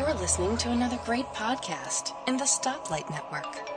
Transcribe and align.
You're 0.00 0.14
listening 0.14 0.56
to 0.56 0.70
another 0.70 0.98
great 1.04 1.26
podcast 1.26 2.14
in 2.26 2.38
the 2.38 2.44
Stoplight 2.44 3.10
Network. 3.10 3.68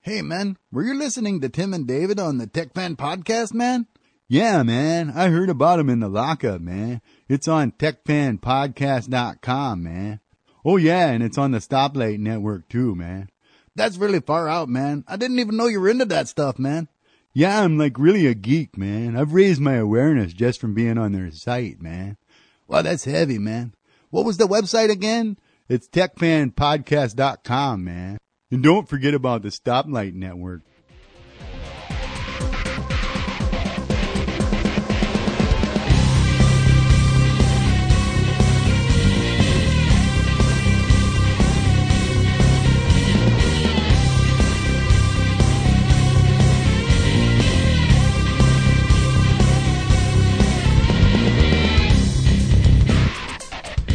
Hey, 0.00 0.22
man, 0.22 0.56
were 0.72 0.82
you 0.82 0.94
listening 0.94 1.42
to 1.42 1.50
Tim 1.50 1.74
and 1.74 1.86
David 1.86 2.18
on 2.18 2.38
the 2.38 2.46
Tech 2.46 2.72
Fan 2.72 2.96
podcast, 2.96 3.52
man? 3.52 3.86
Yeah, 4.26 4.62
man, 4.62 5.12
I 5.14 5.28
heard 5.28 5.50
about 5.50 5.80
him 5.80 5.90
in 5.90 6.00
the 6.00 6.08
lockup, 6.08 6.62
man. 6.62 7.02
It's 7.28 7.46
on 7.46 7.72
techfanpodcast.com, 7.72 9.82
man. 9.82 10.20
Oh, 10.64 10.78
yeah, 10.78 11.08
and 11.08 11.22
it's 11.22 11.36
on 11.36 11.50
the 11.50 11.58
Stoplight 11.58 12.20
Network, 12.20 12.66
too, 12.70 12.94
man. 12.94 13.28
That's 13.74 13.98
really 13.98 14.20
far 14.20 14.48
out, 14.48 14.70
man. 14.70 15.04
I 15.06 15.16
didn't 15.16 15.40
even 15.40 15.58
know 15.58 15.66
you 15.66 15.82
were 15.82 15.90
into 15.90 16.06
that 16.06 16.28
stuff, 16.28 16.58
man. 16.58 16.88
Yeah, 17.34 17.64
I'm 17.64 17.76
like 17.76 17.98
really 17.98 18.26
a 18.26 18.32
geek, 18.32 18.78
man. 18.78 19.14
I've 19.14 19.34
raised 19.34 19.60
my 19.60 19.74
awareness 19.74 20.32
just 20.32 20.58
from 20.58 20.72
being 20.72 20.96
on 20.96 21.12
their 21.12 21.30
site, 21.32 21.82
man. 21.82 22.16
Wow, 22.66 22.80
that's 22.80 23.04
heavy, 23.04 23.38
man. 23.38 23.74
What 24.10 24.24
was 24.24 24.36
the 24.36 24.48
website 24.48 24.90
again? 24.90 25.36
It's 25.68 25.88
techfanpodcast.com, 25.88 27.84
man. 27.84 28.18
And 28.50 28.62
don't 28.62 28.88
forget 28.88 29.12
about 29.12 29.42
the 29.42 29.48
Stoplight 29.48 30.14
Network. 30.14 30.62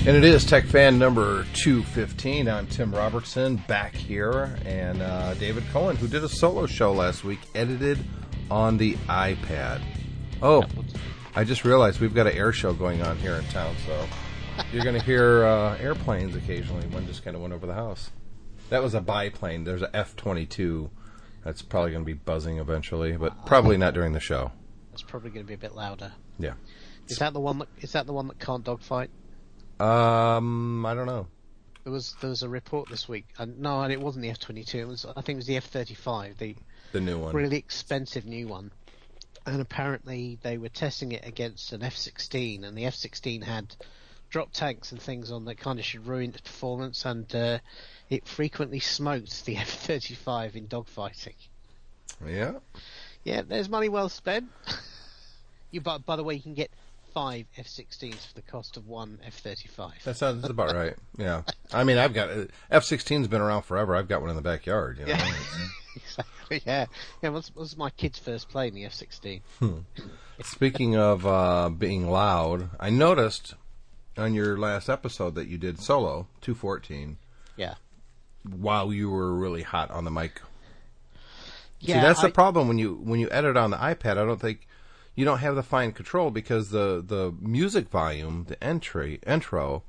And 0.06 0.18
it 0.18 0.26
is 0.26 0.44
Tech 0.44 0.66
Fan 0.66 1.00
number 1.00 1.46
215. 1.54 2.50
I'm 2.50 2.68
Tim 2.68 2.94
Robertson 2.94 3.56
back 3.70 3.96
here, 3.96 4.60
and 4.66 5.02
uh, 5.02 5.34
David 5.36 5.64
Cohen, 5.72 5.96
who 5.96 6.10
did 6.10 6.26
a 6.26 6.28
solo 6.28 6.66
show 6.66 6.92
last 6.92 7.24
week, 7.24 7.40
edited 7.56 8.04
on 8.52 8.76
the 8.76 8.96
iPad. 9.08 9.82
Oh, 10.42 10.66
I 11.38 11.46
just 11.46 11.64
realized 11.64 12.02
we've 12.02 12.14
got 12.14 12.28
an 12.28 12.34
air 12.34 12.52
show 12.52 12.74
going 12.74 13.02
on 13.02 13.18
here 13.20 13.36
in 13.36 13.46
town, 13.46 13.78
so 13.88 14.06
you're 14.74 14.84
going 14.84 15.00
to 15.00 15.06
hear 15.06 15.46
uh, 15.46 15.78
airplanes 15.78 16.36
occasionally. 16.36 16.86
One 16.88 17.08
just 17.08 17.24
kind 17.24 17.38
of 17.38 17.42
went 17.42 17.54
over 17.54 17.66
the 17.66 17.74
house. 17.74 18.12
That 18.72 18.84
was 18.84 18.96
a 18.96 19.00
biplane. 19.00 19.64
There's 19.64 19.84
a 19.84 19.96
F 19.96 20.18
22 20.18 20.92
that's 21.46 21.62
probably 21.62 21.92
going 21.92 22.04
to 22.04 22.06
be 22.06 22.12
buzzing 22.12 22.58
eventually, 22.58 23.16
but 23.16 23.46
probably 23.46 23.78
not 23.78 23.94
during 23.94 24.12
the 24.12 24.20
show. 24.20 24.52
It's 24.92 25.02
probably 25.02 25.30
going 25.30 25.46
to 25.46 25.48
be 25.48 25.54
a 25.54 25.58
bit 25.58 25.76
louder. 25.76 26.12
Yeah. 26.38 26.56
Is 27.08 27.20
that 27.20 27.32
the 27.32 27.40
one 27.40 27.60
that 27.60 27.70
is 27.80 27.94
that 27.94 28.06
the 28.06 28.14
one 28.14 28.28
that 28.28 28.40
can't 28.40 28.66
dogfight? 28.66 29.10
Um, 29.80 30.86
I 30.86 30.94
don't 30.94 31.06
know. 31.08 31.28
There 31.84 31.92
was 31.92 32.16
there 32.22 32.30
was 32.30 32.44
a 32.44 32.50
report 32.50 32.90
this 32.90 33.10
week. 33.10 33.26
And 33.38 33.60
no, 33.60 33.82
and 33.82 33.92
it 33.92 34.00
wasn't 34.00 34.24
the 34.24 34.30
F 34.30 34.40
twenty 34.40 34.64
two. 34.64 34.80
It 34.80 34.88
was 34.88 35.06
I 35.06 35.22
think 35.22 35.36
it 35.36 35.36
was 35.38 35.48
the 35.48 35.58
F 35.58 35.66
thirty 35.66 35.96
five, 35.96 36.38
the 36.38 36.56
The 36.92 37.02
new 37.02 37.20
one. 37.20 37.36
really 37.36 37.58
expensive 37.58 38.26
new 38.26 38.48
one. 38.48 38.72
And 39.46 39.60
apparently 39.60 40.40
they 40.42 40.58
were 40.58 40.70
testing 40.70 41.12
it 41.12 41.26
against 41.28 41.74
an 41.74 41.84
F 41.84 41.96
sixteen, 41.98 42.64
and 42.64 42.78
the 42.78 42.86
F 42.86 42.96
sixteen 42.96 43.42
had 43.42 43.76
drop 44.30 44.52
tanks 44.54 44.92
and 44.94 45.02
things 45.02 45.30
on 45.32 45.46
that 45.46 45.58
kind 45.58 45.78
of 45.78 45.86
should 45.86 46.08
ruin 46.08 46.30
its 46.30 46.42
performance, 46.42 47.06
and 47.06 47.36
uh, 47.36 47.60
it 48.10 48.26
frequently 48.26 48.80
smoked 48.80 49.46
the 49.46 49.58
F 49.58 49.70
thirty 49.70 50.16
five 50.16 50.56
in 50.56 50.68
dogfighting. 50.68 51.36
Yeah. 52.26 52.54
Yeah, 53.26 53.42
there's 53.42 53.68
money 53.70 53.90
well 53.90 54.08
spent. 54.10 54.46
you 55.72 55.82
but 55.82 56.06
by 56.06 56.16
the 56.16 56.24
way, 56.24 56.36
you 56.36 56.42
can 56.42 56.54
get 56.54 56.72
five 57.14 57.46
F-16s 57.58 58.28
for 58.28 58.34
the 58.34 58.42
cost 58.42 58.76
of 58.78 58.88
one 58.88 59.20
F-35. 59.26 60.04
That 60.04 60.18
sounds 60.18 60.42
that's 60.42 60.52
about 60.52 60.74
right. 60.74 60.96
Yeah. 61.18 61.44
I 61.72 61.84
mean, 61.84 61.98
I've 61.98 62.14
got 62.14 62.30
F 62.72 62.84
16's 62.84 63.28
been 63.28 63.42
around 63.42 63.64
forever. 63.64 63.96
I've 63.96 64.08
got 64.08 64.22
one 64.22 64.30
in 64.30 64.36
the 64.36 64.42
backyard. 64.42 64.98
You 65.00 65.06
know? 65.06 65.12
Yeah. 65.14 65.34
exactly. 65.96 66.62
Yeah. 66.66 66.86
Yeah. 67.22 67.30
Was 67.30 67.56
was 67.56 67.78
my 67.78 67.90
kid's 67.92 68.20
first 68.20 68.50
plane 68.50 68.74
the 68.74 68.86
F-16? 68.86 69.42
Speaking 70.44 70.96
of 70.98 71.26
uh, 71.26 71.70
being 71.70 72.10
loud, 72.10 72.70
I 72.80 72.90
noticed 72.90 73.54
on 74.18 74.34
your 74.34 74.58
last 74.58 74.90
episode 74.90 75.36
that 75.36 75.48
you 75.48 75.58
did 75.58 75.80
solo 75.80 76.28
214 76.42 77.18
Yeah. 77.58 77.76
while 78.44 78.92
you 78.94 79.10
were 79.10 79.34
really 79.34 79.64
hot 79.64 79.90
on 79.92 80.04
the 80.06 80.12
mic. 80.12 80.42
Yeah. 81.80 81.96
See, 81.96 82.02
that's 82.02 82.20
I- 82.24 82.28
the 82.28 82.34
problem 82.34 82.68
when 82.68 82.78
you 82.80 82.96
when 82.96 83.20
you 83.20 83.30
edit 83.32 83.58
on 83.58 83.72
the 83.72 83.78
iPad. 83.78 84.12
I 84.18 84.26
don't 84.26 84.40
think 84.42 84.68
you 85.16 85.26
don't 85.26 85.40
have 85.40 85.56
the 85.56 85.64
fine 85.64 85.92
control 85.92 86.32
because 86.32 86.70
the 86.70 87.04
the 87.06 87.34
music 87.40 87.90
volume, 87.90 88.46
the 88.48 88.62
entry 88.64 89.20
intro, 89.26 89.84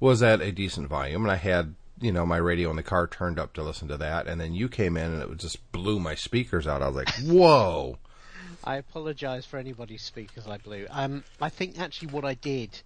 was 0.00 0.22
at 0.22 0.40
a 0.40 0.52
decent 0.52 0.88
volume, 0.88 1.22
and 1.22 1.30
I 1.30 1.36
had 1.36 1.74
you 2.00 2.12
know 2.12 2.26
my 2.26 2.38
radio 2.38 2.70
in 2.70 2.76
the 2.76 2.82
car 2.82 3.06
turned 3.06 3.38
up 3.38 3.52
to 3.54 3.62
listen 3.62 3.88
to 3.88 3.96
that, 3.98 4.26
and 4.26 4.40
then 4.40 4.54
you 4.54 4.68
came 4.68 4.96
in 4.96 5.12
and 5.12 5.22
it 5.22 5.38
just 5.38 5.70
blew 5.72 6.00
my 6.00 6.14
speakers 6.14 6.66
out. 6.66 6.82
I 6.82 6.88
was 6.88 6.96
like, 6.96 7.14
whoa. 7.24 7.98
I 8.64 8.76
apologise 8.76 9.44
for 9.44 9.56
anybody's 9.56 10.02
speakers 10.02 10.46
I 10.46 10.58
blew. 10.58 10.86
Um, 10.88 11.24
I 11.40 11.48
think 11.48 11.80
actually 11.80 12.08
what 12.08 12.24
I 12.24 12.34
did 12.34 12.80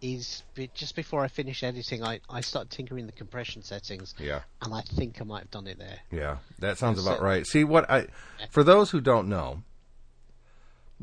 is 0.00 0.42
just 0.74 0.96
before 0.96 1.22
I 1.22 1.28
finished 1.28 1.62
editing, 1.62 2.02
I, 2.02 2.18
I 2.28 2.40
started 2.40 2.70
tinkering 2.70 3.06
the 3.06 3.12
compression 3.12 3.62
settings. 3.62 4.14
Yeah. 4.18 4.40
And 4.60 4.74
I 4.74 4.80
think 4.80 5.20
I 5.20 5.24
might 5.24 5.42
have 5.42 5.50
done 5.52 5.68
it 5.68 5.78
there. 5.78 6.00
Yeah, 6.10 6.38
that 6.58 6.76
sounds 6.76 7.00
about 7.00 7.22
right. 7.22 7.46
See 7.46 7.62
what 7.64 7.88
I 7.88 8.08
for 8.50 8.64
those 8.64 8.90
who 8.90 9.00
don't 9.00 9.28
know, 9.28 9.62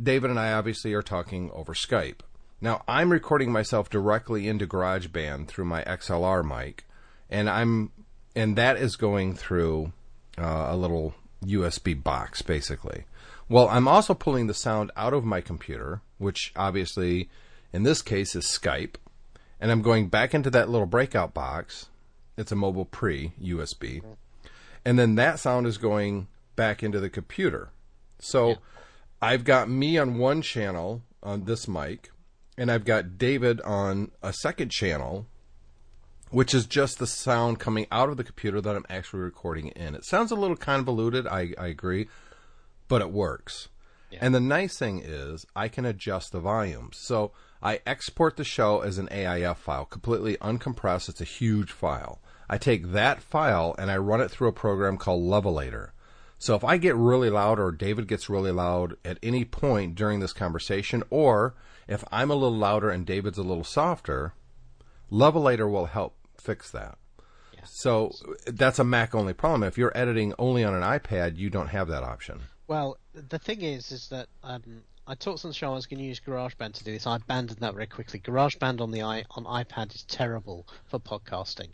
David 0.01 0.29
and 0.29 0.39
I 0.39 0.53
obviously 0.53 0.93
are 0.93 1.01
talking 1.01 1.51
over 1.51 1.73
Skype. 1.73 2.19
Now 2.61 2.83
I'm 2.87 3.11
recording 3.11 3.51
myself 3.51 3.89
directly 3.89 4.47
into 4.47 4.67
GarageBand 4.67 5.47
through 5.47 5.65
my 5.65 5.83
XLR 5.83 6.43
mic, 6.43 6.85
and 7.29 7.49
I'm 7.49 7.91
and 8.35 8.55
that 8.55 8.77
is 8.77 8.95
going 8.95 9.35
through 9.35 9.93
uh, 10.37 10.67
a 10.69 10.75
little 10.75 11.15
USB 11.43 12.01
box 12.01 12.41
basically. 12.41 13.05
Well, 13.47 13.67
I'm 13.67 13.87
also 13.87 14.13
pulling 14.13 14.47
the 14.47 14.53
sound 14.53 14.91
out 14.95 15.13
of 15.13 15.25
my 15.25 15.41
computer, 15.41 16.01
which 16.17 16.51
obviously 16.55 17.29
in 17.73 17.83
this 17.83 18.01
case 18.01 18.35
is 18.35 18.45
Skype, 18.45 18.95
and 19.59 19.71
I'm 19.71 19.81
going 19.81 20.09
back 20.09 20.33
into 20.33 20.49
that 20.51 20.69
little 20.69 20.87
breakout 20.87 21.33
box. 21.33 21.87
It's 22.37 22.51
a 22.51 22.55
mobile 22.55 22.85
pre 22.85 23.33
USB 23.41 24.01
and 24.85 24.97
then 24.97 25.15
that 25.15 25.39
sound 25.39 25.67
is 25.67 25.77
going 25.77 26.27
back 26.55 26.83
into 26.83 26.99
the 26.99 27.09
computer. 27.09 27.69
So 28.19 28.57
I've 29.21 29.43
got 29.43 29.69
me 29.69 29.97
on 29.97 30.17
one 30.17 30.41
channel 30.41 31.01
on 31.21 31.43
this 31.43 31.67
mic, 31.67 32.11
and 32.57 32.71
I've 32.71 32.85
got 32.85 33.17
David 33.17 33.59
on 33.61 34.11
a 34.23 34.31
second 34.31 34.69
channel, 34.69 35.25
which 36.29 36.53
is 36.53 36.65
just 36.65 36.99
the 36.99 37.07
sound 37.07 37.59
coming 37.59 37.87
out 37.91 38.09
of 38.09 38.17
the 38.17 38.23
computer 38.23 38.61
that 38.61 38.75
I'm 38.75 38.85
actually 38.89 39.21
recording 39.21 39.69
in. 39.69 39.95
It 39.95 40.05
sounds 40.05 40.31
a 40.31 40.35
little 40.35 40.55
convoluted, 40.55 41.27
I, 41.27 41.53
I 41.57 41.67
agree, 41.67 42.07
but 42.87 43.01
it 43.01 43.11
works. 43.11 43.67
And 44.19 44.33
the 44.33 44.39
nice 44.39 44.77
thing 44.77 45.01
is, 45.03 45.45
I 45.55 45.67
can 45.67 45.85
adjust 45.85 46.31
the 46.31 46.39
volumes. 46.39 46.97
So 46.97 47.31
I 47.61 47.81
export 47.85 48.37
the 48.37 48.43
show 48.43 48.79
as 48.79 48.97
an 48.97 49.07
AIF 49.11 49.57
file, 49.57 49.85
completely 49.85 50.37
uncompressed. 50.37 51.09
It's 51.09 51.21
a 51.21 51.25
huge 51.25 51.71
file. 51.71 52.19
I 52.49 52.57
take 52.57 52.91
that 52.91 53.21
file 53.21 53.75
and 53.77 53.91
I 53.91 53.97
run 53.97 54.21
it 54.21 54.31
through 54.31 54.47
a 54.47 54.53
program 54.53 54.97
called 54.97 55.23
Levelator. 55.23 55.91
So 56.39 56.55
if 56.55 56.63
I 56.63 56.77
get 56.77 56.95
really 56.95 57.29
loud 57.29 57.59
or 57.59 57.71
David 57.71 58.07
gets 58.07 58.29
really 58.29 58.51
loud 58.51 58.95
at 59.03 59.19
any 59.21 59.43
point 59.43 59.95
during 59.95 60.21
this 60.21 60.33
conversation, 60.33 61.03
or 61.09 61.53
if 61.87 62.03
I'm 62.11 62.31
a 62.31 62.35
little 62.35 62.57
louder 62.57 62.89
and 62.89 63.05
David's 63.05 63.37
a 63.37 63.43
little 63.43 63.65
softer, 63.65 64.33
Levelator 65.11 65.69
will 65.69 65.87
help 65.87 66.15
fix 66.37 66.71
that. 66.71 66.97
So 67.65 68.13
that's 68.47 68.79
a 68.79 68.85
Mac 68.85 69.13
only 69.13 69.33
problem. 69.33 69.63
If 69.63 69.77
you're 69.77 69.95
editing 69.95 70.33
only 70.39 70.63
on 70.63 70.73
an 70.73 70.81
iPad, 70.81 71.37
you 71.37 71.49
don't 71.49 71.67
have 71.67 71.89
that 71.89 72.03
option. 72.03 72.39
Well, 72.67 72.97
the 73.13 73.37
thing 73.37 73.61
is, 73.61 73.91
is 73.91 74.07
that 74.09 74.27
um, 74.43 74.83
I 75.07 75.15
talked 75.15 75.43
on 75.43 75.49
the 75.49 75.55
show 75.55 75.71
I 75.71 75.75
was 75.75 75.87
going 75.87 75.99
to 75.99 76.05
use 76.05 76.19
GarageBand 76.19 76.73
to 76.75 76.83
do 76.83 76.93
this. 76.93 77.05
I 77.05 77.17
abandoned 77.17 77.59
that 77.59 77.73
very 77.73 77.87
quickly. 77.87 78.19
GarageBand 78.19 78.79
on 78.79 78.91
the 78.91 79.01
i 79.01 79.25
on 79.31 79.43
iPad 79.43 79.93
is 79.93 80.03
terrible 80.03 80.67
for 80.85 80.99
podcasting. 80.99 81.69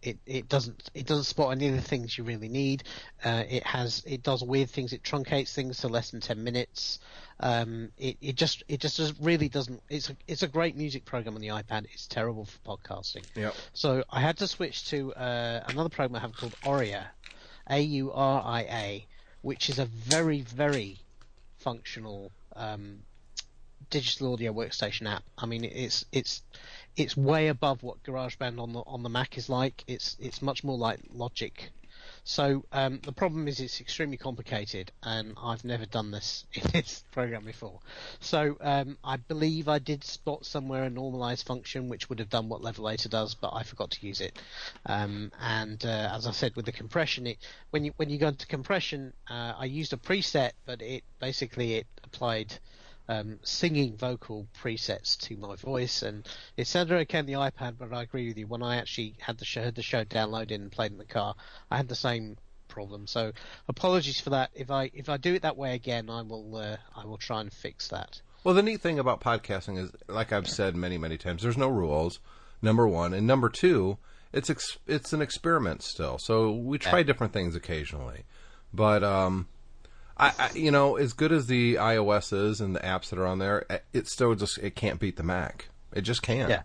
It 0.00 0.18
it 0.26 0.48
doesn't 0.48 0.90
it 0.94 1.06
doesn't 1.06 1.24
spot 1.24 1.52
any 1.52 1.68
of 1.68 1.74
the 1.74 1.82
things 1.82 2.16
you 2.16 2.24
really 2.24 2.48
need. 2.48 2.84
Uh, 3.24 3.42
it 3.48 3.64
has 3.64 4.02
it 4.06 4.22
does 4.22 4.42
weird 4.42 4.70
things. 4.70 4.92
It 4.92 5.02
truncates 5.02 5.52
things 5.52 5.78
to 5.78 5.88
less 5.88 6.10
than 6.10 6.20
ten 6.20 6.44
minutes. 6.44 7.00
Um, 7.40 7.90
it 7.98 8.16
it 8.20 8.36
just 8.36 8.62
it 8.68 8.80
just 8.80 8.96
does, 8.96 9.18
really 9.20 9.48
doesn't. 9.48 9.82
It's 9.88 10.10
a 10.10 10.16
it's 10.28 10.42
a 10.42 10.48
great 10.48 10.76
music 10.76 11.04
program 11.04 11.34
on 11.34 11.40
the 11.40 11.48
iPad. 11.48 11.86
It's 11.92 12.06
terrible 12.06 12.44
for 12.44 12.58
podcasting. 12.76 13.24
Yep. 13.34 13.54
So 13.72 14.04
I 14.10 14.20
had 14.20 14.38
to 14.38 14.46
switch 14.46 14.88
to 14.90 15.12
uh, 15.14 15.64
another 15.66 15.88
program 15.88 16.16
I 16.16 16.20
have 16.20 16.36
called 16.36 16.54
Auria, 16.64 17.10
A 17.68 17.80
U 17.80 18.12
R 18.12 18.42
I 18.44 18.60
A, 18.60 19.06
which 19.42 19.68
is 19.68 19.78
a 19.78 19.84
very 19.84 20.42
very 20.42 20.98
functional 21.58 22.30
um, 22.54 23.00
digital 23.90 24.32
audio 24.32 24.52
workstation 24.52 25.10
app. 25.10 25.22
I 25.36 25.46
mean, 25.46 25.64
it's 25.64 26.04
it's 26.12 26.42
it's 26.96 27.16
way 27.16 27.48
above 27.48 27.82
what 27.82 28.02
GarageBand 28.02 28.60
on 28.60 28.72
the 28.72 28.80
on 28.80 29.02
the 29.02 29.08
Mac 29.08 29.38
is 29.38 29.48
like. 29.48 29.84
It's 29.86 30.16
it's 30.20 30.42
much 30.42 30.64
more 30.64 30.76
like 30.76 31.00
Logic. 31.12 31.70
So 32.24 32.64
um, 32.72 33.00
the 33.04 33.12
problem 33.12 33.48
is 33.48 33.58
it's 33.58 33.80
extremely 33.80 34.18
complicated, 34.18 34.92
and 35.02 35.34
I've 35.42 35.64
never 35.64 35.86
done 35.86 36.10
this 36.10 36.44
in 36.52 36.62
this 36.72 37.02
program 37.10 37.44
before. 37.44 37.80
So 38.20 38.56
um, 38.60 38.98
I 39.02 39.16
believe 39.16 39.66
I 39.66 39.78
did 39.78 40.04
spot 40.04 40.44
somewhere 40.44 40.84
a 40.84 40.90
normalize 40.90 41.42
function 41.42 41.88
which 41.88 42.08
would 42.08 42.18
have 42.18 42.28
done 42.28 42.50
what 42.50 42.60
Levelator 42.60 43.08
does, 43.08 43.34
but 43.34 43.54
I 43.54 43.62
forgot 43.62 43.92
to 43.92 44.06
use 44.06 44.20
it. 44.20 44.38
Um, 44.84 45.32
and 45.40 45.82
uh, 45.84 46.10
as 46.12 46.26
I 46.26 46.32
said, 46.32 46.54
with 46.54 46.66
the 46.66 46.72
compression, 46.72 47.26
it 47.26 47.38
when 47.70 47.84
you 47.84 47.92
when 47.96 48.10
you 48.10 48.18
go 48.18 48.28
into 48.28 48.46
compression, 48.46 49.12
uh, 49.30 49.54
I 49.58 49.64
used 49.64 49.92
a 49.92 49.96
preset, 49.96 50.52
but 50.66 50.82
it 50.82 51.04
basically 51.20 51.76
it 51.76 51.86
applied 52.04 52.58
um, 53.08 53.38
singing 53.42 53.96
vocal 53.96 54.46
presets 54.60 55.16
to 55.18 55.36
my 55.36 55.56
voice, 55.56 56.02
and 56.02 56.26
it 56.56 56.66
sounded 56.66 56.96
okay 57.00 57.18
on 57.18 57.26
the 57.26 57.34
iPad. 57.34 57.76
But 57.78 57.92
I 57.92 58.02
agree 58.02 58.28
with 58.28 58.38
you. 58.38 58.46
When 58.46 58.62
I 58.62 58.76
actually 58.76 59.14
had 59.18 59.38
the 59.38 59.44
show, 59.44 59.62
had 59.62 59.74
the 59.74 59.82
show 59.82 60.04
downloaded 60.04 60.54
and 60.54 60.70
played 60.70 60.92
in 60.92 60.98
the 60.98 61.04
car, 61.04 61.34
I 61.70 61.76
had 61.76 61.88
the 61.88 61.94
same 61.94 62.36
problem. 62.68 63.06
So 63.06 63.32
apologies 63.66 64.20
for 64.20 64.30
that. 64.30 64.50
If 64.54 64.70
I 64.70 64.90
if 64.94 65.08
I 65.08 65.16
do 65.16 65.34
it 65.34 65.42
that 65.42 65.56
way 65.56 65.74
again, 65.74 66.10
I 66.10 66.22
will 66.22 66.56
uh, 66.56 66.76
I 66.94 67.04
will 67.06 67.16
try 67.16 67.40
and 67.40 67.52
fix 67.52 67.88
that. 67.88 68.20
Well, 68.44 68.54
the 68.54 68.62
neat 68.62 68.80
thing 68.80 68.98
about 68.98 69.20
podcasting 69.20 69.78
is, 69.78 69.90
like 70.06 70.32
I've 70.32 70.48
said 70.48 70.76
many 70.76 70.98
many 70.98 71.18
times, 71.18 71.42
there's 71.42 71.58
no 71.58 71.68
rules. 71.68 72.20
Number 72.60 72.88
one, 72.88 73.14
and 73.14 73.26
number 73.26 73.48
two, 73.48 73.98
it's 74.32 74.50
ex- 74.50 74.78
it's 74.86 75.12
an 75.12 75.22
experiment 75.22 75.82
still. 75.82 76.18
So 76.18 76.50
we 76.50 76.78
try 76.78 77.02
different 77.02 77.32
things 77.32 77.54
occasionally, 77.54 78.24
but 78.72 79.04
um, 79.04 79.46
I, 80.18 80.32
I, 80.38 80.50
you 80.54 80.70
know, 80.70 80.96
as 80.96 81.12
good 81.12 81.30
as 81.32 81.46
the 81.46 81.76
iOS 81.76 82.32
is 82.32 82.60
and 82.60 82.74
the 82.74 82.80
apps 82.80 83.10
that 83.10 83.18
are 83.18 83.26
on 83.26 83.38
there, 83.38 83.64
it 83.92 84.08
still 84.08 84.34
just 84.34 84.58
it 84.58 84.74
can't 84.74 84.98
beat 84.98 85.16
the 85.16 85.22
Mac. 85.22 85.68
It 85.92 86.02
just 86.02 86.22
can't. 86.22 86.50
Yeah. 86.50 86.62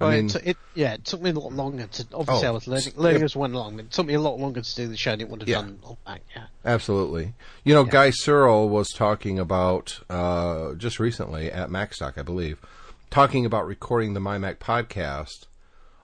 I 0.00 0.04
Well, 0.04 0.10
mean, 0.16 0.26
it, 0.26 0.36
it 0.44 0.56
yeah, 0.74 0.94
it 0.94 1.04
took 1.04 1.22
me 1.22 1.30
a 1.30 1.32
lot 1.32 1.52
longer 1.52 1.86
to. 1.86 2.06
Obviously, 2.12 2.46
Oh, 2.46 2.50
I 2.50 2.52
was 2.52 2.66
learning 2.66 2.92
learning 2.96 3.20
yeah. 3.20 3.24
as 3.24 3.36
went 3.36 3.54
along. 3.54 3.78
It 3.78 3.90
took 3.92 4.06
me 4.06 4.14
a 4.14 4.20
lot 4.20 4.38
longer 4.38 4.60
to 4.60 4.74
do 4.76 4.88
the 4.88 4.96
show 4.96 5.12
than 5.12 5.20
it 5.22 5.28
would 5.30 5.40
have 5.42 5.48
Yeah. 5.48 5.60
done 5.62 5.78
on 5.84 5.96
Mac. 6.06 6.22
Yeah. 6.34 6.44
absolutely. 6.64 7.34
You 7.64 7.72
know, 7.74 7.84
Guy 7.84 8.10
Serle 8.10 8.68
was 8.68 8.88
talking 8.90 9.38
about 9.38 10.00
uh, 10.10 10.74
just 10.74 10.98
recently 11.00 11.50
at 11.52 11.68
MacStock, 11.70 12.18
I 12.18 12.22
believe, 12.22 12.58
talking 13.10 13.46
about 13.46 13.66
recording 13.66 14.14
the 14.14 14.20
MyMac 14.20 14.56
podcast 14.56 15.46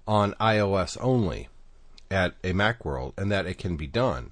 on 0.06 0.32
iOS 0.40 0.96
only 1.00 1.48
at 2.10 2.34
a 2.42 2.52
Macworld, 2.52 3.12
and 3.18 3.30
that 3.32 3.46
it 3.46 3.58
can 3.58 3.76
be 3.76 3.86
done. 3.86 4.30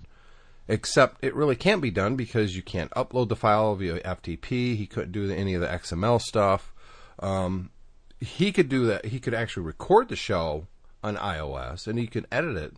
Except 0.69 1.23
it 1.25 1.35
really 1.35 1.55
can't 1.57 1.81
be 1.81 1.91
done 1.93 2.17
because 2.17 2.57
you 2.57 2.63
can't 2.63 2.91
upload 2.93 3.29
the 3.29 3.37
file 3.37 3.75
via 3.77 4.01
FTP. 4.01 4.77
He 4.77 4.87
couldn't 4.87 5.13
do 5.13 5.31
any 5.31 5.55
of 5.55 5.61
the 5.61 5.69
XML 5.69 6.21
stuff. 6.21 6.75
Um, 7.21 7.71
he 8.19 8.51
could 8.51 8.69
do 8.69 8.87
that. 8.87 9.07
He 9.07 9.21
could 9.21 9.35
actually 9.35 9.65
record 9.65 10.09
the 10.09 10.17
show 10.17 10.67
on 11.05 11.17
iOS 11.17 11.87
and 11.87 11.99
he 11.99 12.07
could 12.09 12.27
edit 12.33 12.57
it 12.57 12.75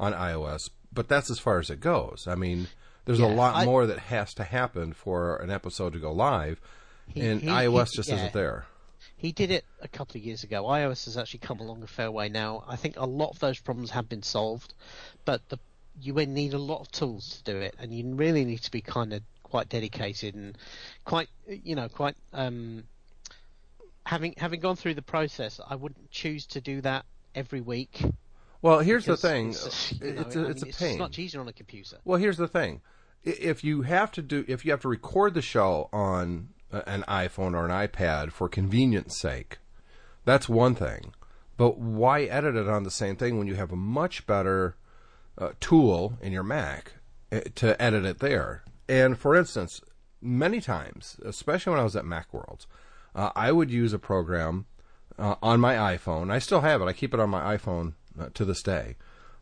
on 0.00 0.12
iOS, 0.14 0.70
but 0.92 1.08
that's 1.08 1.30
as 1.30 1.38
far 1.38 1.58
as 1.60 1.70
it 1.70 1.80
goes. 1.80 2.26
I 2.26 2.34
mean, 2.34 2.66
there's 3.04 3.20
a 3.20 3.26
lot 3.26 3.54
I- 3.54 3.64
more 3.64 3.86
that 3.86 3.98
has 3.98 4.34
to 4.34 4.44
happen 4.44 4.92
for 4.92 5.36
an 5.36 5.50
episode 5.50 5.92
to 5.92 5.98
go 6.00 6.10
live, 6.12 6.60
He- 7.06 7.20
and 7.20 7.40
he- 7.40 7.48
iOS 7.48 7.90
he- 7.90 7.96
just 7.96 8.08
yeah. 8.08 8.16
isn't 8.16 8.32
there. 8.32 8.66
He 9.16 9.30
did 9.32 9.50
it 9.52 9.64
a 9.80 9.88
couple 9.88 10.18
of 10.18 10.24
years 10.24 10.42
ago. 10.42 10.64
iOS 10.64 11.04
has 11.04 11.16
actually 11.16 11.40
come 11.40 11.60
along 11.60 11.82
a 11.82 11.86
fair 11.86 12.10
way 12.10 12.28
now. 12.28 12.64
I 12.66 12.74
think 12.76 12.96
a 12.96 13.06
lot 13.06 13.30
of 13.30 13.38
those 13.38 13.60
problems 13.60 13.90
have 13.90 14.08
been 14.08 14.22
solved, 14.24 14.74
but 15.24 15.48
the, 15.50 15.58
you 16.00 16.14
would 16.14 16.28
need 16.28 16.54
a 16.54 16.58
lot 16.58 16.80
of 16.80 16.90
tools 16.90 17.36
to 17.36 17.52
do 17.52 17.58
it, 17.58 17.74
and 17.78 17.92
you 17.92 18.14
really 18.14 18.44
need 18.44 18.62
to 18.62 18.70
be 18.70 18.80
kind 18.80 19.12
of 19.12 19.22
quite 19.42 19.68
dedicated 19.68 20.34
and 20.34 20.56
quite, 21.04 21.28
you 21.46 21.74
know, 21.74 21.88
quite. 21.88 22.16
Um, 22.32 22.84
having 24.06 24.34
having 24.36 24.60
gone 24.60 24.76
through 24.76 24.94
the 24.94 25.02
process, 25.02 25.60
I 25.66 25.74
wouldn't 25.74 26.10
choose 26.10 26.46
to 26.46 26.60
do 26.60 26.80
that 26.82 27.04
every 27.34 27.60
week. 27.60 28.02
Well, 28.62 28.80
here's 28.80 29.04
the 29.04 29.16
thing: 29.16 29.50
It's, 29.50 29.92
you 30.00 30.12
know, 30.12 30.20
it's 30.22 30.36
a, 30.36 30.40
I 30.40 30.50
it's 30.50 30.62
mean, 30.64 30.72
a 30.72 30.76
pain. 30.76 30.90
It's 30.90 30.98
much 30.98 31.18
easier 31.18 31.40
on 31.40 31.48
a 31.48 31.52
computer. 31.52 31.98
Well, 32.04 32.18
here's 32.18 32.38
the 32.38 32.48
thing: 32.48 32.80
if 33.24 33.62
you 33.64 33.82
have 33.82 34.12
to 34.12 34.22
do, 34.22 34.44
if 34.48 34.64
you 34.64 34.70
have 34.70 34.80
to 34.80 34.88
record 34.88 35.34
the 35.34 35.42
show 35.42 35.88
on 35.92 36.50
an 36.70 37.04
iPhone 37.08 37.54
or 37.54 37.64
an 37.64 37.88
iPad 37.88 38.32
for 38.32 38.48
convenience 38.48 39.18
sake, 39.18 39.58
that's 40.24 40.48
one 40.48 40.74
thing. 40.74 41.12
But 41.56 41.78
why 41.78 42.22
edit 42.22 42.54
it 42.54 42.68
on 42.68 42.84
the 42.84 42.90
same 42.90 43.16
thing 43.16 43.38
when 43.38 43.46
you 43.46 43.56
have 43.56 43.72
a 43.72 43.76
much 43.76 44.26
better 44.26 44.76
uh, 45.38 45.50
tool 45.60 46.18
in 46.20 46.32
your 46.32 46.42
Mac 46.42 46.94
uh, 47.32 47.40
to 47.56 47.80
edit 47.80 48.04
it 48.04 48.18
there? 48.18 48.64
And 48.88 49.18
for 49.18 49.36
instance, 49.36 49.80
many 50.20 50.60
times, 50.60 51.20
especially 51.24 51.70
when 51.70 51.80
I 51.80 51.84
was 51.84 51.96
at 51.96 52.04
Macworld, 52.04 52.66
uh, 53.14 53.30
I 53.34 53.52
would 53.52 53.70
use 53.70 53.92
a 53.92 53.98
program 53.98 54.66
uh, 55.18 55.36
on 55.42 55.60
my 55.60 55.74
iPhone. 55.74 56.30
I 56.30 56.38
still 56.38 56.60
have 56.60 56.80
it. 56.80 56.86
I 56.86 56.92
keep 56.92 57.14
it 57.14 57.20
on 57.20 57.30
my 57.30 57.56
iPhone 57.56 57.94
uh, 58.18 58.28
to 58.34 58.44
this 58.44 58.62
day. 58.62 58.96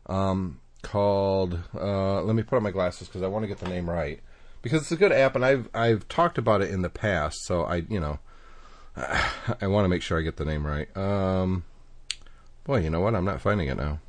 Um, 0.05 0.59
called. 0.81 1.59
Uh, 1.75 2.21
let 2.21 2.35
me 2.35 2.43
put 2.43 2.55
on 2.55 2.63
my 2.63 2.71
glasses 2.71 3.07
because 3.07 3.21
I 3.21 3.27
want 3.27 3.43
to 3.43 3.47
get 3.47 3.59
the 3.59 3.69
name 3.69 3.89
right 3.89 4.21
because 4.61 4.81
it's 4.81 4.91
a 4.91 4.97
good 4.97 5.11
app 5.11 5.35
and 5.35 5.45
I've 5.45 5.69
I've 5.73 6.07
talked 6.07 6.37
about 6.37 6.61
it 6.61 6.71
in 6.71 6.81
the 6.81 6.89
past. 6.89 7.45
So 7.45 7.63
I 7.63 7.77
you 7.89 7.99
know 7.99 8.19
I 8.95 9.67
want 9.67 9.85
to 9.85 9.89
make 9.89 10.01
sure 10.01 10.19
I 10.19 10.23
get 10.23 10.37
the 10.37 10.45
name 10.45 10.65
right. 10.65 10.95
Um, 10.95 11.63
boy, 12.63 12.81
you 12.81 12.89
know 12.89 13.01
what? 13.01 13.15
I'm 13.15 13.25
not 13.25 13.41
finding 13.41 13.67
it 13.67 13.77
now. 13.77 13.99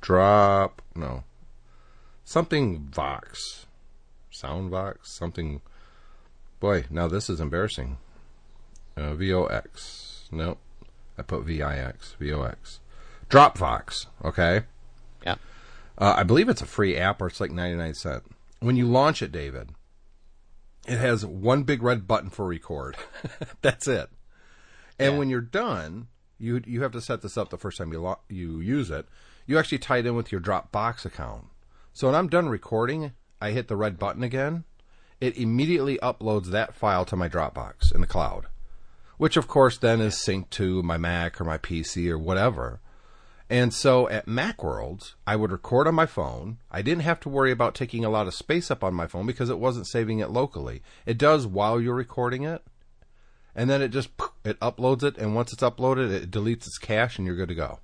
Drop 0.00 0.82
no 0.94 1.24
something 2.24 2.88
Vox, 2.88 3.66
Sound 4.30 4.70
Vox 4.70 5.12
something. 5.12 5.60
Boy, 6.60 6.84
now 6.90 7.08
this 7.08 7.28
is 7.28 7.40
embarrassing. 7.40 7.98
Uh, 8.96 9.14
VOX. 9.14 10.28
Nope. 10.30 10.58
I 11.18 11.22
put 11.22 11.44
VIX. 11.44 12.16
VOX. 12.20 12.80
Dropvox. 13.28 14.06
Okay. 14.24 14.62
Yeah. 15.24 15.36
Uh, 15.98 16.14
I 16.16 16.22
believe 16.22 16.48
it's 16.48 16.62
a 16.62 16.66
free 16.66 16.96
app 16.96 17.20
or 17.20 17.26
it's 17.26 17.40
like 17.40 17.50
99 17.50 17.94
cent. 17.94 18.22
When 18.60 18.76
you 18.76 18.86
launch 18.86 19.20
it, 19.22 19.30
David, 19.32 19.70
it 20.86 20.98
has 20.98 21.24
one 21.26 21.64
big 21.64 21.82
red 21.82 22.06
button 22.06 22.30
for 22.30 22.46
record. 22.46 22.96
That's 23.62 23.86
it. 23.86 24.08
And 24.98 25.12
Yeah. 25.14 25.18
when 25.18 25.28
you're 25.30 25.40
done, 25.40 26.08
you 26.38 26.62
you 26.66 26.82
have 26.82 26.92
to 26.92 27.00
set 27.00 27.20
this 27.22 27.36
up 27.36 27.50
the 27.50 27.58
first 27.58 27.78
time 27.78 27.92
you 27.92 28.00
lo- 28.00 28.20
you 28.28 28.60
use 28.60 28.90
it. 28.90 29.06
You 29.46 29.58
actually 29.58 29.78
tie 29.78 29.98
it 29.98 30.06
in 30.06 30.14
with 30.16 30.32
your 30.32 30.40
Dropbox 30.40 31.04
account. 31.04 31.46
So 31.94 32.08
when 32.08 32.16
I'm 32.16 32.28
done 32.28 32.48
recording, 32.48 33.12
I 33.40 33.52
hit 33.52 33.68
the 33.68 33.76
red 33.76 34.00
button 34.00 34.24
again. 34.24 34.64
It 35.20 35.38
immediately 35.38 35.96
uploads 35.98 36.46
that 36.46 36.74
file 36.74 37.04
to 37.04 37.14
my 37.14 37.28
Dropbox 37.28 37.94
in 37.94 38.00
the 38.00 38.08
cloud, 38.08 38.46
which 39.16 39.36
of 39.36 39.46
course 39.46 39.78
then 39.78 40.00
is 40.00 40.16
synced 40.16 40.50
to 40.50 40.82
my 40.82 40.96
Mac 40.98 41.40
or 41.40 41.44
my 41.44 41.56
PC 41.56 42.10
or 42.10 42.18
whatever. 42.18 42.80
And 43.48 43.72
so 43.72 44.08
at 44.08 44.26
Macworlds, 44.26 45.14
I 45.24 45.36
would 45.36 45.52
record 45.52 45.86
on 45.86 45.94
my 45.94 46.06
phone. 46.06 46.58
I 46.68 46.82
didn't 46.82 47.04
have 47.04 47.20
to 47.20 47.28
worry 47.28 47.52
about 47.52 47.76
taking 47.76 48.04
a 48.04 48.10
lot 48.10 48.26
of 48.26 48.34
space 48.34 48.72
up 48.72 48.82
on 48.82 48.92
my 48.92 49.06
phone 49.06 49.24
because 49.24 49.48
it 49.48 49.60
wasn't 49.60 49.86
saving 49.86 50.18
it 50.18 50.30
locally. 50.30 50.82
It 51.06 51.16
does 51.16 51.46
while 51.46 51.80
you're 51.80 51.94
recording 51.94 52.42
it, 52.42 52.64
and 53.54 53.70
then 53.70 53.80
it 53.80 53.90
just 53.90 54.08
it 54.44 54.58
uploads 54.58 55.04
it, 55.04 55.16
and 55.16 55.36
once 55.36 55.52
it's 55.52 55.62
uploaded, 55.62 56.10
it 56.10 56.32
deletes 56.32 56.66
its 56.66 56.78
cache, 56.78 57.18
and 57.18 57.26
you're 57.26 57.36
good 57.36 57.50
to 57.50 57.54
go. 57.54 57.78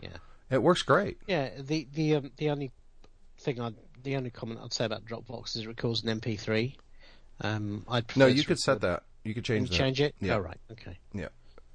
Yeah. 0.00 0.16
It 0.50 0.62
works 0.62 0.80
great. 0.80 1.18
Yeah, 1.26 1.50
the 1.58 1.86
the 1.92 2.14
um, 2.14 2.30
the 2.38 2.48
only 2.48 2.72
thing 3.44 3.60
I 3.60 3.70
the 4.02 4.16
only 4.16 4.30
comment 4.30 4.60
I'd 4.62 4.72
say 4.72 4.84
about 4.84 5.04
Dropvox 5.04 5.56
is 5.56 5.62
it 5.62 5.68
records 5.68 6.02
an 6.04 6.20
MP3. 6.20 6.74
Um, 7.40 7.84
I'd 7.88 8.16
No, 8.16 8.26
you 8.26 8.44
could 8.44 8.58
set 8.58 8.80
that. 8.82 9.02
You 9.24 9.34
could 9.34 9.44
change 9.44 9.68
you 9.70 9.76
that. 9.76 9.82
change 9.82 10.00
it? 10.00 10.14
Yeah. 10.20 10.34
Oh 10.36 10.38
right, 10.38 10.58
okay. 10.72 10.98
Yeah. 11.12 11.28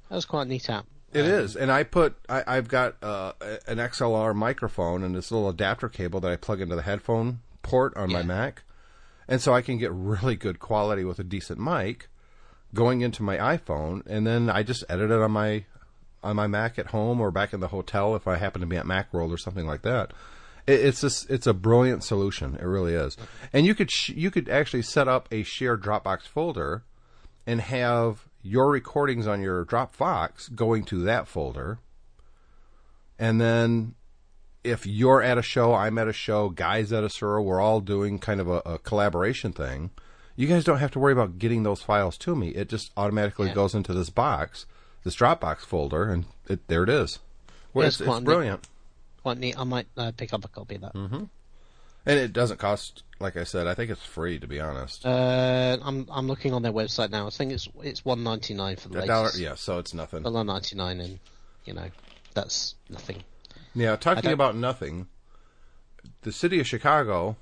That 0.10 0.16
was 0.16 0.26
quite 0.26 0.44
a 0.44 0.50
neat 0.50 0.70
app. 0.70 0.86
It 1.12 1.22
Um, 1.26 1.28
is, 1.32 1.56
and 1.56 1.72
I 1.72 1.84
put 1.84 2.16
I, 2.30 2.44
I've 2.46 2.68
got 2.68 2.96
uh, 3.02 3.34
an 3.68 3.78
XLR 3.78 4.36
microphone 4.36 5.04
and 5.04 5.16
this 5.16 5.32
little 5.32 5.50
adapter 5.50 5.90
cable 5.90 6.20
that 6.20 6.32
I 6.32 6.36
plug 6.36 6.62
into 6.62 6.76
the 6.76 6.84
headphone 6.84 7.40
port 7.64 7.96
on 7.98 8.12
my 8.12 8.22
Mac, 8.24 8.64
and 9.28 9.42
so 9.42 9.54
I 9.54 9.62
can 9.62 9.78
get 9.78 9.92
really 9.92 10.36
good 10.36 10.60
quality 10.60 11.04
with 11.04 11.18
a 11.20 11.24
decent 11.24 11.60
mic 11.60 12.10
going 12.76 13.02
into 13.02 13.24
my 13.24 13.38
iPhone, 13.38 14.06
and 14.06 14.26
then 14.28 14.50
I 14.50 14.62
just 14.62 14.84
edit 14.88 15.10
it 15.10 15.20
on 15.20 15.32
my 15.32 15.66
on 16.22 16.36
my 16.36 16.46
Mac 16.48 16.78
at 16.78 16.88
home 16.88 17.20
or 17.20 17.32
back 17.32 17.54
in 17.54 17.60
the 17.60 17.70
hotel 17.70 18.16
if 18.16 18.28
I 18.28 18.38
happen 18.38 18.62
to 18.62 18.68
be 18.68 18.78
at 18.78 18.86
MacWorld 18.86 19.32
or 19.32 19.38
something 19.38 19.66
like 19.66 19.82
that. 19.82 20.12
It, 20.70 20.86
it's 20.86 21.02
just 21.02 21.30
it's 21.30 21.48
a 21.48 21.54
brilliant 21.54 22.04
solution. 22.04 22.56
It 22.56 22.64
really 22.66 22.94
is, 22.94 23.18
and 23.54 23.66
you 23.66 23.74
could 23.76 23.90
sh- 23.92 24.10
you 24.10 24.30
could 24.32 24.50
actually 24.50 24.84
set 24.84 25.08
up 25.08 25.28
a 25.32 25.44
shared 25.44 25.82
Dropbox 25.84 26.22
folder 26.24 26.84
and 27.48 27.62
have 27.62 28.28
your 28.42 28.70
recordings 28.72 29.28
on 29.28 29.42
your 29.42 29.66
Dropbox 29.66 30.56
going 30.56 30.84
to 30.86 31.02
that 31.04 31.28
folder. 31.28 31.80
And 33.18 33.40
then 33.42 33.96
if 34.64 34.86
you're 34.86 35.22
at 35.22 35.38
a 35.38 35.42
show, 35.42 35.74
I'm 35.74 35.98
at 35.98 36.08
a 36.08 36.14
show, 36.14 36.50
guys 36.50 36.94
at 36.94 37.04
a 37.04 37.10
show, 37.10 37.42
we're 37.42 37.60
all 37.60 37.82
doing 37.82 38.20
kind 38.20 38.40
of 38.40 38.48
a, 38.48 38.62
a 38.66 38.80
collaboration 38.80 39.52
thing. 39.52 39.90
You 40.36 40.48
guys 40.48 40.64
don't 40.64 40.78
have 40.80 40.92
to 40.92 41.00
worry 41.00 41.12
about 41.12 41.38
getting 41.38 41.64
those 41.64 41.82
files 41.82 42.18
to 42.20 42.36
me. 42.36 42.50
It 42.50 42.70
just 42.70 42.92
automatically 42.96 43.48
Yeah. 43.48 43.56
goes 43.56 43.76
into 43.76 43.94
this 43.94 44.10
box, 44.10 44.66
this 45.04 45.16
Dropbox 45.18 45.60
folder, 45.60 46.10
and 46.10 46.26
it, 46.48 46.66
there 46.68 46.84
it 46.84 46.90
is. 46.90 47.20
Well, 47.74 47.84
Yeah, 47.84 47.88
it's, 47.90 48.00
it's 48.02 48.20
brilliant. 48.22 48.68
Quite 49.22 49.38
neat. 49.38 49.58
I 49.60 49.64
might 49.64 49.88
uh, 49.98 50.12
pick 50.16 50.34
up 50.34 50.46
a 50.46 50.48
copy 50.48 50.76
of 50.76 50.82
that. 50.82 50.94
Mm-hmm. 50.94 51.24
And 52.06 52.18
it 52.20 52.32
doesn't 52.32 52.58
cost, 52.58 53.04
like 53.20 53.36
I 53.36 53.44
said, 53.44 53.68
I 53.68 53.74
think 53.74 53.92
it's 53.92 54.02
free, 54.04 54.40
to 54.40 54.48
be 54.48 54.60
honest. 54.60 55.06
Uh, 55.06 55.78
I'm 55.84 56.08
I'm 56.10 56.28
looking 56.28 56.54
on 56.54 56.62
their 56.62 56.72
website 56.72 57.12
now. 57.12 57.28
I 57.28 57.30
think 57.30 57.52
it's 57.52 57.68
it's 57.84 58.06
one 58.06 58.24
ninety 58.24 58.54
nine 58.54 58.78
for 58.78 58.90
the 58.90 59.04
a 59.04 59.06
dollar, 59.08 59.26
latest. 59.26 59.40
yeah, 59.42 59.56
so 59.56 59.78
it's 59.80 59.94
nothing. 59.94 60.24
Dollar 60.24 60.44
ninety 60.46 60.76
nine, 60.78 61.02
and 61.02 61.20
you 61.66 61.74
know 61.74 61.90
that's 62.34 62.76
nothing. 62.90 63.24
Yeah, 63.76 63.96
talking 63.98 64.24
don't- 64.24 64.34
about 64.34 64.56
nothing. 64.56 65.08
the 66.22 66.32
city 66.32 66.60
of 66.62 66.66
Chicago 66.68 67.36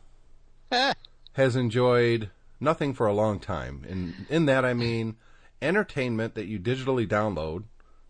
has 1.33 1.55
enjoyed 1.55 2.31
nothing 2.59 2.93
for 2.95 3.05
a 3.07 3.13
long 3.13 3.39
time. 3.39 3.85
In 3.87 4.25
in 4.29 4.45
that 4.47 4.65
I 4.65 4.73
mean 4.73 5.15
entertainment 5.61 6.33
that 6.35 6.45
you 6.47 6.59
digitally 6.59 7.07
download 7.07 7.63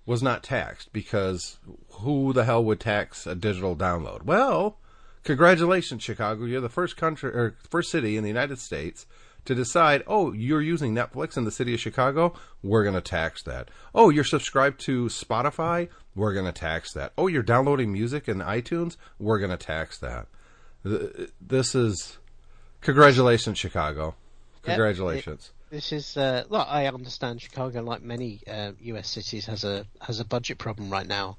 was 0.07 0.23
not 0.23 0.41
taxed 0.41 0.91
because 0.93 1.59
who 1.89 2.33
the 2.33 2.45
hell 2.45 2.63
would 2.63 2.79
tax 2.79 3.27
a 3.27 3.35
digital 3.35 3.75
download? 3.75 4.23
Well, 4.23 4.79
congratulations 5.23 6.01
Chicago, 6.01 6.45
you're 6.45 6.61
the 6.61 6.69
first 6.69 6.97
country 6.97 7.29
or 7.29 7.55
first 7.69 7.91
city 7.91 8.17
in 8.17 8.23
the 8.23 8.29
United 8.29 8.57
States 8.57 9.05
to 9.45 9.53
decide, 9.53 10.03
"Oh, 10.07 10.31
you're 10.31 10.61
using 10.61 10.95
Netflix 10.95 11.37
in 11.37 11.43
the 11.43 11.51
city 11.51 11.73
of 11.73 11.79
Chicago, 11.79 12.33
we're 12.63 12.83
going 12.83 12.95
to 12.95 13.01
tax 13.01 13.43
that." 13.43 13.69
"Oh, 13.93 14.09
you're 14.09 14.23
subscribed 14.23 14.79
to 14.81 15.05
Spotify, 15.05 15.89
we're 16.15 16.33
going 16.33 16.45
to 16.45 16.51
tax 16.51 16.93
that." 16.93 17.11
"Oh, 17.17 17.27
you're 17.27 17.43
downloading 17.43 17.91
music 17.91 18.27
in 18.27 18.39
iTunes, 18.39 18.95
we're 19.19 19.39
going 19.39 19.51
to 19.51 19.57
tax 19.57 19.97
that." 19.99 20.27
This 21.41 21.75
is 21.75 22.17
congratulations 22.81 23.57
Chicago. 23.59 24.15
Congratulations. 24.63 25.51
This 25.69 25.91
is 25.91 26.15
uh, 26.15 26.45
look. 26.50 26.65
I 26.69 26.88
understand 26.88 27.41
Chicago, 27.41 27.81
like 27.81 28.01
many 28.01 28.39
uh, 28.47 28.71
U.S. 28.79 29.09
cities, 29.09 29.47
has 29.47 29.65
a 29.65 29.86
has 30.00 30.21
a 30.21 30.25
budget 30.25 30.57
problem 30.57 30.89
right 30.89 31.05
now. 31.07 31.38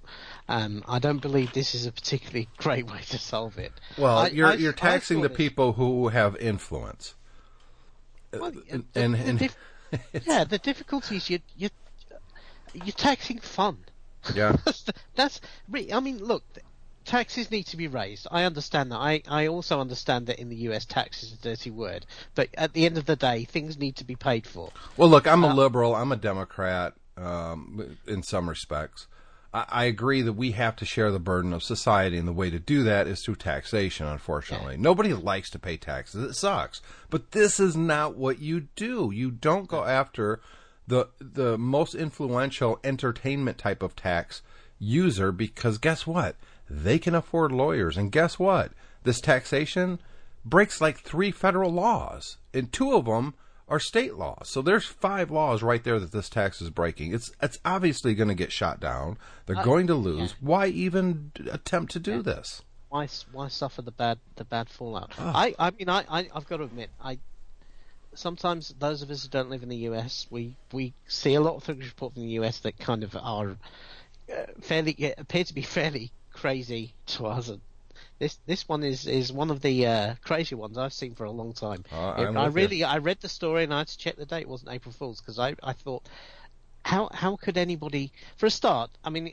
Um, 0.51 0.85
I 0.87 0.99
don't 0.99 1.21
believe 1.23 1.53
this 1.55 1.75
is 1.75 1.87
a 1.87 1.93
particularly 1.93 2.49
great 2.59 2.87
way 2.91 3.01
to 3.09 3.19
solve 3.19 3.57
it. 3.57 3.73
Well, 3.97 4.19
I- 4.19 4.29
you're 4.29 4.49
I- 4.49 4.55
you're 4.55 4.75
taxing 4.75 5.23
the 5.23 5.31
people 5.31 5.73
who 5.73 6.09
have 6.09 6.37
influence. 6.37 7.15
Well, 8.33 8.53
and- 8.71 8.85
the- 8.93 9.01
and- 9.01 9.15
the 9.15 9.19
and- 9.25 9.39
dif- 9.39 9.57
yeah, 10.27 10.45
the 10.45 10.59
difficulty 10.59 11.17
is 11.17 11.31
you 11.31 11.39
you 11.57 11.71
you're 12.75 12.93
taxing 12.93 13.39
fun. 13.39 13.79
Yeah. 14.35 14.57
That's, 14.65 14.83
the- 14.83 14.93
that's 15.15 15.41
I 15.91 16.01
mean, 16.01 16.19
look, 16.19 16.45
taxes 17.09 17.51
need 17.51 17.65
to 17.65 17.77
be 17.77 17.89
raised. 17.89 18.27
I 18.31 18.45
understand 18.45 18.93
that. 18.93 18.99
I, 18.99 19.23
I 19.29 19.47
also 19.49 19.81
understand 19.81 20.27
that 20.27 20.39
in 20.39 20.49
the 20.51 20.57
US, 20.69 20.85
tax 20.85 21.23
is 21.23 21.33
a 21.33 21.37
dirty 21.37 21.71
word. 21.71 22.07
But 22.35 22.49
at 22.55 22.75
the 22.75 22.87
end 22.87 22.99
of 22.99 23.07
the 23.07 23.17
day, 23.17 23.45
things 23.45 23.79
need 23.79 23.97
to 23.97 24.05
be 24.05 24.15
paid 24.15 24.47
for. 24.47 24.71
Well, 24.97 25.09
look, 25.09 25.27
I'm 25.27 25.43
a 25.43 25.49
Uh, 25.49 25.55
liberal. 25.55 25.95
I'm 25.97 26.13
a 26.13 26.17
Democrat 26.17 26.95
um, 27.17 27.97
in 28.07 28.23
some 28.23 28.49
respects. 28.49 29.07
I, 29.55 29.65
I 29.69 29.85
agree 29.85 30.21
that 30.23 30.35
we 30.35 30.53
have 30.53 30.77
to 30.77 30.85
share 30.85 31.11
the 31.11 31.19
burden 31.19 31.53
of 31.53 31.63
society, 31.63 32.19
and 32.19 32.29
the 32.29 32.33
way 32.33 32.51
to 32.51 32.59
do 32.59 32.83
that 32.85 33.07
is 33.07 33.25
through 33.25 33.37
taxation. 33.37 34.07
Unfortunately, 34.07 34.77
nobody 34.77 35.15
likes 35.15 35.51
to 35.51 35.59
pay 35.59 35.77
taxes. 35.79 36.23
It 36.23 36.35
sucks, 36.35 36.81
but 37.11 37.33
this 37.33 37.59
is 37.59 37.75
not 37.75 38.17
what 38.17 38.39
you 38.41 38.69
do. 38.77 39.11
You 39.13 39.31
don't 39.31 39.67
go 39.67 39.85
after 39.85 40.41
the 40.87 41.09
the 41.19 41.57
most 41.59 41.95
influential 41.95 42.79
entertainment 42.85 43.57
type 43.59 43.83
of 43.83 43.97
tax 43.97 44.43
user 44.79 45.33
because 45.33 45.79
guess 45.79 46.07
what? 46.07 46.37
They 46.71 46.99
can 46.99 47.15
afford 47.15 47.53
lawyers, 47.53 47.97
and 47.97 48.13
guess 48.13 48.39
what? 48.39 48.73
This 49.05 49.21
taxation 49.21 50.01
breaks 50.45 50.81
like 50.81 50.99
three 50.99 51.31
federal 51.31 51.71
laws, 51.71 52.37
and 52.53 52.73
two 52.73 52.95
of 52.95 53.07
them 53.07 53.35
are 53.69 53.79
state 53.79 54.15
laws. 54.15 54.49
So 54.49 54.63
there's 54.63 54.87
five 54.87 55.31
laws 55.31 55.63
right 55.63 55.83
there 55.83 55.99
that 55.99 56.13
this 56.13 56.29
tax 56.29 56.61
is 56.61 56.71
breaking. 56.71 57.15
It's 57.15 57.31
it's 57.43 57.59
obviously 57.65 58.15
going 58.15 58.29
to 58.29 58.35
get 58.35 58.53
shot 58.53 58.81
down. 58.81 59.19
They're 59.47 59.63
going 59.63 59.87
to 59.89 59.95
lose. 59.95 60.35
Why 60.41 60.69
even 60.69 61.33
attempt 61.51 61.93
to 61.93 61.99
do 61.99 62.23
this? 62.23 62.63
Why 62.89 63.09
why 63.33 63.49
suffer 63.49 63.83
the 63.83 63.91
bad 63.91 64.19
the 64.37 64.45
bad 64.45 64.69
fallout? 64.71 65.13
Ah. 65.19 65.33
I 65.35 65.55
I 65.59 65.71
mean 65.71 65.89
I, 65.89 66.05
I 66.09 66.29
I've 66.35 66.49
got 66.49 66.59
to 66.59 66.65
admit 66.65 66.91
I. 67.03 67.19
Sometimes 68.15 68.75
those 68.79 69.03
of 69.03 69.11
us 69.11 69.23
who 69.23 69.29
don't 69.29 69.51
live 69.51 69.63
in 69.63 69.69
the 69.69 69.77
US, 69.91 70.27
we, 70.29 70.57
we 70.73 70.93
see 71.07 71.35
a 71.35 71.41
lot 71.41 71.55
of 71.55 71.63
things 71.63 71.85
reported 71.85 72.19
in 72.19 72.27
the 72.27 72.33
US 72.41 72.59
that 72.61 72.77
kind 72.79 73.05
of 73.05 73.15
are 73.15 73.59
uh, 74.33 74.35
fairly 74.61 74.95
yeah, 74.99 75.13
appear 75.19 75.45
to 75.45 75.55
be 75.55 75.63
fairly 75.77 76.11
crazy 76.41 76.93
to 77.07 77.27
us. 77.27 77.51
This 78.19 78.39
this 78.47 78.69
one 78.69 78.83
is, 78.85 79.07
is 79.07 79.33
one 79.33 79.51
of 79.51 79.61
the 79.61 79.87
uh, 79.87 80.15
crazy 80.23 80.55
ones 80.55 80.77
I've 80.79 80.93
seen 80.93 81.15
for 81.15 81.25
a 81.25 81.31
long 81.31 81.53
time. 81.53 81.85
Uh, 81.93 82.15
It- 82.19 82.37
I 82.37 82.49
with 82.49 82.55
you. 82.55 82.61
really 82.63 82.85
I 82.85 82.99
read 82.99 83.21
the 83.21 83.29
story 83.29 83.65
and 83.65 83.73
I 83.75 83.79
had 83.79 83.89
to 83.89 83.99
check 83.99 84.17
the 84.17 84.27
date. 84.27 84.43
It 84.43 84.49
wasn't 84.49 84.73
April 84.73 84.93
Fool's 84.93 85.21
because 85.21 85.39
I 85.39 85.55
I 85.63 85.73
thought 85.73 86.03
how 86.85 87.11
how 87.13 87.37
could 87.37 87.57
anybody 87.57 88.13
for 88.37 88.47
a 88.47 88.51
start? 88.51 88.91
I 89.05 89.11
mean, 89.11 89.33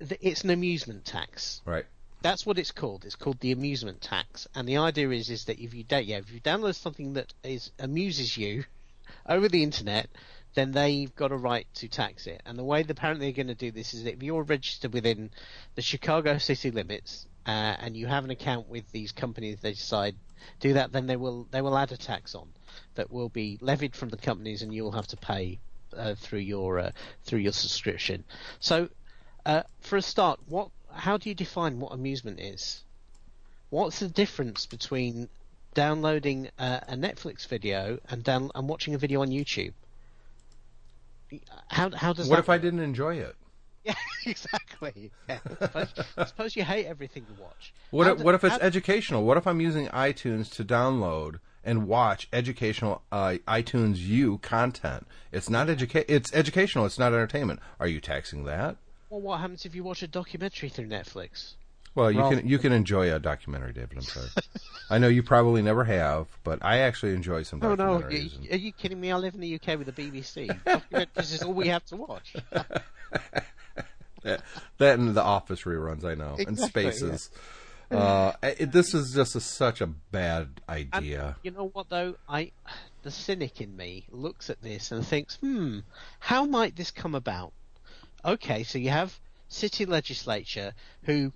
it's 0.00 0.42
an 0.44 0.50
amusement 0.50 1.04
tax. 1.04 1.60
Right. 1.64 1.84
That's 2.22 2.46
what 2.46 2.58
it's 2.58 2.70
called. 2.72 3.04
It's 3.04 3.16
called 3.16 3.40
the 3.40 3.50
amusement 3.52 4.00
tax, 4.00 4.46
and 4.54 4.68
the 4.68 4.76
idea 4.78 5.10
is 5.10 5.28
is 5.30 5.44
that 5.46 5.58
if 5.58 5.74
you 5.74 5.82
da- 5.84 5.98
yeah, 5.98 6.18
if 6.18 6.32
you 6.32 6.40
download 6.40 6.74
something 6.76 7.14
that 7.14 7.32
is 7.42 7.70
amuses 7.78 8.36
you 8.36 8.64
over 9.28 9.48
the 9.48 9.62
internet, 9.62 10.08
then 10.54 10.72
they've 10.72 11.14
got 11.14 11.32
a 11.32 11.36
right 11.36 11.66
to 11.74 11.88
tax 11.88 12.26
it. 12.26 12.42
And 12.44 12.58
the 12.58 12.64
way 12.64 12.82
that 12.82 12.90
apparently 12.90 13.26
they're 13.26 13.44
going 13.44 13.54
to 13.54 13.54
do 13.54 13.70
this 13.70 13.94
is 13.94 14.04
if 14.04 14.22
you're 14.22 14.42
registered 14.42 14.92
within 14.92 15.30
the 15.74 15.82
Chicago 15.82 16.38
city 16.38 16.70
limits 16.70 17.26
uh, 17.46 17.76
and 17.80 17.96
you 17.96 18.06
have 18.06 18.24
an 18.24 18.30
account 18.30 18.68
with 18.68 18.90
these 18.92 19.12
companies, 19.12 19.60
they 19.60 19.72
decide 19.72 20.16
do 20.60 20.74
that, 20.74 20.92
then 20.92 21.06
they 21.06 21.16
will 21.16 21.46
they 21.50 21.60
will 21.60 21.76
add 21.76 21.92
a 21.92 21.96
tax 21.96 22.34
on 22.34 22.48
that 22.94 23.10
will 23.10 23.28
be 23.28 23.58
levied 23.60 23.94
from 23.94 24.08
the 24.08 24.16
companies, 24.16 24.62
and 24.62 24.74
you'll 24.74 24.92
have 24.92 25.06
to 25.08 25.16
pay 25.16 25.58
uh, 25.96 26.14
through 26.14 26.40
your 26.40 26.78
uh, 26.78 26.90
through 27.24 27.40
your 27.40 27.52
subscription. 27.52 28.24
So, 28.60 28.88
uh, 29.46 29.62
for 29.80 29.96
a 29.96 30.02
start, 30.02 30.40
what 30.46 30.70
how 30.92 31.16
do 31.16 31.28
you 31.28 31.34
define 31.34 31.80
what 31.80 31.92
amusement 31.92 32.40
is? 32.40 32.82
What's 33.70 34.00
the 34.00 34.08
difference 34.08 34.66
between 34.66 35.28
downloading 35.74 36.50
uh, 36.58 36.80
a 36.88 36.94
Netflix 36.94 37.46
video 37.46 37.98
and 38.08 38.22
down 38.22 38.50
and 38.54 38.68
watching 38.68 38.94
a 38.94 38.98
video 38.98 39.22
on 39.22 39.28
YouTube? 39.28 39.72
How 41.68 41.90
how 41.90 42.12
does 42.12 42.28
What 42.28 42.36
that 42.36 42.42
if 42.42 42.48
I 42.48 42.58
didn't 42.58 42.80
enjoy 42.80 43.16
it? 43.16 43.36
Yeah, 43.84 43.94
exactly. 44.26 45.10
Yeah. 45.28 45.40
Suppose, 45.58 45.88
suppose 46.28 46.54
you 46.56 46.62
hate 46.62 46.86
everything 46.86 47.26
you 47.28 47.42
watch. 47.42 47.74
What 47.90 48.06
if, 48.06 48.18
do- 48.18 48.22
what 48.24 48.36
if 48.36 48.44
it's 48.44 48.54
how- 48.54 48.60
educational? 48.60 49.24
What 49.24 49.36
if 49.38 49.44
I'm 49.46 49.60
using 49.60 49.88
iTunes 49.88 50.52
to 50.54 50.64
download 50.64 51.40
and 51.64 51.88
watch 51.88 52.28
educational 52.32 53.02
uh, 53.10 53.38
iTunes 53.48 53.96
U 53.98 54.38
content? 54.38 55.08
It's 55.32 55.50
not 55.50 55.66
educa- 55.66 56.04
It's 56.06 56.32
educational. 56.32 56.86
It's 56.86 56.96
not 56.98 57.12
entertainment. 57.12 57.58
Are 57.80 57.88
you 57.88 58.00
taxing 58.00 58.44
that? 58.44 58.76
Well, 59.10 59.20
what 59.20 59.40
happens 59.40 59.64
if 59.66 59.74
you 59.74 59.82
watch 59.82 60.04
a 60.04 60.08
documentary 60.08 60.68
through 60.68 60.86
Netflix? 60.86 61.54
Well, 61.94 62.10
you 62.10 62.20
can 62.22 62.48
you 62.48 62.58
can 62.58 62.72
enjoy 62.72 63.12
a 63.14 63.18
documentary, 63.18 63.72
David. 63.74 63.98
I'm 63.98 64.02
sorry. 64.02 64.28
I 64.90 64.98
know 64.98 65.08
you 65.08 65.22
probably 65.22 65.60
never 65.62 65.84
have, 65.84 66.26
but 66.42 66.58
I 66.64 66.78
actually 66.78 67.12
enjoy 67.14 67.42
some 67.42 67.60
Oh 67.62 67.74
no! 67.74 67.94
Are 67.96 68.02
documentaries. 68.02 68.42
you, 68.42 68.50
are 68.52 68.56
you 68.56 68.72
kidding 68.72 69.00
me? 69.00 69.12
I 69.12 69.16
live 69.16 69.34
in 69.34 69.40
the 69.40 69.54
UK 69.54 69.78
with 69.78 69.94
the 69.94 70.10
BBC. 70.10 70.48
this 71.14 71.32
is 71.32 71.42
all 71.42 71.52
we 71.52 71.68
have 71.68 71.84
to 71.86 71.96
watch. 71.96 72.34
that, 74.22 74.42
that 74.78 74.98
and 74.98 75.14
the 75.14 75.22
Office 75.22 75.62
reruns, 75.62 76.04
I 76.04 76.14
know, 76.14 76.34
and 76.38 76.48
Exactly, 76.48 76.92
Spaces. 76.92 77.30
Uh, 77.90 78.32
it, 78.42 78.72
this 78.72 78.94
is 78.94 79.12
just 79.12 79.36
a, 79.36 79.40
such 79.40 79.82
a 79.82 79.86
bad 79.86 80.62
And 80.66 80.88
idea. 80.94 81.36
you 81.42 81.50
know 81.50 81.68
what 81.74 81.90
though? 81.90 82.14
I, 82.26 82.52
the 83.02 83.10
cynic 83.10 83.60
in 83.60 83.76
me 83.76 84.06
looks 84.10 84.48
at 84.48 84.62
this 84.62 84.92
and 84.92 85.06
thinks, 85.06 85.36
hmm, 85.36 85.80
how 86.18 86.46
might 86.46 86.74
this 86.74 86.90
come 86.90 87.14
about? 87.14 87.52
Okay, 88.24 88.62
so 88.62 88.78
you 88.78 88.88
have 88.88 89.18
city 89.48 89.84
legislature 89.84 90.72
who 91.02 91.32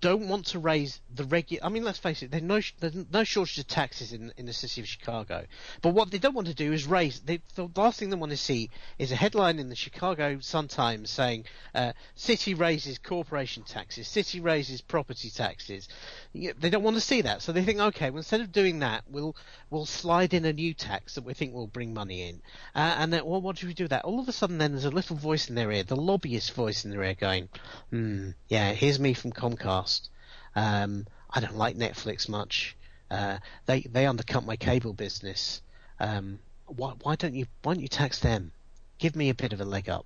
don't 0.00 0.28
want 0.28 0.46
to 0.46 0.58
raise 0.58 1.00
the 1.14 1.24
regular. 1.24 1.64
I 1.64 1.68
mean, 1.68 1.82
let's 1.82 1.98
face 1.98 2.22
it. 2.22 2.30
There's 2.30 2.42
no 2.42 2.60
there's 2.80 2.94
no 3.10 3.24
shortage 3.24 3.58
of 3.58 3.66
taxes 3.66 4.12
in 4.12 4.32
in 4.36 4.46
the 4.46 4.52
city 4.52 4.80
of 4.80 4.88
Chicago. 4.88 5.46
But 5.82 5.94
what 5.94 6.10
they 6.10 6.18
don't 6.18 6.34
want 6.34 6.48
to 6.48 6.54
do 6.54 6.72
is 6.72 6.86
raise. 6.86 7.20
They, 7.20 7.40
the 7.54 7.70
last 7.74 7.98
thing 7.98 8.10
they 8.10 8.16
want 8.16 8.30
to 8.30 8.36
see 8.36 8.70
is 8.98 9.12
a 9.12 9.16
headline 9.16 9.58
in 9.58 9.68
the 9.68 9.76
Chicago 9.76 10.38
Sun 10.40 10.68
Times 10.68 11.10
saying, 11.10 11.46
uh, 11.74 11.92
"City 12.14 12.54
raises 12.54 12.98
corporation 12.98 13.62
taxes. 13.62 14.08
City 14.08 14.40
raises 14.40 14.80
property 14.80 15.30
taxes." 15.30 15.88
They 16.34 16.70
don't 16.70 16.82
want 16.82 16.96
to 16.96 17.00
see 17.00 17.22
that, 17.22 17.40
so 17.40 17.52
they 17.52 17.64
think, 17.64 17.80
okay, 17.80 18.10
well, 18.10 18.18
instead 18.18 18.42
of 18.42 18.52
doing 18.52 18.80
that, 18.80 19.04
we'll 19.08 19.34
we'll 19.70 19.86
slide 19.86 20.34
in 20.34 20.44
a 20.44 20.52
new 20.52 20.74
tax 20.74 21.14
that 21.14 21.24
we 21.24 21.32
think 21.32 21.54
will 21.54 21.66
bring 21.66 21.94
money 21.94 22.28
in. 22.28 22.42
Uh, 22.74 22.96
and 22.98 23.12
then, 23.12 23.24
well, 23.24 23.40
what 23.40 23.56
do 23.56 23.66
we 23.66 23.74
do 23.74 23.88
that? 23.88 24.04
All 24.04 24.20
of 24.20 24.28
a 24.28 24.32
sudden, 24.32 24.58
then 24.58 24.72
there's 24.72 24.84
a 24.84 24.90
little 24.90 25.16
voice 25.16 25.48
in 25.48 25.54
their 25.54 25.72
ear, 25.72 25.82
the 25.82 25.96
lobbyist 25.96 26.52
voice 26.52 26.84
in 26.84 26.90
their 26.90 27.02
ear, 27.02 27.14
going, 27.14 27.48
"Hmm, 27.90 28.30
yeah, 28.48 28.72
here's 28.72 29.00
me 29.00 29.14
from 29.14 29.32
Comcast. 29.32 30.08
Um, 30.54 31.06
I 31.30 31.40
don't 31.40 31.56
like 31.56 31.76
Netflix 31.76 32.28
much. 32.28 32.76
Uh, 33.10 33.38
they 33.64 33.80
they 33.80 34.06
undercut 34.06 34.44
my 34.44 34.56
cable 34.56 34.92
business. 34.92 35.62
Um, 35.98 36.40
why 36.66 36.92
why 37.02 37.16
don't 37.16 37.34
you 37.34 37.46
why 37.62 37.74
don't 37.74 37.82
you 37.82 37.88
tax 37.88 38.18
them? 38.18 38.52
Give 38.98 39.16
me 39.16 39.30
a 39.30 39.34
bit 39.34 39.54
of 39.54 39.60
a 39.60 39.64
leg 39.64 39.88
up." 39.88 40.04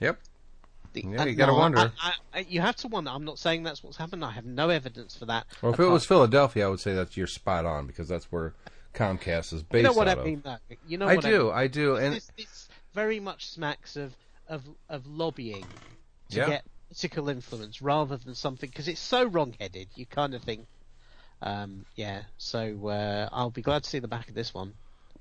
Yep. 0.00 0.18
The- 0.92 1.04
Yeah, 1.06 1.22
uh, 1.22 1.24
you 1.26 1.34
gotta 1.34 1.52
no, 1.52 1.58
wonder. 1.58 1.92
I, 2.02 2.12
I, 2.34 2.38
you 2.48 2.60
have 2.60 2.76
to 2.76 2.88
wonder. 2.88 3.10
I'm 3.10 3.24
not 3.24 3.38
saying 3.38 3.62
that's 3.62 3.82
what's 3.82 3.96
happened. 3.96 4.24
I 4.24 4.30
have 4.32 4.44
no 4.46 4.68
evidence 4.70 5.16
for 5.16 5.26
that. 5.26 5.46
Well, 5.62 5.72
if 5.74 5.80
it 5.80 5.86
was 5.86 6.04
Philadelphia, 6.06 6.66
I 6.66 6.68
would 6.70 6.80
say 6.80 6.94
that 6.94 7.16
you're 7.16 7.26
spot 7.26 7.66
on 7.66 7.86
because 7.86 8.08
that's 8.08 8.26
where 8.32 8.54
Comcast 8.94 9.52
is 9.52 9.62
based 9.62 9.82
You 9.82 9.82
know 9.90 9.92
what 9.92 10.08
I 10.08 10.14
mean, 10.16 10.40
though. 10.44 10.56
You 10.86 10.98
know 10.98 11.06
I 11.08 11.16
what 11.16 11.24
do, 11.24 11.44
mean. 11.44 11.52
I 11.54 11.66
do, 11.66 11.96
and 11.96 12.14
This, 12.14 12.30
this 12.36 12.68
very 12.94 13.20
much 13.20 13.46
smacks 13.46 13.96
of 13.96 14.14
of 14.48 14.62
of 14.88 15.06
lobbying 15.06 15.66
to 16.30 16.36
Yeah. 16.38 16.48
get 16.48 16.64
political 16.88 17.28
influence 17.28 17.82
rather 17.82 18.16
than 18.16 18.34
something 18.34 18.68
because 18.70 18.88
it's 18.88 19.00
so 19.00 19.24
wrong-headed. 19.26 19.88
You 19.94 20.06
kind 20.06 20.34
of 20.34 20.42
think, 20.42 20.66
um, 21.42 21.84
yeah. 21.96 22.22
So 22.38 22.88
uh, 22.88 23.28
I'll 23.30 23.50
be 23.50 23.60
glad 23.62 23.84
to 23.84 23.90
see 23.90 23.98
the 23.98 24.08
back 24.08 24.28
of 24.28 24.34
this 24.34 24.54
one. 24.54 24.72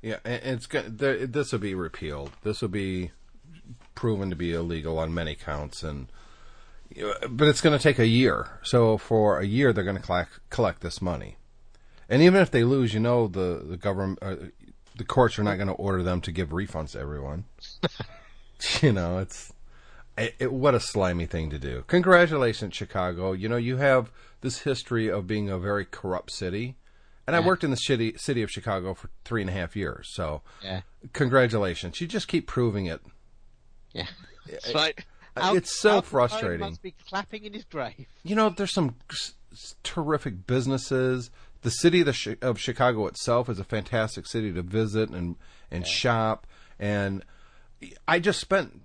Yeah, 0.01 0.17
and 0.23 0.41
it's 0.55 0.65
go- 0.67 0.83
there- 0.87 1.27
this 1.27 1.51
will 1.51 1.59
be 1.59 1.75
repealed. 1.75 2.31
This 2.43 2.61
will 2.61 2.69
be 2.69 3.11
proven 3.95 4.29
to 4.29 4.35
be 4.35 4.53
illegal 4.53 4.99
on 4.99 5.13
many 5.13 5.35
counts, 5.35 5.83
and 5.83 6.07
but 7.29 7.47
it's 7.47 7.61
going 7.61 7.77
to 7.77 7.83
take 7.83 7.99
a 7.99 8.07
year. 8.07 8.59
So 8.63 8.97
for 8.97 9.39
a 9.39 9.45
year, 9.45 9.73
they're 9.73 9.83
going 9.83 9.97
to 9.97 10.01
collect 10.01 10.39
collect 10.49 10.81
this 10.81 11.01
money, 11.01 11.37
and 12.09 12.21
even 12.21 12.41
if 12.41 12.51
they 12.51 12.63
lose, 12.63 12.93
you 12.93 12.99
know 12.99 13.27
the 13.27 13.63
the 13.67 13.77
government, 13.77 14.19
uh, 14.21 14.35
the 14.95 15.03
courts 15.03 15.37
are 15.37 15.43
not 15.43 15.55
going 15.55 15.67
to 15.67 15.73
order 15.73 16.03
them 16.03 16.21
to 16.21 16.31
give 16.31 16.49
refunds 16.49 16.91
to 16.91 16.99
everyone. 16.99 17.45
you 18.81 18.91
know, 18.91 19.19
it's 19.19 19.53
it, 20.17 20.35
it, 20.39 20.53
what 20.53 20.75
a 20.75 20.79
slimy 20.79 21.25
thing 21.25 21.49
to 21.49 21.59
do. 21.59 21.83
Congratulations, 21.87 22.75
Chicago. 22.75 23.33
You 23.33 23.49
know 23.49 23.57
you 23.57 23.77
have 23.77 24.11
this 24.41 24.59
history 24.59 25.09
of 25.09 25.27
being 25.27 25.49
a 25.49 25.57
very 25.57 25.85
corrupt 25.85 26.31
city. 26.31 26.75
And 27.25 27.35
I 27.35 27.41
worked 27.41 27.65
in 27.65 27.71
the 27.71 27.75
city, 27.75 28.13
city 28.15 28.41
of 28.41 28.49
Chicago 28.49 28.93
for 28.93 29.09
three 29.25 29.41
and 29.41 29.49
a 29.49 29.53
half 29.53 29.75
years. 29.75 30.07
So, 30.09 30.43
Yeah. 30.63 30.81
congratulations. 31.11 31.99
You 31.99 32.07
just 32.07 32.29
keep 32.29 32.47
proving 32.47 32.85
it. 32.85 33.01
Yeah. 33.97 34.07
That's 34.49 34.73
right. 34.73 34.99
Uh, 35.35 35.53
it's 35.55 35.77
so 35.79 35.95
Al 35.95 36.01
frustrating. 36.01 36.59
Must 36.61 36.81
be 36.81 36.95
clapping 37.07 37.43
in 37.45 37.53
his 37.53 37.63
grave. 37.65 38.07
you 38.23 38.35
know, 38.35 38.49
there's 38.49 38.73
some 38.73 38.95
terrific 39.83 40.47
businesses. 40.47 41.29
The 41.61 41.71
city 41.71 42.01
of, 42.01 42.05
the 42.07 42.37
of 42.41 42.59
Chicago 42.59 43.07
itself 43.07 43.49
is 43.49 43.59
a 43.59 43.63
fantastic 43.63 44.25
city 44.27 44.51
to 44.53 44.61
visit 44.61 45.09
and 45.09 45.35
and 45.71 45.85
shop. 45.85 46.47
And 46.79 47.23
I 48.07 48.19
just 48.19 48.39
spent 48.39 48.81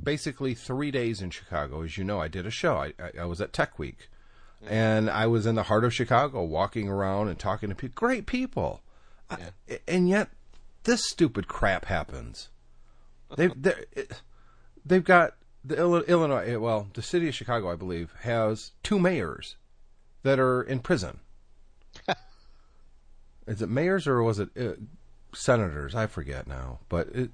basically 0.00 0.54
three 0.54 0.90
days 0.90 1.20
in 1.20 1.30
Chicago. 1.30 1.82
As 1.82 1.96
you 1.96 2.04
know, 2.04 2.20
I 2.20 2.28
did 2.28 2.46
a 2.46 2.50
show. 2.50 2.76
I, 2.76 2.92
I, 3.00 3.22
I 3.22 3.24
was 3.24 3.40
at 3.40 3.52
Tech 3.52 3.78
Week, 3.78 4.08
and 4.68 5.08
I 5.10 5.26
was 5.26 5.46
in 5.46 5.54
the 5.54 5.64
heart 5.64 5.84
of 5.84 5.94
Chicago, 5.94 6.42
walking 6.44 6.88
around 6.88 7.28
and 7.28 7.38
talking 7.38 7.68
to 7.70 7.74
people. 7.74 7.94
Great 7.94 8.26
people, 8.26 8.82
I, 9.30 9.38
and 9.86 10.08
yet 10.08 10.28
this 10.84 11.04
stupid 11.08 11.48
crap 11.48 11.86
happens. 11.86 12.50
They're- 13.36 13.84
it- 13.92 14.20
they've 14.88 15.04
got 15.04 15.34
the 15.64 15.76
Illinois. 15.76 16.44
Eh, 16.46 16.56
well, 16.56 16.88
the 16.94 17.02
city 17.02 17.28
of 17.28 17.34
Chicago, 17.34 17.70
I 17.70 17.76
believe, 17.76 18.12
has 18.22 18.72
two 18.82 18.98
mayors 18.98 19.56
that 20.22 20.38
are 20.38 20.62
in 20.62 20.80
prison. 20.80 21.20
Is 23.46 23.62
it 23.62 23.68
mayors 23.68 24.06
or 24.06 24.22
was 24.22 24.38
it 24.38 24.50
uh, 24.58 24.72
senators? 25.34 25.94
I 25.94 26.06
forget 26.06 26.46
now. 26.46 26.80
But 26.88 27.08
it, 27.08 27.30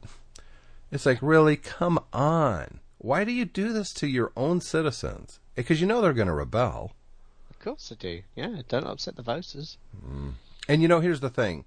it's 0.92 1.06
like, 1.06 1.18
really, 1.20 1.56
come 1.56 1.98
on. 2.12 2.80
Why 2.98 3.24
do 3.24 3.32
you 3.32 3.44
do 3.44 3.72
this 3.72 3.92
to 3.94 4.06
your 4.06 4.32
own 4.36 4.60
citizens? 4.60 5.40
Eh, 5.56 5.62
because 5.62 5.80
you 5.80 5.86
know 5.86 6.00
they're 6.00 6.12
going 6.12 6.28
to 6.28 6.34
rebel. 6.34 6.92
Of 7.50 7.58
course 7.58 7.88
they 7.88 7.96
do. 7.96 8.22
Yeah, 8.36 8.62
don't 8.68 8.86
upset 8.86 9.16
the 9.16 9.22
voters. 9.22 9.78
Mm. 10.06 10.34
And 10.68 10.82
you 10.82 10.88
know, 10.88 11.00
here's 11.00 11.20
the 11.20 11.30
thing. 11.30 11.64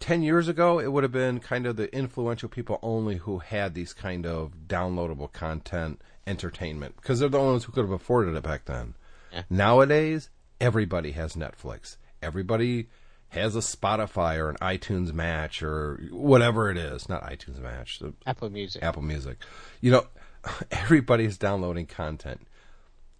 Ten 0.00 0.22
years 0.22 0.48
ago, 0.48 0.78
it 0.78 0.92
would 0.92 1.02
have 1.02 1.12
been 1.12 1.40
kind 1.40 1.66
of 1.66 1.76
the 1.76 1.92
influential 1.94 2.48
people 2.48 2.78
only 2.82 3.16
who 3.16 3.38
had 3.38 3.74
these 3.74 3.92
kind 3.92 4.26
of 4.26 4.52
downloadable 4.68 5.32
content 5.32 6.00
entertainment 6.26 6.94
because 6.96 7.18
they're 7.18 7.28
the 7.28 7.38
only 7.38 7.52
ones 7.52 7.64
who 7.64 7.72
could 7.72 7.84
have 7.84 7.90
afforded 7.90 8.36
it 8.36 8.42
back 8.42 8.66
then. 8.66 8.94
Yeah. 9.32 9.42
Nowadays, 9.50 10.30
everybody 10.60 11.12
has 11.12 11.34
Netflix. 11.34 11.96
Everybody 12.22 12.88
has 13.30 13.56
a 13.56 13.60
Spotify 13.60 14.38
or 14.38 14.50
an 14.50 14.56
iTunes 14.56 15.12
Match 15.12 15.62
or 15.62 16.00
whatever 16.10 16.70
it 16.70 16.76
is. 16.76 17.08
Not 17.08 17.24
iTunes 17.24 17.60
Match, 17.60 18.02
Apple 18.26 18.50
Music. 18.50 18.82
Apple 18.82 19.02
Music. 19.02 19.38
You 19.80 19.92
know, 19.92 20.06
everybody's 20.70 21.36
downloading 21.36 21.86
content. 21.86 22.46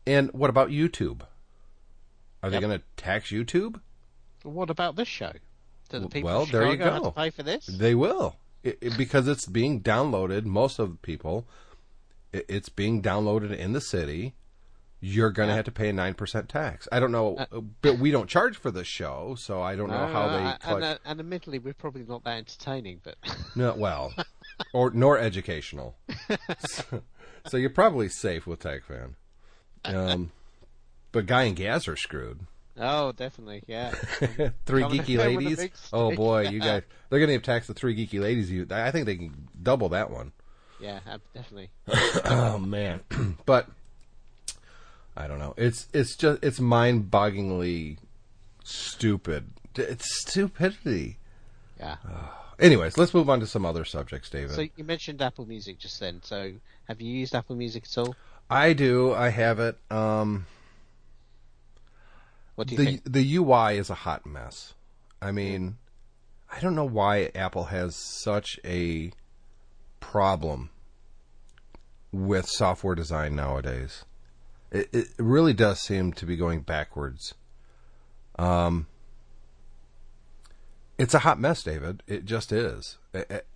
And 0.07 0.33
what 0.33 0.51
about 0.51 0.71
YouTube? 0.71 1.23
Are 2.43 2.51
they 2.51 2.61
going 2.61 2.79
to 2.79 2.85
tax 2.97 3.31
YouTube? 3.31 3.81
What 4.43 4.71
about 4.71 4.97
this 4.97 5.09
show? 5.09 5.33
Do 5.89 5.99
the 6.01 6.09
people 6.09 6.29
Well, 6.31 6.47
there 6.47 6.65
you 6.67 6.73
Chicago 6.73 6.93
have 6.93 7.03
go. 7.03 7.11
to 7.11 7.15
pay 7.17 7.31
for 7.31 7.43
this? 7.43 7.67
They 7.67 7.95
will, 7.95 8.37
it, 8.63 8.79
it- 8.81 8.99
because 8.99 9.27
it's 9.29 9.47
being 9.47 9.81
downloaded. 9.83 10.45
Most 10.45 10.79
of 10.79 10.91
the 10.91 10.97
people, 10.99 11.47
it, 12.33 12.45
it's 12.49 12.69
being 12.69 13.01
downloaded 13.03 13.57
in 13.57 13.73
the 13.73 13.81
city. 13.81 14.35
You're 15.01 15.31
going 15.31 15.49
to 15.49 15.55
have 15.55 15.65
to 15.67 15.71
pay 15.71 15.89
a 15.91 15.93
nine 15.93 16.15
percent 16.15 16.49
tax. 16.49 16.89
I 16.91 16.99
don't 16.99 17.13
know, 17.13 17.37
Uh, 17.53 17.61
but 17.83 17.99
we 18.01 18.11
don't 18.11 18.29
charge 18.29 18.57
for 18.57 18.73
this 18.73 18.89
show, 18.89 19.37
so 19.39 19.63
I 19.63 19.77
don't 19.77 19.91
know 19.91 20.09
how 20.09 20.29
they 20.29 20.45
I- 20.45 20.57
collect. 20.61 20.65
and, 20.65 20.85
uh, 20.85 20.99
and 21.05 21.21
admittedly, 21.21 21.61
we're 21.61 21.73
probably 21.73 22.03
not 22.05 22.25
that 22.25 22.37
entertaining, 22.39 23.01
but 23.05 23.15
No, 23.55 23.75
well, 23.77 24.13
or 24.75 24.91
nor 24.91 25.17
educational. 25.17 25.97
so, 26.69 27.03
so 27.47 27.57
you're 27.57 27.71
probably 27.71 28.09
safe 28.09 28.45
with 28.45 28.59
TechFan. 28.61 29.15
Um, 29.85 30.33
but 31.13 31.27
Guy 31.27 31.45
and 31.45 31.55
Gaz 31.57 31.87
are 31.87 31.97
screwed. 31.97 32.41
Oh, 32.79 33.13
definitely, 33.13 33.63
yeah. 33.67 33.91
three 34.67 34.83
Coming 34.83 35.03
geeky 35.03 35.09
in 35.11 35.37
with 35.37 35.47
a 35.47 35.49
ladies. 35.49 35.71
Oh 35.93 36.15
boy, 36.15 36.49
you 36.49 36.61
guys, 36.61 36.83
they're 37.11 37.25
going 37.25 37.39
to 37.39 37.45
tax 37.45 37.67
the 37.67 37.75
three 37.75 37.95
geeky 37.95 38.21
ladies. 38.21 38.51
You, 38.51 38.67
I 38.71 38.91
think 38.91 39.07
they 39.07 39.17
can 39.17 39.49
double 39.63 39.89
that 39.91 40.11
one. 40.11 40.33
Yeah, 40.81 41.01
definitely. 41.35 41.71
Oh 42.25 42.59
man, 42.59 43.01
but 43.47 43.69
I 45.17 45.27
don't 45.27 45.39
know. 45.39 45.55
It's 45.57 45.89
it's 45.93 46.17
just 46.17 46.43
it's 46.43 46.61
mind-bogglingly 46.61 47.99
stupid. 48.65 49.51
It's 49.75 50.21
stupidity. 50.23 51.19
Yeah. 51.79 51.97
Anyways, 52.59 52.99
let's 52.99 53.15
move 53.15 53.31
on 53.31 53.39
to 53.41 53.47
some 53.47 53.65
other 53.65 53.85
subjects, 53.85 54.31
David. 54.31 54.51
So 54.51 54.63
you 54.63 54.85
mentioned 54.85 55.23
Apple 55.23 55.47
Music 55.47 55.79
just 55.79 56.01
then. 56.01 56.21
So 56.25 56.53
have 56.89 57.01
you 57.01 57.13
used 57.13 57.35
Apple 57.35 57.55
Music 57.55 57.85
at 57.85 57.99
all? 57.99 58.17
I 58.51 58.73
do. 58.73 59.13
I 59.13 59.29
have 59.29 59.61
it. 59.61 59.79
Um, 59.91 60.47
What 62.59 62.67
do 62.67 62.75
you 62.75 62.79
the 62.79 62.85
think? 62.87 63.13
the 63.13 63.37
UI 63.37 63.77
is 63.79 63.89
a 63.89 63.95
hot 63.95 64.27
mess. 64.27 64.75
I 65.23 65.31
mean, 65.31 65.77
I 66.53 66.59
don't 66.59 66.75
know 66.75 66.85
why 66.85 67.31
Apple 67.33 67.67
has 67.67 67.95
such 67.95 68.59
a 68.65 69.13
problem 70.01 70.71
with 72.11 72.49
software 72.49 72.97
design 72.97 73.37
nowadays. 73.37 74.05
It, 74.73 74.89
it 74.93 75.07
really 75.21 75.53
does 75.53 75.81
seem 75.81 76.13
to 76.15 76.27
be 76.27 76.35
going 76.37 76.63
backwards. 76.63 77.35
Um, 78.41 78.89
it's 80.99 81.15
a 81.15 81.21
hot 81.21 81.39
mess, 81.39 81.63
David. 81.63 82.03
It 82.09 82.25
just 82.25 82.51
is. 82.51 82.99
It- 83.15 83.31
it- 83.31 83.47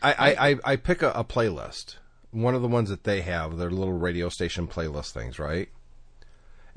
I, 0.00 0.12
I, 0.12 0.48
I, 0.50 0.56
I 0.64 0.76
pick 0.76 1.02
a, 1.02 1.10
a 1.10 1.24
playlist, 1.24 1.96
one 2.30 2.54
of 2.54 2.62
the 2.62 2.68
ones 2.68 2.88
that 2.88 3.04
they 3.04 3.20
have, 3.20 3.58
their 3.58 3.70
little 3.70 3.92
radio 3.92 4.30
station 4.30 4.66
playlist 4.66 5.10
things, 5.10 5.38
right? 5.38 5.68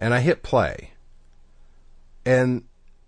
And 0.01 0.13
I 0.13 0.19
hit 0.19 0.43
play. 0.43 0.91
And 2.25 2.63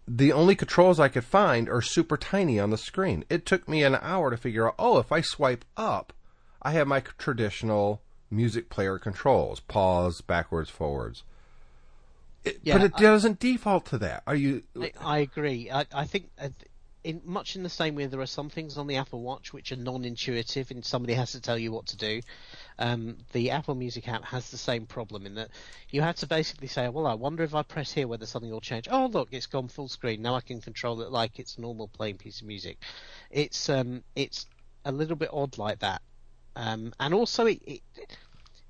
the 0.08 0.32
only 0.32 0.56
controls 0.56 0.99
I 0.99 1.08
could 1.10 1.23
find 1.25 1.67
are 1.69 1.82
super 1.82 2.17
tiny 2.17 2.60
on 2.60 2.69
the 2.69 2.77
screen. 2.77 3.25
It 3.29 3.45
took 3.45 3.67
me 3.67 3.84
an 3.84 3.95
hour 4.01 4.29
to 4.29 4.38
figure 4.38 4.67
out, 4.67 4.75
oh, 4.79 4.99
if 4.99 5.12
I 5.12 5.21
swipe 5.21 5.65
up, 5.75 6.13
I 6.62 6.71
have 6.71 6.88
my 6.88 6.99
traditional 7.01 8.01
music 8.32 8.69
player 8.69 8.97
controls 8.97 9.60
pause, 9.60 10.21
backwards, 10.21 10.69
forwards. 10.69 11.23
It- 12.43 12.60
Yeah, 12.63 12.77
but 12.77 12.86
it 12.86 12.93
I- 12.95 13.01
doesn't 13.01 13.39
default 13.39 13.86
to 13.88 13.97
that. 13.99 14.23
Are 14.27 14.36
you. 14.36 14.63
I, 14.79 14.91
I 15.01 15.17
agree. 15.19 15.69
I, 15.71 15.86
I 15.93 16.06
think 16.06 16.29
in 17.04 17.22
much 17.26 17.56
in 17.56 17.63
the 17.63 17.70
same 17.70 17.96
way 17.96 18.06
there 18.06 18.22
are 18.22 18.26
some 18.26 18.50
things 18.50 18.78
on 18.78 18.88
the 18.88 18.98
Apple 18.98 19.22
Watch 19.22 19.52
which 19.52 19.72
are 19.72 19.78
non-intuitive 19.78 20.72
and 20.72 20.86
somebody 20.86 21.13
has 21.13 21.34
to 21.34 21.42
tell 21.42 21.58
you 21.58 21.72
what 21.72 21.88
to 21.88 21.98
do. 21.98 22.22
Um, 22.80 23.18
the 23.34 23.52
Apple 23.52 23.76
Music 23.76 24.08
app 24.08 24.24
has 24.26 24.50
the 24.50 24.58
same 24.58 24.86
problem 24.86 25.26
in 25.26 25.36
that 25.36 25.50
you 25.89 26.02
have 26.02 26.16
to 26.18 26.28
basically 26.28 26.68
say, 26.68 26.89
"Well, 26.89 27.06
I 27.06 27.13
wonder 27.13 27.44
if 27.44 27.54
I 27.54 27.63
press 27.63 27.92
here 27.92 28.08
whether 28.08 28.26
something 28.26 28.52
will 28.52 28.62
change." 28.62 28.88
Oh, 28.89 29.08
look, 29.08 29.30
it's 29.32 29.48
gone 29.48 29.68
full 29.68 29.88
screen. 29.88 30.22
Now 30.22 30.36
I 30.36 30.42
can 30.42 30.62
control 30.62 31.02
it 31.02 31.12
like 31.12 31.39
it's 31.39 31.58
a 31.58 31.62
normal 31.62 31.88
playing 31.88 32.18
piece 32.18 32.42
of 32.42 32.48
music. 32.48 32.78
It's 33.30 33.70
um, 33.70 34.04
it's 34.16 34.46
a 34.86 34.92
little 34.92 35.16
bit 35.16 35.30
odd 35.32 35.58
like 35.58 35.80
that, 35.80 36.02
um, 36.56 36.94
and 37.00 37.13
also 37.13 37.46
it, 37.46 37.62
it 37.66 37.82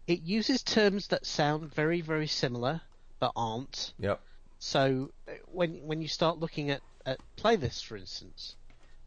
it 0.08 0.22
uses 0.22 0.63
terms 0.63 1.08
that 1.08 1.26
sound 1.26 1.74
very 1.74 2.02
very 2.02 2.28
similar 2.28 2.82
but 3.19 3.32
aren't. 3.38 3.93
Yep. 4.00 4.19
So 4.60 5.12
uh, 5.28 5.32
when 5.48 5.88
when 5.88 6.02
you 6.02 6.10
start 6.10 6.39
looking 6.39 6.72
at, 6.72 6.82
at 7.05 7.19
playlists, 7.37 7.83
for 7.83 7.97
instance, 7.97 8.55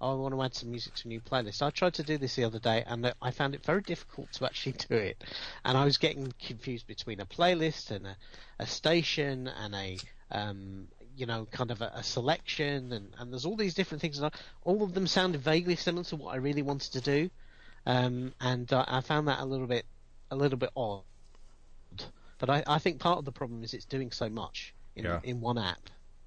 oh, 0.01 0.13
I 0.13 0.15
want 0.15 0.35
to 0.35 0.43
add 0.43 0.55
some 0.55 0.71
music 0.71 0.95
to 0.97 1.07
a 1.07 1.09
new 1.09 1.21
playlist. 1.21 1.63
I 1.63 1.71
tried 1.71 1.95
to 1.95 2.03
do 2.03 2.19
this 2.19 2.37
the 2.37 2.45
other 2.45 2.59
day, 2.59 2.85
and 2.87 3.07
uh, 3.07 3.13
I 3.23 3.31
found 3.31 3.55
it 3.55 3.65
very 3.65 3.81
difficult 3.83 4.33
to 4.35 4.45
actually 4.45 4.73
do 4.89 4.97
it. 4.97 5.23
And 5.65 5.77
I 5.77 5.85
was 5.85 5.97
getting 5.99 6.33
confused 6.45 6.87
between 6.87 7.21
a 7.21 7.27
playlist 7.27 7.91
and 7.91 8.07
a, 8.07 8.17
a 8.59 8.67
station 8.67 9.49
and 9.49 9.75
a 9.75 9.99
um, 10.31 10.89
you 11.17 11.25
know 11.27 11.47
kind 11.51 11.71
of 11.71 11.81
a, 11.81 11.93
a 11.95 12.03
selection, 12.03 12.93
and, 12.93 13.15
and 13.19 13.33
there's 13.33 13.47
all 13.47 13.57
these 13.57 13.75
different 13.75 14.01
things. 14.03 14.19
And 14.19 14.27
I, 14.27 14.31
all 14.65 14.83
of 14.83 14.95
them 14.95 15.07
sounded 15.07 15.41
vaguely 15.41 15.77
similar 15.77 16.05
to 16.05 16.17
what 16.17 16.35
I 16.35 16.37
really 16.37 16.63
wanted 16.63 16.93
to 16.93 17.01
do, 17.01 17.31
um, 17.87 18.35
and 18.41 18.71
uh, 18.73 18.85
I 18.87 19.01
found 19.01 19.29
that 19.29 19.41
a 19.41 19.45
little 19.45 19.67
bit 19.67 19.87
a 20.31 20.37
little 20.37 20.59
bit 20.59 20.71
odd. 20.77 21.03
But 22.39 22.51
I, 22.51 22.63
I 22.67 22.79
think 22.79 23.01
part 23.01 23.19
of 23.19 23.25
the 23.25 23.33
problem 23.33 23.65
is 23.65 23.73
it's 23.73 23.87
doing 23.87 24.11
so 24.11 24.29
much 24.29 24.75
in, 24.95 25.05
Yeah. 25.05 25.21
in 25.25 25.41
one 25.41 25.57
app. 25.57 25.79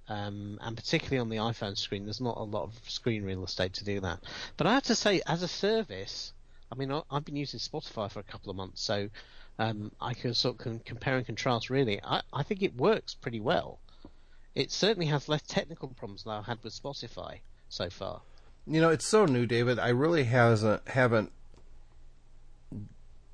Um, 0.10 0.58
and 0.62 0.76
particularly 0.76 1.20
on 1.20 1.30
the 1.30 1.38
iPhone 1.38 1.78
screen, 1.78 2.06
there's 2.06 2.20
not 2.20 2.38
a 2.38 2.44
lot 2.44 2.64
of 2.64 2.90
screen 2.90 3.24
real 3.24 3.44
estate 3.44 3.74
to 3.74 3.86
do 3.86 4.00
that. 4.00 4.20
But 4.58 4.66
I 4.66 4.74
have 4.74 4.84
to 4.84 4.96
say, 4.96 5.22
as 5.28 5.44
a 5.44 5.48
service, 5.48 6.34
I 6.72 6.76
mean, 6.76 6.92
I, 6.92 7.04
I've 7.12 7.26
been 7.26 7.36
using 7.36 7.60
Spotify 7.60 8.12
for 8.12 8.20
a 8.20 8.24
couple 8.24 8.50
of 8.50 8.58
months, 8.58 8.82
so 8.82 9.10
um, 9.60 9.92
I 10.02 10.16
can 10.16 10.34
sort 10.34 10.66
of 10.66 10.84
compare 10.84 11.18
and 11.18 11.26
contrast. 11.26 11.70
Really, 11.70 12.02
I, 12.04 12.22
I 12.34 12.42
think 12.42 12.64
it 12.64 12.76
works 12.76 13.14
pretty 13.14 13.40
well. 13.40 13.80
It 14.56 14.72
certainly 14.72 15.06
has 15.08 15.30
less 15.30 15.44
technical 15.44 15.90
problems 15.90 16.24
than 16.24 16.34
I've 16.34 16.46
had 16.46 16.64
with 16.64 16.74
Spotify 16.74 17.42
so 17.70 17.90
far. 17.92 18.22
You 18.66 18.82
know, 18.82 18.90
it's 18.90 19.06
so 19.06 19.26
new, 19.26 19.46
David. 19.46 19.78
I 19.78 19.90
really 19.90 20.24
hasn't 20.24 20.88
haven't 20.88 21.32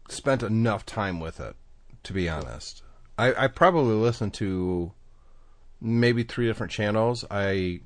spent 0.10 0.44
enough 0.44 0.86
time 0.86 1.22
with 1.22 1.40
it, 1.40 1.56
to 2.04 2.14
be 2.14 2.28
honest. 2.28 2.84
I, 3.18 3.46
I 3.46 3.48
probably 3.48 3.96
listened 3.96 4.34
to 4.36 4.92
maybe 5.82 6.24
three 6.24 6.48
different 6.48 6.72
channels. 6.72 7.26
I 7.30 7.82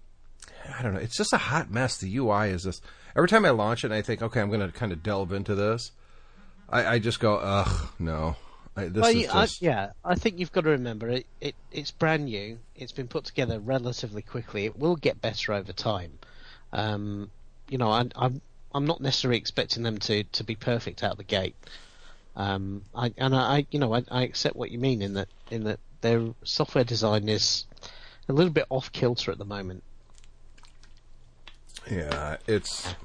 I 0.77 0.81
don't 0.81 0.93
know. 0.93 0.99
It's 0.99 1.17
just 1.17 1.33
a 1.33 1.37
hot 1.37 1.71
mess. 1.71 1.97
The 1.97 2.15
UI 2.17 2.49
is 2.49 2.63
just 2.63 2.83
every 3.15 3.27
time 3.27 3.45
I 3.45 3.49
launch 3.51 3.83
it, 3.83 3.87
and 3.87 3.93
I 3.95 4.01
think, 4.01 4.21
okay, 4.21 4.39
I'm 4.41 4.49
going 4.49 4.61
to 4.61 4.71
kind 4.71 4.91
of 4.91 5.01
delve 5.03 5.31
into 5.33 5.55
this. 5.55 5.91
I, 6.69 6.85
I 6.95 6.99
just 6.99 7.19
go, 7.19 7.37
ugh, 7.37 7.89
no. 7.97 8.35
I, 8.75 8.85
this 8.85 9.01
Well, 9.01 9.09
is 9.09 9.15
you- 9.15 9.29
I- 9.31 9.47
yeah, 9.59 9.91
I 10.05 10.15
think 10.15 10.37
you've 10.39 10.51
got 10.51 10.61
to 10.65 10.69
remember 10.69 11.09
it, 11.09 11.25
it. 11.41 11.55
It's 11.71 11.89
brand 11.91 12.25
new. 12.25 12.59
It's 12.75 12.91
been 12.91 13.07
put 13.07 13.25
together 13.25 13.59
relatively 13.59 14.21
quickly. 14.21 14.65
It 14.65 14.77
will 14.77 14.95
get 14.95 15.21
better 15.21 15.53
over 15.53 15.73
time. 15.73 16.19
Um, 16.71 17.31
you 17.69 17.77
know, 17.79 17.89
I, 17.89 18.05
I'm 18.15 18.41
I'm 18.73 18.85
not 18.85 19.01
necessarily 19.01 19.37
expecting 19.39 19.81
them 19.81 19.97
to, 19.99 20.23
to 20.23 20.43
be 20.43 20.53
perfect 20.55 21.03
out 21.03 21.17
the 21.17 21.23
gate. 21.23 21.55
Um, 22.35 22.83
I, 22.93 23.11
and 23.17 23.35
I, 23.35 23.39
I 23.57 23.65
you 23.71 23.79
know, 23.79 23.93
I, 23.95 24.03
I 24.11 24.21
accept 24.23 24.55
what 24.55 24.69
you 24.69 24.77
mean 24.77 25.01
in 25.01 25.15
that 25.15 25.27
in 25.49 25.63
that 25.63 25.79
their 26.01 26.27
software 26.43 26.83
design 26.83 27.27
is 27.27 27.65
a 28.29 28.33
little 28.33 28.53
bit 28.53 28.65
off 28.69 28.91
kilter 28.91 29.31
at 29.31 29.37
the 29.37 29.45
moment. 29.45 29.83
Yeah, 31.89 32.37
it's 32.47 32.95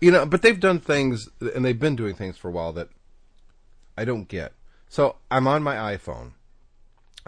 you 0.00 0.10
know, 0.10 0.26
but 0.26 0.42
they've 0.42 0.60
done 0.60 0.78
things 0.78 1.26
and 1.40 1.64
they've 1.64 1.78
been 1.78 1.96
doing 1.96 2.14
things 2.14 2.36
for 2.36 2.48
a 2.48 2.50
while 2.52 2.72
that 2.74 2.88
I 3.96 4.04
don't 4.04 4.28
get. 4.28 4.52
So 4.88 5.16
I'm 5.30 5.46
on 5.46 5.62
my 5.62 5.96
iPhone. 5.96 6.32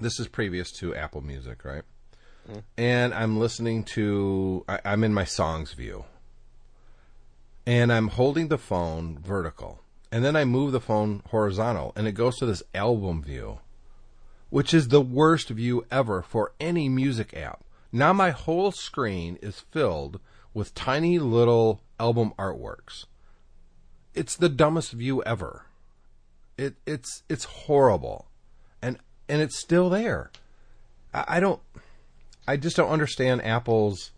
This 0.01 0.21
is 0.21 0.29
previous 0.29 0.71
to 0.73 0.95
Apple 0.95 1.23
Music, 1.23 1.65
right? 1.65 1.83
Mm. 2.51 2.63
And 2.77 3.15
I'm 3.15 3.39
listening 3.39 3.85
to. 3.95 4.65
I, 4.69 4.81
I'm 4.85 5.03
in 5.03 5.15
my 5.15 5.25
songs 5.25 5.73
view, 5.73 6.05
and 7.67 7.93
I'm 7.93 8.09
holding 8.09 8.49
the 8.49 8.59
phone 8.59 9.19
vertical, 9.19 9.81
and 10.13 10.23
then 10.23 10.37
I 10.37 10.45
move 10.45 10.73
the 10.73 10.81
phone 10.81 11.23
horizontal, 11.31 11.93
and 11.97 12.07
it 12.07 12.13
goes 12.13 12.37
to 12.37 12.47
this 12.47 12.63
album 12.75 13.23
view 13.23 13.61
which 14.51 14.73
is 14.73 14.89
the 14.89 15.01
worst 15.01 15.49
view 15.49 15.85
ever 15.91 16.23
for 16.23 16.53
any 16.61 16.89
music 16.89 17.37
app. 17.37 17.65
Now 17.93 18.13
my 18.13 18.31
whole 18.31 18.73
screen 18.73 19.39
is 19.43 19.61
filled 19.71 20.21
with 20.55 20.75
tiny 20.75 21.19
little 21.19 21.83
album 21.99 22.33
artworks. 22.39 23.07
It's 24.15 24.37
the 24.37 24.49
dumbest 24.49 24.93
view 24.93 25.23
ever. 25.25 25.67
It 26.57 26.77
it's 26.87 27.23
it's 27.29 27.45
horrible. 27.45 28.27
And 28.81 28.99
and 29.29 29.43
it's 29.43 29.59
still 29.59 29.91
there. 29.91 30.31
I, 31.13 31.25
I 31.29 31.41
don't 31.41 31.61
I 32.49 32.57
just 32.57 32.77
don't 32.77 32.91
understand 32.91 33.45
Apple's 33.45 34.13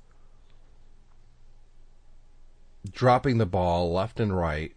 dropping 2.91 3.39
the 3.39 3.47
ball 3.47 3.93
left 3.93 4.21
and 4.21 4.37
right 4.37 4.75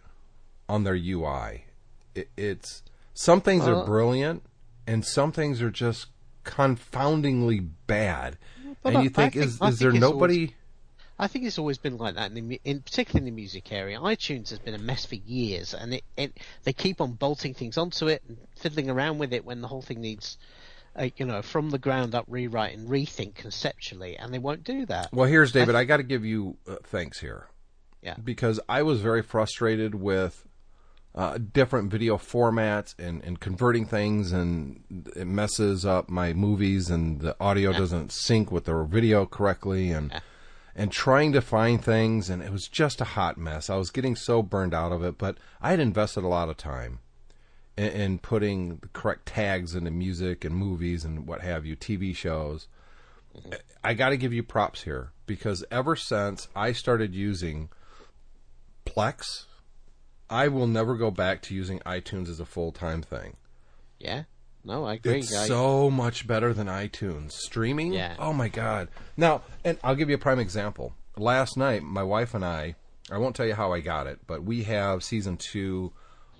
on 0.67 0.83
their 0.83 0.95
UI. 0.95 1.65
It, 2.15 2.29
it's 2.37 2.83
some 3.13 3.41
things 3.41 3.67
are 3.67 3.85
brilliant 3.85 4.43
and 4.87 5.05
some 5.05 5.31
things 5.31 5.61
are 5.61 5.71
just 5.71 6.07
confoundingly 6.43 7.59
bad. 7.59 8.37
But 8.83 8.89
and 8.89 8.97
I- 8.97 9.01
you 9.03 9.09
think, 9.09 9.33
think- 9.33 9.45
is 9.45 9.61
I 9.61 9.69
is 9.69 9.79
there 9.79 9.89
it's 9.89 10.03
always- 10.03 10.13
nobody 10.13 10.55
I 11.19 11.27
think 11.27 11.45
it's 11.45 11.59
always 11.59 11.77
been 11.77 11.97
like 11.97 12.15
that, 12.15 12.31
in, 12.31 12.47
the, 12.47 12.59
in 12.63 12.81
particularly 12.81 13.27
in 13.27 13.35
the 13.35 13.39
music 13.39 13.71
area. 13.71 13.99
iTunes 13.99 14.49
has 14.49 14.57
been 14.57 14.73
a 14.73 14.79
mess 14.79 15.05
for 15.05 15.13
years, 15.13 15.75
and 15.75 15.93
it, 15.93 16.03
it 16.17 16.35
they 16.63 16.73
keep 16.73 16.99
on 16.99 17.11
bolting 17.11 17.53
things 17.53 17.77
onto 17.77 18.07
it 18.07 18.23
and 18.27 18.37
fiddling 18.57 18.89
around 18.89 19.19
with 19.19 19.31
it 19.31 19.45
when 19.45 19.61
the 19.61 19.67
whole 19.67 19.83
thing 19.83 20.01
needs, 20.01 20.39
uh, 20.99 21.09
you 21.17 21.25
know, 21.27 21.43
from 21.43 21.69
the 21.69 21.77
ground 21.77 22.15
up 22.15 22.25
rewrite 22.27 22.75
and 22.75 22.89
rethink 22.89 23.35
conceptually, 23.35 24.17
and 24.17 24.33
they 24.33 24.39
won't 24.39 24.63
do 24.63 24.83
that. 24.87 25.13
Well, 25.13 25.29
here's 25.29 25.51
David. 25.51 25.75
I 25.75 25.83
got 25.83 25.97
to 25.97 26.03
give 26.03 26.25
you 26.25 26.57
uh, 26.67 26.77
thanks 26.85 27.19
here. 27.19 27.45
Yeah. 28.01 28.15
Because 28.23 28.59
I 28.67 28.81
was 28.81 29.01
very 29.01 29.21
frustrated 29.21 29.93
with 29.93 30.47
uh, 31.13 31.37
different 31.37 31.91
video 31.91 32.17
formats 32.17 32.95
and, 32.97 33.23
and 33.23 33.39
converting 33.39 33.85
things, 33.85 34.31
and 34.31 34.83
it 35.15 35.27
messes 35.27 35.85
up 35.85 36.09
my 36.09 36.33
movies, 36.33 36.89
and 36.89 37.19
the 37.19 37.35
audio 37.39 37.73
doesn't 37.73 38.11
sync 38.11 38.51
with 38.51 38.65
the 38.65 38.83
video 38.83 39.25
correctly, 39.25 39.91
and 39.91 40.21
and 40.73 40.91
trying 40.91 41.33
to 41.33 41.41
find 41.41 41.83
things, 41.83 42.29
and 42.29 42.41
it 42.41 42.51
was 42.51 42.67
just 42.67 43.01
a 43.01 43.05
hot 43.05 43.37
mess. 43.37 43.69
I 43.69 43.75
was 43.75 43.91
getting 43.91 44.15
so 44.15 44.41
burned 44.41 44.73
out 44.73 44.93
of 44.93 45.03
it, 45.03 45.17
but 45.17 45.37
I 45.61 45.71
had 45.71 45.81
invested 45.81 46.23
a 46.23 46.29
lot 46.29 46.47
of 46.47 46.55
time 46.55 46.99
in, 47.75 47.89
in 47.89 48.19
putting 48.19 48.77
the 48.77 48.87
correct 48.87 49.25
tags 49.25 49.75
into 49.75 49.91
music 49.91 50.45
and 50.45 50.55
movies 50.55 51.03
and 51.03 51.27
what 51.27 51.41
have 51.41 51.65
you, 51.65 51.75
TV 51.75 52.15
shows. 52.15 52.67
I 53.83 53.93
got 53.93 54.09
to 54.09 54.17
give 54.17 54.33
you 54.33 54.43
props 54.43 54.83
here 54.83 55.11
because 55.25 55.63
ever 55.71 55.95
since 55.95 56.47
I 56.55 56.71
started 56.73 57.15
using 57.15 57.69
Plex, 58.85 59.45
I 60.31 60.47
will 60.47 60.67
never 60.67 60.95
go 60.95 61.11
back 61.11 61.41
to 61.43 61.53
using 61.53 61.79
iTunes 61.79 62.29
as 62.29 62.39
a 62.39 62.45
full 62.45 62.71
time 62.71 63.01
thing. 63.01 63.35
Yeah, 63.99 64.23
no, 64.63 64.85
I 64.85 64.93
agree. 64.93 65.19
It's 65.19 65.35
I- 65.35 65.47
so 65.47 65.89
much 65.91 66.25
better 66.25 66.53
than 66.53 66.67
iTunes 66.67 67.33
streaming. 67.33 67.93
Yeah. 67.93 68.15
Oh 68.17 68.33
my 68.33 68.47
god! 68.47 68.87
Now, 69.17 69.41
and 69.63 69.77
I'll 69.83 69.95
give 69.95 70.09
you 70.09 70.15
a 70.15 70.19
prime 70.19 70.39
example. 70.39 70.93
Last 71.17 71.57
night, 71.57 71.83
my 71.83 72.03
wife 72.03 72.33
and 72.33 72.43
I, 72.45 72.75
I 73.11 73.17
won't 73.17 73.35
tell 73.35 73.45
you 73.45 73.53
how 73.53 73.73
I 73.73 73.81
got 73.81 74.07
it, 74.07 74.19
but 74.25 74.43
we 74.43 74.63
have 74.63 75.03
season 75.03 75.35
two 75.35 75.91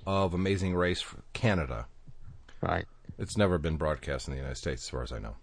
of 0.08 0.34
Amazing 0.34 0.74
Race 0.76 1.04
Canada. 1.34 1.86
right. 2.62 2.86
It's 3.20 3.38
never 3.38 3.60
been 3.60 3.76
broadcast 3.78 4.28
in 4.28 4.32
the 4.34 4.38
United 4.40 4.56
States, 4.56 4.84
as 4.84 4.90
far 4.90 5.04
as 5.04 5.12
I 5.12 5.20
know. 5.20 5.36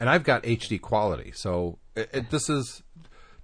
And 0.00 0.08
I've 0.08 0.22
got 0.24 0.44
HD 0.44 0.80
quality, 0.80 1.32
so 1.34 1.78
it, 1.94 2.08
it, 2.14 2.30
this 2.30 2.48
is 2.48 2.82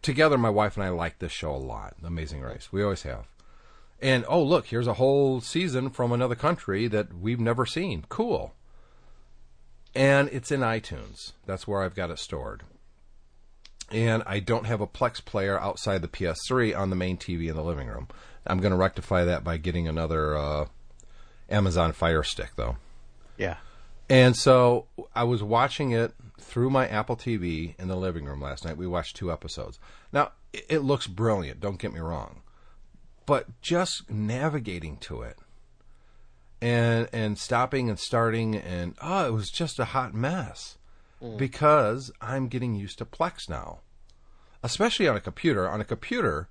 together. 0.01 0.39
My 0.39 0.49
wife 0.49 0.77
and 0.77 0.85
I 0.85 0.89
like 0.89 1.19
this 1.19 1.33
show 1.33 1.51
a 1.55 1.59
lot. 1.59 1.97
Amazing 2.03 2.41
Race, 2.41 2.73
we 2.73 2.83
always 2.83 3.03
have. 3.03 3.27
And 4.01 4.25
oh, 4.29 4.43
look, 4.43 4.67
here's 4.67 4.87
a 4.87 4.95
whole 4.95 5.41
season 5.41 5.91
from 5.91 6.13
another 6.13 6.35
country 6.35 6.89
that 6.89 7.15
we've 7.15 7.41
never 7.41 7.65
seen. 7.65 8.05
Cool. 8.09 8.55
And 9.95 10.29
it's 10.31 10.51
in 10.51 10.61
iTunes. 10.61 11.33
That's 11.47 11.67
where 11.67 11.83
I've 11.83 11.95
got 11.95 12.11
it 12.11 12.19
stored. 12.19 12.63
And 13.91 14.23
I 14.27 14.41
don't 14.41 14.67
have 14.67 14.81
a 14.81 14.87
Plex 14.87 15.25
player 15.25 15.59
outside 15.59 16.03
the 16.03 16.09
PS3 16.09 16.77
on 16.77 16.91
the 16.91 16.97
main 16.97 17.17
TV 17.17 17.49
in 17.49 17.57
the 17.57 17.63
living 17.63 17.89
room. 17.89 18.09
I'm 18.47 18.61
going 18.61 18.73
to 18.73 18.77
rectify 18.77 19.25
that 19.25 19.45
by 19.45 19.57
getting 19.57 19.87
another 19.87 20.37
uh, 20.37 20.67
Amazon 21.49 21.93
Fire 21.93 22.23
Stick, 22.23 22.51
though. 22.57 22.77
Yeah. 23.39 23.57
And 24.09 24.37
so 24.37 24.87
I 25.15 25.25
was 25.25 25.43
watching 25.43 25.93
it 25.93 26.13
through 26.39 26.71
my 26.71 26.87
Apple 26.87 27.17
TV 27.17 27.75
in 27.79 27.89
the 27.89 27.97
living 27.97 28.27
room 28.27 28.41
last 28.41 28.65
night. 28.65 28.77
We 28.77 28.87
watched 28.87 29.17
two 29.17 29.33
episodes. 29.33 29.79
Now, 30.13 30.33
it, 30.53 30.67
it 30.69 30.79
looks 30.81 31.07
brilliant, 31.07 31.61
don't 31.61 31.79
get 31.79 31.93
me 31.93 32.01
wrong. 32.01 32.43
But 33.27 33.61
just 33.61 34.11
navigating 34.11 34.99
to 34.99 35.23
it 35.23 35.39
and 36.61 37.09
and 37.13 37.39
stopping 37.39 37.89
and 37.89 37.99
starting 37.99 38.55
and 38.57 38.97
oh, 39.01 39.27
it 39.27 39.33
was 39.33 39.51
just 39.51 39.79
a 39.79 39.87
hot 39.87 40.15
mess. 40.15 40.79
Because 41.39 42.13
I'm 42.21 42.49
getting 42.49 42.75
used 42.75 42.99
to 42.99 43.07
Plex 43.07 43.49
now. 43.49 43.79
Especially 44.63 45.09
on 45.09 45.17
a 45.17 45.21
computer. 45.21 45.67
On 45.67 45.81
a 45.81 45.85
computer, 45.85 46.49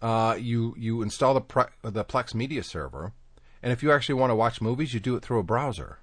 uh, 0.00 0.34
you 0.38 0.74
you 0.78 1.02
install 1.02 1.34
the 1.34 1.42
pre- 1.42 1.64
the 1.82 2.02
Plex 2.02 2.34
media 2.34 2.62
server, 2.62 3.12
and 3.62 3.70
if 3.70 3.82
you 3.82 3.92
actually 3.92 4.14
want 4.14 4.30
to 4.30 4.34
watch 4.34 4.62
movies, 4.62 4.94
you 4.94 5.00
do 5.00 5.14
it 5.14 5.22
through 5.22 5.40
a 5.40 5.42
browser 5.42 5.98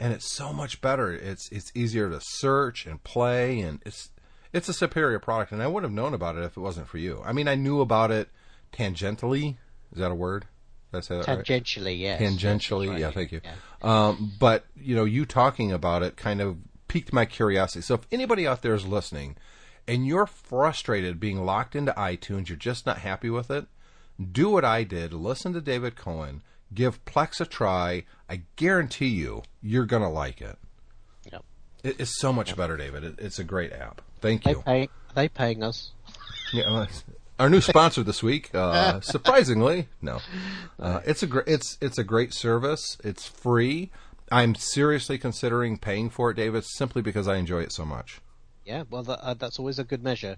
and 0.00 0.12
it's 0.12 0.30
so 0.30 0.52
much 0.52 0.80
better. 0.80 1.12
It's 1.12 1.50
it's 1.50 1.72
easier 1.74 2.08
to 2.10 2.20
search 2.20 2.86
and 2.86 3.02
play, 3.02 3.60
and 3.60 3.80
it's 3.84 4.10
it's 4.52 4.68
a 4.68 4.72
superior 4.72 5.18
product. 5.18 5.52
And 5.52 5.62
I 5.62 5.66
wouldn't 5.66 5.90
have 5.90 5.96
known 5.96 6.14
about 6.14 6.36
it 6.36 6.44
if 6.44 6.56
it 6.56 6.60
wasn't 6.60 6.88
for 6.88 6.98
you. 6.98 7.22
I 7.24 7.32
mean, 7.32 7.48
I 7.48 7.54
knew 7.54 7.80
about 7.80 8.10
it 8.10 8.28
tangentially. 8.72 9.56
Is 9.92 9.98
that 9.98 10.10
a 10.10 10.14
word? 10.14 10.46
Did 10.92 10.98
I 10.98 11.00
say 11.00 11.16
that 11.18 11.26
right? 11.28 11.38
Tangentially, 11.44 11.98
yes. 11.98 12.20
Tangentially, 12.20 12.90
right. 12.90 12.98
yeah. 13.00 13.10
Thank 13.10 13.32
you. 13.32 13.40
Yeah. 13.44 13.52
Um, 13.82 14.32
but 14.38 14.64
you 14.76 14.94
know, 14.96 15.04
you 15.04 15.24
talking 15.26 15.72
about 15.72 16.02
it 16.02 16.16
kind 16.16 16.40
of 16.40 16.56
piqued 16.88 17.12
my 17.12 17.24
curiosity. 17.24 17.82
So 17.82 17.94
if 17.94 18.00
anybody 18.12 18.46
out 18.46 18.62
there 18.62 18.74
is 18.74 18.86
listening, 18.86 19.36
and 19.88 20.06
you're 20.06 20.26
frustrated 20.26 21.20
being 21.20 21.44
locked 21.44 21.76
into 21.76 21.92
iTunes, 21.92 22.48
you're 22.48 22.56
just 22.56 22.86
not 22.86 22.98
happy 22.98 23.30
with 23.30 23.50
it, 23.50 23.66
do 24.32 24.50
what 24.50 24.64
I 24.64 24.84
did. 24.84 25.12
Listen 25.12 25.52
to 25.52 25.60
David 25.60 25.96
Cohen. 25.96 26.42
Give 26.74 27.04
Plex 27.04 27.40
a 27.40 27.46
try. 27.46 28.04
I 28.28 28.42
guarantee 28.56 29.06
you, 29.08 29.42
you're 29.62 29.86
gonna 29.86 30.10
like 30.10 30.40
it. 30.40 30.58
Yep. 31.32 31.44
It- 31.84 32.00
It's 32.00 32.18
so 32.20 32.32
much 32.32 32.56
better, 32.56 32.76
David. 32.76 33.04
It, 33.04 33.14
it's 33.18 33.38
a 33.38 33.44
great 33.44 33.72
app. 33.72 34.00
Thank 34.20 34.42
They 34.44 34.50
you. 34.52 34.62
pay. 34.62 34.82
Are 34.84 35.14
they 35.14 35.28
paying 35.28 35.62
us? 35.62 35.92
Yeah, 36.52 36.86
our 37.38 37.50
new 37.50 37.60
sponsor 37.60 38.02
this 38.02 38.22
week. 38.22 38.50
Uh, 38.56 39.00
surprisingly, 39.00 39.88
no, 40.00 40.20
uh, 40.80 41.00
it's 41.04 41.22
a 41.22 41.26
great 41.26 41.46
it's 41.46 41.78
it's 41.80 41.98
a 41.98 42.04
great 42.04 42.32
service. 42.32 42.96
It's 43.04 43.26
free. 43.26 43.90
I'm 44.30 44.54
seriously 44.54 45.18
considering 45.18 45.78
paying 45.78 46.10
for 46.10 46.30
it, 46.30 46.34
David, 46.34 46.64
simply 46.64 47.00
because 47.00 47.28
I 47.28 47.36
enjoy 47.36 47.60
it 47.62 47.72
so 47.72 47.84
much. 47.84 48.20
Yeah, 48.64 48.84
well, 48.90 49.02
that, 49.04 49.20
uh, 49.20 49.34
that's 49.34 49.58
always 49.58 49.78
a 49.78 49.84
good 49.84 50.02
measure. 50.02 50.36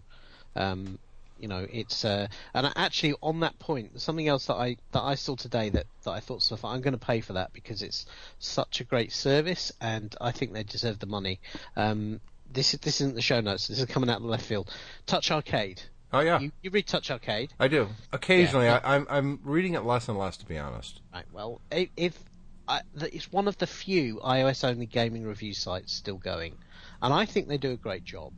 Um, 0.54 0.98
you 1.38 1.48
know, 1.48 1.66
it's 1.72 2.04
uh, 2.04 2.26
and 2.52 2.72
actually 2.76 3.14
on 3.22 3.40
that 3.40 3.58
point, 3.58 4.00
something 4.00 4.28
else 4.28 4.46
that 4.46 4.56
I 4.56 4.76
that 4.92 5.02
I 5.02 5.14
saw 5.14 5.36
today 5.36 5.68
that, 5.70 5.86
that 6.04 6.10
I 6.10 6.20
thought 6.20 6.42
stuff 6.42 6.64
I'm 6.64 6.80
going 6.80 6.98
to 6.98 7.06
pay 7.06 7.20
for 7.20 7.34
that 7.34 7.52
because 7.52 7.82
it's 7.82 8.06
such 8.38 8.80
a 8.80 8.84
great 8.84 9.12
service 9.12 9.72
and 9.80 10.14
I 10.20 10.32
think 10.32 10.52
they 10.52 10.64
deserve 10.64 10.98
the 10.98 11.06
money. 11.06 11.40
Um, 11.76 12.20
this 12.52 12.74
is 12.74 12.80
this 12.80 13.00
isn't 13.00 13.14
the 13.14 13.22
show 13.22 13.40
notes. 13.40 13.68
This 13.68 13.78
is 13.78 13.86
coming 13.86 14.10
out 14.10 14.16
of 14.16 14.22
the 14.22 14.28
left 14.28 14.44
field. 14.44 14.74
Touch 15.06 15.30
Arcade. 15.30 15.82
Oh 16.12 16.20
yeah, 16.20 16.40
You, 16.40 16.52
you 16.62 16.70
read 16.70 16.86
Touch 16.86 17.10
Arcade, 17.10 17.52
I 17.60 17.68
do. 17.68 17.88
Occasionally, 18.12 18.66
Yeah. 18.66 18.80
I, 18.82 18.94
I'm 18.96 19.06
I'm 19.10 19.40
reading 19.44 19.74
it 19.74 19.84
less 19.84 20.08
and 20.08 20.18
less, 20.18 20.36
to 20.38 20.46
be 20.46 20.56
honest. 20.56 21.00
right? 21.12 21.26
Well, 21.32 21.60
if, 21.70 21.90
if 21.96 22.18
I, 22.66 22.80
it's 23.00 23.30
one 23.32 23.46
of 23.48 23.58
the 23.58 23.66
few 23.66 24.16
iOS-only 24.24 24.86
gaming 24.86 25.24
review 25.24 25.52
sites 25.54 25.92
still 25.92 26.16
going, 26.16 26.54
and 27.02 27.12
I 27.12 27.26
think 27.26 27.48
they 27.48 27.58
do 27.58 27.72
a 27.72 27.76
great 27.76 28.04
job. 28.04 28.32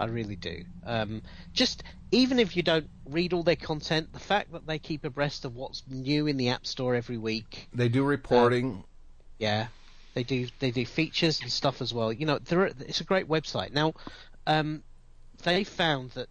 I 0.00 0.06
really 0.06 0.36
do. 0.36 0.64
Um, 0.84 1.22
just 1.52 1.82
even 2.10 2.38
if 2.38 2.56
you 2.56 2.62
don't 2.62 2.88
read 3.08 3.32
all 3.32 3.42
their 3.42 3.56
content, 3.56 4.12
the 4.12 4.18
fact 4.18 4.52
that 4.52 4.66
they 4.66 4.78
keep 4.78 5.04
abreast 5.04 5.44
of 5.44 5.54
what's 5.54 5.82
new 5.88 6.26
in 6.26 6.36
the 6.38 6.48
App 6.48 6.66
Store 6.66 6.94
every 6.94 7.18
week, 7.18 7.68
They 7.74 7.88
do 7.88 8.02
reporting. 8.04 8.84
yeah, 9.38 9.68
they 10.14 10.22
do 10.24 10.48
they 10.60 10.70
do 10.70 10.84
features 10.86 11.40
and 11.40 11.52
stuff 11.52 11.80
as 11.82 11.92
well. 11.94 12.12
You 12.12 12.26
know, 12.26 12.38
are, 12.50 12.66
it's 12.66 13.00
a 13.00 13.04
great 13.04 13.28
website. 13.28 13.72
Now, 13.72 13.92
um, 14.46 14.82
they 15.44 15.62
found 15.62 16.12
that 16.12 16.28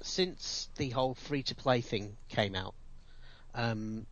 since 0.00 0.68
the 0.76 0.90
whole 0.90 1.14
free 1.14 1.42
to 1.44 1.54
play 1.54 1.80
thing 1.80 2.16
came 2.28 2.54
out, 2.54 2.74
um, 3.54 4.06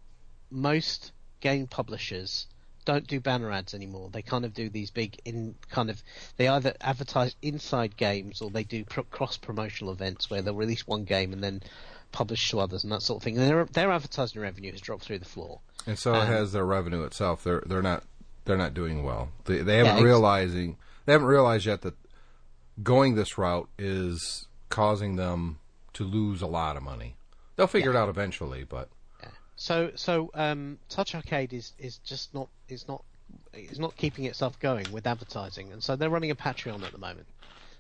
most 0.51 1.12
game 1.40 1.66
publishers 1.66 2.46
don't 2.85 3.07
do 3.07 3.20
banner 3.20 3.51
ads 3.51 3.75
anymore. 3.75 4.09
They 4.12 4.22
kind 4.22 4.44
of 4.44 4.55
do 4.55 4.68
these 4.68 4.90
big 4.90 5.18
in 5.25 5.57
kind 5.70 5.90
of 5.90 6.03
they 6.37 6.49
either 6.49 6.75
advertise 6.81 7.35
inside 7.42 7.96
games 7.96 8.40
or 8.40 8.51
they 8.51 8.64
do 8.64 8.85
pro- 8.85 9.03
cross 9.05 9.37
promotional 9.37 9.92
events 9.92 10.31
where 10.31 10.40
they'll 10.40 10.55
release 10.55 10.87
one 10.87 11.05
game 11.05 11.33
and 11.33 11.42
then 11.42 11.62
publish 12.12 12.51
to 12.51 12.61
others 12.61 12.85
and 12.85 12.92
that 12.92 13.03
sort 13.03 13.18
of 13.20 13.25
thing. 13.25 13.37
And 13.38 13.49
their 13.49 13.64
their 13.66 13.90
advertising 13.90 14.40
revenue 14.40 14.70
has 14.70 14.81
dropped 14.81 15.03
through 15.03 15.18
the 15.18 15.25
floor. 15.25 15.61
and 15.87 15.99
so 15.99 16.14
um, 16.14 16.27
has 16.27 16.53
their 16.53 16.64
revenue 16.64 17.03
itself. 17.03 17.42
They're 17.42 17.62
they're 17.66 17.83
not 17.83 18.05
they're 18.44 18.57
not 18.57 18.72
doing 18.75 19.03
well. 19.03 19.31
They 19.44 19.59
they 19.59 19.79
haven't 19.79 19.99
Yeah, 19.99 20.05
realizing 20.05 20.77
they 21.07 21.12
haven't 21.12 21.29
realized 21.29 21.66
yet 21.66 21.83
that 21.83 21.94
going 22.83 23.16
this 23.16 23.37
route 23.37 23.68
is 23.79 24.46
causing 24.68 25.16
them 25.16 25.59
to 25.96 26.04
lose 26.04 26.42
a 26.42 26.46
lot 26.46 26.76
of 26.76 26.82
money. 26.82 27.16
They'll 27.56 27.66
figure 27.66 27.90
it 27.90 27.96
out 27.96 28.09
eventually, 28.09 28.64
but 28.64 28.88
So 29.56 29.92
so 29.94 30.30
um, 30.35 30.78
Touch 30.88 31.14
Arcade 31.14 31.52
is, 31.54 31.72
is 31.78 31.98
just 31.98 32.35
not 32.35 32.48
is 32.68 32.87
not 32.87 33.02
is 33.54 33.78
not 33.78 33.96
keeping 33.96 34.26
itself 34.26 34.61
going 34.61 34.92
with 34.92 35.06
advertising, 35.06 35.72
and 35.72 35.82
so 35.82 35.96
they're 35.96 36.11
running 36.11 36.30
a 36.30 36.37
Patreon 36.37 36.82
at 36.82 36.92
the 36.92 36.98
moment. 36.98 37.26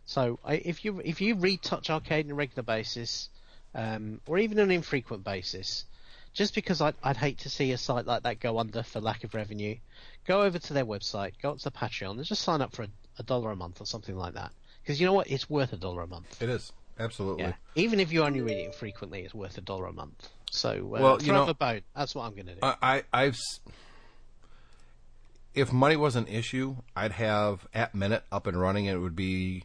So 0.06 0.38
I, 0.44 0.54
if 0.54 0.84
you 0.84 1.00
if 1.04 1.20
you 1.20 1.34
read 1.34 1.62
Touch 1.62 1.90
Arcade 1.90 2.24
on 2.26 2.32
a 2.32 2.34
regular 2.34 2.62
basis, 2.62 3.28
um, 3.74 4.20
or 4.26 4.38
even 4.38 4.58
an 4.58 4.70
infrequent 4.70 5.22
basis, 5.22 5.84
just 6.32 6.54
because 6.54 6.80
I'd, 6.80 6.94
I'd 7.02 7.18
hate 7.18 7.38
to 7.40 7.50
see 7.50 7.72
a 7.72 7.78
site 7.78 8.06
like 8.06 8.22
that 8.22 8.40
go 8.40 8.58
under 8.58 8.82
for 8.82 9.00
lack 9.00 9.24
of 9.24 9.34
revenue, 9.34 9.76
go 10.26 10.42
over 10.42 10.58
to 10.58 10.72
their 10.72 10.86
website, 10.86 11.32
go 11.42 11.50
up 11.50 11.58
to 11.58 11.70
Patreon, 11.70 12.12
and 12.12 12.24
just 12.24 12.42
sign 12.42 12.62
up 12.62 12.74
for 12.74 12.84
a, 12.84 12.88
a 13.18 13.22
dollar 13.22 13.50
a 13.50 13.56
month 13.56 13.82
or 13.82 13.86
something 13.86 14.16
like 14.16 14.34
that. 14.34 14.52
Because 14.82 14.98
you 14.98 15.06
know 15.06 15.12
what, 15.12 15.30
it's 15.30 15.50
worth 15.50 15.74
a 15.74 15.76
dollar 15.76 16.02
a 16.02 16.06
month. 16.06 16.40
it 16.42 16.48
is 16.48 16.72
absolutely. 16.98 17.44
Yeah. 17.44 17.52
Even 17.74 18.00
if 18.00 18.12
you 18.12 18.22
only 18.24 18.40
read 18.40 18.56
it 18.58 18.66
infrequently, 18.66 19.20
it's 19.22 19.34
worth 19.34 19.56
a 19.58 19.60
dollar 19.60 19.86
a 19.86 19.92
month. 19.92 20.28
So 20.50 20.70
uh, 20.70 21.00
Well, 21.00 21.22
you 21.22 21.32
know- 21.32 21.46
a 21.48 21.54
bone. 21.54 21.82
That's 21.94 22.14
what 22.14 22.24
I'm 22.24 22.34
going 22.34 22.46
to 22.46 22.54
do. 22.54 22.60
I, 22.62 22.74
I 22.82 23.02
I've 23.12 23.38
if 25.54 25.72
money 25.72 25.96
was 25.96 26.16
an 26.16 26.26
issue, 26.26 26.76
I'd 26.94 27.12
have 27.12 27.66
App 27.74 27.94
Minute 27.94 28.24
up 28.30 28.46
and 28.46 28.60
running, 28.60 28.88
and 28.88 28.96
it 28.96 29.00
would 29.00 29.16
be 29.16 29.64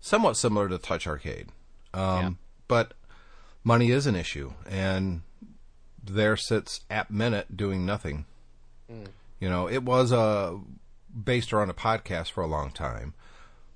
somewhat 0.00 0.36
similar 0.36 0.68
to 0.68 0.78
Touch 0.78 1.06
Arcade. 1.06 1.48
Um, 1.92 2.00
Yeah. 2.02 2.30
But 2.68 2.94
money 3.64 3.90
is 3.90 4.06
an 4.06 4.14
issue, 4.16 4.52
and 4.68 5.22
there 6.02 6.36
sits 6.36 6.82
App 6.90 7.10
Minute 7.10 7.56
doing 7.56 7.84
nothing. 7.84 8.24
You 9.40 9.48
know, 9.48 9.68
it 9.68 9.82
was 9.82 10.12
uh, 10.12 10.56
based 11.24 11.52
around 11.52 11.70
a 11.70 11.74
podcast 11.74 12.30
for 12.30 12.42
a 12.42 12.46
long 12.46 12.70
time, 12.70 13.14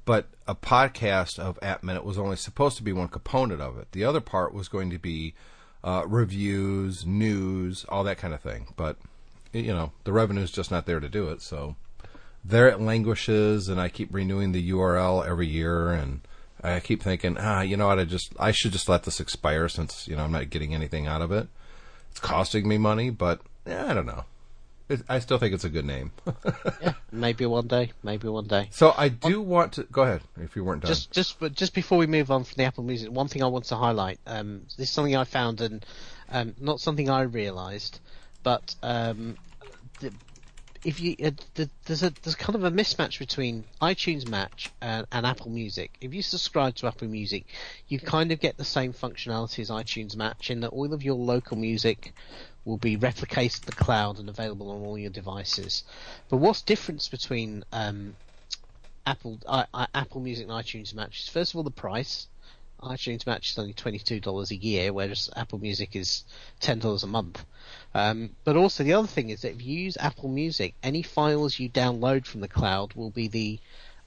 but 0.07 0.29
a 0.47 0.55
podcast 0.55 1.39
of 1.39 1.59
App 1.61 1.83
Minute 1.83 2.05
was 2.05 2.17
only 2.17 2.37
supposed 2.37 2.79
to 2.79 2.83
be 2.83 2.93
one 2.93 3.09
component 3.09 3.61
of 3.61 3.77
it. 3.77 3.89
The 3.93 4.05
other 4.05 4.21
part 4.21 4.55
was 4.55 4.69
going 4.69 4.89
to 4.91 4.99
be 4.99 5.35
uh, 5.85 6.05
reviews, 6.07 7.05
news, 7.05 7.85
all 7.89 8.05
that 8.05 8.17
kind 8.17 8.33
of 8.33 8.41
thing. 8.41 8.69
But 8.77 8.97
you 9.53 9.75
know, 9.75 9.93
the 10.05 10.13
revenue's 10.13 10.51
just 10.51 10.71
not 10.71 10.87
there 10.87 11.01
to 11.01 11.09
do 11.09 11.29
it. 11.29 11.43
So 11.43 11.77
there 12.45 12.69
it 12.69 12.81
languishes, 12.81 13.69
and 13.69 13.81
I 13.81 13.89
keep 13.89 14.15
renewing 14.15 14.53
the 14.53 14.71
URL 14.71 15.27
every 15.27 15.49
year, 15.49 15.91
and 15.91 16.21
I 16.63 16.81
keep 16.81 17.03
thinking, 17.03 17.37
ah, 17.39 17.63
you 17.63 17.77
know 17.77 17.89
what? 17.89 17.99
I 17.99 18.05
just 18.05 18.33
I 18.39 18.53
should 18.53 18.73
just 18.73 18.89
let 18.89 19.03
this 19.03 19.21
expire 19.21 19.69
since 19.69 20.07
you 20.07 20.17
know 20.17 20.23
I'm 20.23 20.33
not 20.33 20.51
getting 20.51 20.73
anything 20.73 21.07
out 21.07 21.21
of 21.21 21.33
it. 21.33 21.49
It's 22.13 22.21
costing 22.21 22.69
me 22.69 22.79
money, 22.79 23.11
but 23.11 23.41
eh, 23.67 23.91
I 23.91 23.93
don't 23.93 24.07
know. 24.07 24.25
I 25.09 25.19
still 25.19 25.39
think 25.39 25.55
it's 25.55 25.65
a 25.65 25.69
good 25.69 25.85
name. 25.85 26.13
Yeah, 26.83 26.93
maybe 27.11 27.47
one 27.47 27.67
day. 27.67 27.93
Maybe 28.03 28.29
one 28.29 28.47
day. 28.47 28.69
so 28.71 28.95
I 28.97 29.09
do 29.09 29.41
want 29.41 29.73
to 29.75 29.85
go 29.85 30.03
ahead 30.03 30.21
if 30.41 30.55
you 30.55 30.63
weren't 30.63 30.83
done. 30.83 30.89
Just, 30.89 31.11
just, 31.11 31.41
but 31.41 31.55
just 31.55 31.75
before 31.75 31.99
we 31.99 32.07
move 32.07 32.31
on 32.31 32.45
from 32.45 32.55
the 32.57 32.65
Apple 32.65 32.85
Music, 32.85 33.11
one 33.11 33.29
thing 33.29 33.43
I 33.43 33.47
want 33.47 33.65
to 33.67 33.77
highlight. 33.77 34.21
Um, 34.27 34.63
this 34.77 34.89
is 34.89 34.91
something 34.91 35.17
I 35.17 35.25
found, 35.25 35.61
and 35.61 35.85
um, 36.31 36.55
not 36.61 36.81
something 36.81 37.09
I 37.09 37.23
realised, 37.23 37.99
but 38.43 38.75
um, 38.83 39.37
the, 40.01 40.13
if 40.85 41.01
you 41.01 41.17
uh, 41.25 41.31
the, 41.55 41.69
there's 41.87 42.03
a 42.03 42.11
there's 42.23 42.35
kind 42.35 42.55
of 42.55 42.65
a 42.65 42.71
mismatch 42.71 43.19
between 43.19 43.65
iTunes 43.81 44.29
Match 44.29 44.71
and, 44.81 45.07
and 45.13 45.27
Apple 45.27 45.51
Music. 45.51 45.97
If 46.01 46.15
you 46.15 46.23
subscribe 46.23 46.75
to 46.77 46.87
Apple 46.87 47.09
Music, 47.09 47.45
you 47.89 47.99
kind 47.99 48.33
of 48.33 48.41
get 48.41 48.57
the 48.57 48.65
same 48.65 48.93
functionality 48.93 49.61
as 49.61 49.71
iTunes 49.71 50.17
Match 50.17 50.51
in 50.51 50.61
that 50.61 50.69
all 50.69 50.93
of 50.93 51.03
your 51.03 51.17
local 51.17 51.57
music 51.57 52.13
will 52.65 52.77
be 52.77 52.97
replicated 52.97 53.61
to 53.61 53.67
the 53.67 53.73
cloud 53.73 54.19
and 54.19 54.29
available 54.29 54.71
on 54.71 54.83
all 54.83 54.99
your 54.99 55.11
devices. 55.11 55.85
But 56.29 56.39
what's 56.39 56.63
difference 56.63 57.09
between 57.09 57.65
um, 57.73 58.17
Apple 59.07 59.39
I, 59.49 59.67
I, 59.73 59.87
Apple 59.95 60.21
Music 60.21 60.49
and 60.49 60.53
iTunes 60.53 60.95
Match 60.95 61.21
is 61.21 61.29
first 61.29 61.53
of 61.53 61.57
all 61.57 61.63
the 61.63 61.71
price. 61.71 62.27
iTunes 62.83 63.27
Match 63.27 63.51
is 63.51 63.59
only 63.59 63.73
twenty 63.73 63.99
two 63.99 64.21
dollars 64.21 64.51
a 64.51 64.57
year, 64.57 64.93
whereas 64.93 65.31
Apple 65.35 65.59
Music 65.59 65.97
is 65.97 66.25
ten 66.61 66.79
dollars 66.79 67.05
a 67.05 67.07
month. 67.07 67.45
Um, 67.97 68.31
but 68.45 68.57
also 68.57 68.85
the 68.85 68.93
other 68.93 69.07
thing 69.09 69.31
is 69.31 69.41
that 69.41 69.53
if 69.53 69.65
you 69.65 69.79
use 69.81 69.97
Apple 69.99 70.29
Music, 70.29 70.75
any 70.83 71.03
files 71.03 71.59
you 71.59 71.71
download 71.71 72.27
from 72.27 72.43
the 72.43 72.49
cloud 72.49 72.93
will 72.93 73.09
be 73.09 73.29
the 73.29 73.59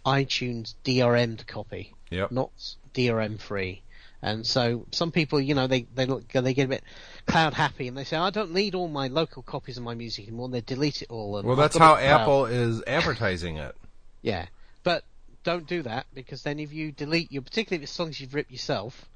iTunes 0.06 0.76
DRM'd 0.84 1.48
copy, 1.48 1.94
Yep. 2.12 2.32
not 2.32 2.52
DRM 2.94 3.40
free. 3.40 3.82
And 4.22 4.46
so 4.46 4.86
some 4.92 5.12
people, 5.12 5.42
you 5.42 5.56
know, 5.56 5.66
they 5.66 5.88
they 5.96 6.06
look 6.06 6.28
they 6.28 6.54
get 6.54 6.66
a 6.66 6.68
bit 6.68 6.84
cloud 7.26 7.56
happy 7.56 7.88
and 7.88 7.98
they 7.98 8.04
say, 8.04 8.18
I 8.18 8.30
don't 8.30 8.54
need 8.54 8.76
all 8.76 8.90
my 8.90 9.08
local 9.08 9.42
copies 9.42 9.78
of 9.78 9.84
my 9.84 9.96
music 9.96 10.28
anymore. 10.28 10.46
And 10.46 10.54
they 10.54 10.62
delete 10.62 11.02
it 11.02 11.10
all. 11.10 11.38
And 11.38 11.48
well, 11.48 11.56
that's 11.56 11.78
how. 11.78 11.96
Apple 11.96 12.46
is 12.46 12.84
advertising 12.86 13.58
it. 13.58 13.76
Yeah, 14.22 14.46
but 14.84 15.04
don't 15.44 15.66
do 15.66 15.82
that 15.84 16.06
because 16.14 16.44
then 16.44 16.60
if 16.60 16.74
you 16.74 16.92
delete 16.92 17.32
your, 17.32 17.42
particularly 17.42 17.82
if 17.82 17.90
it's 17.90 17.92
songs 17.94 18.20
you've 18.20 18.36
ripped 18.36 18.52
yourself, 18.52 19.10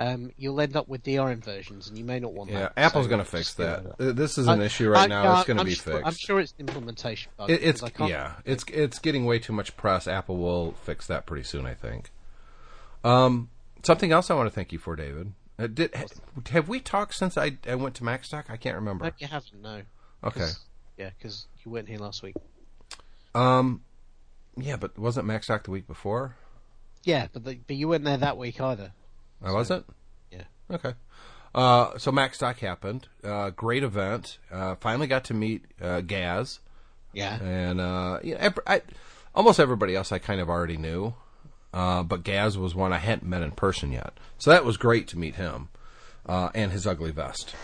um, 0.00 0.32
you'll 0.38 0.60
end 0.60 0.74
up 0.76 0.88
with 0.88 1.02
DRM 1.04 1.44
versions, 1.44 1.88
and 1.88 1.96
you 1.98 2.04
may 2.04 2.18
not 2.18 2.32
want 2.32 2.50
Yeah, 2.50 2.60
that. 2.60 2.72
Yeah, 2.76 2.86
Apple's 2.86 3.04
So 3.04 3.10
going 3.10 3.22
to 3.22 3.30
fix 3.30 3.54
that. 3.54 3.96
This 3.98 4.38
is 4.38 4.48
an 4.48 4.60
I- 4.60 4.64
issue 4.64 4.88
right 4.88 5.02
I- 5.02 5.06
now. 5.06 5.36
It's 5.38 5.46
going 5.46 5.58
to 5.58 5.64
be 5.64 5.74
sure- 5.74 5.92
fixed. 5.94 6.06
I'm 6.06 6.14
sure 6.14 6.40
it's 6.40 6.54
implementation 6.58 7.30
bug. 7.36 7.50
It, 7.50 7.62
it's 7.62 7.80
because 7.82 7.94
I 7.94 7.98
can't- 7.98 8.10
yeah, 8.10 8.32
it's 8.44 8.64
it's 8.72 8.98
getting 8.98 9.26
way 9.26 9.38
too 9.38 9.52
much 9.52 9.76
press. 9.76 10.08
Apple 10.08 10.38
will 10.38 10.72
fix 10.72 11.06
that 11.06 11.26
pretty 11.26 11.42
soon, 11.44 11.66
I 11.66 11.74
think. 11.74 12.10
Um, 13.04 13.50
something 13.82 14.10
else 14.10 14.30
I 14.30 14.34
want 14.34 14.46
to 14.48 14.54
thank 14.54 14.72
you 14.72 14.78
for, 14.78 14.96
David. 14.96 15.32
Uh, 15.58 15.66
did 15.66 15.94
ha- 15.94 16.06
have 16.50 16.68
we 16.68 16.80
talked 16.80 17.14
since 17.14 17.36
I, 17.36 17.58
I 17.68 17.74
went 17.74 17.94
to 17.96 18.02
Macstock? 18.02 18.44
I 18.48 18.56
can't 18.56 18.76
remember. 18.76 19.04
No, 19.04 19.10
you 19.18 19.26
haven't. 19.26 19.60
No. 19.62 19.82
Okay. 20.24 20.40
'Cause- 20.40 20.60
Yeah, 20.96 21.10
because 21.18 21.46
you 21.64 21.70
weren't 21.70 21.88
here 21.88 21.98
last 21.98 22.22
week. 22.22 22.36
Um, 23.34 23.82
yeah, 24.56 24.76
but 24.76 24.98
wasn't 24.98 25.26
Macstock 25.26 25.64
the 25.64 25.70
week 25.70 25.86
before? 25.86 26.36
Yeah, 27.04 27.28
but 27.32 27.44
the, 27.44 27.58
but 27.66 27.76
you 27.76 27.88
weren't 27.88 28.04
there 28.04 28.16
that 28.18 28.36
week 28.38 28.60
either. 28.60 28.92
I 29.42 29.52
wasn't. 29.52 29.86
Yeah. 30.30 30.44
Okay. 30.70 30.94
Uh, 31.54 31.98
so 31.98 32.12
Macstock 32.12 32.58
happened. 32.58 33.08
Uh, 33.24 33.50
great 33.50 33.82
event. 33.82 34.38
Uh, 34.50 34.76
finally 34.76 35.06
got 35.06 35.24
to 35.24 35.34
meet 35.34 35.64
uh, 35.80 36.00
Gaz. 36.00 36.60
Yeah. 37.12 37.42
and 37.42 37.80
uh, 37.80 38.20
you 38.22 38.36
know, 38.36 38.50
I, 38.66 38.82
almost 39.34 39.58
everybody 39.58 39.96
else 39.96 40.12
I 40.12 40.18
kind 40.18 40.40
of 40.40 40.48
already 40.48 40.76
knew, 40.76 41.14
uh, 41.74 42.02
but 42.02 42.22
Gaz 42.22 42.56
was 42.56 42.74
one 42.74 42.92
I 42.92 42.98
hadn't 42.98 43.28
met 43.28 43.42
in 43.42 43.50
person 43.52 43.92
yet, 43.92 44.12
so 44.38 44.50
that 44.50 44.64
was 44.64 44.76
great 44.76 45.08
to 45.08 45.18
meet 45.18 45.34
him 45.34 45.68
uh, 46.26 46.50
and 46.54 46.72
his 46.72 46.86
ugly 46.86 47.10
vest. 47.10 47.54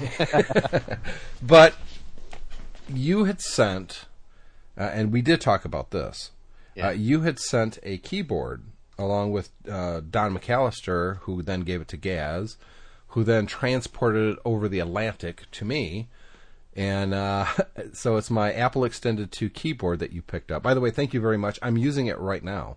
but 1.42 1.74
you 2.88 3.24
had 3.24 3.40
sent, 3.40 4.06
uh, 4.76 4.90
and 4.92 5.12
we 5.12 5.22
did 5.22 5.40
talk 5.40 5.64
about 5.64 5.90
this. 5.90 6.30
Yeah. 6.74 6.88
Uh, 6.88 6.90
you 6.90 7.22
had 7.22 7.38
sent 7.38 7.78
a 7.82 7.98
keyboard 7.98 8.64
along 8.98 9.32
with 9.32 9.50
uh, 9.70 10.00
Don 10.08 10.36
McAllister, 10.36 11.18
who 11.20 11.42
then 11.42 11.60
gave 11.60 11.80
it 11.80 11.88
to 11.88 11.96
Gaz, 11.96 12.56
who 13.08 13.24
then 13.24 13.46
transported 13.46 14.34
it 14.34 14.38
over 14.44 14.68
the 14.68 14.80
Atlantic 14.80 15.44
to 15.52 15.64
me. 15.64 16.08
And 16.74 17.14
uh, 17.14 17.46
so 17.92 18.16
it's 18.16 18.30
my 18.30 18.52
Apple 18.52 18.84
Extended 18.84 19.32
2 19.32 19.50
keyboard 19.50 19.98
that 20.00 20.12
you 20.12 20.22
picked 20.22 20.50
up. 20.50 20.62
By 20.62 20.74
the 20.74 20.80
way, 20.80 20.90
thank 20.90 21.14
you 21.14 21.20
very 21.20 21.38
much. 21.38 21.58
I'm 21.62 21.76
using 21.76 22.06
it 22.06 22.18
right 22.18 22.44
now. 22.44 22.76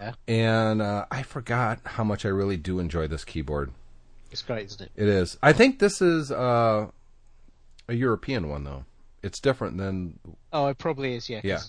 Yeah. 0.00 0.12
And 0.28 0.80
uh, 0.80 1.06
I 1.10 1.22
forgot 1.22 1.80
how 1.84 2.04
much 2.04 2.24
I 2.24 2.28
really 2.28 2.56
do 2.56 2.78
enjoy 2.78 3.08
this 3.08 3.24
keyboard. 3.24 3.72
It's 4.30 4.42
great, 4.42 4.66
isn't 4.66 4.82
it? 4.82 4.92
It 4.94 5.08
is. 5.08 5.38
I 5.42 5.52
think 5.52 5.78
this 5.78 6.00
is 6.00 6.30
uh, 6.30 6.88
a 7.88 7.94
European 7.94 8.48
one, 8.48 8.64
though. 8.64 8.84
It's 9.22 9.40
different 9.40 9.78
than, 9.78 10.18
Oh, 10.52 10.66
it 10.66 10.78
probably 10.78 11.14
is. 11.14 11.28
Yeah. 11.28 11.40
Yeah. 11.42 11.60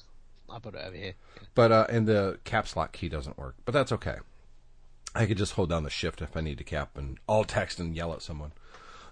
I 0.52 0.60
put 0.60 0.76
it 0.76 0.84
over 0.86 0.96
here. 0.96 1.14
But 1.56 1.72
uh, 1.72 1.88
and 1.90 2.08
the 2.08 2.40
caps 2.44 2.76
lock 2.76 2.92
key 2.92 3.10
doesn't 3.10 3.38
work, 3.38 3.56
but 3.66 3.74
that's 3.74 3.92
okay. 3.92 4.18
I 5.16 5.26
could 5.26 5.38
just 5.38 5.54
hold 5.54 5.70
down 5.70 5.84
the 5.84 5.90
shift 5.90 6.22
if 6.22 6.38
I 6.38 6.42
need 6.42 6.60
to 6.60 6.64
cap 6.64 6.96
and 6.96 7.18
all 7.28 7.44
text 7.44 7.80
and 7.80 7.96
yell 7.96 8.14
at 8.14 8.22
someone. 8.22 8.52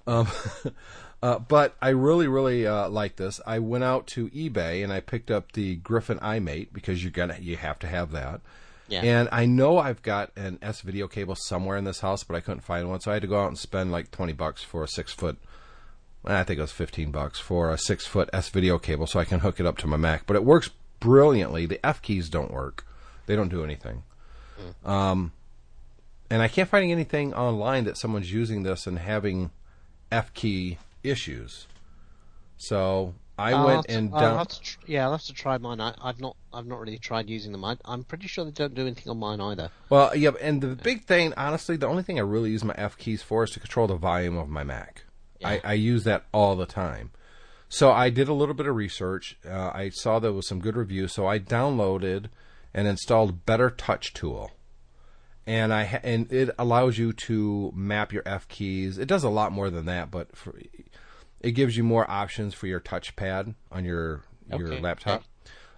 Um, 0.06 0.28
uh, 1.24 1.40
but 1.40 1.76
I 1.82 1.90
really, 1.90 2.28
really 2.28 2.66
uh, 2.66 2.90
like 2.90 3.18
this. 3.18 3.42
I 3.46 3.60
went 3.60 3.84
out 3.84 4.08
to 4.08 4.30
eBay 4.30 4.84
and 4.84 4.94
I 4.94 5.00
picked 5.00 5.32
up 5.32 5.52
the 5.52 5.76
Griffin 5.78 6.20
iMate 6.20 6.70
because 6.72 7.04
you're 7.04 7.12
gonna 7.12 7.38
you 7.40 7.58
have 7.58 7.80
to 7.80 7.88
have 7.88 8.12
that. 8.12 8.42
Yeah. 8.88 9.02
And 9.02 9.30
I 9.34 9.46
know 9.46 9.78
I've 9.78 10.02
got 10.02 10.32
an 10.38 10.60
S 10.62 10.80
video 10.82 11.08
cable 11.08 11.36
somewhere 11.36 11.76
in 11.76 11.84
this 11.84 12.00
house, 12.00 12.24
but 12.24 12.36
I 12.36 12.40
couldn't 12.40 12.62
find 12.62 12.90
one, 12.90 13.02
so 13.02 13.12
I 13.12 13.16
had 13.16 13.24
to 13.24 13.28
go 13.28 13.42
out 13.42 13.50
and 13.50 13.60
spend 13.60 13.92
like 13.92 14.12
twenty 14.12 14.34
bucks 14.34 14.64
for 14.64 14.84
a 14.84 14.88
six 14.88 15.12
foot. 15.14 15.38
I 16.24 16.44
think 16.44 16.58
it 16.58 16.62
was 16.62 16.72
fifteen 16.72 17.12
bucks 17.12 17.40
for 17.40 17.72
a 17.72 17.78
six 17.78 18.06
foot 18.06 18.30
S 18.32 18.50
video 18.50 18.80
cable, 18.80 19.08
so 19.08 19.20
I 19.20 19.26
can 19.26 19.40
hook 19.40 19.60
it 19.60 19.66
up 19.66 19.78
to 19.80 19.88
my 19.88 19.98
Mac. 19.98 20.26
But 20.26 20.38
it 20.38 20.46
works 20.46 20.70
brilliantly. 21.00 21.66
The 21.66 21.86
F 21.86 22.02
keys 22.02 22.30
don't 22.30 22.52
work; 22.52 22.86
they 23.26 23.36
don't 23.36 23.50
do 23.50 23.64
anything. 23.64 24.04
Um, 24.84 25.32
and 26.30 26.42
I 26.42 26.48
can't 26.48 26.68
find 26.70 26.92
anything 26.92 27.34
online 27.34 27.84
that 27.86 27.98
someone's 27.98 28.32
using 28.34 28.64
this 28.64 28.88
and 28.88 29.00
having 29.00 29.52
F 30.12 30.34
key 30.34 30.78
issues. 31.04 31.68
So 32.58 33.14
I 33.38 33.52
I'll 33.54 33.66
went 33.66 33.76
have 33.78 33.86
to- 33.86 33.94
and 33.94 34.12
down. 34.12 34.46
tr- 34.48 34.80
yeah, 34.88 35.06
I'll 35.06 35.12
have 35.12 35.24
to 35.26 35.34
try 35.34 35.58
mine. 35.60 35.80
I, 35.80 35.94
I've 36.02 36.20
not, 36.20 36.36
I've 36.52 36.66
not 36.66 36.80
really 36.80 36.98
tried 36.98 37.30
using 37.30 37.52
them. 37.52 37.64
I, 37.64 37.78
I'm 37.86 38.04
pretty 38.04 38.28
sure 38.28 38.44
they 38.46 38.52
don't 38.52 38.74
do 38.74 38.82
anything 38.82 39.10
on 39.12 39.20
mine 39.20 39.40
either. 39.40 39.70
Well, 39.90 40.16
yeah, 40.16 40.32
and 40.42 40.60
the 40.62 40.70
big 40.76 41.06
thing, 41.06 41.34
honestly, 41.38 41.78
the 41.78 41.86
only 41.88 42.02
thing 42.04 42.18
I 42.18 42.24
really 42.24 42.50
use 42.50 42.64
my 42.64 42.74
F 42.76 42.98
keys 42.98 43.22
for 43.22 43.44
is 43.44 43.52
to 43.52 43.60
control 43.60 43.86
the 43.88 43.96
volume 43.96 44.38
of 44.38 44.50
my 44.50 44.64
Mac. 44.64 45.04
I, 45.46 45.62
I 45.64 45.74
use 45.74 46.04
that 46.06 46.24
all 46.34 46.56
the 46.56 46.66
time. 46.66 47.12
So 47.70 47.92
I 47.92 48.10
did 48.10 48.28
a 48.28 48.34
little 48.34 48.56
bit 48.56 48.68
of 48.68 48.76
research. 48.76 49.38
Uh, 49.46 49.72
I 49.74 49.90
saw 49.90 50.20
there 50.20 50.32
was 50.32 50.48
some 50.48 50.60
good 50.60 50.78
reviews, 50.78 51.14
so 51.14 51.28
I 51.28 51.40
downloaded 51.40 52.28
and 52.74 52.88
installed 52.88 53.46
Better 53.46 53.70
Touch 53.70 54.14
Tool, 54.14 54.52
and 55.46 55.74
I 55.74 55.84
ha- 55.86 56.00
and 56.04 56.32
it 56.32 56.50
allows 56.58 56.98
you 56.98 57.12
to 57.14 57.72
map 57.76 58.14
your 58.14 58.24
F 58.26 58.48
keys. 58.48 58.98
It 58.98 59.08
does 59.08 59.24
a 59.24 59.30
lot 59.30 59.52
more 59.52 59.70
than 59.70 59.86
that, 59.86 60.12
but 60.12 60.36
for, 60.36 60.58
it 61.42 61.52
gives 61.52 61.76
you 61.76 61.84
more 61.84 62.10
options 62.10 62.54
for 62.54 62.68
your 62.68 62.80
touchpad 62.80 63.56
on 63.72 63.84
your 63.84 64.24
your 64.50 64.74
Okay, 64.74 64.80
laptop. 64.80 65.24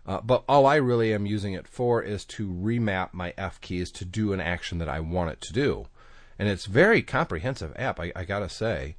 Uh, 0.05 0.21
but 0.21 0.43
all 0.47 0.65
I 0.65 0.75
really 0.75 1.13
am 1.13 1.25
using 1.25 1.53
it 1.53 1.67
for 1.67 2.01
is 2.01 2.25
to 2.25 2.47
remap 2.47 3.13
my 3.13 3.33
F 3.37 3.59
keys 3.61 3.91
to 3.91 4.05
do 4.05 4.33
an 4.33 4.39
action 4.39 4.77
that 4.79 4.89
I 4.89 4.99
want 4.99 5.31
it 5.31 5.41
to 5.41 5.53
do. 5.53 5.87
And 6.37 6.47
it's 6.47 6.65
very 6.65 7.01
comprehensive 7.01 7.73
app, 7.75 7.99
I, 7.99 8.11
I 8.15 8.23
gotta 8.25 8.49
say. 8.49 8.95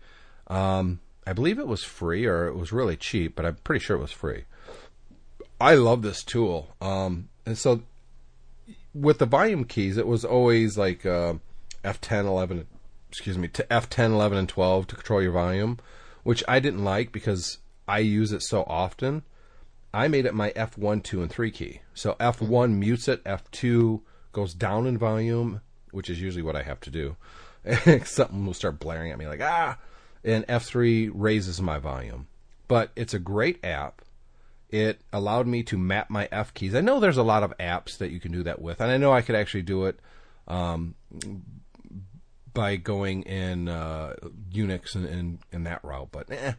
Um, 0.46 1.00
I 1.26 1.33
believe 1.33 1.59
it 1.59 1.66
was 1.66 1.85
free 1.85 2.26
or 2.26 2.46
it 2.46 2.56
was 2.56 2.72
really 2.72 2.96
cheap, 2.96 3.37
but 3.37 3.44
I'm 3.44 3.56
pretty 3.56 3.85
sure 3.85 3.96
it 3.96 4.00
was 4.00 4.12
free. 4.12 4.44
I 5.61 5.74
love 5.74 6.02
this 6.02 6.24
tool. 6.24 6.74
Um, 6.80 7.28
and 7.44 7.59
so 7.59 7.83
with 8.94 9.18
the 9.18 9.26
volume 9.26 9.64
keys, 9.64 9.96
it 9.96 10.06
was 10.06 10.24
always 10.24 10.78
like 10.78 11.04
uh, 11.04 11.35
F10, 11.85 12.24
11, 12.24 12.66
excuse 13.09 13.37
me, 13.38 13.48
to 13.48 13.64
F10, 13.70 14.12
11, 14.12 14.38
and 14.38 14.48
12 14.48 14.87
to 14.88 14.94
control 14.94 15.22
your 15.22 15.33
volume, 15.33 15.78
which 16.22 16.42
I 16.48 16.61
didn't 16.61 16.85
like 16.85 17.12
because 17.12 17.59
I 17.87 17.98
use 17.98 18.33
it 18.33 18.42
so 18.42 18.62
often. 18.62 19.22
I 19.92 20.09
made 20.09 20.24
it 20.24 20.35
my 20.35 20.50
F1, 20.50 21.02
2, 21.02 21.22
and 21.22 21.30
3 21.30 21.50
key. 21.50 21.80
So 21.94 22.14
F1 22.20 22.78
mutes 22.78 23.09
it, 23.09 23.22
F2 23.24 24.00
goes 24.33 24.54
down 24.54 24.87
in 24.87 24.96
volume, 24.96 25.61
which 25.90 26.09
is 26.09 26.20
usually 26.20 26.42
what 26.42 26.56
I 26.56 26.62
have 26.62 26.80
to 26.80 26.90
do. 26.90 27.16
Something 28.04 28.46
will 28.46 28.54
start 28.54 28.78
blaring 28.78 29.11
at 29.11 29.18
me 29.18 29.26
like, 29.26 29.42
ah! 29.42 29.76
And 30.24 30.46
F3 30.46 31.11
raises 31.14 31.61
my 31.62 31.78
volume. 31.78 32.26
But 32.68 32.90
it's 32.94 33.14
a 33.14 33.18
great 33.18 33.64
app. 33.64 34.02
It 34.68 35.00
allowed 35.12 35.46
me 35.48 35.62
to 35.64 35.76
map 35.78 36.11
my 36.11 36.28
F 36.30 36.54
keys. 36.54 36.74
I 36.74 36.80
know 36.80 37.00
there's 37.00 37.16
a 37.16 37.22
lot 37.24 37.42
of 37.42 37.52
apps 37.59 37.98
that 37.98 38.11
you 38.12 38.20
can 38.20 38.30
do 38.30 38.42
that 38.44 38.62
with, 38.62 38.80
and 38.80 38.90
I 38.90 38.98
know 38.98 39.12
I 39.12 39.22
could 39.22 39.35
actually 39.35 39.62
do 39.62 39.87
it 39.87 39.98
um, 40.46 40.94
by 42.52 42.76
going 42.76 43.22
in 43.22 43.68
uh, 43.68 44.14
Unix 44.52 44.94
and, 44.94 45.06
and, 45.06 45.38
and 45.52 45.66
that 45.66 45.83
route. 45.85 46.09
But 46.12 46.30
eh, 46.30 46.52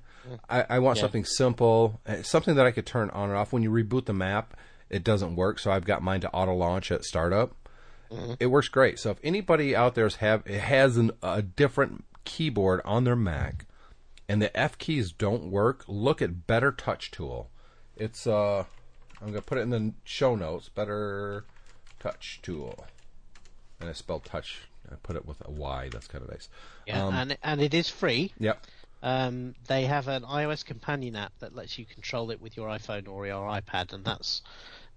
I, 0.49 0.65
I 0.71 0.79
want 0.79 0.97
Yeah. 0.97 1.01
something 1.03 1.25
simple, 1.25 2.01
eh, 2.05 2.21
something 2.23 2.55
that 2.55 2.65
I 2.65 2.71
could 2.71 2.85
turn 2.85 3.09
on 3.11 3.29
and 3.29 3.37
off. 3.37 3.53
When 3.53 3.63
you 3.63 3.71
reboot 3.71 4.05
the 4.05 4.13
map, 4.13 4.55
it 4.89 5.03
doesn't 5.03 5.35
work, 5.35 5.59
so 5.59 5.71
I've 5.71 5.85
got 5.85 6.01
mine 6.01 6.21
to 6.21 6.31
auto 6.31 6.53
launch 6.53 6.91
at 6.91 7.03
startup. 7.05 7.55
It 8.41 8.47
works 8.47 8.67
great. 8.67 8.99
So 8.99 9.11
if 9.11 9.19
anybody 9.23 9.73
out 9.73 9.95
there 9.95 10.09
have 10.19 10.45
has 10.45 10.97
an, 10.97 11.11
a 11.23 11.41
different 11.41 12.03
keyboard 12.23 12.81
on 12.85 13.03
their 13.03 13.15
Mac, 13.15 13.65
and 14.27 14.41
the 14.41 14.55
F 14.57 14.77
keys 14.77 15.11
don't 15.11 15.51
work, 15.51 15.83
look 15.87 16.21
at 16.21 16.47
Better 16.47 16.71
Touch 16.71 17.11
Tool. 17.11 17.49
It's 17.95 18.25
uh, 18.25 18.65
I'm 19.21 19.27
gonna 19.27 19.41
put 19.41 19.57
it 19.57 19.61
in 19.61 19.69
the 19.69 19.93
show 20.03 20.35
notes. 20.35 20.69
Better 20.69 21.45
Touch 21.99 22.39
Tool, 22.41 22.85
and 23.79 23.89
I 23.89 23.93
spelled 23.93 24.25
touch. 24.25 24.61
I 24.91 24.95
put 25.03 25.15
it 25.15 25.25
with 25.25 25.37
a 25.45 25.51
Y. 25.51 25.89
That's 25.91 26.07
kind 26.07 26.23
of 26.23 26.31
nice. 26.31 26.49
Yeah, 26.87 27.05
Um, 27.05 27.13
and 27.13 27.37
and 27.43 27.61
it 27.61 27.73
is 27.73 27.89
free. 27.89 28.33
Yep. 28.39 28.65
Um, 29.03 29.55
they 29.67 29.85
have 29.85 30.07
an 30.07 30.23
iOS 30.23 30.63
companion 30.63 31.15
app 31.15 31.33
that 31.39 31.55
lets 31.55 31.79
you 31.79 31.85
control 31.85 32.29
it 32.29 32.39
with 32.39 32.55
your 32.55 32.67
iPhone 32.67 33.07
or 33.07 33.25
your 33.25 33.47
iPad, 33.49 33.93
and 33.93 34.05
that's 34.05 34.41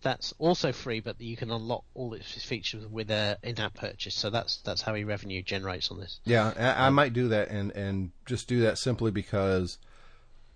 that's 0.05 0.33
also 0.38 0.71
free. 0.71 1.01
But 1.01 1.21
you 1.21 1.37
can 1.37 1.51
unlock 1.51 1.85
all 1.95 2.14
its 2.14 2.45
features 2.45 2.87
with 2.87 3.11
a 3.11 3.38
in-app 3.43 3.75
purchase. 3.75 4.14
So 4.14 4.31
that's 4.31 4.59
that's 4.59 4.83
how 4.83 4.95
he 4.95 5.03
revenue 5.03 5.43
generates 5.43 5.90
on 5.90 5.99
this. 5.99 6.21
Yeah, 6.25 6.53
I, 6.57 6.87
I 6.87 6.90
might 6.90 7.12
do 7.12 7.27
that 7.29 7.49
and 7.49 7.73
and 7.73 8.12
just 8.25 8.47
do 8.47 8.61
that 8.61 8.79
simply 8.79 9.11
because, 9.11 9.79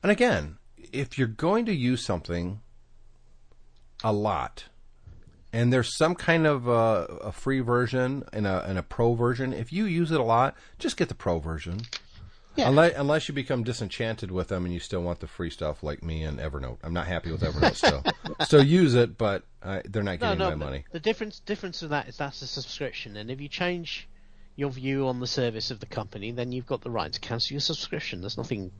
and 0.03 0.13
again, 0.13 0.59
if 0.93 1.19
you're 1.19 1.27
going 1.27 1.67
to 1.67 1.75
use 1.75 2.05
something 2.05 2.61
a 4.05 4.13
lot, 4.13 4.67
and 5.53 5.73
there's 5.73 5.97
some 5.97 6.15
kind 6.15 6.47
of 6.47 6.69
uh, 6.69 7.07
a 7.21 7.33
free 7.33 7.61
version 7.61 8.23
and 8.33 8.47
a 8.47 8.65
and 8.65 8.79
a 8.79 8.83
pro 8.83 9.15
version, 9.15 9.53
if 9.53 9.73
you 9.73 9.87
use 9.87 10.13
it 10.13 10.21
a 10.21 10.25
lot, 10.25 10.55
just 10.79 10.97
get 10.97 11.09
the 11.09 11.15
pro 11.15 11.41
version. 11.41 11.81
Yeah. 12.59 12.69
Unless, 12.71 12.93
unless 12.97 13.29
you 13.29 13.35
become 13.35 13.63
disenchanted 13.63 14.31
with 14.33 14.49
them 14.49 14.65
and 14.65 14.75
you 14.75 14.81
still 14.81 15.01
want 15.03 15.21
the 15.21 15.29
free 15.29 15.49
stuff 15.51 15.83
like 15.83 16.03
me 16.03 16.25
and 16.25 16.39
Evernote. 16.41 16.79
I'm 16.83 16.93
not 16.93 17.07
happy 17.07 17.31
with 17.31 17.43
Evernote 17.43 17.77
still. 17.77 18.03
still 18.41 18.65
use 18.65 18.95
it, 18.95 19.17
but 19.17 19.45
uh, 19.63 19.81
they're 19.85 20.03
not 20.03 20.21
No, 20.21 20.27
getting 20.29 20.39
no. 20.39 20.49
my 20.51 20.55
money. 20.57 20.85
The 20.91 21.01
difference 21.01 21.41
difference 21.41 21.81
with 21.83 21.93
that 21.93 22.09
is 22.09 22.17
that's 22.17 22.43
a 22.43 22.47
subscription, 22.49 23.17
and 23.17 23.31
if 23.31 23.41
you 23.41 23.49
change 23.49 24.09
your 24.57 24.71
view 24.71 25.07
on 25.07 25.21
the 25.21 25.27
service 25.29 25.71
of 25.71 25.79
the 25.79 25.87
company, 25.87 26.33
then 26.33 26.51
you've 26.51 26.67
got 26.67 26.81
the 26.83 26.91
right 26.91 27.13
to 27.13 27.21
cancel 27.21 27.55
your 27.55 27.61
subscription. 27.61 28.21
There's 28.21 28.37
nothing 28.37 28.73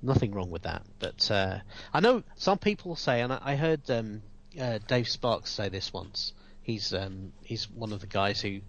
nothing 0.00 0.32
wrong 0.32 0.50
with 0.50 0.62
that. 0.62 0.82
But 0.98 1.30
uh, 1.30 1.58
I 1.92 2.00
know 2.00 2.22
some 2.36 2.56
people 2.56 2.96
say, 2.96 3.20
and 3.20 3.30
I, 3.30 3.38
I 3.42 3.56
heard 3.56 3.90
um, 3.90 4.22
uh, 4.58 4.78
Dave 4.86 5.08
Sparks 5.08 5.50
say 5.50 5.68
this 5.68 5.92
once. 5.92 6.32
He's 6.62 6.94
um, 6.94 7.34
he's 7.42 7.68
one 7.70 7.92
of 7.92 8.00
the 8.00 8.06
guys 8.06 8.40
who 8.40 8.60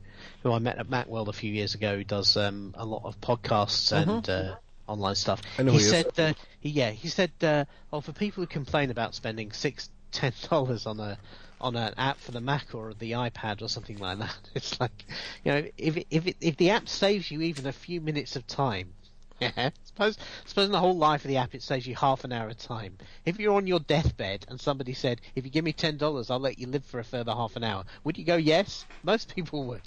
who 0.43 0.51
I 0.51 0.60
met 0.60 0.77
at 0.77 0.88
Macworld 0.88 1.27
a 1.27 1.34
few 1.34 1.51
years 1.51 1.75
ago. 1.75 1.97
Who 1.97 2.03
does 2.03 2.38
um, 2.38 2.73
a 2.77 2.86
lot 2.86 3.03
of 3.06 3.19
podcasts 3.21 3.91
and 3.91 4.27
uh, 4.30 4.56
online 4.88 5.15
stuff. 5.15 5.41
He 5.58 5.69
he 5.69 5.80
said, 5.80 6.08
uh, 6.17 6.34
he, 6.60 6.69
yeah, 6.69 6.91
he 6.91 7.10
said, 7.10 7.32
uh, 7.41 7.65
oh, 7.91 8.01
for 8.01 8.13
people 8.13 8.41
who 8.43 8.47
complain 8.47 8.89
about 8.89 9.13
spending 9.13 9.51
six, 9.51 9.89
ten 10.12 10.34
dollars 10.49 10.86
on 10.86 10.99
a 10.99 11.17
on 11.60 11.75
an 11.75 11.93
app 11.97 12.19
for 12.19 12.32
the 12.32 12.41
Mac 12.41 12.75
or 12.75 12.93
the 12.93 13.13
iPad 13.13 13.63
or 13.63 13.67
something 13.67 13.97
like 13.97 14.19
that, 14.19 14.38
it's 14.56 14.80
like, 14.80 15.06
you 15.43 15.51
know, 15.51 15.67
if 15.77 15.97
if 16.10 16.27
it, 16.27 16.38
if 16.41 16.58
the 16.58 16.71
app 16.71 16.88
saves 16.88 17.30
you 17.30 17.41
even 17.41 17.67
a 17.67 17.73
few 17.73 18.01
minutes 18.01 18.36
of 18.36 18.47
time. 18.47 18.93
Yeah, 19.39 19.69
suppose 19.84 20.17
suppose 20.47 20.65
in 20.65 20.71
the 20.71 20.80
whole 20.80 20.97
life 20.97 21.23
of 21.23 21.27
the 21.27 21.38
app 21.38 21.53
it 21.53 21.62
saves 21.62 21.86
you 21.86 21.95
half 21.95 22.23
an 22.23 22.32
hour 22.32 22.49
of 22.49 22.58
time. 22.58 22.97
If 23.23 23.39
you're 23.39 23.53
on 23.53 23.67
your 23.67 23.80
deathbed 23.80 24.47
and 24.49 24.60
somebody 24.60 24.95
said, 24.95 25.21
"If 25.36 25.45
you 25.45 25.51
give 25.51 25.63
me 25.63 25.73
ten 25.73 25.97
dollars, 25.97 26.32
I'll 26.32 26.39
let 26.39 26.58
you 26.58 26.65
live 26.65 26.84
for 26.84 26.99
a 26.99 27.03
further 27.03 27.36
half 27.36 27.56
an 27.56 27.63
hour," 27.63 27.86
would 28.03 28.17
you 28.17 28.23
go 28.23 28.36
yes? 28.36 28.84
Most 29.03 29.36
people 29.36 29.65
would. 29.65 29.84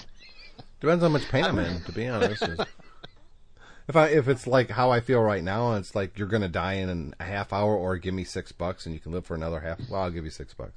Depends 0.81 1.03
how 1.03 1.09
much 1.11 1.29
pain 1.29 1.45
I'm 1.45 1.59
in, 1.59 1.81
to 1.83 1.93
be 1.93 2.07
honest. 2.09 2.43
If 3.89 3.97
I 3.97 4.07
if 4.09 4.29
it's 4.29 4.47
like 4.47 4.71
how 4.71 4.91
I 4.91 5.01
feel 5.01 5.21
right 5.21 5.43
now, 5.43 5.73
and 5.73 5.79
it's 5.85 5.95
like 5.95 6.19
you're 6.19 6.29
gonna 6.29 6.49
die 6.49 6.75
in 6.75 7.15
a 7.21 7.25
half 7.25 7.53
hour, 7.53 7.75
or 7.75 7.97
give 7.99 8.15
me 8.15 8.25
six 8.25 8.53
bucks 8.53 8.87
and 8.87 8.95
you 8.95 9.01
can 9.01 9.13
live 9.13 9.27
for 9.27 9.35
another 9.35 9.61
half. 9.61 9.81
Well, 9.91 10.03
I'll 10.03 10.11
give 10.11 10.25
you 10.25 10.31
six 10.31 10.55
bucks. 10.55 10.73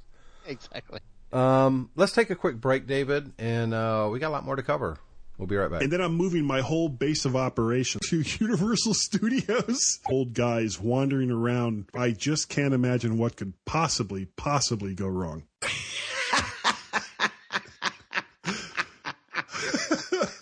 Exactly. 0.46 1.00
Um, 1.32 1.90
let's 1.96 2.12
take 2.12 2.30
a 2.30 2.36
quick 2.36 2.56
break, 2.60 2.86
David, 2.86 3.32
and 3.38 3.72
uh, 3.74 4.08
we 4.12 4.18
got 4.18 4.28
a 4.28 4.30
lot 4.30 4.44
more 4.44 4.56
to 4.56 4.62
cover. 4.62 4.98
We'll 5.38 5.48
be 5.48 5.56
right 5.56 5.68
back. 5.70 5.82
And 5.82 5.90
then 5.90 6.00
I'm 6.00 6.14
moving 6.14 6.44
my 6.44 6.60
whole 6.60 6.88
base 6.88 7.24
of 7.24 7.34
operations 7.34 8.08
to 8.10 8.22
Universal 8.40 8.94
Studios. 8.94 9.98
Old 10.08 10.32
guys 10.32 10.78
wandering 10.78 11.30
around. 11.32 11.86
I 11.92 12.12
just 12.12 12.48
can't 12.48 12.72
imagine 12.72 13.18
what 13.18 13.36
could 13.36 13.52
possibly, 13.64 14.26
possibly 14.36 14.94
go 14.94 15.08
wrong. 15.08 15.42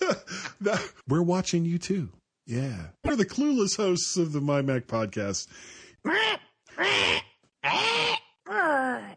That- 0.01 0.52
We're 1.09 1.23
watching 1.23 1.65
you 1.65 1.79
too. 1.79 2.11
Yeah. 2.47 2.89
We're 3.05 3.17
the 3.17 3.27
clueless 3.27 3.77
hosts 3.77 4.17
of 4.17 4.33
the 4.33 4.41
My 4.41 4.63
Mac 4.63 4.87
podcast. 4.87 5.47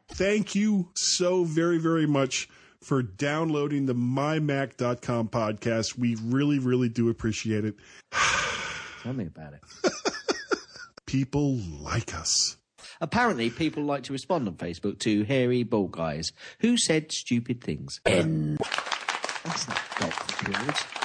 Thank 0.09 0.55
you 0.55 0.89
so 0.95 1.43
very, 1.43 1.78
very 1.78 2.05
much 2.05 2.47
for 2.82 3.01
downloading 3.01 3.86
the 3.86 3.95
mymac.com 3.95 5.30
podcast. 5.30 5.97
We 5.97 6.15
really, 6.24 6.59
really 6.59 6.89
do 6.89 7.09
appreciate 7.09 7.65
it. 7.65 7.76
Tell 9.03 9.13
me 9.13 9.26
about 9.26 9.53
it. 9.53 9.61
People 11.05 11.57
like 11.57 12.15
us. 12.15 12.57
Apparently, 13.01 13.49
people 13.49 13.84
like 13.84 14.03
to 14.03 14.13
respond 14.13 14.47
on 14.47 14.55
Facebook 14.55 14.99
to 14.99 15.26
hairy 15.26 15.63
bald 15.63 15.91
guys 15.91 16.32
who 16.59 16.78
said 16.78 17.11
stupid 17.11 17.61
things. 17.61 17.99
That's 18.05 19.67
not. 19.67 19.82
Uh, 20.01 21.05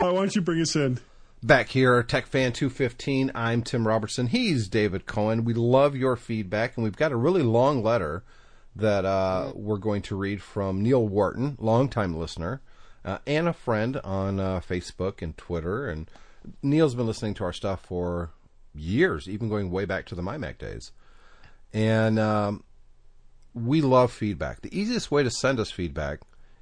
why 0.00 0.12
don't 0.12 0.36
you 0.36 0.42
bring 0.42 0.60
us 0.60 0.76
in? 0.76 1.00
Back 1.42 1.70
here, 1.70 2.04
Tech 2.04 2.28
Fan 2.28 2.52
215. 2.52 3.32
I'm 3.34 3.62
Tim 3.62 3.84
Robertson. 3.84 4.28
He's 4.28 4.68
David 4.68 5.06
Cohen. 5.06 5.44
We 5.44 5.54
love 5.54 5.96
your 5.96 6.14
feedback, 6.14 6.76
and 6.76 6.84
we've 6.84 6.96
got 6.96 7.10
a 7.10 7.16
really 7.16 7.42
long 7.42 7.82
letter 7.82 8.22
that 8.76 9.04
uh, 9.04 9.50
we're 9.56 9.78
going 9.78 10.02
to 10.02 10.14
read 10.14 10.40
from 10.40 10.84
Neil 10.84 11.04
Wharton, 11.04 11.56
longtime 11.58 12.16
listener, 12.16 12.60
uh, 13.04 13.18
and 13.26 13.48
a 13.48 13.52
friend 13.52 14.00
on 14.04 14.38
uh, 14.38 14.60
Facebook 14.60 15.20
and 15.20 15.36
Twitter. 15.36 15.88
And 15.88 16.08
Neil's 16.62 16.94
been 16.94 17.06
listening 17.08 17.34
to 17.34 17.44
our 17.44 17.52
stuff 17.52 17.80
for 17.84 18.30
years, 18.76 19.28
even 19.28 19.48
going 19.48 19.68
way 19.68 19.84
back 19.84 20.06
to 20.06 20.14
the 20.14 20.22
MyMac 20.22 20.58
days. 20.58 20.92
And 21.72 22.20
um, 22.20 22.62
we 23.52 23.80
love 23.80 24.12
feedback. 24.12 24.62
The 24.62 24.78
easiest 24.78 25.10
way 25.10 25.24
to 25.24 25.30
send 25.30 25.58
us 25.58 25.72
feedback 25.72 26.20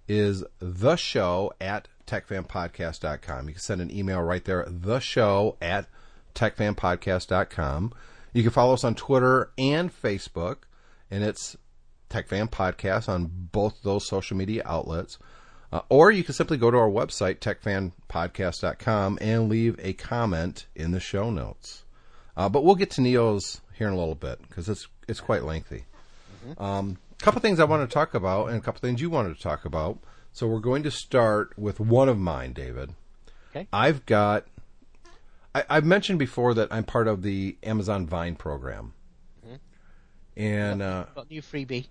is 0.09 0.43
the 0.59 0.97
show 0.97 1.53
at 1.61 1.89
techfanpodcast.com. 2.07 3.49
You 3.49 3.55
can 3.55 3.61
send 3.61 3.81
an 3.81 3.91
email 3.91 4.21
right 4.23 4.45
there, 4.45 4.65
the 4.69 5.01
show 5.01 5.57
at 5.61 5.87
techfanpodcast.com. 6.35 7.93
You 8.33 8.43
can 8.43 8.53
follow 8.53 8.75
us 8.75 8.85
on 8.85 8.95
Twitter 8.95 9.51
and 9.57 9.91
Facebook, 9.91 10.59
and 11.11 11.25
it's 11.25 11.57
TechFan 12.11 12.51
Podcast 12.51 13.09
on 13.09 13.31
both 13.53 13.83
those 13.83 14.07
social 14.07 14.37
media 14.37 14.63
outlets. 14.65 15.19
Uh, 15.73 15.81
or 15.89 16.11
you 16.11 16.23
can 16.23 16.35
simply 16.35 16.57
go 16.57 16.71
to 16.71 16.77
our 16.77 16.89
website, 16.89 17.39
techfanpodcast.com, 17.39 19.19
and 19.21 19.49
leave 19.49 19.79
a 19.83 19.93
comment 19.95 20.67
in 20.77 20.93
the 20.93 21.01
show 21.01 21.31
notes. 21.31 21.85
Uh, 22.37 22.49
but 22.49 22.63
we'll 22.63 22.75
get 22.77 22.91
to 22.93 23.01
Neil's 23.01 23.61
here 23.75 23.89
in 23.89 23.95
a 23.95 23.99
little 23.99 24.15
bit 24.15 24.41
because 24.49 24.69
it's 24.69 24.87
it's 25.09 25.21
quite 25.21 25.43
lengthy. 25.43 25.85
Um, 26.59 26.99
a 27.19 27.25
couple 27.25 27.41
things 27.41 27.59
I 27.59 27.65
want 27.65 27.89
to 27.89 27.93
talk 27.93 28.15
about, 28.15 28.49
and 28.49 28.59
a 28.59 28.61
couple 28.61 28.81
things 28.81 29.01
you 29.01 29.11
wanted 29.11 29.35
to 29.35 29.43
talk 29.43 29.65
about. 29.65 29.99
So 30.37 30.47
we're 30.47 30.61
going 30.61 30.83
to 30.83 30.91
start 30.91 31.55
with 31.57 31.81
one 31.81 32.11
of 32.11 32.19
mine, 32.19 32.53
David. 32.53 32.93
Okay. 33.49 33.67
I've 33.73 34.05
got. 34.05 34.45
I, 35.55 35.65
I've 35.71 35.87
mentioned 35.87 36.19
before 36.19 36.53
that 36.53 36.69
I'm 36.71 36.85
part 36.85 37.09
of 37.09 37.23
the 37.23 37.57
Amazon 37.63 38.07
Vine 38.07 38.37
program, 38.37 38.93
and 40.37 40.83
uh, 40.83 41.07
Got 41.15 41.31
new 41.31 41.41
freebie. 41.41 41.87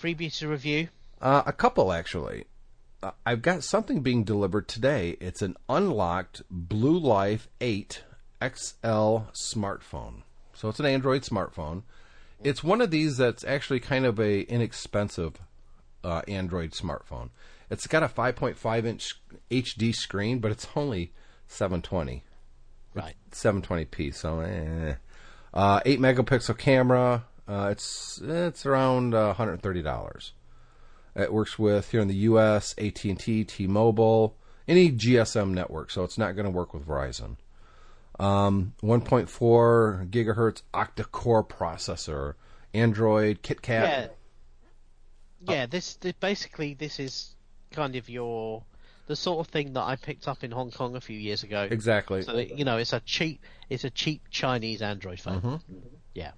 Freebie 0.00 0.32
to 0.38 0.46
review. 0.46 0.90
uh, 1.20 1.42
a 1.44 1.52
couple 1.52 1.92
actually. 1.92 2.44
Uh, 3.02 3.10
I've 3.26 3.42
got 3.42 3.64
something 3.64 4.00
being 4.00 4.22
delivered 4.22 4.68
today. 4.68 5.16
It's 5.20 5.42
an 5.42 5.56
unlocked 5.68 6.42
BLU 6.52 7.00
Life 7.00 7.48
8 7.60 8.00
XL 8.40 9.26
smartphone. 9.34 10.22
So 10.54 10.68
it's 10.68 10.78
an 10.78 10.86
Android 10.86 11.22
smartphone. 11.22 11.82
It's 12.44 12.62
one 12.62 12.80
of 12.80 12.92
these 12.92 13.16
that's 13.16 13.42
actually 13.42 13.80
kind 13.80 14.06
of 14.06 14.20
a 14.20 14.42
inexpensive 14.42 15.40
uh, 16.04 16.22
Android 16.28 16.70
smartphone. 16.70 17.30
It's 17.72 17.86
got 17.86 18.02
a 18.02 18.06
5.5 18.06 18.84
inch 18.84 19.14
HD 19.50 19.94
screen, 19.94 20.40
but 20.40 20.50
it's 20.50 20.68
only 20.76 21.14
720. 21.46 22.22
Right. 22.92 23.14
720p. 23.30 24.14
So, 24.14 24.40
eh. 24.40 24.96
uh, 25.54 25.80
eight 25.86 25.98
megapixel 25.98 26.58
camera. 26.58 27.24
Uh, 27.48 27.68
it's 27.72 28.20
it's 28.22 28.66
around 28.66 29.14
uh, 29.14 29.28
130 29.28 29.80
dollars. 29.80 30.34
It 31.16 31.32
works 31.32 31.58
with 31.58 31.90
here 31.90 32.00
in 32.00 32.08
the 32.08 32.14
U.S. 32.14 32.74
AT 32.76 33.04
and 33.04 33.18
T, 33.18 33.42
T-Mobile, 33.42 34.36
any 34.68 34.92
GSM 34.92 35.52
network. 35.52 35.90
So 35.90 36.04
it's 36.04 36.18
not 36.18 36.36
going 36.36 36.44
to 36.44 36.50
work 36.50 36.74
with 36.74 36.86
Verizon. 36.86 37.36
Um, 38.20 38.74
1.4 38.82 40.10
gigahertz 40.10 40.62
octa-core 40.74 41.44
processor, 41.44 42.34
Android, 42.74 43.42
KitKat. 43.42 43.68
Yeah. 43.68 44.06
Yeah, 45.44 45.66
this, 45.66 45.94
this 45.94 46.12
basically 46.20 46.74
this 46.74 47.00
is 47.00 47.34
kind 47.72 47.96
of 47.96 48.08
your 48.08 48.62
the 49.06 49.16
sort 49.16 49.46
of 49.46 49.52
thing 49.52 49.72
that 49.72 49.82
I 49.82 49.96
picked 49.96 50.28
up 50.28 50.44
in 50.44 50.50
Hong 50.52 50.70
Kong 50.70 50.94
a 50.94 51.00
few 51.00 51.18
years 51.18 51.42
ago. 51.42 51.66
Exactly. 51.70 52.22
So 52.22 52.34
that, 52.34 52.56
you 52.56 52.64
know, 52.64 52.76
it's 52.76 52.92
a 52.92 53.00
cheap 53.00 53.40
it's 53.68 53.84
a 53.84 53.90
cheap 53.90 54.22
Chinese 54.30 54.82
Android 54.82 55.20
phone. 55.20 55.40
Mm-hmm. 55.40 55.56
Yeah. 56.14 56.32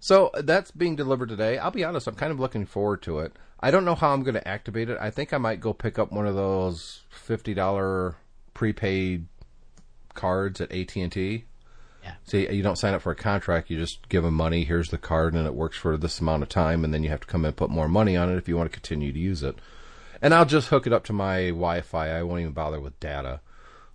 So 0.00 0.30
that's 0.34 0.70
being 0.70 0.96
delivered 0.96 1.28
today. 1.28 1.58
I'll 1.58 1.70
be 1.70 1.84
honest, 1.84 2.06
I'm 2.06 2.14
kind 2.14 2.32
of 2.32 2.40
looking 2.40 2.66
forward 2.66 3.02
to 3.02 3.20
it. 3.20 3.32
I 3.60 3.70
don't 3.70 3.84
know 3.84 3.94
how 3.94 4.12
I'm 4.12 4.22
going 4.22 4.34
to 4.34 4.48
activate 4.48 4.88
it. 4.88 4.96
I 4.98 5.10
think 5.10 5.32
I 5.32 5.38
might 5.38 5.60
go 5.60 5.74
pick 5.74 5.98
up 5.98 6.10
one 6.10 6.26
of 6.26 6.34
those 6.34 7.02
fifty 7.10 7.52
dollar 7.52 8.16
prepaid 8.54 9.26
cards 10.14 10.60
at 10.60 10.72
AT 10.72 10.96
and 10.96 11.12
T. 11.12 11.44
Yeah. 12.02 12.14
See, 12.24 12.50
you 12.50 12.62
don't 12.62 12.78
sign 12.78 12.94
up 12.94 13.02
for 13.02 13.12
a 13.12 13.16
contract. 13.16 13.68
You 13.68 13.76
just 13.76 14.08
give 14.08 14.22
them 14.22 14.34
money. 14.34 14.64
Here's 14.64 14.88
the 14.88 14.96
card, 14.98 15.34
and 15.34 15.46
it 15.46 15.54
works 15.54 15.76
for 15.76 15.98
this 15.98 16.20
amount 16.20 16.42
of 16.42 16.48
time, 16.48 16.82
and 16.82 16.94
then 16.94 17.02
you 17.02 17.10
have 17.10 17.20
to 17.20 17.26
come 17.26 17.42
in 17.42 17.48
and 17.48 17.56
put 17.56 17.68
more 17.68 17.88
money 17.88 18.16
on 18.16 18.32
it 18.32 18.36
if 18.36 18.48
you 18.48 18.56
want 18.56 18.70
to 18.70 18.74
continue 18.74 19.12
to 19.12 19.18
use 19.18 19.42
it. 19.42 19.56
And 20.22 20.34
I'll 20.34 20.44
just 20.44 20.68
hook 20.68 20.86
it 20.86 20.92
up 20.92 21.04
to 21.04 21.12
my 21.12 21.46
Wi-Fi. 21.48 22.08
I 22.10 22.22
won't 22.22 22.40
even 22.40 22.52
bother 22.52 22.80
with 22.80 22.98
data. 23.00 23.40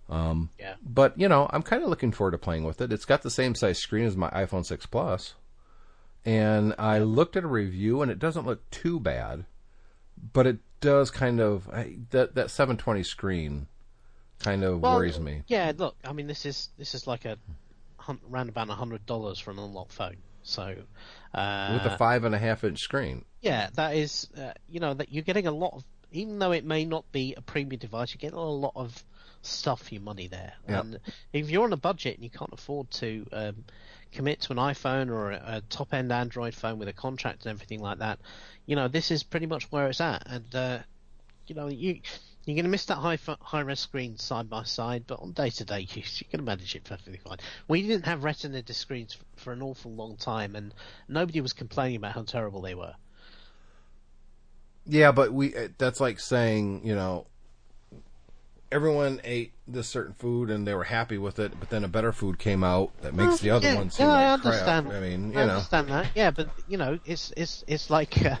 Yeah. 0.08 0.74
But 0.82 1.18
you 1.18 1.28
know, 1.28 1.48
I'm 1.52 1.62
kind 1.62 1.82
of 1.82 1.88
looking 1.88 2.12
forward 2.12 2.32
to 2.32 2.38
playing 2.38 2.64
with 2.64 2.80
it. 2.80 2.92
It's 2.92 3.04
got 3.04 3.22
the 3.22 3.30
same 3.30 3.54
size 3.54 3.78
screen 3.78 4.06
as 4.06 4.16
my 4.16 4.30
iPhone 4.30 4.64
6 4.64 4.86
Plus, 4.86 5.34
and 6.24 6.74
I 6.78 6.98
looked 6.98 7.36
at 7.36 7.44
a 7.44 7.48
review, 7.48 8.02
and 8.02 8.10
it 8.10 8.18
doesn't 8.18 8.46
look 8.46 8.68
too 8.70 9.00
bad, 9.00 9.46
but 10.32 10.46
it 10.46 10.58
does 10.80 11.10
kind 11.10 11.40
of 11.40 11.68
I, 11.70 11.98
that 12.10 12.34
that 12.34 12.50
720 12.50 13.02
screen 13.02 13.66
kind 14.38 14.62
of 14.64 14.80
Well, 14.80 14.96
worries 14.96 15.18
me. 15.18 15.42
Yeah, 15.46 15.72
look, 15.76 15.96
I 16.04 16.12
mean, 16.12 16.26
this 16.26 16.46
is 16.46 16.68
this 16.78 16.94
is 16.94 17.06
like 17.06 17.24
a 17.24 17.38
around 18.30 18.48
about 18.48 18.68
a 18.68 18.74
hundred 18.74 19.04
dollars 19.06 19.38
for 19.38 19.50
an 19.50 19.58
unlocked 19.58 19.92
phone. 19.92 20.18
So, 20.42 20.76
uh, 21.34 21.80
With 21.82 21.92
a 21.92 21.96
five 21.98 22.22
and 22.22 22.32
a 22.32 22.38
half 22.38 22.62
inch 22.62 22.78
screen, 22.78 23.24
yeah, 23.40 23.68
that 23.74 23.96
is, 23.96 24.28
uh, 24.38 24.52
you 24.68 24.78
know, 24.78 24.94
that 24.94 25.12
you're 25.12 25.24
getting 25.24 25.48
a 25.48 25.50
lot 25.50 25.72
of, 25.74 25.84
even 26.12 26.38
though 26.38 26.52
it 26.52 26.64
may 26.64 26.84
not 26.84 27.10
be 27.12 27.34
a 27.36 27.42
premium 27.42 27.78
device, 27.78 28.12
you 28.12 28.18
get 28.18 28.32
a 28.32 28.40
lot 28.40 28.72
of 28.76 29.04
stuff 29.42 29.82
for 29.82 29.94
your 29.94 30.02
money 30.02 30.28
there. 30.28 30.52
Yeah. 30.68 30.80
And 30.80 31.00
if 31.32 31.50
you're 31.50 31.64
on 31.64 31.72
a 31.72 31.76
budget 31.76 32.16
and 32.16 32.24
you 32.24 32.30
can't 32.30 32.52
afford 32.52 32.90
to 32.92 33.26
um, 33.32 33.64
commit 34.12 34.40
to 34.42 34.52
an 34.52 34.58
iPhone 34.58 35.10
or 35.10 35.32
a, 35.32 35.42
a 35.46 35.62
top 35.68 35.94
end 35.94 36.12
Android 36.12 36.54
phone 36.54 36.78
with 36.78 36.88
a 36.88 36.92
contract 36.92 37.44
and 37.44 37.50
everything 37.52 37.80
like 37.80 37.98
that, 37.98 38.18
you 38.66 38.76
know, 38.76 38.88
this 38.88 39.10
is 39.10 39.22
pretty 39.22 39.46
much 39.46 39.70
where 39.70 39.88
it's 39.88 40.00
at. 40.00 40.22
And, 40.26 40.54
uh, 40.54 40.78
you 41.46 41.54
know, 41.54 41.68
you, 41.68 42.00
you're 42.44 42.54
going 42.54 42.64
to 42.64 42.70
miss 42.70 42.86
that 42.86 42.96
high 42.96 43.18
high 43.40 43.60
res 43.60 43.80
screen 43.80 44.18
side 44.18 44.48
by 44.48 44.62
side, 44.62 45.04
but 45.06 45.20
on 45.20 45.32
day 45.32 45.50
to 45.50 45.64
day 45.64 45.80
use, 45.94 46.20
you 46.20 46.26
can 46.30 46.44
manage 46.44 46.74
it 46.74 46.84
perfectly 46.84 47.18
fine. 47.18 47.38
We 47.68 47.82
didn't 47.82 48.06
have 48.06 48.24
Retina 48.24 48.62
disc 48.62 48.80
screens 48.80 49.16
for 49.36 49.52
an 49.52 49.62
awful 49.62 49.92
long 49.92 50.16
time, 50.16 50.54
and 50.54 50.72
nobody 51.08 51.40
was 51.40 51.52
complaining 51.52 51.96
about 51.96 52.12
how 52.12 52.22
terrible 52.22 52.62
they 52.62 52.74
were. 52.74 52.94
Yeah, 54.86 55.12
but 55.12 55.32
we 55.32 55.54
uh, 55.54 55.68
that's 55.78 56.00
like 56.00 56.20
saying 56.20 56.82
you 56.84 56.94
know 56.94 57.26
everyone 58.70 59.20
ate 59.24 59.52
this 59.68 59.88
certain 59.88 60.14
food 60.14 60.50
and 60.50 60.66
they 60.66 60.74
were 60.74 60.84
happy 60.84 61.18
with 61.18 61.38
it, 61.38 61.52
but 61.58 61.70
then 61.70 61.84
a 61.84 61.88
better 61.88 62.12
food 62.12 62.38
came 62.38 62.64
out 62.64 62.90
that 63.02 63.14
makes 63.14 63.40
the 63.40 63.50
other 63.50 63.66
yeah, 63.66 63.74
one 63.76 63.90
seem 63.90 64.06
yeah, 64.06 64.12
I 64.12 64.32
like 64.32 64.42
crap. 64.42 64.52
understand. 64.52 64.92
I 64.92 65.00
mean, 65.00 65.32
you 65.32 65.38
I 65.38 65.46
know, 65.46 65.52
understand 65.54 65.88
that. 65.88 66.06
Yeah, 66.14 66.30
but 66.30 66.48
you 66.68 66.76
know, 66.76 66.98
it's 67.04 67.32
it's 67.36 67.64
it's 67.66 67.90
like, 67.90 68.24
uh, 68.24 68.36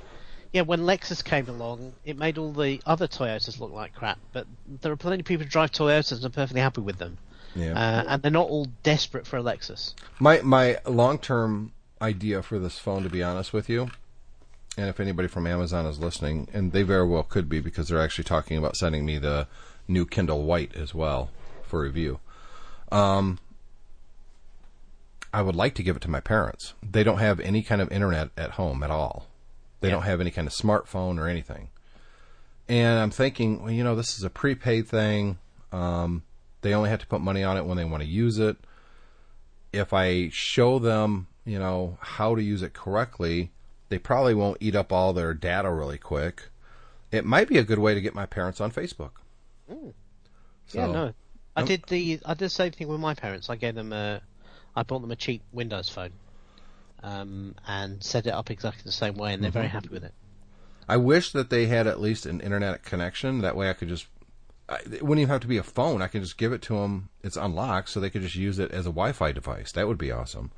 yeah, 0.52 0.62
when 0.62 0.80
Lexus 0.80 1.24
came 1.24 1.48
along, 1.48 1.92
it 2.04 2.18
made 2.18 2.38
all 2.38 2.52
the 2.52 2.80
other 2.86 3.06
Toyotas 3.08 3.60
look 3.60 3.72
like 3.72 3.94
crap. 3.94 4.18
But 4.32 4.46
there 4.80 4.92
are 4.92 4.96
plenty 4.96 5.20
of 5.20 5.26
people 5.26 5.44
who 5.44 5.50
drive 5.50 5.72
Toyotas 5.72 6.12
and 6.12 6.24
are 6.24 6.30
perfectly 6.30 6.60
happy 6.60 6.80
with 6.80 6.98
them, 6.98 7.18
yeah. 7.54 7.72
uh, 7.72 8.04
and 8.08 8.22
they're 8.22 8.30
not 8.30 8.48
all 8.48 8.66
desperate 8.82 9.26
for 9.26 9.38
a 9.38 9.42
Lexus. 9.42 9.94
My 10.18 10.40
my 10.42 10.78
long 10.86 11.18
term 11.18 11.72
idea 12.00 12.42
for 12.42 12.58
this 12.58 12.78
phone, 12.78 13.02
to 13.04 13.08
be 13.08 13.22
honest 13.22 13.52
with 13.52 13.68
you, 13.68 13.90
and 14.76 14.88
if 14.88 15.00
anybody 15.00 15.28
from 15.28 15.46
Amazon 15.46 15.86
is 15.86 15.98
listening, 15.98 16.48
and 16.52 16.72
they 16.72 16.82
very 16.82 17.06
well 17.06 17.22
could 17.22 17.48
be 17.48 17.60
because 17.60 17.88
they're 17.88 18.00
actually 18.00 18.24
talking 18.24 18.56
about 18.56 18.76
sending 18.76 19.04
me 19.04 19.18
the 19.18 19.46
new 19.88 20.06
Kindle 20.06 20.44
White 20.44 20.74
as 20.74 20.94
well 20.94 21.30
for 21.62 21.80
review. 21.80 22.20
Um, 22.92 23.38
I 25.32 25.42
would 25.42 25.56
like 25.56 25.74
to 25.74 25.82
give 25.82 25.96
it 25.96 26.02
to 26.02 26.10
my 26.10 26.20
parents. 26.20 26.74
They 26.82 27.04
don't 27.04 27.18
have 27.18 27.40
any 27.40 27.62
kind 27.62 27.80
of 27.80 27.90
internet 27.90 28.30
at 28.36 28.52
home 28.52 28.82
at 28.82 28.90
all. 28.90 29.26
They 29.80 29.90
don't 29.90 30.02
have 30.02 30.20
any 30.20 30.30
kind 30.30 30.46
of 30.46 30.54
smartphone 30.54 31.18
or 31.18 31.28
anything. 31.28 31.68
And 32.68 32.98
I'm 32.98 33.10
thinking, 33.10 33.62
well, 33.62 33.72
you 33.72 33.84
know, 33.84 33.94
this 33.94 34.18
is 34.18 34.24
a 34.24 34.30
prepaid 34.30 34.88
thing. 34.88 35.38
Um, 35.72 36.22
they 36.62 36.74
only 36.74 36.90
have 36.90 37.00
to 37.00 37.06
put 37.06 37.20
money 37.20 37.44
on 37.44 37.56
it 37.56 37.64
when 37.64 37.76
they 37.76 37.84
want 37.84 38.02
to 38.02 38.08
use 38.08 38.38
it 38.38 38.56
if 39.72 39.92
I 39.92 40.30
show 40.32 40.78
them, 40.78 41.28
you 41.44 41.58
know, 41.58 41.98
how 42.00 42.34
to 42.34 42.42
use 42.42 42.62
it 42.62 42.72
correctly, 42.72 43.50
they 43.88 43.98
probably 43.98 44.34
won't 44.34 44.58
eat 44.60 44.74
up 44.76 44.92
all 44.92 45.12
their 45.12 45.34
data 45.34 45.70
really 45.70 45.98
quick. 45.98 46.50
It 47.12 47.24
might 47.24 47.48
be 47.48 47.58
a 47.58 47.64
good 47.64 47.78
way 47.78 47.94
to 47.94 48.00
get 48.00 48.14
my 48.14 48.26
parents 48.26 48.60
on 48.60 48.70
Facebook. 48.72 49.12
So, 50.66 50.80
yeah, 50.80 50.86
no, 50.86 51.14
I 51.56 51.62
did 51.62 51.84
the 51.86 52.20
I 52.24 52.34
did 52.34 52.46
the 52.46 52.50
same 52.50 52.72
thing 52.72 52.88
with 52.88 53.00
my 53.00 53.14
parents. 53.14 53.48
I 53.50 53.56
gave 53.56 53.74
them 53.74 53.92
a, 53.92 54.20
I 54.74 54.82
bought 54.82 55.00
them 55.00 55.10
a 55.10 55.16
cheap 55.16 55.42
Windows 55.52 55.88
phone, 55.88 56.12
um, 57.02 57.54
and 57.66 58.02
set 58.02 58.26
it 58.26 58.32
up 58.34 58.50
exactly 58.50 58.82
the 58.84 58.92
same 58.92 59.16
way, 59.16 59.32
and 59.34 59.42
they're 59.42 59.50
Mm-hmm. 59.50 59.52
very 59.52 59.68
happy 59.68 59.88
with 59.90 60.04
it. 60.04 60.14
I 60.88 60.96
wish 60.96 61.32
that 61.32 61.50
they 61.50 61.66
had 61.66 61.86
at 61.86 62.00
least 62.00 62.26
an 62.26 62.40
internet 62.40 62.82
connection. 62.84 63.40
That 63.40 63.56
way 63.56 63.70
I 63.70 63.72
could 63.72 63.88
just, 63.88 64.06
I, 64.68 64.76
it 64.76 65.02
wouldn't 65.02 65.20
even 65.20 65.28
have 65.30 65.40
to 65.42 65.46
be 65.48 65.58
a 65.58 65.62
phone. 65.62 66.02
I 66.02 66.08
can 66.08 66.22
just 66.22 66.38
give 66.38 66.52
it 66.52 66.62
to 66.62 66.74
them. 66.74 67.08
It's 67.22 67.36
unlocked, 67.36 67.88
so 67.88 68.00
they 68.00 68.10
could 68.10 68.22
just 68.22 68.36
use 68.36 68.58
it 68.58 68.70
as 68.72 68.86
a 68.86 68.90
Wi 68.90 69.12
Fi 69.12 69.32
device. 69.32 69.72
That 69.72 69.88
would 69.88 69.98
be 69.98 70.12
awesome. 70.12 70.52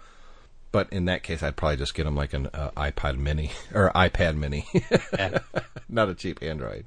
But 0.71 0.93
in 0.93 1.07
that 1.07 1.23
case, 1.23 1.43
I'd 1.43 1.57
probably 1.57 1.79
just 1.79 1.95
get 1.95 2.05
them 2.05 2.15
like 2.15 2.35
an 2.35 2.49
uh, 2.53 2.71
iPod 2.77 3.19
mini 3.19 3.53
or 3.75 3.91
iPad 3.95 4.37
mini, 4.37 4.67
not 5.89 6.09
a 6.09 6.15
cheap 6.15 6.43
Android. 6.43 6.85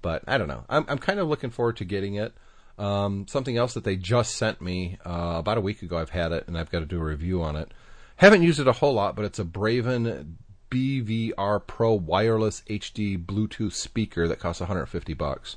But 0.00 0.24
I 0.26 0.38
don't 0.38 0.48
know. 0.48 0.64
I'm 0.68 0.84
I'm 0.88 0.98
kind 0.98 1.20
of 1.20 1.28
looking 1.28 1.50
forward 1.50 1.76
to 1.78 1.84
getting 1.84 2.14
it. 2.14 2.32
Um, 2.78 3.26
something 3.28 3.56
else 3.56 3.74
that 3.74 3.84
they 3.84 3.96
just 3.96 4.34
sent 4.34 4.60
me 4.60 4.98
uh, 5.04 5.36
about 5.36 5.58
a 5.58 5.60
week 5.60 5.82
ago. 5.82 5.98
I've 5.98 6.10
had 6.10 6.32
it 6.32 6.48
and 6.48 6.56
I've 6.56 6.70
got 6.70 6.80
to 6.80 6.86
do 6.86 6.98
a 7.00 7.04
review 7.04 7.42
on 7.42 7.54
it. 7.54 7.70
Haven't 8.16 8.42
used 8.42 8.58
it 8.58 8.66
a 8.66 8.72
whole 8.72 8.94
lot, 8.94 9.14
but 9.14 9.24
it's 9.24 9.38
a 9.38 9.44
Braven 9.44 10.34
BVR 10.70 11.64
Pro 11.66 11.92
wireless 11.92 12.62
HD 12.68 13.22
Bluetooth 13.22 13.74
speaker 13.74 14.26
that 14.26 14.38
costs 14.38 14.60
150 14.60 15.12
bucks. 15.14 15.56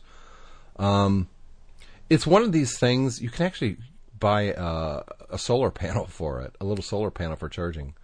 Um, 0.78 1.30
it's 2.10 2.28
one 2.28 2.43
of 2.43 2.51
these 2.51 2.78
things 2.78 3.22
you 3.22 3.30
can 3.30 3.45
actually 3.45 3.78
buy 4.20 4.53
uh, 4.53 5.03
a 5.30 5.38
solar 5.38 5.72
panel 5.84 6.05
for 6.05 6.41
it, 6.41 6.55
a 6.59 6.66
little 6.66 6.84
solar 6.84 7.11
panel 7.11 7.36
for 7.36 7.49
charging, 7.49 7.95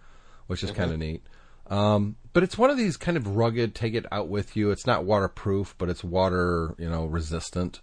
which 0.46 0.62
is 0.62 0.70
kind 0.70 0.90
of 0.92 0.98
neat. 0.98 1.22
Um, 1.68 2.16
but 2.32 2.42
it's 2.42 2.58
one 2.58 2.70
of 2.70 2.76
these 2.76 2.96
kind 2.96 3.16
of 3.16 3.36
rugged, 3.36 3.74
take 3.74 3.94
it 3.94 4.04
out 4.12 4.28
with 4.28 4.56
you. 4.56 4.70
It's 4.70 4.86
not 4.86 5.04
waterproof, 5.04 5.74
but 5.78 5.88
it's 5.88 6.04
water, 6.04 6.74
you 6.78 6.88
know, 6.88 7.06
resistant. 7.06 7.80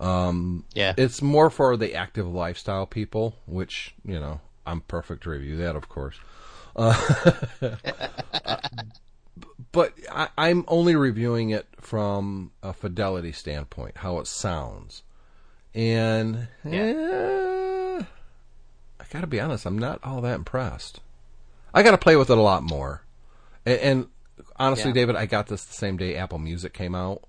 Um, 0.00 0.64
Yeah. 0.74 0.94
It's 0.96 1.22
more 1.22 1.48
for 1.48 1.76
the 1.76 1.94
active 1.94 2.26
lifestyle 2.26 2.86
people, 2.86 3.36
which, 3.46 3.94
you 4.04 4.18
know, 4.20 4.40
I'm 4.66 4.80
perfect 4.82 5.22
to 5.22 5.30
review 5.30 5.56
that, 5.58 5.76
of 5.76 5.88
course. 5.88 6.16
Uh, 6.76 7.36
but 9.72 9.94
I, 10.10 10.28
I'm 10.36 10.64
only 10.68 10.96
reviewing 10.96 11.50
it 11.50 11.66
from 11.80 12.50
a 12.62 12.72
fidelity 12.72 13.32
standpoint, 13.32 13.98
how 13.98 14.18
it 14.18 14.26
sounds. 14.26 15.02
And 15.74 16.48
eh, 16.64 18.02
I 19.00 19.04
gotta 19.10 19.26
be 19.26 19.40
honest, 19.40 19.66
I'm 19.66 19.78
not 19.78 20.00
all 20.04 20.20
that 20.20 20.36
impressed. 20.36 21.00
I 21.72 21.82
gotta 21.82 21.98
play 21.98 22.16
with 22.16 22.30
it 22.30 22.38
a 22.38 22.42
lot 22.42 22.62
more. 22.62 23.02
And, 23.66 23.80
and 23.80 24.06
honestly, 24.56 24.90
Yeah. 24.90 24.94
David, 24.94 25.16
I 25.16 25.26
got 25.26 25.48
this 25.48 25.64
the 25.64 25.74
same 25.74 25.96
day 25.96 26.16
Apple 26.16 26.38
Music 26.38 26.72
came 26.72 26.94
out. 26.94 27.24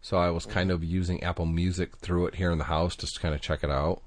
So 0.00 0.16
I 0.16 0.30
was 0.30 0.46
kind 0.46 0.70
of 0.70 0.84
using 0.84 1.22
Apple 1.24 1.46
Music 1.46 1.96
through 1.96 2.26
it 2.26 2.36
here 2.36 2.52
in 2.52 2.58
the 2.58 2.64
house 2.64 2.94
just 2.94 3.14
to 3.14 3.20
kind 3.20 3.34
of 3.34 3.40
check 3.40 3.64
it 3.64 3.70
out. 3.70 4.02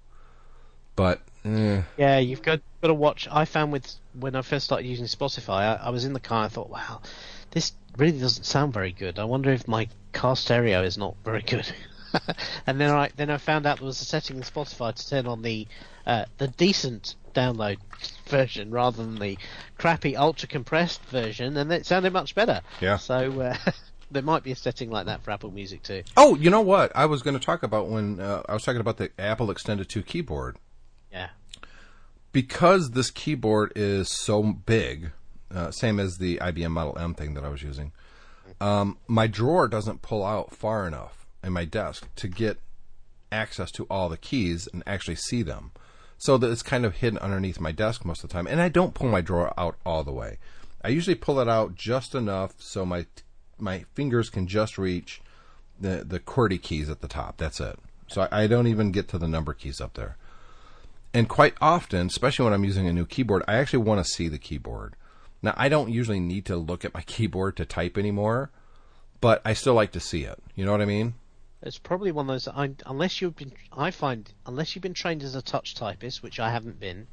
But 0.96 1.22
eh, 1.44 1.82
Yeah, 1.98 2.20
you've 2.20 2.42
got 2.42 2.62
got 2.82 2.88
to 2.90 2.94
watch. 2.94 3.28
I 3.32 3.46
found 3.46 3.72
with 3.72 3.92
when 4.14 4.36
I 4.36 4.42
first 4.42 4.66
started 4.66 4.88
using 4.88 5.06
Spotify, 5.06 5.80
I, 5.80 5.88
I 5.88 5.90
was 5.90 6.06
in 6.06 6.14
the 6.14 6.20
car. 6.20 6.46
I 6.46 6.48
thought, 6.48 6.70
wow, 6.70 7.02
this 7.52 7.74
really 7.98 8.20
doesn't 8.20 8.44
sound 8.44 8.74
very 8.74 8.92
good. 8.92 9.20
I 9.20 9.24
wonder 9.24 9.52
if 9.52 9.68
my 9.68 9.88
car 10.14 10.36
stereo 10.36 10.84
is 10.84 10.98
not 10.98 11.16
very 11.24 11.42
good. 11.42 11.72
and 12.68 12.80
then 12.80 12.92
I 12.92 13.10
then 13.16 13.30
I 13.30 13.38
found 13.38 13.66
out 13.66 13.78
there 13.78 13.86
was 13.86 14.02
a 14.02 14.06
setting 14.06 14.38
in 14.38 14.44
Spotify 14.44 14.94
to 14.94 15.10
turn 15.10 15.28
on 15.28 15.42
the 15.42 15.68
uh, 16.06 16.26
the 16.38 16.48
decent 16.48 17.16
download 17.34 17.78
version 18.28 18.72
rather 18.72 19.04
than 19.04 19.20
the 19.20 19.38
crappy 19.78 20.16
ultra 20.16 20.48
compressed 20.48 21.04
version, 21.06 21.58
and 21.58 21.72
it 21.72 21.86
sounded 21.86 22.14
much 22.14 22.36
better. 22.36 22.62
Yeah. 22.80 22.98
So 22.98 23.40
uh, 23.42 23.56
there 24.12 24.24
might 24.24 24.44
be 24.44 24.52
a 24.52 24.56
setting 24.56 24.90
like 24.90 25.06
that 25.06 25.24
for 25.24 25.32
Apple 25.32 25.52
Music 25.52 25.84
too. 25.84 26.04
oh, 26.18 26.36
you 26.36 26.50
know 26.50 26.62
what? 26.62 26.92
I 26.96 27.06
was 27.06 27.22
going 27.22 27.38
to 27.38 27.46
talk 27.46 27.64
about 27.64 27.88
when 27.88 28.20
uh, 28.20 28.44
I 28.48 28.54
was 28.54 28.64
talking 28.64 28.82
about 28.82 28.98
the 28.98 29.12
Apple 29.18 29.50
Extended 29.52 29.90
2 29.90 30.04
keyboard. 30.04 30.58
Yeah. 31.12 31.30
because 32.32 32.92
this 32.92 33.12
keyboard 33.12 33.74
is 33.76 34.10
so 34.10 34.42
big, 34.44 35.12
uh, 35.54 35.72
same 35.72 36.00
as 36.00 36.20
the 36.20 36.38
IBM 36.38 36.72
Model 36.72 36.98
M 36.98 37.14
thing 37.14 37.34
that 37.34 37.44
I 37.44 37.50
was 37.50 37.62
using, 37.64 37.92
um, 38.62 38.98
my 39.08 39.28
drawer 39.28 39.68
doesn't 39.68 40.02
pull 40.02 40.24
out 40.26 40.56
far 40.56 40.88
enough 40.88 41.21
in 41.44 41.54
my 41.54 41.66
desk 41.66 42.08
to 42.18 42.28
get 42.28 42.60
access 43.32 43.72
to 43.72 43.86
all 43.90 44.10
the 44.10 44.18
keys 44.18 44.68
and 44.72 44.84
actually 44.86 45.16
see 45.16 45.42
them. 45.42 45.72
So 46.18 46.38
that 46.38 46.52
it's 46.52 46.62
kind 46.62 46.86
of 46.86 46.98
hidden 46.98 47.18
underneath 47.20 47.60
my 47.60 47.72
desk 47.72 48.06
most 48.06 48.24
of 48.24 48.30
the 48.30 48.34
time. 48.34 48.48
And 48.48 48.62
I 48.62 48.70
don't 48.70 48.94
pull 48.94 49.10
my 49.10 49.22
drawer 49.22 49.54
out 49.58 49.78
all 49.86 50.04
the 50.04 50.12
way. 50.12 50.38
I 50.84 50.90
usually 50.90 51.16
pull 51.16 51.40
it 51.40 51.48
out 51.48 51.76
just 51.76 52.14
enough 52.16 52.56
so 52.60 52.86
my 52.86 53.06
my 53.58 53.86
fingers 53.94 54.30
can 54.30 54.48
just 54.48 54.78
reach 54.78 55.22
the 55.80 56.04
the 56.08 56.20
QWERTY 56.20 56.62
keys 56.62 56.90
at 56.90 57.02
the 57.02 57.08
top. 57.08 57.38
That's 57.38 57.60
it. 57.60 57.80
So 58.08 58.22
I, 58.24 58.44
I 58.44 58.48
don't 58.48 58.68
even 58.68 58.92
get 58.92 59.08
to 59.10 59.18
the 59.18 59.28
number 59.28 59.54
keys 59.54 59.82
up 59.82 59.94
there. 59.94 60.18
And 61.14 61.28
quite 61.28 61.56
often, 61.60 62.08
especially 62.08 62.46
when 62.46 62.54
I'm 62.54 62.64
using 62.64 62.88
a 62.88 62.94
new 62.94 63.06
keyboard, 63.06 63.44
I 63.48 63.56
actually 63.56 63.84
want 63.84 64.04
to 64.04 64.12
see 64.12 64.28
the 64.28 64.38
keyboard. 64.38 64.96
Now, 65.42 65.54
I 65.58 65.70
don't 65.70 65.90
usually 65.90 66.20
need 66.20 66.46
to 66.46 66.56
look 66.56 66.86
at 66.86 66.94
my 66.94 67.02
keyboard 67.06 67.58
to 67.58 67.66
type 67.66 67.98
anymore, 67.98 68.52
but 69.20 69.42
I 69.44 69.54
still 69.54 69.74
like 69.74 69.92
to 69.94 70.00
see 70.00 70.24
it. 70.24 70.40
You 70.56 70.66
know 70.66 70.72
what 70.72 70.82
I 70.82 70.86
mean? 70.86 71.16
It's 71.64 71.78
probably 71.78 72.12
one 72.12 72.30
of 72.30 72.34
those. 72.34 72.48
I, 72.48 72.72
unless 72.86 73.22
you've 73.22 73.36
been, 73.36 73.54
I 73.72 73.92
find, 73.92 74.32
unless 74.46 74.76
you've 74.76 74.82
been 74.82 74.94
trained 74.94 75.24
as 75.24 75.36
a 75.36 75.42
touch 75.42 75.76
typist, 75.76 76.24
which 76.24 76.40
I 76.40 76.50
haven't 76.50 76.80
been, 76.80 77.08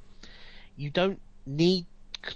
you 0.77 0.91
don't 0.91 1.21
need 1.45 1.87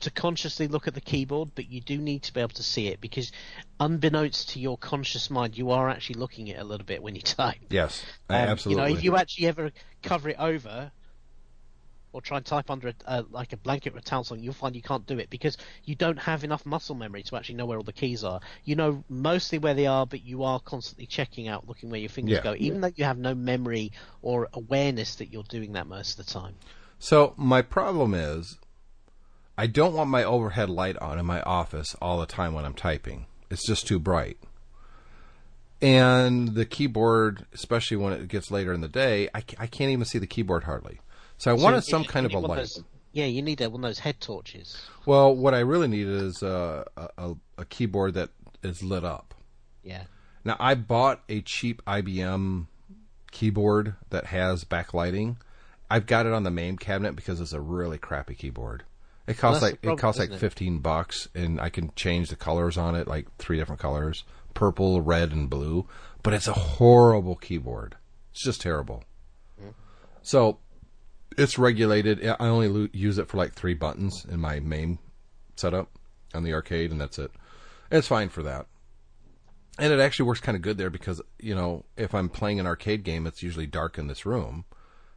to 0.00 0.10
consciously 0.10 0.68
look 0.68 0.86
at 0.86 0.94
the 0.94 1.00
keyboard, 1.00 1.50
but 1.54 1.68
you 1.68 1.80
do 1.80 1.98
need 1.98 2.22
to 2.24 2.32
be 2.32 2.40
able 2.40 2.50
to 2.50 2.62
see 2.62 2.88
it 2.88 3.00
because, 3.00 3.32
unbeknownst 3.80 4.50
to 4.50 4.60
your 4.60 4.76
conscious 4.78 5.30
mind, 5.30 5.56
you 5.56 5.70
are 5.70 5.88
actually 5.88 6.16
looking 6.16 6.50
at 6.50 6.56
it 6.56 6.60
a 6.60 6.64
little 6.64 6.86
bit 6.86 7.02
when 7.02 7.14
you 7.14 7.22
type. 7.22 7.56
Yes, 7.70 8.04
Um, 8.28 8.36
absolutely. 8.36 8.82
You 8.82 8.88
know, 8.88 8.98
if 8.98 9.04
you 9.04 9.16
actually 9.16 9.46
ever 9.46 9.72
cover 10.02 10.28
it 10.28 10.36
over, 10.38 10.92
or 12.12 12.20
try 12.20 12.36
and 12.36 12.46
type 12.46 12.70
under 12.70 12.88
a, 12.88 12.94
uh, 13.06 13.22
like 13.30 13.52
a 13.52 13.56
blanket 13.56 13.94
or 13.94 13.98
a 13.98 14.02
towel 14.02 14.24
something, 14.24 14.44
you'll 14.44 14.54
find 14.54 14.76
you 14.76 14.82
can't 14.82 15.06
do 15.06 15.18
it 15.18 15.30
because 15.30 15.56
you 15.84 15.94
don't 15.94 16.18
have 16.18 16.44
enough 16.44 16.66
muscle 16.66 16.94
memory 16.94 17.22
to 17.22 17.36
actually 17.36 17.54
know 17.54 17.66
where 17.66 17.78
all 17.78 17.84
the 17.84 17.92
keys 17.92 18.22
are. 18.24 18.40
You 18.64 18.76
know 18.76 19.04
mostly 19.08 19.58
where 19.58 19.74
they 19.74 19.86
are, 19.86 20.06
but 20.06 20.24
you 20.24 20.44
are 20.44 20.60
constantly 20.60 21.06
checking 21.06 21.48
out, 21.48 21.68
looking 21.68 21.90
where 21.90 22.00
your 22.00 22.10
fingers 22.10 22.36
Yeah. 22.36 22.42
go, 22.42 22.54
even 22.58 22.80
though 22.80 22.92
you 22.94 23.04
have 23.04 23.18
no 23.18 23.34
memory 23.34 23.92
or 24.20 24.48
awareness 24.52 25.16
that 25.16 25.32
you're 25.32 25.42
doing 25.44 25.72
that 25.72 25.86
most 25.86 26.18
of 26.18 26.26
the 26.26 26.32
time. 26.32 26.54
So 26.98 27.34
my 27.36 27.62
problem 27.62 28.14
is, 28.14 28.58
I 29.58 29.66
don't 29.66 29.94
want 29.94 30.08
my 30.08 30.24
overhead 30.24 30.70
light 30.70 30.96
on 30.98 31.18
in 31.18 31.26
my 31.26 31.42
office 31.42 31.94
all 32.00 32.18
the 32.18 32.26
time 32.26 32.54
when 32.54 32.64
I'm 32.64 32.74
typing. 32.74 33.26
It's 33.50 33.66
just 33.66 33.86
too 33.86 33.98
bright. 33.98 34.38
And 35.82 36.54
the 36.54 36.64
keyboard, 36.64 37.44
especially 37.52 37.96
when 37.96 38.12
it 38.12 38.28
gets 38.28 38.50
later 38.50 38.72
in 38.72 38.80
the 38.80 38.88
day, 38.88 39.28
I, 39.34 39.42
I 39.58 39.66
can't 39.66 39.90
even 39.90 40.04
see 40.04 40.18
the 40.18 40.28
keyboard 40.28 40.64
hardly. 40.64 41.00
So 41.42 41.50
I 41.50 41.54
wanted 41.54 41.82
some 41.82 42.04
kind 42.04 42.24
of 42.24 42.34
a 42.34 42.38
light. 42.38 42.58
those- 42.58 42.84
yeah, 43.10 43.24
you 43.24 43.42
need 43.42 43.58
one 43.58 43.74
of 43.74 43.80
those 43.82 43.98
head 43.98 44.20
torches. 44.20 44.80
Well, 45.06 45.34
what 45.34 45.54
I 45.54 45.58
really 45.58 45.88
need 45.88 46.06
is 46.06 46.40
a, 46.40 46.86
a, 47.18 47.34
a 47.58 47.64
keyboard 47.64 48.14
that 48.14 48.30
is 48.62 48.84
lit 48.84 49.04
up. 49.04 49.34
Yeah. 49.82 50.04
Now, 50.44 50.56
I 50.60 50.76
bought 50.76 51.24
a 51.28 51.40
cheap 51.40 51.82
IBM 51.84 52.68
keyboard 53.32 53.96
that 54.10 54.26
has 54.26 54.64
backlighting. 54.64 55.34
I've 55.90 56.06
got 56.06 56.26
it 56.26 56.32
on 56.32 56.44
the 56.44 56.50
main 56.52 56.76
cabinet 56.76 57.16
because 57.16 57.40
it's 57.40 57.52
a 57.52 57.60
really 57.60 57.98
crappy 57.98 58.36
keyboard. 58.36 58.84
It 59.26 59.36
costs 59.36 59.62
that's 59.62 59.72
like 59.72 59.82
problem, 59.82 59.98
it 59.98 60.00
costs 60.00 60.18
like 60.20 60.28
isn't 60.28 60.36
it? 60.36 60.40
fifteen 60.40 60.78
bucks, 60.78 61.28
and 61.34 61.60
I 61.60 61.70
can 61.70 61.92
change 61.96 62.30
the 62.30 62.36
colors 62.36 62.76
on 62.76 62.94
it, 62.94 63.08
like 63.08 63.26
three 63.38 63.56
different 63.56 63.80
colors: 63.80 64.22
purple, 64.54 65.00
red, 65.00 65.32
and 65.32 65.50
blue. 65.50 65.88
But 66.22 66.34
it's 66.34 66.46
a 66.48 66.52
horrible 66.52 67.34
keyboard. 67.34 67.96
It's 68.30 68.44
just 68.44 68.60
terrible. 68.60 69.02
Mm-hmm. 69.60 69.70
So 70.22 70.58
it's 71.38 71.58
regulated. 71.58 72.26
I 72.26 72.48
only 72.48 72.68
lo- 72.68 72.88
use 72.92 73.18
it 73.18 73.28
for 73.28 73.36
like 73.36 73.54
three 73.54 73.74
buttons 73.74 74.24
in 74.28 74.40
my 74.40 74.60
main 74.60 74.98
setup 75.56 75.90
on 76.34 76.42
the 76.42 76.54
arcade, 76.54 76.90
and 76.90 77.00
that's 77.00 77.18
it. 77.18 77.30
It's 77.90 78.08
fine 78.08 78.28
for 78.28 78.42
that. 78.42 78.66
And 79.78 79.92
it 79.92 80.00
actually 80.00 80.26
works 80.26 80.40
kind 80.40 80.56
of 80.56 80.62
good 80.62 80.78
there 80.78 80.90
because, 80.90 81.20
you 81.38 81.54
know, 81.54 81.84
if 81.96 82.14
I'm 82.14 82.28
playing 82.28 82.60
an 82.60 82.66
arcade 82.66 83.04
game, 83.04 83.26
it's 83.26 83.42
usually 83.42 83.66
dark 83.66 83.98
in 83.98 84.06
this 84.06 84.26
room 84.26 84.64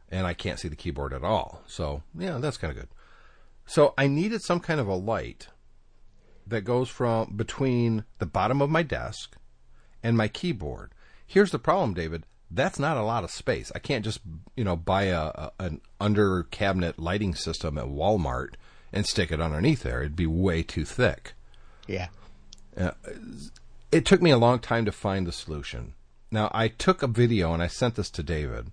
and 0.08 0.26
I 0.26 0.34
can't 0.34 0.58
see 0.58 0.68
the 0.68 0.76
keyboard 0.76 1.12
at 1.12 1.24
all. 1.24 1.62
So, 1.66 2.02
yeah, 2.16 2.38
that's 2.38 2.56
kind 2.56 2.70
of 2.70 2.78
good. 2.78 2.88
So, 3.66 3.92
I 3.98 4.06
needed 4.06 4.42
some 4.42 4.60
kind 4.60 4.80
of 4.80 4.86
a 4.86 4.94
light 4.94 5.48
that 6.46 6.62
goes 6.62 6.88
from 6.88 7.34
between 7.36 8.04
the 8.18 8.26
bottom 8.26 8.62
of 8.62 8.70
my 8.70 8.82
desk 8.82 9.36
and 10.02 10.16
my 10.16 10.28
keyboard. 10.28 10.92
Here's 11.26 11.50
the 11.50 11.58
problem, 11.58 11.92
David. 11.92 12.24
That's 12.56 12.78
not 12.78 12.96
a 12.96 13.02
lot 13.02 13.22
of 13.22 13.30
space. 13.30 13.70
I 13.74 13.78
can't 13.78 14.04
just, 14.04 14.20
you 14.56 14.64
know, 14.64 14.76
buy 14.76 15.04
a, 15.04 15.20
a 15.20 15.52
an 15.60 15.80
under 16.00 16.44
cabinet 16.44 16.98
lighting 16.98 17.34
system 17.34 17.76
at 17.78 17.84
Walmart 17.86 18.54
and 18.92 19.06
stick 19.06 19.30
it 19.30 19.40
underneath 19.40 19.82
there. 19.82 20.00
It'd 20.00 20.16
be 20.16 20.26
way 20.26 20.62
too 20.62 20.84
thick 20.84 21.34
Yeah. 22.76 22.92
it 23.92 24.04
took 24.04 24.20
me 24.22 24.30
a 24.30 24.38
long 24.38 24.58
time 24.58 24.84
to 24.86 24.92
find 24.92 25.26
the 25.26 25.32
solution. 25.32 25.94
Now, 26.30 26.50
I 26.52 26.68
took 26.68 27.02
a 27.02 27.06
video 27.06 27.52
and 27.54 27.62
I 27.62 27.66
sent 27.68 27.94
this 27.94 28.10
to 28.10 28.22
David. 28.22 28.70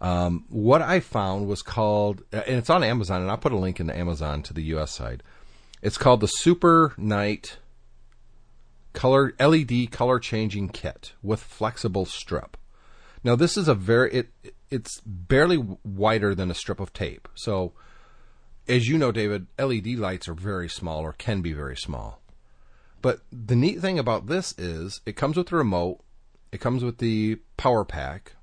Um, 0.00 0.44
what 0.48 0.82
I 0.82 0.98
found 1.00 1.46
was 1.46 1.62
called, 1.62 2.22
and 2.32 2.56
it's 2.56 2.70
on 2.70 2.82
Amazon, 2.82 3.22
and 3.22 3.30
I'll 3.30 3.36
put 3.36 3.52
a 3.52 3.56
link 3.56 3.78
in 3.78 3.86
the 3.86 3.96
Amazon 3.96 4.42
to 4.42 4.52
the 4.54 4.64
US 4.74 4.90
side. 4.90 5.22
It's 5.80 5.96
called 5.98 6.20
the 6.20 6.26
Super 6.28 6.92
Night 6.96 7.58
Color 8.94 9.34
LED 9.38 9.90
Color 9.90 10.18
Changing 10.18 10.68
Kit 10.68 11.12
with 11.22 11.40
flexible 11.40 12.04
strip. 12.04 12.56
Now, 13.24 13.36
this 13.36 13.56
is 13.56 13.68
a 13.68 13.74
very 13.74 14.12
it 14.12 14.54
it's 14.70 15.00
barely 15.04 15.58
wider 15.84 16.34
than 16.34 16.50
a 16.50 16.54
strip 16.54 16.80
of 16.80 16.92
tape. 16.92 17.28
So, 17.34 17.72
as 18.66 18.88
you 18.88 18.98
know, 18.98 19.12
David, 19.12 19.46
LED 19.58 19.98
lights 19.98 20.28
are 20.28 20.34
very 20.34 20.68
small 20.68 21.00
or 21.00 21.12
can 21.12 21.42
be 21.42 21.52
very 21.52 21.76
small. 21.76 22.20
But 23.00 23.20
the 23.30 23.56
neat 23.56 23.80
thing 23.80 23.98
about 23.98 24.26
this 24.26 24.56
is 24.56 25.00
it 25.04 25.16
comes 25.16 25.36
with 25.36 25.48
the 25.48 25.56
remote, 25.56 26.00
it 26.52 26.60
comes 26.60 26.84
with 26.84 26.98
the 26.98 27.38
power 27.56 27.84
pack, 27.84 28.36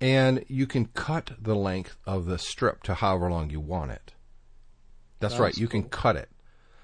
and 0.00 0.44
you 0.48 0.66
can 0.66 0.86
cut 0.86 1.32
the 1.40 1.56
length 1.56 1.96
of 2.06 2.26
the 2.26 2.38
strip 2.38 2.82
to 2.84 2.94
however 2.94 3.30
long 3.30 3.50
you 3.50 3.60
want 3.60 3.90
it. 3.90 4.12
That's 5.20 5.34
Oh, 5.34 5.40
right, 5.40 5.48
that's 5.48 5.58
you 5.58 5.68
can 5.68 5.84
cut 5.84 6.16
it. 6.16 6.28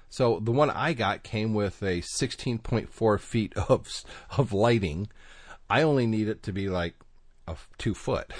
So 0.09 0.39
the 0.41 0.51
one 0.51 0.69
I 0.69 0.91
got 0.91 1.23
came 1.23 1.53
with 1.53 1.81
a 1.81 2.01
16.4 2.01 3.19
feet 3.19 3.53
of 3.69 3.87
of 4.37 4.53
lighting. 4.53 5.09
I 5.71 5.83
only 5.83 6.05
need 6.07 6.27
it 6.27 6.43
to 6.43 6.51
be 6.51 6.69
like 6.69 6.95
a 7.47 7.55
two 7.77 7.93
foot, 7.93 8.31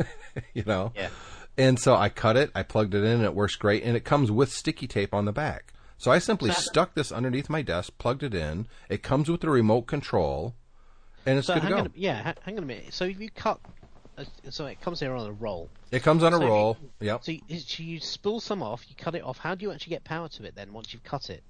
you 0.54 0.64
know. 0.66 0.92
Yeah. 0.96 1.08
And 1.56 1.78
so 1.78 1.94
I 1.96 2.08
cut 2.08 2.36
it, 2.36 2.50
I 2.54 2.62
plugged 2.62 2.94
it 2.94 3.02
in, 3.04 3.12
and 3.16 3.24
it 3.24 3.34
works 3.34 3.56
great. 3.56 3.82
And 3.82 3.96
it 3.96 4.04
comes 4.04 4.30
with 4.30 4.52
sticky 4.52 4.86
tape 4.86 5.12
on 5.12 5.24
the 5.24 5.32
back. 5.32 5.72
So 5.96 6.12
I 6.12 6.18
simply 6.20 6.52
stuck 6.52 6.94
this 6.94 7.10
underneath 7.10 7.50
my 7.50 7.62
desk, 7.62 7.92
plugged 7.98 8.22
it 8.22 8.32
in. 8.34 8.68
It 8.88 9.02
comes 9.02 9.28
with 9.28 9.40
the 9.40 9.50
remote 9.50 9.82
control, 9.88 10.54
and 11.26 11.38
it's 11.38 11.48
So 11.48 11.54
good 11.54 11.62
to 11.64 11.68
go. 11.68 11.76
on, 11.78 11.86
a- 11.86 11.90
yeah, 11.96 12.22
ha- 12.22 12.34
hang 12.42 12.56
on 12.56 12.62
a 12.62 12.66
minute. 12.66 12.94
So 12.94 13.04
if 13.06 13.18
you 13.18 13.28
cut, 13.30 13.58
uh, 14.16 14.24
so 14.50 14.66
it 14.66 14.80
comes 14.80 15.00
here 15.00 15.12
on 15.14 15.26
a 15.26 15.32
roll. 15.32 15.68
It 15.90 16.04
comes 16.04 16.22
on 16.22 16.32
a 16.32 16.36
So 16.36 16.42
you- 16.42 16.48
roll. 16.48 16.76
Yep. 17.00 17.24
So 17.24 17.32
you, 17.32 17.58
so 17.58 17.82
you 17.82 17.98
spool 17.98 18.38
some 18.40 18.62
off, 18.62 18.84
you 18.88 18.94
cut 18.96 19.16
it 19.16 19.24
off. 19.24 19.38
How 19.38 19.56
do 19.56 19.64
you 19.64 19.72
actually 19.72 19.90
get 19.90 20.04
power 20.04 20.28
to 20.28 20.44
it 20.44 20.54
then 20.54 20.72
once 20.72 20.92
you've 20.92 21.02
cut 21.02 21.28
it? 21.28 21.42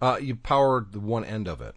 Uh, 0.00 0.18
you 0.20 0.34
power 0.34 0.84
the 0.90 0.98
one 0.98 1.24
end 1.24 1.46
of 1.46 1.60
it. 1.60 1.76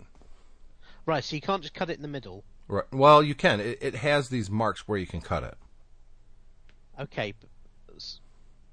Right, 1.05 1.23
so 1.23 1.35
you 1.35 1.41
can't 1.43 1.61
just 1.61 1.75
cut 1.75 1.91
it 1.91 1.97
in 1.97 2.01
the 2.01 2.07
middle. 2.07 2.43
Right. 2.67 2.85
Well, 2.91 3.21
you 3.21 3.35
can. 3.35 3.59
It, 3.59 3.77
it 3.81 3.95
has 3.95 4.29
these 4.29 4.49
marks 4.49 4.87
where 4.87 4.97
you 4.97 5.07
can 5.07 5.21
cut 5.21 5.43
it. 5.43 5.55
Okay, 6.99 7.33
but, 7.39 7.49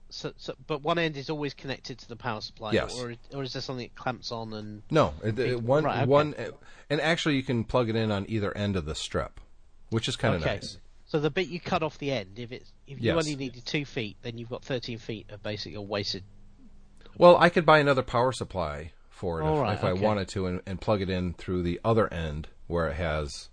so, 0.09 0.33
so 0.37 0.55
but 0.67 0.83
one 0.83 0.99
end 0.99 1.17
is 1.17 1.29
always 1.29 1.55
connected 1.55 1.99
to 1.99 2.09
the 2.09 2.17
power 2.17 2.41
supply. 2.41 2.73
Yes. 2.73 2.99
Or 2.99 3.15
or 3.35 3.43
is 3.43 3.53
there 3.53 3.63
something 3.63 3.87
that 3.87 3.95
clamps 3.95 4.31
on 4.33 4.53
and? 4.53 4.83
No, 4.91 5.15
it, 5.25 5.39
it, 5.39 5.63
one 5.63 5.85
Right, 5.85 6.03
okay. 6.03 6.07
one, 6.07 6.35
uh, 6.35 6.51
and 6.89 7.01
actually 7.01 7.37
you 7.37 7.43
can 7.43 7.65
plug 7.65 7.89
it 7.89 7.97
in 7.97 8.11
on 8.11 8.25
either 8.29 8.57
end 8.57 8.77
of 8.77 8.85
the 8.85 8.95
strip, 8.95 9.41
which 9.91 10.09
is 10.09 10.17
kind 10.17 10.35
of 10.35 10.43
okay. 10.43 10.55
nice. 10.55 10.79
So 11.05 11.21
the 11.21 11.31
bit 11.31 11.49
you 11.49 11.61
cut 11.61 11.83
off 11.83 11.99
the 11.99 12.13
end, 12.13 12.39
if 12.39 12.53
it's 12.53 12.73
if 12.87 12.99
you 12.99 13.07
Yes. 13.13 13.19
only 13.19 13.37
needed 13.37 13.67
two 13.67 13.85
feet, 13.85 14.17
then 14.23 14.39
you've 14.39 14.49
got 14.49 14.65
thirteen 14.65 14.99
feet 14.99 15.31
of 15.31 15.43
basically 15.43 15.77
wasted. 15.79 16.23
Well, 17.19 17.37
I 17.37 17.51
could 17.51 17.67
buy 17.67 17.79
another 17.79 18.03
power 18.03 18.33
supply 18.33 18.93
for 19.11 19.41
it 19.41 19.45
All 19.45 19.57
if, 19.57 19.63
right, 19.63 19.75
if 19.75 19.85
I 19.85 19.93
wanted 19.93 20.29
to, 20.29 20.47
and, 20.47 20.63
and 20.65 20.81
plug 20.81 21.03
it 21.03 21.11
in 21.11 21.35
through 21.35 21.63
the 21.65 21.81
other 21.85 22.11
end 22.13 22.49
where 22.67 22.89
it 22.89 22.95
has 22.95 23.51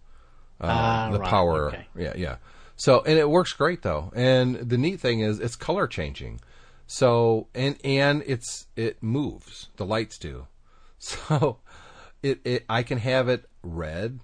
uh, 0.62 0.66
Ah, 0.68 1.10
the 1.12 1.20
right, 1.20 1.30
power. 1.30 1.68
okay. 1.70 1.86
Yeah, 1.97 2.14
yeah. 2.16 2.36
So 2.76 3.01
and 3.01 3.18
it 3.20 3.30
works 3.30 3.53
great 3.53 3.82
though. 3.82 4.12
And 4.16 4.55
the 4.55 4.78
neat 4.78 4.99
thing 4.99 5.20
is 5.22 5.39
it's 5.39 5.55
color 5.55 5.88
changing. 5.88 6.39
So 6.88 7.47
and 7.53 7.78
and 7.84 8.24
it's 8.26 8.68
it 8.76 9.01
moves. 9.03 9.68
The 9.78 9.86
lights 9.86 10.18
do. 10.18 10.47
So 11.01 11.60
it, 12.22 12.41
it 12.43 12.66
I 12.68 12.84
can 12.84 12.97
have 12.97 13.30
it 13.30 13.45
red, 13.64 14.20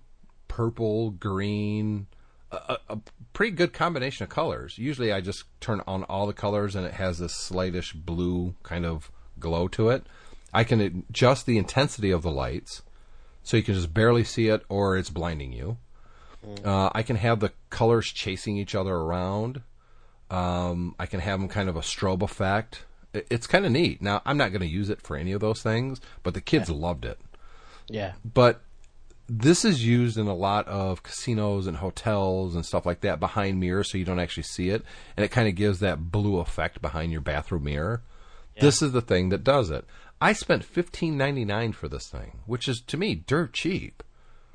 purple, 0.49 1.11
green, 1.11 2.07
a, 2.51 2.57
a, 2.57 2.77
a 2.89 2.99
pretty 3.31 3.51
good 3.55 3.71
combination 3.71 4.25
of 4.25 4.29
colors. 4.29 4.77
Usually 4.77 5.13
I 5.13 5.21
just 5.21 5.45
turn 5.61 5.81
on 5.87 6.03
all 6.03 6.27
the 6.27 6.33
colors 6.33 6.75
and 6.75 6.85
it 6.85 6.95
has 6.95 7.19
this 7.19 7.33
slightish 7.33 7.93
blue 7.93 8.55
kind 8.63 8.85
of 8.85 9.09
glow 9.39 9.69
to 9.69 9.87
it. 9.89 10.05
I 10.53 10.65
can 10.65 10.81
adjust 10.81 11.45
the 11.45 11.57
intensity 11.57 12.11
of 12.11 12.23
the 12.23 12.31
lights 12.31 12.81
so 13.43 13.55
you 13.55 13.63
can 13.63 13.75
just 13.75 13.93
barely 13.93 14.25
see 14.25 14.47
it 14.49 14.63
or 14.67 14.97
it's 14.97 15.09
blinding 15.09 15.53
you. 15.53 15.77
Uh, 16.63 16.89
I 16.93 17.03
can 17.03 17.15
have 17.15 17.39
the 17.39 17.51
colors 17.69 18.07
chasing 18.07 18.57
each 18.57 18.75
other 18.75 18.93
around. 18.93 19.61
Um, 20.29 20.95
I 20.99 21.05
can 21.05 21.19
have 21.19 21.39
them 21.39 21.49
kind 21.49 21.69
of 21.69 21.75
a 21.75 21.81
strobe 21.81 22.21
effect. 22.21 22.85
It, 23.13 23.27
it's 23.29 23.47
kind 23.47 23.65
of 23.65 23.71
neat. 23.71 24.01
Now, 24.01 24.21
I'm 24.25 24.37
not 24.37 24.51
going 24.51 24.61
to 24.61 24.67
use 24.67 24.89
it 24.89 25.01
for 25.01 25.15
any 25.15 25.31
of 25.31 25.41
those 25.41 25.61
things, 25.61 26.01
but 26.23 26.33
the 26.33 26.41
kids 26.41 26.69
loved 26.69 27.05
it. 27.05 27.19
Yeah. 27.87 28.13
But 28.23 28.61
this 29.27 29.65
is 29.65 29.85
used 29.85 30.17
in 30.17 30.27
a 30.27 30.35
lot 30.35 30.67
of 30.67 31.03
casinos 31.03 31.67
and 31.67 31.77
hotels 31.77 32.55
and 32.55 32.65
stuff 32.65 32.85
like 32.85 33.01
that 33.01 33.19
behind 33.19 33.59
mirrors 33.59 33.91
so 33.91 33.97
you 33.97 34.05
don't 34.05 34.19
actually 34.19 34.43
see 34.43 34.69
it. 34.69 34.83
And 35.15 35.23
it 35.23 35.31
kind 35.31 35.47
of 35.47 35.55
gives 35.55 35.79
that 35.79 36.11
blue 36.11 36.39
effect 36.39 36.81
behind 36.81 37.11
your 37.11 37.21
bathroom 37.21 37.63
mirror. 37.63 38.03
This 38.59 38.81
is 38.81 38.93
the 38.93 39.01
thing 39.01 39.29
that 39.29 39.43
does 39.43 39.69
it. 39.69 39.85
I 40.21 40.31
spent 40.31 40.63
fifteen 40.63 41.17
ninety 41.17 41.43
nine 41.43 41.73
for 41.73 41.89
this 41.89 42.07
thing, 42.07 42.39
which 42.45 42.69
is 42.69 42.81
to 42.87 42.95
me 42.95 43.15
dirt 43.15 43.51
cheap. 43.51 44.01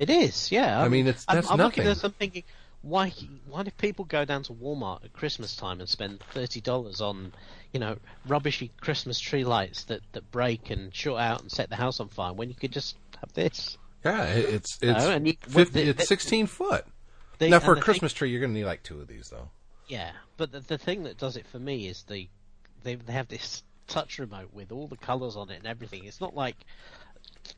It 0.01 0.09
is, 0.09 0.51
yeah. 0.51 0.81
I 0.81 0.87
mean, 0.89 1.05
it's- 1.07 1.25
I'm, 1.27 1.35
that's 1.35 1.51
I'm 1.51 1.57
looking 1.59 1.83
at 1.83 1.85
nothing. 1.85 1.93
this, 1.93 2.03
I'm 2.03 2.11
thinking, 2.13 2.43
why? 2.81 3.13
Why 3.47 3.61
do 3.61 3.69
people 3.69 4.03
go 4.05 4.25
down 4.25 4.41
to 4.43 4.53
Walmart 4.53 5.05
at 5.05 5.13
Christmas 5.13 5.55
time 5.55 5.79
and 5.79 5.87
spend 5.87 6.21
thirty 6.33 6.59
dollars 6.59 7.01
on, 7.01 7.33
you 7.71 7.79
know, 7.79 7.97
rubbishy 8.27 8.71
Christmas 8.81 9.19
tree 9.19 9.43
lights 9.43 9.83
that, 9.85 10.01
that 10.13 10.31
break 10.31 10.71
and 10.71 10.93
short 10.95 11.21
out 11.21 11.41
and 11.43 11.51
set 11.51 11.69
the 11.69 11.75
house 11.75 11.99
on 11.99 12.07
fire 12.07 12.33
when 12.33 12.49
you 12.49 12.55
could 12.55 12.71
just 12.71 12.95
have 13.19 13.31
this? 13.33 13.77
Yeah, 14.03 14.23
it- 14.23 14.49
it's 14.55 14.79
it's 14.81 15.03
and 15.05 15.27
you- 15.27 15.37
50 15.47 15.71
the- 15.83 15.89
it's 15.91 16.07
sixteen 16.07 16.47
foot. 16.47 16.83
The- 17.37 17.49
now 17.49 17.59
for 17.59 17.73
a 17.73 17.75
the 17.75 17.81
thing- 17.81 17.83
Christmas 17.83 18.13
tree, 18.13 18.31
you're 18.31 18.39
going 18.39 18.53
to 18.53 18.59
need 18.59 18.65
like 18.65 18.81
two 18.81 18.99
of 18.99 19.07
these 19.07 19.29
though. 19.29 19.49
yeah, 19.87 20.13
but 20.37 20.51
the, 20.51 20.61
the 20.61 20.79
thing 20.79 21.03
that 21.03 21.19
does 21.19 21.37
it 21.37 21.45
for 21.45 21.59
me 21.59 21.85
is 21.87 22.01
the 22.09 22.27
they 22.81 22.95
they 22.95 23.13
have 23.13 23.27
this 23.27 23.61
touch 23.87 24.17
remote 24.17 24.49
with 24.53 24.71
all 24.71 24.87
the 24.87 24.97
colours 24.97 25.35
on 25.35 25.51
it 25.51 25.57
and 25.57 25.67
everything. 25.67 26.05
It's 26.05 26.19
not 26.19 26.35
like 26.35 26.55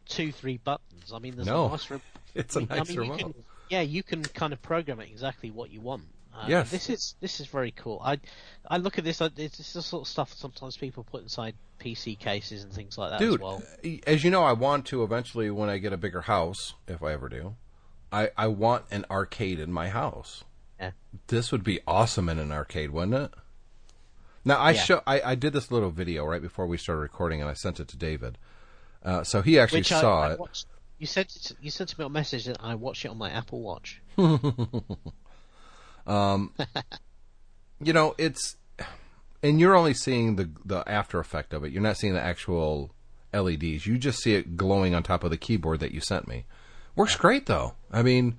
two 0.10 0.34
three 0.34 0.58
buttons. 0.58 1.14
I 1.14 1.20
mean, 1.20 1.36
there's 1.36 1.48
No. 1.48 1.68
a 1.68 1.70
nice. 1.70 1.88
It's 2.36 2.56
a 2.56 2.62
I 2.62 2.66
nice 2.80 2.90
mean, 2.90 3.04
you 3.12 3.18
can- 3.18 3.34
yeah, 3.70 3.82
you 3.82 4.04
can 4.04 4.24
kind 4.24 4.54
of 4.54 4.62
program 4.62 5.00
it 5.00 5.10
exactly 5.10 5.50
what 5.52 5.70
you 5.72 5.82
want. 5.82 6.04
Uh, 6.36 6.46
Yes. 6.48 6.72
this 6.72 6.90
is 6.90 7.16
this 7.22 7.40
is 7.40 7.46
very 7.48 7.72
cool. 7.72 8.02
I 8.04 8.20
I 8.68 8.78
look 8.78 8.98
at 8.98 9.04
this. 9.04 9.22
It's, 9.22 9.60
it's 9.60 9.74
the 9.74 9.82
sort 9.84 10.02
of 10.02 10.08
stuff 10.08 10.34
sometimes 10.34 10.76
people 10.78 11.04
put 11.04 11.22
inside 11.22 11.54
PC 11.80 12.18
cases 12.18 12.64
and 12.64 12.74
things 12.74 12.98
like 12.98 13.12
that 13.12 13.20
Dude, 13.20 13.36
as 13.36 13.40
well. 13.40 13.64
as 14.08 14.24
you 14.24 14.32
know, 14.32 14.44
I 14.44 14.54
want 14.54 14.86
to 14.88 15.04
eventually 15.04 15.52
when 15.52 15.70
I 15.70 15.78
get 15.78 15.94
a 15.94 15.98
bigger 15.98 16.22
house, 16.22 16.74
if 16.88 17.04
I 17.04 17.14
ever 17.14 17.30
do, 17.30 17.56
I 18.12 18.32
I 18.36 18.48
want 18.48 18.86
an 18.90 19.06
arcade 19.12 19.60
in 19.60 19.72
my 19.72 19.90
house. 19.90 20.44
Yeah. 20.80 20.92
This 21.28 21.52
would 21.52 21.64
be 21.64 21.80
awesome 21.86 22.28
in 22.30 22.40
an 22.40 22.52
arcade, 22.52 22.90
wouldn't 22.90 23.14
it? 23.16 23.32
Now 24.44 24.58
I 24.58 24.72
Yeah. 24.72 24.82
show 24.82 25.02
I, 25.06 25.22
I 25.22 25.36
did 25.36 25.54
this 25.54 25.72
little 25.72 25.92
video 25.92 26.26
right 26.26 26.42
before 26.42 26.66
we 26.66 26.78
started 26.78 27.02
recording, 27.02 27.42
and 27.42 27.50
I 27.50 27.54
sent 27.54 27.80
it 27.80 27.88
to 27.90 27.98
David. 27.98 28.38
Uh, 29.04 29.24
so 29.24 29.42
he 29.44 29.60
actually 29.60 29.82
Which 29.82 29.92
I, 29.92 30.02
saw 30.02 30.22
I 30.24 30.32
it. 30.34 30.40
watched. 30.40 30.66
You 31.04 31.08
sent 31.08 31.52
you 31.62 31.70
sent 31.70 32.00
me 32.00 32.06
a 32.06 32.08
message 32.08 32.48
and 32.48 32.56
I 32.62 32.76
watched 32.76 33.04
it 33.04 33.10
on 33.10 33.18
my 33.18 33.30
Apple 33.30 33.62
Watch. 33.62 34.02
Um, 36.08 36.54
you 37.82 37.92
know 37.92 38.16
it's 38.18 38.56
and 39.42 39.60
you're 39.60 39.76
only 39.76 39.94
seeing 39.94 40.38
the 40.38 40.50
the 40.64 40.82
after 40.88 41.20
effect 41.20 41.54
of 41.54 41.66
it. 41.66 41.74
You're 41.74 41.82
not 41.82 41.98
seeing 41.98 42.14
the 42.14 42.22
actual 42.22 42.96
leds 43.34 43.86
you 43.86 43.98
just 43.98 44.24
see 44.24 44.36
it 44.36 44.56
glowing 44.56 44.96
on 44.96 45.04
top 45.04 45.26
of 45.26 45.30
the 45.30 45.38
keyboard 45.38 45.82
that 45.82 45.92
you 45.92 46.00
sent 46.00 46.26
me. 46.26 46.46
Works 46.96 47.18
great 47.18 47.48
though. 47.48 47.74
I 47.92 48.02
mean 48.02 48.38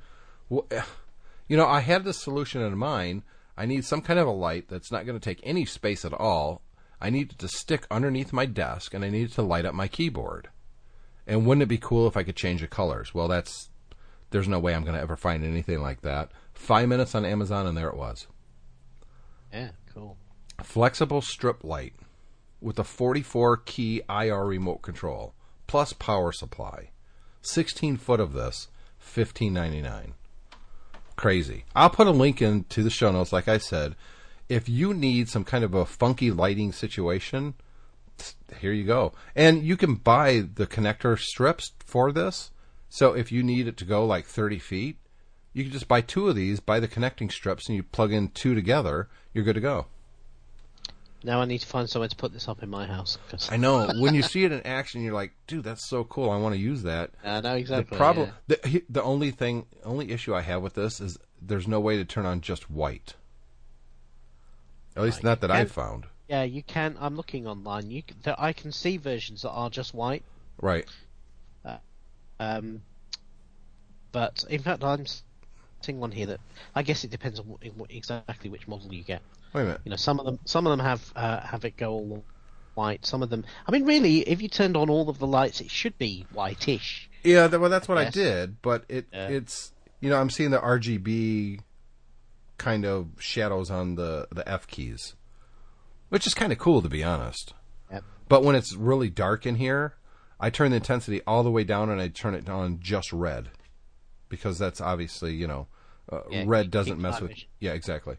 you 0.48 1.56
know 1.58 1.66
i 1.66 1.80
had 1.80 2.04
this 2.04 2.22
solution 2.22 2.62
in 2.62 2.78
mind. 2.78 3.24
I 3.58 3.66
need 3.66 3.84
some 3.84 4.00
kind 4.00 4.18
of 4.18 4.26
a 4.26 4.30
light 4.30 4.68
that's 4.68 4.90
not 4.90 5.04
going 5.04 5.20
to 5.20 5.24
take 5.24 5.40
any 5.42 5.66
space 5.66 6.06
at 6.06 6.14
all. 6.14 6.62
I 6.98 7.10
need 7.10 7.32
it 7.32 7.38
to 7.40 7.48
stick 7.48 7.86
underneath 7.90 8.32
my 8.32 8.46
desk 8.46 8.94
and 8.94 9.04
i 9.04 9.10
need 9.10 9.24
it 9.24 9.32
to 9.32 9.42
light 9.42 9.66
up 9.66 9.74
my 9.74 9.86
keyboard 9.86 10.48
and 11.26 11.46
wouldn't 11.46 11.62
it 11.62 11.66
be 11.66 11.78
cool 11.78 12.06
if 12.06 12.16
i 12.16 12.22
could 12.22 12.36
change 12.36 12.60
the 12.60 12.66
colors 12.66 13.14
well 13.14 13.28
that's 13.28 13.70
there's 14.30 14.48
no 14.48 14.58
way 14.58 14.74
i'm 14.74 14.82
going 14.82 14.94
to 14.94 15.00
ever 15.00 15.16
find 15.16 15.44
anything 15.44 15.80
like 15.80 16.00
that 16.02 16.30
five 16.52 16.88
minutes 16.88 17.14
on 17.14 17.24
amazon 17.24 17.66
and 17.66 17.76
there 17.76 17.88
it 17.88 17.96
was 17.96 18.26
Yeah, 19.52 19.70
cool. 19.92 20.16
flexible 20.62 21.20
strip 21.22 21.62
light 21.64 21.94
with 22.60 22.78
a 22.78 22.84
44 22.84 23.58
key 23.58 24.00
IR 24.08 24.44
remote 24.44 24.78
control 24.82 25.34
plus 25.66 25.92
power 25.92 26.32
supply. 26.32 26.90
16 27.42 27.98
foot 27.98 28.20
of 28.20 28.32
this, 28.32 28.68
15.99. 29.02 30.12
Crazy. 31.16 31.64
I'll 31.76 31.90
put 31.90 32.06
a 32.06 32.10
link 32.10 32.40
into 32.42 32.82
the 32.82 32.90
show 32.90 33.12
notes 33.12 33.32
like 33.32 33.48
I 33.48 33.58
said. 33.58 33.94
If 34.48 34.68
you 34.68 34.92
need 34.94 35.28
some 35.28 35.44
kind 35.44 35.62
of 35.62 35.74
a 35.74 35.84
funky 35.86 36.30
lighting 36.30 36.72
situation, 36.72 37.54
here 38.60 38.72
you 38.72 38.84
go. 38.84 39.12
And 39.34 39.62
you 39.64 39.76
can 39.76 39.94
buy 39.96 40.44
the 40.54 40.66
connector 40.66 41.18
strips 41.18 41.72
for 41.84 42.12
this. 42.12 42.50
So 42.88 43.12
if 43.14 43.32
you 43.32 43.42
need 43.42 43.66
it 43.66 43.76
to 43.78 43.84
go 43.84 44.04
like 44.06 44.26
30 44.26 44.58
feet, 44.58 44.98
you 45.52 45.64
can 45.64 45.72
just 45.72 45.88
buy 45.88 46.00
two 46.00 46.28
of 46.28 46.36
these, 46.36 46.60
buy 46.60 46.80
the 46.80 46.88
connecting 46.88 47.30
strips, 47.30 47.68
and 47.68 47.76
you 47.76 47.82
plug 47.82 48.12
in 48.12 48.28
two 48.28 48.54
together. 48.54 49.08
You're 49.32 49.44
good 49.44 49.54
to 49.54 49.60
go. 49.60 49.86
Now 51.22 51.40
I 51.40 51.46
need 51.46 51.60
to 51.62 51.66
find 51.66 51.88
somewhere 51.88 52.08
to 52.08 52.16
put 52.16 52.32
this 52.32 52.48
up 52.48 52.62
in 52.62 52.68
my 52.68 52.86
house. 52.86 53.16
'cause- 53.30 53.50
I 53.50 53.56
know. 53.56 53.88
when 53.98 54.14
you 54.14 54.22
see 54.22 54.44
it 54.44 54.52
in 54.52 54.60
action, 54.66 55.02
you're 55.02 55.14
like, 55.14 55.32
dude, 55.46 55.64
that's 55.64 55.88
so 55.88 56.04
cool. 56.04 56.30
I 56.30 56.36
want 56.36 56.54
to 56.54 56.60
use 56.60 56.82
that. 56.82 57.10
I 57.24 57.40
know 57.40 57.54
exactly. 57.54 57.90
the 57.90 57.96
problem, 57.96 58.30
yeah. 58.48 58.56
the, 58.62 58.84
the 58.90 59.02
only 59.02 59.30
thing, 59.30 59.66
only 59.84 60.10
issue 60.10 60.34
I 60.34 60.42
have 60.42 60.60
with 60.62 60.74
this 60.74 61.00
is 61.00 61.16
there's 61.40 61.66
no 61.66 61.80
way 61.80 61.96
to 61.96 62.04
turn 62.04 62.26
on 62.26 62.40
just 62.42 62.70
white. 62.70 63.14
At 64.96 65.02
least 65.02 65.18
Right. 65.18 65.24
not 65.24 65.40
that 65.40 65.50
I've 65.50 65.72
found. 65.72 66.04
Yeah, 66.34 66.42
you 66.42 66.64
can. 66.64 66.96
I'm 67.00 67.14
looking 67.14 67.46
online. 67.46 67.92
You 67.92 68.02
there, 68.24 68.34
I 68.36 68.52
can 68.52 68.72
see 68.72 68.96
versions 68.96 69.42
that 69.42 69.50
are 69.50 69.70
just 69.70 69.94
white. 69.94 70.24
Right. 70.60 70.84
Um, 72.40 72.82
but 74.10 74.44
in 74.50 74.60
fact, 74.60 74.82
I'm 74.82 75.06
seeing 75.80 76.00
one 76.00 76.10
here 76.10 76.26
that 76.26 76.40
I 76.74 76.82
guess 76.82 77.04
it 77.04 77.12
depends 77.12 77.38
on 77.38 77.46
what, 77.46 77.60
what, 77.76 77.92
exactly 77.92 78.50
which 78.50 78.66
model 78.66 78.92
you 78.92 79.04
get. 79.04 79.22
Wait 79.52 79.62
a 79.62 79.64
minute. 79.66 79.80
You 79.84 79.90
know, 79.90 79.96
some 79.96 80.18
of 80.18 80.26
them, 80.26 80.40
some 80.44 80.66
of 80.66 80.76
them 80.76 80.84
have 80.84 81.12
uh, 81.14 81.40
have 81.40 81.64
it 81.64 81.76
go 81.76 81.92
all 81.92 82.24
white. 82.74 83.06
Some 83.06 83.22
of 83.22 83.30
them, 83.30 83.44
I 83.68 83.70
mean, 83.70 83.84
really, 83.84 84.18
if 84.28 84.42
you 84.42 84.48
turned 84.48 84.76
on 84.76 84.90
all 84.90 85.08
of 85.08 85.20
the 85.20 85.28
lights, 85.28 85.60
it 85.60 85.70
should 85.70 85.96
be 85.98 86.26
whitish. 86.32 87.08
Yeah, 87.22 87.46
well, 87.46 87.70
that's 87.70 87.86
what 87.86 87.96
I 87.98 88.02
Yes. 88.04 88.14
did, 88.14 88.60
but 88.60 88.84
it 88.88 89.06
Yeah. 89.12 89.28
it's 89.28 89.72
you 90.00 90.10
know 90.10 90.20
I'm 90.20 90.30
seeing 90.30 90.50
the 90.50 90.58
RGB 90.58 91.60
kind 92.58 92.84
of 92.84 93.10
shadows 93.20 93.70
on 93.70 93.94
the 93.94 94.26
the 94.32 94.46
F 94.48 94.66
keys, 94.66 95.14
which 96.08 96.26
is 96.26 96.34
kind 96.34 96.52
of 96.52 96.58
cool 96.58 96.82
to 96.82 96.88
be 96.88 97.04
honest. 97.04 97.54
Yep. 97.90 98.04
But 98.28 98.44
when 98.44 98.56
it's 98.56 98.74
really 98.74 99.10
dark 99.10 99.46
in 99.46 99.56
here, 99.56 99.94
I 100.40 100.50
turn 100.50 100.70
the 100.70 100.76
intensity 100.76 101.22
all 101.26 101.42
the 101.42 101.50
way 101.50 101.64
down 101.64 101.90
and 101.90 102.00
I 102.00 102.08
turn 102.08 102.34
it 102.34 102.48
on 102.48 102.80
just 102.80 103.12
red. 103.12 103.50
Because 104.28 104.58
that's 104.58 104.80
obviously 104.80 105.34
you 105.34 105.46
know 105.46 105.68
uh, 106.10 106.20
Yeah, 106.30 106.44
red 106.46 106.70
doesn't 106.70 107.00
mess 107.00 107.20
with 107.20 107.30
vision. 107.30 107.48
yeah 107.60 107.72
exactly. 107.72 108.16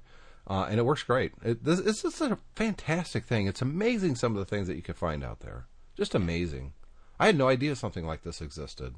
Uh, 0.47 0.67
and 0.69 0.79
it 0.79 0.85
works 0.85 1.03
great. 1.03 1.33
It, 1.43 1.63
this, 1.63 1.79
it's 1.79 2.03
just 2.03 2.21
a 2.21 2.37
fantastic 2.55 3.25
thing. 3.25 3.47
It's 3.47 3.63
amazing 3.63 4.15
some 4.15 4.33
of 4.33 4.37
the 4.37 4.45
things 4.45 4.67
that 4.67 4.75
you 4.75 4.83
can 4.83 4.93
find 4.93 5.23
out 5.23 5.39
there. 5.39 5.65
Just 5.97 6.13
amazing. 6.13 6.73
I 7.19 7.25
had 7.25 7.37
no 7.37 7.47
idea 7.47 7.75
something 7.75 8.05
like 8.05 8.21
this 8.21 8.41
existed. 8.41 8.95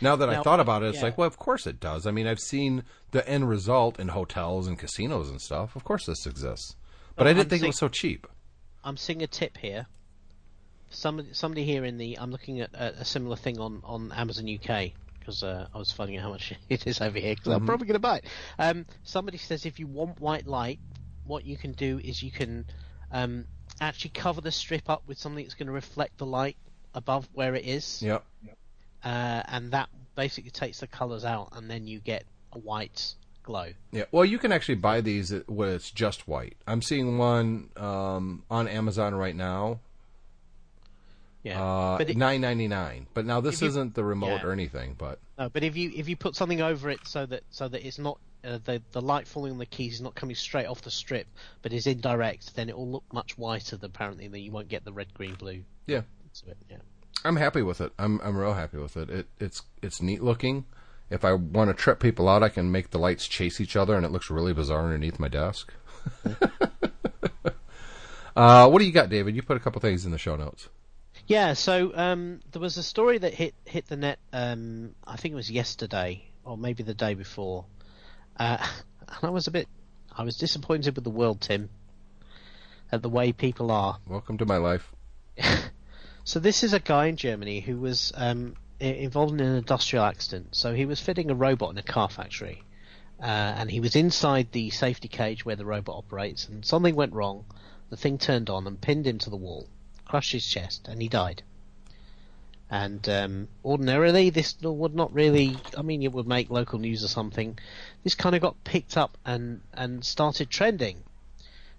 Now 0.00 0.16
that 0.16 0.28
I 0.28 0.42
thought 0.42 0.60
about 0.60 0.82
it 0.82 0.88
it's 0.88 0.98
yeah. 0.98 1.04
like 1.04 1.18
well 1.18 1.28
of 1.28 1.38
course 1.38 1.66
it 1.66 1.80
does. 1.80 2.06
I 2.06 2.10
mean 2.10 2.26
I've 2.26 2.40
seen 2.40 2.84
the 3.12 3.26
end 3.28 3.48
result 3.48 3.98
in 3.98 4.08
hotels 4.08 4.66
and 4.66 4.78
casinos 4.78 5.30
and 5.30 5.40
stuff. 5.40 5.74
Of 5.76 5.84
course 5.84 6.06
this 6.06 6.26
exists 6.26 6.76
but 7.16 7.26
I 7.26 7.30
didn't 7.30 7.44
I'm 7.44 7.50
think 7.50 7.62
it 7.64 7.66
was 7.66 7.78
so 7.78 7.88
cheap 7.88 8.26
I'm 8.86 8.96
seeing 8.96 9.20
a 9.22 9.26
tip 9.26 9.58
here. 9.58 9.86
Somebody, 10.90 11.30
somebody 11.32 11.64
here 11.64 11.84
in 11.84 11.98
the. 11.98 12.20
I'm 12.20 12.30
looking 12.30 12.60
at 12.60 12.72
a, 12.72 13.00
a 13.00 13.04
similar 13.04 13.34
thing 13.34 13.58
on 13.58 13.82
on 13.82 14.12
Amazon 14.12 14.48
UK 14.48 14.92
because 15.18 15.42
uh, 15.42 15.66
I 15.74 15.78
was 15.78 15.90
finding 15.90 16.18
out 16.18 16.22
how 16.22 16.30
much 16.30 16.54
it 16.68 16.86
is 16.86 17.00
over 17.00 17.18
here 17.18 17.34
because 17.34 17.52
I'm 17.52 17.66
probably 17.66 17.88
going 17.88 17.94
to 17.94 17.98
buy 17.98 18.18
it. 18.18 18.24
Um, 18.60 18.86
somebody 19.02 19.38
says 19.38 19.66
if 19.66 19.80
you 19.80 19.88
want 19.88 20.20
white 20.20 20.46
light, 20.46 20.78
what 21.24 21.44
you 21.44 21.56
can 21.56 21.72
do 21.72 21.98
is 21.98 22.22
you 22.22 22.30
can 22.30 22.64
um, 23.10 23.46
actually 23.80 24.10
cover 24.10 24.40
the 24.40 24.52
strip 24.52 24.88
up 24.88 25.02
with 25.08 25.18
something 25.18 25.42
that's 25.42 25.54
going 25.54 25.66
to 25.66 25.72
reflect 25.72 26.18
the 26.18 26.26
light 26.26 26.56
above 26.94 27.28
where 27.32 27.56
it 27.56 27.64
is, 27.64 28.00
yep 28.00 28.24
uh, 29.06 29.42
and 29.48 29.72
that 29.72 29.88
basically 30.14 30.50
takes 30.50 30.80
the 30.80 30.86
colours 30.86 31.24
out, 31.24 31.48
and 31.52 31.70
then 31.70 31.86
you 31.86 32.00
get 32.00 32.24
a 32.52 32.58
white 32.58 33.14
glow. 33.46 33.72
Yeah, 33.92 34.04
well, 34.12 34.24
you 34.26 34.36
can 34.38 34.52
actually 34.52 34.74
buy 34.74 35.00
these 35.00 35.32
when 35.46 35.70
it's 35.70 35.90
just 35.90 36.28
white. 36.28 36.56
I'm 36.66 36.82
seeing 36.82 37.16
one 37.16 37.70
um, 37.76 38.42
on 38.50 38.68
Amazon 38.68 39.14
right 39.14 39.34
now, 39.34 39.80
Yeah, 41.42 41.62
uh, 41.62 42.04
nine 42.14 42.40
ninety 42.42 42.68
nine. 42.68 43.06
But 43.14 43.24
now 43.24 43.40
this 43.40 43.62
you- 43.62 43.68
isn't 43.68 43.94
the 43.94 44.04
remote 44.04 44.40
yeah. 44.42 44.46
or 44.46 44.52
anything. 44.52 44.94
But 44.98 45.18
No, 45.38 45.48
but 45.48 45.62
if 45.62 45.76
you 45.76 45.92
if 45.94 46.08
you 46.08 46.16
put 46.16 46.34
something 46.36 46.60
over 46.60 46.90
it 46.90 47.00
so 47.06 47.24
that 47.26 47.42
so 47.50 47.68
that 47.68 47.86
it's 47.86 47.98
not 47.98 48.18
uh, 48.44 48.58
the 48.64 48.82
the 48.92 49.00
light 49.00 49.26
falling 49.26 49.52
on 49.52 49.58
the 49.58 49.66
keys 49.66 49.94
is 49.94 50.00
not 50.00 50.14
coming 50.14 50.36
straight 50.36 50.66
off 50.66 50.82
the 50.82 50.90
strip, 50.90 51.26
but 51.62 51.72
is 51.72 51.86
indirect, 51.86 52.54
then 52.56 52.68
it 52.68 52.76
will 52.76 52.90
look 52.90 53.04
much 53.12 53.38
whiter. 53.38 53.76
Than 53.76 53.90
apparently, 53.90 54.28
then 54.28 54.40
you 54.42 54.50
won't 54.52 54.68
get 54.68 54.84
the 54.84 54.92
red, 54.92 55.14
green, 55.14 55.34
blue. 55.34 55.62
yeah, 55.86 56.02
it. 56.46 56.56
Yeah. 56.68 56.76
I'm 57.24 57.36
happy 57.36 57.62
with 57.62 57.80
it. 57.80 57.92
I'm 57.98 58.20
I'm 58.20 58.36
real 58.36 58.54
happy 58.54 58.78
with 58.78 58.96
it. 58.96 59.08
It 59.10 59.26
it's 59.40 59.62
it's 59.82 60.02
neat 60.02 60.22
looking. 60.22 60.64
If 61.10 61.24
I 61.24 61.32
want 61.32 61.70
to 61.70 61.74
trip 61.74 62.00
people 62.00 62.28
out, 62.28 62.42
I 62.42 62.48
can 62.48 62.72
make 62.72 62.90
the 62.90 62.98
lights 62.98 63.26
chase 63.26 63.60
each 63.60 63.76
other, 63.76 63.94
and 63.94 64.04
it 64.04 64.10
looks 64.10 64.30
really 64.30 64.52
bizarre 64.52 64.84
underneath 64.84 65.18
my 65.18 65.28
desk. 65.28 65.72
uh, 68.36 68.68
what 68.68 68.78
do 68.78 68.84
you 68.84 68.92
got, 68.92 69.08
David? 69.08 69.36
You 69.36 69.42
put 69.42 69.56
a 69.56 69.60
couple 69.60 69.80
things 69.80 70.04
in 70.04 70.10
the 70.10 70.18
show 70.18 70.36
notes. 70.36 70.68
Yeah, 71.26 71.54
so 71.54 71.96
um, 71.96 72.40
there 72.52 72.60
was 72.60 72.76
a 72.76 72.82
story 72.82 73.18
that 73.18 73.34
hit 73.34 73.54
hit 73.64 73.86
the 73.86 73.96
net. 73.96 74.18
Um, 74.32 74.94
I 75.06 75.16
think 75.16 75.32
it 75.32 75.36
was 75.36 75.50
yesterday, 75.50 76.24
or 76.44 76.56
maybe 76.58 76.82
the 76.82 76.94
day 76.94 77.14
before. 77.14 77.64
Uh, 78.36 78.58
and 79.00 79.18
I 79.22 79.30
was 79.30 79.46
a 79.46 79.50
bit, 79.50 79.68
I 80.16 80.24
was 80.24 80.36
disappointed 80.36 80.94
with 80.94 81.04
the 81.04 81.10
world, 81.10 81.40
Tim, 81.40 81.70
at 82.90 83.02
the 83.02 83.08
way 83.08 83.32
people 83.32 83.70
are. 83.70 83.98
Welcome 84.06 84.38
to 84.38 84.46
my 84.46 84.56
life. 84.56 84.92
So 86.26 86.40
this 86.40 86.64
is 86.64 86.72
a 86.72 86.80
guy 86.80 87.06
in 87.06 87.16
Germany 87.16 87.60
who 87.60 87.78
was 87.78 88.12
um, 88.16 88.56
involved 88.80 89.32
in 89.32 89.40
an 89.40 89.56
industrial 89.56 90.04
accident. 90.04 90.54
So 90.54 90.74
he 90.74 90.84
was 90.84 91.00
fitting 91.00 91.30
a 91.30 91.34
robot 91.34 91.70
in 91.70 91.78
a 91.78 91.82
car 91.82 92.08
factory, 92.08 92.62
uh, 93.20 93.24
and 93.24 93.70
he 93.70 93.80
was 93.80 93.96
inside 93.96 94.52
the 94.52 94.70
safety 94.70 95.08
cage 95.08 95.44
where 95.44 95.56
the 95.56 95.64
robot 95.64 95.96
operates, 95.96 96.48
and 96.48 96.64
something 96.64 96.94
went 96.94 97.12
wrong. 97.12 97.44
The 97.90 97.96
thing 97.96 98.18
turned 98.18 98.50
on 98.50 98.66
and 98.66 98.80
pinned 98.80 99.06
him 99.06 99.18
to 99.18 99.30
the 99.30 99.36
wall, 99.36 99.68
crushed 100.04 100.32
his 100.32 100.46
chest, 100.46 100.88
and 100.88 101.00
he 101.00 101.08
died. 101.08 101.42
And 102.68 103.08
um, 103.08 103.48
ordinarily, 103.64 104.30
this 104.30 104.56
would 104.60 104.94
not 104.94 105.12
really. 105.14 105.56
I 105.76 105.82
mean, 105.82 106.02
it 106.02 106.12
would 106.12 106.26
make 106.26 106.50
local 106.50 106.80
news 106.80 107.04
or 107.04 107.08
something. 107.08 107.58
This 108.02 108.16
kind 108.16 108.34
of 108.34 108.42
got 108.42 108.64
picked 108.64 108.96
up 108.96 109.16
and 109.24 109.60
and 109.72 110.04
started 110.04 110.50
trending. 110.50 111.04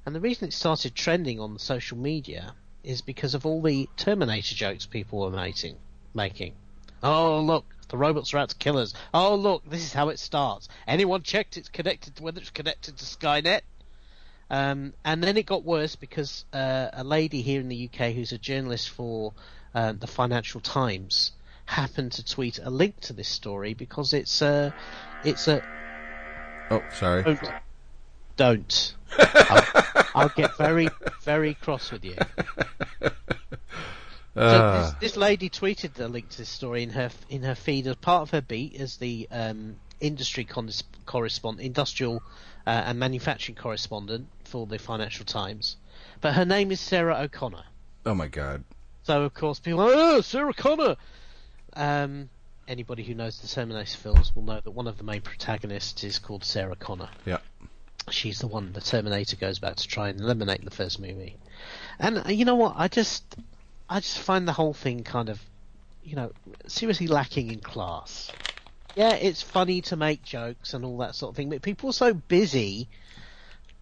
And 0.06 0.16
the 0.16 0.22
reason 0.22 0.48
it 0.48 0.54
started 0.54 0.96
trending 0.96 1.42
on 1.42 1.60
social 1.60 1.98
media 1.98 2.54
is 2.86 3.02
because 3.02 3.34
of 3.34 3.46
all 3.46 3.62
the 3.62 3.90
Terminator 3.98 4.56
jokes 4.56 4.86
people 4.86 5.20
were 5.20 5.30
making. 5.30 5.76
Making. 6.14 6.54
Oh 7.04 7.40
look, 7.42 7.66
the 7.90 7.98
robots 7.98 8.34
are 8.34 8.40
out 8.40 8.50
to 8.50 8.56
kill 8.56 8.78
us. 8.78 8.94
Oh 9.14 9.36
look, 9.36 9.70
this 9.70 9.82
is 9.82 9.94
how 9.94 10.10
it 10.10 10.20
starts. 10.20 10.68
Anyone 10.88 11.22
checked 11.24 11.58
it's 11.58 11.70
connected 11.70 12.16
to 12.16 12.24
whether 12.24 12.40
it's 12.40 12.50
connected 12.50 12.98
to 12.98 13.06
Skynet? 13.06 13.62
Um, 14.50 14.94
and 15.04 15.22
then 15.22 15.36
it 15.38 15.46
got 15.46 15.64
worse 15.64 15.96
because 15.96 16.46
uh, 16.54 16.88
a 16.94 17.04
lady 17.04 17.42
here 17.42 17.60
in 17.60 17.68
the 17.68 17.90
UK 17.92 18.14
who's 18.14 18.32
a 18.32 18.38
journalist 18.38 18.90
for 18.90 19.34
uh, 19.76 19.92
the 19.92 20.08
Financial 20.08 20.62
Times 20.62 21.34
happened 21.66 22.14
to 22.14 22.26
tweet 22.26 22.60
a 22.64 22.70
link 22.70 23.00
to 23.02 23.14
this 23.14 23.28
story 23.28 23.74
because 23.74 24.14
it's 24.14 24.42
uh, 24.42 24.72
it's 25.24 25.48
a 25.48 25.62
Oh, 26.70 26.84
sorry. 26.94 27.24
don't. 27.24 27.54
Don't. 28.36 28.96
I'll, 29.18 29.84
I'll 30.16 30.30
get 30.30 30.58
very, 30.58 30.90
very 31.24 31.54
cross 31.56 31.92
with 31.92 32.06
you. 32.06 32.16
So 34.38 34.44
Uh, 34.44 34.82
this, 34.82 34.94
this 35.12 35.18
lady 35.18 35.50
tweeted 35.50 35.94
the 35.94 36.08
link 36.08 36.30
to 36.30 36.38
this 36.38 36.50
story 36.50 36.84
in 36.84 36.92
her 36.92 37.10
in 37.30 37.44
her 37.44 37.56
feed 37.56 37.88
as 37.88 37.96
part 37.96 38.22
of 38.22 38.32
her 38.32 38.42
beat 38.42 38.80
as 38.80 38.98
the 38.98 39.28
um, 39.32 39.78
industry 40.00 40.46
con- 40.46 40.70
correspondent, 41.06 41.66
industrial 41.66 42.22
uh, 42.66 42.70
and 42.70 43.00
manufacturing 43.00 43.56
correspondent 43.56 44.28
for 44.44 44.68
the 44.68 44.78
Financial 44.78 45.26
Times. 45.26 45.78
But 46.22 46.34
her 46.36 46.46
name 46.46 46.72
is 46.72 46.80
Sarah 46.80 47.18
O'Connor. 47.22 47.64
oh 48.06 48.14
my 48.14 48.28
God. 48.28 48.64
So 49.04 49.24
of 49.24 49.34
course 49.34 49.60
people 49.60 49.82
are, 49.82 49.90
oh, 49.92 50.22
Sarah 50.22 50.54
Connor. 50.54 50.98
Um, 51.74 52.30
anybody 52.68 53.04
who 53.04 53.14
knows 53.14 53.40
the 53.40 53.48
Terminator 53.48 53.98
films 53.98 54.36
will 54.36 54.44
know 54.44 54.60
that 54.60 54.72
one 54.72 54.88
of 54.88 54.98
the 54.98 55.04
main 55.04 55.22
protagonists 55.22 56.04
is 56.04 56.20
called 56.20 56.44
Sarah 56.44 56.76
Connor. 56.76 57.10
Yeah. 57.26 57.38
She's 58.10 58.40
the 58.40 58.48
one 58.48 58.74
the 58.74 58.82
Terminator 58.82 59.36
goes 59.36 59.60
back 59.60 59.76
to 59.78 59.88
try 59.88 60.10
and 60.10 60.20
eliminate 60.20 60.60
in 60.60 60.66
the 60.66 60.72
first 60.72 61.00
movie. 61.00 61.38
And 62.00 62.20
uh, 62.26 62.30
you 62.30 62.46
know 62.46 62.56
what? 62.56 62.74
I 62.78 62.88
just, 62.88 63.24
I 63.90 64.00
just 64.00 64.20
find 64.20 64.48
the 64.48 64.54
whole 64.54 64.74
thing 64.74 65.04
kind 65.04 65.30
of, 65.30 65.40
you 66.04 66.16
know, 66.16 66.32
seriously 66.68 67.08
lacking 67.08 67.52
in 67.52 67.60
class. 67.60 68.32
Yeah, 68.96 69.14
it's 69.14 69.42
funny 69.42 69.82
to 69.82 69.96
make 69.96 70.24
jokes 70.24 70.74
and 70.74 70.84
all 70.84 70.98
that 71.00 71.16
sort 71.16 71.32
of 71.32 71.36
thing, 71.36 71.50
but 71.50 71.62
people 71.62 71.90
are 71.90 71.94
so 71.94 72.14
busy 72.14 72.90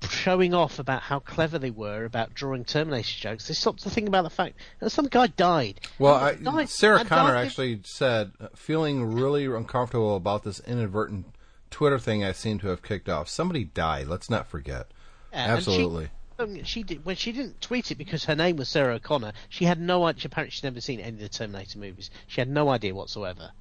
showing 0.09 0.53
off 0.53 0.77
about 0.77 1.01
how 1.01 1.19
clever 1.19 1.57
they 1.57 1.71
were 1.71 2.05
about 2.05 2.33
drawing 2.33 2.65
Terminator 2.65 3.17
jokes. 3.17 3.47
They 3.47 3.53
stopped 3.53 3.83
to 3.83 3.89
think 3.89 4.07
about 4.07 4.23
the 4.23 4.29
fact 4.29 4.55
that 4.79 4.89
some 4.89 5.07
guy 5.07 5.27
died. 5.27 5.79
Well, 5.97 6.15
I, 6.15 6.35
died- 6.35 6.69
Sarah 6.69 6.99
and 6.99 7.09
Connor 7.09 7.33
died- 7.33 7.45
actually 7.47 7.81
said, 7.85 8.31
uh, 8.39 8.49
feeling 8.55 9.13
really 9.13 9.45
uncomfortable 9.45 10.15
about 10.15 10.43
this 10.43 10.59
inadvertent 10.61 11.27
Twitter 11.71 11.97
thing 11.97 12.23
I 12.23 12.33
seem 12.33 12.59
to 12.59 12.67
have 12.67 12.83
kicked 12.83 13.09
off. 13.09 13.29
Somebody 13.29 13.63
died. 13.63 14.07
Let's 14.07 14.29
not 14.29 14.47
forget. 14.47 14.87
Yeah, 15.31 15.45
Absolutely. 15.55 16.09
Um, 16.37 16.63
she 16.63 16.83
did 16.83 17.05
when 17.05 17.15
she 17.15 17.31
didn't 17.31 17.61
tweet 17.61 17.91
it 17.91 17.95
because 17.95 18.25
her 18.25 18.35
name 18.35 18.57
was 18.57 18.67
Sarah 18.69 18.95
O'Connor. 18.95 19.33
She 19.49 19.65
had 19.65 19.79
no 19.79 20.03
idea. 20.05 20.23
Apparently, 20.25 20.51
she'd 20.51 20.63
never 20.65 20.81
seen 20.81 20.99
any 20.99 21.15
of 21.15 21.19
the 21.19 21.29
Terminator 21.29 21.79
movies. 21.79 22.09
She 22.27 22.41
had 22.41 22.49
no 22.49 22.69
idea 22.69 22.93
whatsoever. 22.93 23.51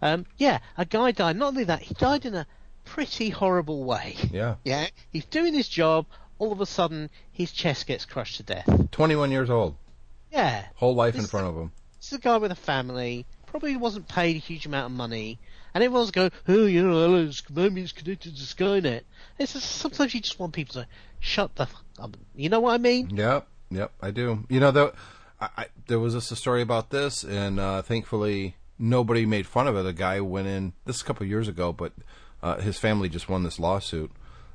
Um, 0.00 0.26
yeah, 0.38 0.58
a 0.76 0.84
guy 0.84 1.12
died. 1.12 1.36
Not 1.36 1.48
only 1.48 1.64
that, 1.64 1.82
he 1.82 1.94
died 1.94 2.24
in 2.24 2.34
a 2.34 2.46
pretty 2.84 3.28
horrible 3.30 3.84
way. 3.84 4.16
Yeah. 4.32 4.56
Yeah, 4.64 4.86
he's 5.10 5.26
doing 5.26 5.54
his 5.54 5.68
job. 5.68 6.06
All 6.38 6.52
of 6.52 6.60
a 6.60 6.66
sudden, 6.66 7.10
his 7.30 7.52
chest 7.52 7.86
gets 7.86 8.04
crushed 8.04 8.38
to 8.38 8.42
death. 8.42 8.68
21 8.90 9.30
years 9.30 9.48
old. 9.50 9.76
Yeah, 10.32 10.64
Whole 10.76 10.94
life 10.94 11.14
in 11.14 11.20
This- 11.20 11.30
front 11.30 11.46
of 11.46 11.54
him. 11.56 11.70
this 11.98 12.08
is 12.12 12.18
a 12.18 12.20
guy 12.20 12.38
with 12.38 12.50
a 12.50 12.54
family. 12.56 13.26
Probably 13.46 13.76
wasn't 13.76 14.08
paid 14.08 14.34
a 14.36 14.38
huge 14.38 14.64
amount 14.66 14.86
of 14.86 14.96
money. 14.96 15.38
And 15.74 15.84
everyone's 15.84 16.10
going, 16.10 16.30
oh, 16.48 16.66
you 16.66 16.82
know, 16.86 17.30
maybe 17.50 17.82
it's 17.82 17.92
connected 17.92 18.36
to 18.36 18.42
Skynet. 18.42 19.02
It's 19.38 19.52
just, 19.52 19.70
sometimes 19.70 20.14
you 20.14 20.20
just 20.20 20.38
want 20.38 20.52
people 20.54 20.74
to 20.82 20.86
shut 21.20 21.54
the. 21.54 21.62
F- 21.64 21.82
up. 21.98 22.16
You 22.34 22.48
know 22.48 22.60
what 22.60 22.74
I 22.74 22.78
mean? 22.78 23.10
Yep, 23.10 23.46
yep, 23.70 23.92
I 24.00 24.10
do. 24.10 24.44
You 24.48 24.60
know, 24.60 24.70
there, 24.70 24.92
I, 25.40 25.48
I, 25.56 25.66
there 25.86 25.98
was 25.98 26.14
just 26.14 26.32
a 26.32 26.36
story 26.36 26.62
about 26.62 26.90
this, 26.90 27.24
and 27.24 27.58
uh, 27.58 27.82
thankfully 27.82 28.56
nobody 28.78 29.26
made 29.26 29.46
fun 29.46 29.66
of 29.66 29.76
it. 29.76 29.86
A 29.86 29.92
guy 29.92 30.20
went 30.20 30.48
in. 30.48 30.72
This 30.84 30.96
is 30.96 31.02
a 31.02 31.04
couple 31.04 31.24
of 31.24 31.30
years 31.30 31.48
ago, 31.48 31.72
but 31.72 31.92
uh, 32.42 32.60
his 32.60 32.78
family 32.78 33.08
just 33.08 33.28
won 33.28 33.42
this 33.42 33.58
lawsuit. 33.58 34.10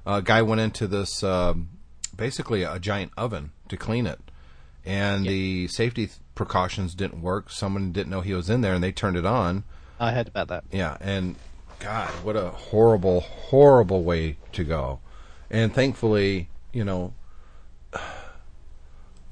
A 0.05 0.21
guy 0.21 0.41
went 0.41 0.61
into 0.61 0.87
this 0.87 1.23
um, 1.23 1.69
basically 2.15 2.63
a 2.63 2.79
giant 2.79 3.11
oven 3.17 3.51
to 3.69 3.77
clean 3.77 4.07
it, 4.07 4.19
and 4.85 5.25
the 5.25 5.67
safety 5.67 6.07
th- 6.07 6.19
precautions 6.35 6.95
didn't 6.95 7.21
work. 7.21 7.49
Someone 7.49 7.91
didn't 7.91 8.09
know 8.09 8.21
he 8.21 8.33
was 8.33 8.49
in 8.49 8.61
there, 8.61 8.73
and 8.73 8.83
they 8.83 8.91
turned 8.91 9.17
it 9.17 9.25
on. 9.25 9.63
I 9.99 10.11
heard 10.11 10.27
about 10.27 10.47
that. 10.49 10.63
Yeah, 10.71 10.97
and 11.01 11.35
God, 11.79 12.09
what 12.23 12.35
a 12.35 12.49
horrible, 12.49 13.21
horrible 13.21 14.03
way 14.03 14.37
to 14.53 14.63
go. 14.63 14.99
And 15.49 15.73
thankfully, 15.73 16.49
you 16.73 16.83
know, 16.83 17.13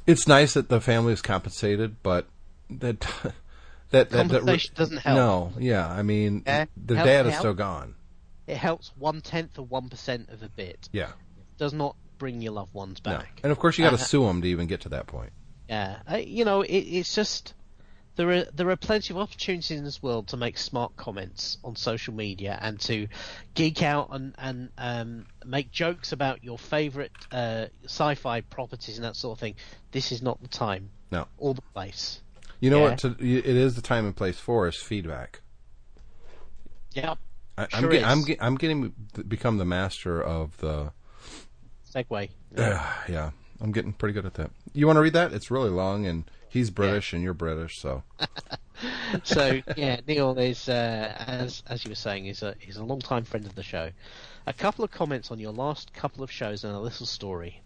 it's 0.07 0.27
nice 0.27 0.53
that 0.53 0.69
the 0.69 0.81
family 0.81 1.13
is 1.13 1.21
compensated, 1.21 2.01
but 2.03 2.27
that 2.69 2.99
that 3.21 3.33
that, 3.91 4.09
that 4.09 4.29
Compensation 4.29 4.73
doesn't 4.75 4.97
help. 4.97 5.15
No, 5.17 5.51
yeah, 5.61 5.87
I 5.87 6.01
mean, 6.01 6.43
Yeah, 6.45 6.65
the 6.77 6.95
dad 6.95 7.27
is 7.27 7.35
still 7.35 7.53
gone. 7.53 7.95
It 8.47 8.57
helps 8.57 8.91
one 8.97 9.21
tenth 9.21 9.57
of 9.57 9.71
one 9.71 9.89
percent 9.89 10.29
of 10.29 10.43
a 10.43 10.49
bit. 10.49 10.89
Yeah, 10.91 11.11
Does 11.57 11.73
not 11.73 11.95
bring 12.17 12.41
your 12.41 12.53
loved 12.53 12.73
ones 12.73 13.01
no. 13.05 13.11
back. 13.17 13.39
and 13.43 13.51
of 13.51 13.59
course 13.59 13.77
you 13.77 13.83
got 13.83 13.89
to 13.89 13.95
Uh, 13.95 13.99
sue 13.99 14.25
them 14.25 14.41
to 14.41 14.47
even 14.47 14.67
get 14.67 14.81
to 14.81 14.89
that 14.89 15.07
point. 15.07 15.31
Yeah, 15.69 15.97
uh, 16.09 16.17
you 16.17 16.45
know, 16.45 16.61
it, 16.61 16.69
it's 16.77 17.13
just 17.15 17.53
there 18.16 18.30
are 18.32 18.45
there 18.53 18.70
are 18.70 18.76
plenty 18.76 19.13
of 19.13 19.18
opportunities 19.20 19.78
in 19.78 19.84
this 19.84 20.01
world 20.01 20.28
to 20.30 20.38
make 20.38 20.57
smart 20.57 20.95
comments 20.95 21.57
on 21.63 21.76
social 21.76 22.13
media 22.13 22.57
and 22.61 22.80
to 22.82 23.07
geek 23.53 23.84
out 23.84 24.09
and 24.11 24.34
and 24.38 24.70
um, 24.78 25.26
make 25.45 25.72
jokes 25.72 26.11
about 26.11 26.43
your 26.43 26.57
favorite 26.57 27.11
uh, 27.32 27.66
sci-fi 27.86 28.41
properties 28.41 28.97
and 28.97 29.05
that 29.05 29.16
sort 29.16 29.36
of 29.38 29.39
thing. 29.39 29.55
This 29.91 30.11
is 30.11 30.22
not 30.22 30.41
the 30.41 30.47
time 30.47 30.89
No. 31.11 31.28
or 31.38 31.53
the 31.53 31.61
place. 31.74 32.22
You 32.61 32.70
know 32.70 32.80
Yeah. 32.84 32.89
what? 32.91 32.99
To, 32.99 33.16
it 33.20 33.45
is 33.45 33.76
the 33.76 33.82
time 33.82 34.05
and 34.05 34.16
place 34.16 34.39
for 34.39 34.68
is 34.68 34.76
feedback. 34.76 35.41
Yeah, 36.93 37.16
I, 37.57 37.68
I'm, 37.74 37.82
Sure 37.82 37.91
get, 37.91 38.05
I'm, 38.05 38.20
is. 38.20 38.26
get, 38.26 38.38
I'm 38.41 38.55
getting 38.55 38.93
become 39.28 39.57
the 39.57 39.66
master 39.66 40.22
of 40.22 40.57
the. 40.57 40.91
Segue. 41.93 42.30
Yeah. 42.57 42.93
yeah, 43.09 43.32
I'm 43.59 43.72
getting 43.74 43.91
pretty 43.93 44.13
good 44.13 44.26
at 44.26 44.36
that. 44.36 44.51
You 44.74 44.88
want 44.88 44.97
to 44.97 45.01
read 45.01 45.13
that? 45.13 45.34
It's 45.34 45.51
really 45.51 45.70
long, 45.70 46.05
and 46.05 46.24
he's 46.55 46.69
British 46.69 47.11
and 47.13 47.21
you're 47.21 47.33
British, 47.33 47.77
so 47.77 48.03
so 49.23 49.61
yeah, 49.75 49.99
Neil 50.07 50.37
is 50.39 50.69
uh, 50.69 51.13
as 51.27 51.61
as 51.67 51.83
you 51.83 51.91
were 51.91 51.95
saying, 51.95 52.25
is 52.27 52.41
a 52.41 52.55
is 52.65 52.77
a 52.77 52.83
long 52.83 52.99
time 52.99 53.23
friend 53.23 53.45
of 53.45 53.55
the 53.55 53.63
show. 53.63 53.91
A 54.47 54.53
couple 54.53 54.83
of 54.83 54.91
comments 54.91 55.31
on 55.31 55.39
your 55.39 55.51
last 55.51 55.93
couple 55.93 56.23
of 56.23 56.31
shows 56.31 56.63
and 56.63 56.73
a 56.73 56.79
little 56.79 57.05
story. 57.05 57.61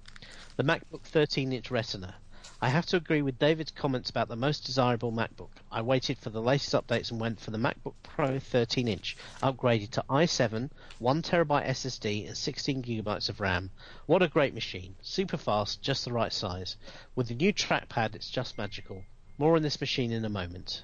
The 0.58 0.64
MacBook 0.64 1.04
13 1.04 1.54
inch 1.54 1.72
Retina. 1.72 2.16
I 2.62 2.68
have 2.68 2.86
to 2.88 2.98
agree 2.98 3.22
with 3.22 3.40
David's 3.40 3.72
comments 3.72 4.10
about 4.10 4.28
the 4.28 4.36
most 4.36 4.66
desirable 4.66 5.14
MacBook. 5.14 5.52
I 5.72 5.82
waited 5.82 6.18
for 6.18 6.30
the 6.30 6.42
latest 6.42 6.74
updates 6.74 7.10
and 7.10 7.20
went 7.20 7.40
for 7.40 7.52
the 7.52 7.58
MacBook 7.58 7.94
Pro 8.04 8.38
13 8.38 8.86
inch, 8.90 9.16
upgraded 9.42 9.92
to 9.92 10.04
i7, 10.10 10.70
1TB 11.02 11.66
SSD, 11.68 12.28
and 12.28 12.36
16GB 12.36 13.30
of 13.30 13.40
RAM. 13.40 13.72
What 14.08 14.22
a 14.22 14.28
great 14.28 14.54
machine. 14.54 14.96
Super 15.02 15.38
fast, 15.38 15.82
just 15.82 16.04
the 16.04 16.12
right 16.12 16.34
size. 16.34 16.76
With 17.16 17.30
the 17.30 17.36
new 17.36 17.54
trackpad, 17.54 18.16
it's 18.16 18.30
just 18.30 18.58
magical. 18.58 19.04
More 19.38 19.56
on 19.56 19.62
this 19.62 19.80
machine 19.80 20.12
in 20.12 20.26
a 20.26 20.30
moment 20.30 20.84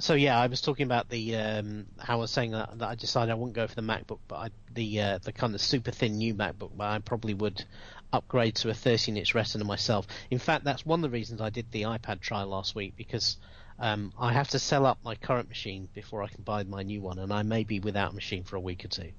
so 0.00 0.14
yeah, 0.14 0.38
I 0.38 0.46
was 0.46 0.60
talking 0.60 0.84
about 0.84 1.08
the 1.08 1.36
um, 1.36 1.86
how 1.98 2.14
I 2.14 2.20
was 2.20 2.30
saying 2.30 2.52
that, 2.52 2.78
that 2.78 2.88
I 2.88 2.94
decided 2.94 3.32
I 3.32 3.34
wouldn't 3.34 3.56
go 3.56 3.66
for 3.66 3.74
the 3.74 3.82
MacBook, 3.82 4.20
but 4.28 4.36
I, 4.36 4.50
the 4.72 5.00
uh, 5.00 5.18
the 5.18 5.32
kind 5.32 5.54
of 5.54 5.60
super 5.60 5.90
thin 5.90 6.18
new 6.18 6.34
MacBook, 6.34 6.70
but 6.76 6.86
I 6.86 6.98
probably 7.00 7.34
would 7.34 7.64
upgrade 8.12 8.56
to 8.56 8.70
a 8.70 8.72
13-inch 8.72 9.34
Retina 9.34 9.64
myself. 9.64 10.06
In 10.30 10.38
fact, 10.38 10.64
that's 10.64 10.84
one 10.84 11.00
of 11.00 11.10
the 11.10 11.14
reasons 11.14 11.40
I 11.40 11.50
did 11.50 11.70
the 11.70 11.82
iPad 11.82 12.20
trial 12.20 12.48
last 12.48 12.74
week 12.74 12.94
because 12.96 13.36
um, 13.78 14.12
I 14.18 14.32
have 14.32 14.48
to 14.48 14.58
sell 14.58 14.86
up 14.86 14.98
my 15.04 15.14
current 15.14 15.48
machine 15.48 15.88
before 15.94 16.22
I 16.22 16.28
can 16.28 16.42
buy 16.42 16.64
my 16.64 16.82
new 16.82 17.00
one, 17.00 17.18
and 17.18 17.32
I 17.32 17.42
may 17.42 17.64
be 17.64 17.78
without 17.78 18.12
a 18.12 18.14
machine 18.14 18.42
for 18.42 18.56
a 18.56 18.60
week 18.60 18.84
or 18.84 18.88
two. 18.88 19.12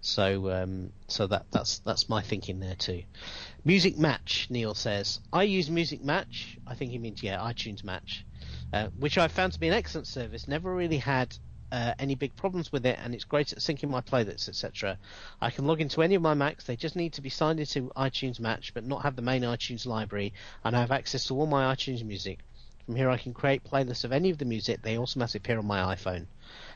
So 0.00 0.50
um, 0.50 0.92
so 1.06 1.26
that 1.26 1.46
that's 1.50 1.80
that's 1.80 2.08
my 2.08 2.22
thinking 2.22 2.60
there 2.60 2.76
too. 2.76 3.02
Music 3.64 3.98
Match, 3.98 4.46
Neil 4.48 4.74
says. 4.74 5.20
I 5.32 5.42
use 5.42 5.68
Music 5.68 6.02
Match. 6.02 6.56
I 6.66 6.74
think 6.74 6.92
he 6.92 6.98
means 6.98 7.22
yeah, 7.22 7.38
iTunes 7.40 7.84
Match 7.84 8.24
uh, 8.72 8.88
which 8.98 9.18
I 9.18 9.28
found 9.28 9.52
to 9.52 9.60
be 9.60 9.68
an 9.68 9.74
excellent 9.74 10.06
service. 10.06 10.48
Never 10.48 10.74
really 10.74 10.98
had 10.98 11.36
uh, 11.72 11.94
any 11.98 12.14
big 12.14 12.36
problems 12.36 12.70
with 12.70 12.86
it, 12.86 12.98
and 13.02 13.14
it's 13.14 13.24
great 13.24 13.52
at 13.52 13.58
syncing 13.58 13.90
my 13.90 14.00
playlists, 14.00 14.48
etc. 14.48 14.98
I 15.40 15.50
can 15.50 15.66
log 15.66 15.80
into 15.80 16.02
any 16.02 16.14
of 16.14 16.22
my 16.22 16.34
Macs. 16.34 16.64
They 16.64 16.76
just 16.76 16.96
need 16.96 17.12
to 17.14 17.22
be 17.22 17.28
signed 17.28 17.60
into 17.60 17.90
iTunes 17.96 18.40
Match, 18.40 18.72
but 18.74 18.84
not 18.84 19.02
have 19.02 19.16
the 19.16 19.22
main 19.22 19.42
iTunes 19.42 19.86
library, 19.86 20.32
and 20.64 20.76
I 20.76 20.80
have 20.80 20.92
access 20.92 21.26
to 21.26 21.34
all 21.34 21.46
my 21.46 21.74
iTunes 21.74 22.04
music. 22.04 22.40
From 22.86 22.94
here, 22.94 23.10
I 23.10 23.18
can 23.18 23.34
create 23.34 23.64
playlists 23.64 24.04
of 24.04 24.12
any 24.12 24.30
of 24.30 24.38
the 24.38 24.44
music. 24.44 24.80
They 24.80 24.96
automatically 24.96 25.38
appear 25.38 25.58
on 25.58 25.66
my 25.66 25.94
iPhone. 25.96 26.26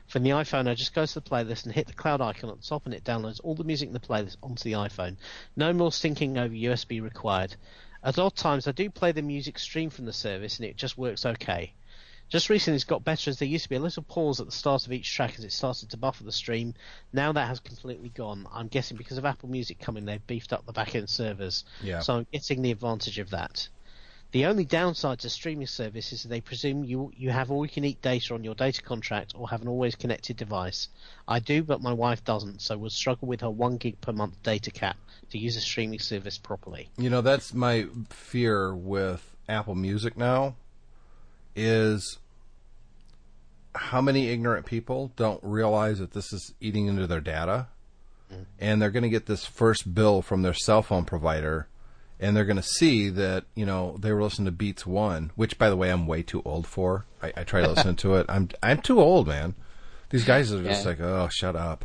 From 0.08 0.24
the 0.24 0.30
iPhone, 0.30 0.68
I 0.68 0.74
just 0.74 0.92
go 0.92 1.06
to 1.06 1.14
the 1.14 1.20
playlist 1.20 1.64
and 1.64 1.72
hit 1.72 1.86
the 1.86 1.92
cloud 1.92 2.20
icon 2.20 2.50
at 2.50 2.60
the 2.60 2.66
top, 2.66 2.84
and 2.84 2.92
it 2.92 3.04
downloads 3.04 3.40
all 3.44 3.54
the 3.54 3.62
music 3.62 3.86
in 3.86 3.92
the 3.92 4.00
playlist 4.00 4.36
onto 4.42 4.64
the 4.64 4.72
iPhone. 4.72 5.18
No 5.54 5.72
more 5.72 5.90
syncing 5.90 6.36
over 6.36 6.52
USB 6.52 7.00
required. 7.00 7.54
At 8.02 8.18
odd 8.18 8.34
times, 8.34 8.66
I 8.66 8.72
do 8.72 8.90
play 8.90 9.12
the 9.12 9.22
music 9.22 9.58
stream 9.58 9.88
from 9.88 10.06
the 10.06 10.12
service, 10.12 10.58
and 10.58 10.66
it 10.66 10.76
just 10.76 10.98
works 10.98 11.24
okay. 11.24 11.74
Just 12.30 12.48
recently, 12.48 12.76
it's 12.76 12.84
got 12.84 13.02
better 13.02 13.28
as 13.28 13.40
there 13.40 13.48
used 13.48 13.64
to 13.64 13.68
be 13.68 13.74
a 13.74 13.80
little 13.80 14.04
pause 14.04 14.38
at 14.38 14.46
the 14.46 14.52
start 14.52 14.86
of 14.86 14.92
each 14.92 15.12
track 15.12 15.34
as 15.36 15.44
it 15.44 15.50
started 15.50 15.90
to 15.90 15.96
buffer 15.96 16.22
the 16.22 16.30
stream. 16.30 16.74
Now 17.12 17.32
that 17.32 17.48
has 17.48 17.58
completely 17.58 18.08
gone. 18.08 18.46
I'm 18.52 18.68
guessing 18.68 18.96
because 18.96 19.18
of 19.18 19.24
Apple 19.24 19.48
Music 19.48 19.80
coming, 19.80 20.04
they've 20.04 20.24
beefed 20.28 20.52
up 20.52 20.64
the 20.64 20.72
back 20.72 20.94
end 20.94 21.10
servers. 21.10 21.64
Yeah. 21.82 21.98
So 21.98 22.18
I'm 22.18 22.26
getting 22.32 22.62
the 22.62 22.70
advantage 22.70 23.18
of 23.18 23.30
that. 23.30 23.68
The 24.30 24.46
only 24.46 24.64
downside 24.64 25.18
to 25.20 25.28
streaming 25.28 25.66
service 25.66 26.12
is 26.12 26.22
that 26.22 26.28
they 26.28 26.40
presume 26.40 26.84
you 26.84 27.10
you 27.16 27.30
have 27.30 27.50
all 27.50 27.64
you 27.64 27.70
can 27.70 27.84
eat 27.84 28.00
data 28.00 28.32
on 28.32 28.44
your 28.44 28.54
data 28.54 28.80
contract 28.80 29.32
or 29.34 29.48
have 29.48 29.62
an 29.62 29.66
always 29.66 29.96
connected 29.96 30.36
device. 30.36 30.88
I 31.26 31.40
do, 31.40 31.64
but 31.64 31.82
my 31.82 31.92
wife 31.92 32.24
doesn't, 32.24 32.62
so 32.62 32.78
would 32.78 32.92
struggle 32.92 33.26
with 33.26 33.40
her 33.40 33.50
one 33.50 33.76
gig 33.76 34.00
per 34.00 34.12
month 34.12 34.40
data 34.44 34.70
cap 34.70 34.96
to 35.30 35.38
use 35.38 35.56
a 35.56 35.60
streaming 35.60 35.98
service 35.98 36.38
properly. 36.38 36.90
You 36.96 37.10
know, 37.10 37.22
that's 37.22 37.52
my 37.52 37.88
fear 38.08 38.72
with 38.72 39.34
Apple 39.48 39.74
Music 39.74 40.16
now 40.16 40.54
is 41.56 42.18
how 43.74 44.00
many 44.00 44.28
ignorant 44.28 44.66
people 44.66 45.12
don't 45.16 45.40
realize 45.42 45.98
that 45.98 46.12
this 46.12 46.32
is 46.32 46.54
eating 46.60 46.86
into 46.86 47.06
their 47.06 47.20
data 47.20 47.68
and 48.60 48.80
they're 48.80 48.90
going 48.90 49.02
to 49.02 49.08
get 49.08 49.26
this 49.26 49.44
first 49.44 49.92
bill 49.94 50.22
from 50.22 50.42
their 50.42 50.54
cell 50.54 50.82
phone 50.82 51.04
provider 51.04 51.66
and 52.20 52.36
they're 52.36 52.44
going 52.44 52.56
to 52.56 52.62
see 52.62 53.08
that, 53.08 53.44
you 53.54 53.64
know, 53.66 53.96
they 53.98 54.12
were 54.12 54.22
listening 54.22 54.44
to 54.46 54.52
Beats 54.52 54.86
1, 54.86 55.32
which 55.36 55.56
by 55.58 55.68
the 55.70 55.76
way 55.76 55.90
I'm 55.90 56.06
way 56.06 56.22
too 56.22 56.42
old 56.44 56.66
for. 56.66 57.06
I, 57.22 57.32
I 57.36 57.44
try 57.44 57.62
to 57.62 57.68
listen 57.70 57.96
to 57.96 58.16
it. 58.16 58.26
I'm 58.28 58.50
I'm 58.62 58.80
too 58.82 59.00
old, 59.00 59.26
man. 59.26 59.54
These 60.10 60.24
guys 60.24 60.52
are 60.52 60.62
just 60.62 60.82
Yeah. 60.84 60.88
like, 60.90 61.00
"Oh, 61.00 61.28
shut 61.32 61.56
up." 61.56 61.84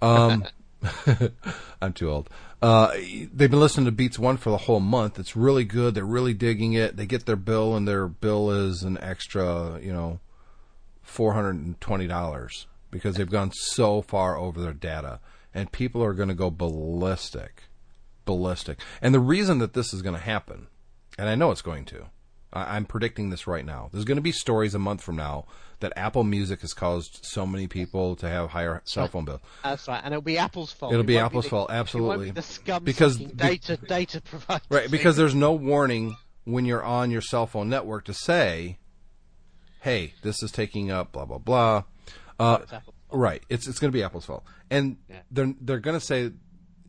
Um 0.00 0.44
I'm 1.82 1.92
too 1.92 2.10
old. 2.10 2.30
Uh, 2.62 2.92
they've 2.94 3.50
been 3.50 3.58
listening 3.58 3.86
to 3.86 3.92
Beats 3.92 4.20
One 4.20 4.36
for 4.36 4.50
the 4.50 4.56
whole 4.56 4.78
month. 4.78 5.18
It's 5.18 5.34
really 5.34 5.64
good. 5.64 5.94
They're 5.94 6.04
really 6.04 6.32
digging 6.32 6.74
it. 6.74 6.96
They 6.96 7.06
get 7.06 7.26
their 7.26 7.34
bill, 7.36 7.74
and 7.74 7.88
their 7.88 8.06
bill 8.06 8.52
is 8.52 8.84
an 8.84 8.98
extra, 9.02 9.80
you 9.82 9.92
know, 9.92 10.20
four 11.02 11.32
hundred 11.34 11.56
and 11.56 11.80
twenty 11.80 12.06
dollars 12.06 12.68
because 12.92 13.16
they've 13.16 13.28
gone 13.28 13.50
so 13.52 14.00
far 14.00 14.36
over 14.36 14.60
their 14.60 14.72
data, 14.72 15.18
and 15.52 15.72
people 15.72 16.04
are 16.04 16.14
going 16.14 16.28
to 16.28 16.34
go 16.36 16.50
ballistic, 16.50 17.64
ballistic. 18.24 18.80
And 19.00 19.12
the 19.12 19.18
reason 19.20 19.58
that 19.58 19.72
this 19.72 19.92
is 19.92 20.00
going 20.02 20.14
to 20.14 20.22
happen, 20.22 20.68
and 21.18 21.28
I 21.28 21.34
know 21.34 21.50
it's 21.50 21.62
going 21.62 21.84
to, 21.86 22.10
I- 22.52 22.76
I'm 22.76 22.84
predicting 22.84 23.30
this 23.30 23.48
right 23.48 23.64
now. 23.64 23.88
There's 23.92 24.04
going 24.04 24.16
to 24.16 24.22
be 24.22 24.30
stories 24.30 24.74
a 24.76 24.78
month 24.78 25.02
from 25.02 25.16
now 25.16 25.46
that 25.82 25.92
Apple 25.96 26.24
Music 26.24 26.62
has 26.62 26.72
caused 26.74 27.20
so 27.24 27.46
many 27.46 27.66
people 27.68 28.16
to 28.16 28.28
have 28.28 28.50
higher 28.50 28.80
cell 28.84 29.06
phone 29.06 29.24
bills. 29.26 29.40
That's 29.62 29.86
right, 29.86 30.00
and 30.02 30.12
it'll 30.14 30.22
be 30.22 30.38
Apple's 30.38 30.72
fault. 30.72 30.92
It'll 30.92 31.04
It 31.04 31.06
be 31.06 31.18
Apple's 31.18 31.44
the- 31.44 31.50
fault, 31.50 31.70
absolutely. 31.70 32.26
be 32.26 32.30
the 32.32 32.42
scum 32.42 32.82
Because 32.82 33.18
the- 33.18 33.26
data 33.26 33.76
data 33.76 34.20
provider. 34.22 34.64
Right, 34.70 34.90
because 34.90 35.16
there's 35.16 35.34
no 35.34 35.52
warning 35.52 36.16
when 36.44 36.64
you're 36.64 36.82
on 36.82 37.10
your 37.12 37.20
cell 37.20 37.46
phone 37.46 37.68
network 37.68 38.06
to 38.06 38.14
say, 38.14 38.78
"Hey, 39.80 40.14
this 40.22 40.42
is 40.42 40.50
taking 40.50 40.90
up 40.90 41.12
blah 41.12 41.24
blah 41.26 41.38
blah." 41.38 41.84
Uh, 42.40 42.58
It's 42.62 42.72
right, 43.12 43.42
it's 43.48 43.68
it's 43.68 43.78
going 43.78 43.92
to 43.92 43.96
be 43.96 44.02
Apple's 44.02 44.24
fault, 44.24 44.44
and 44.70 44.96
Yeah. 45.08 45.20
they're 45.30 45.54
they're 45.60 45.80
going 45.80 45.98
to 45.98 46.04
say 46.04 46.32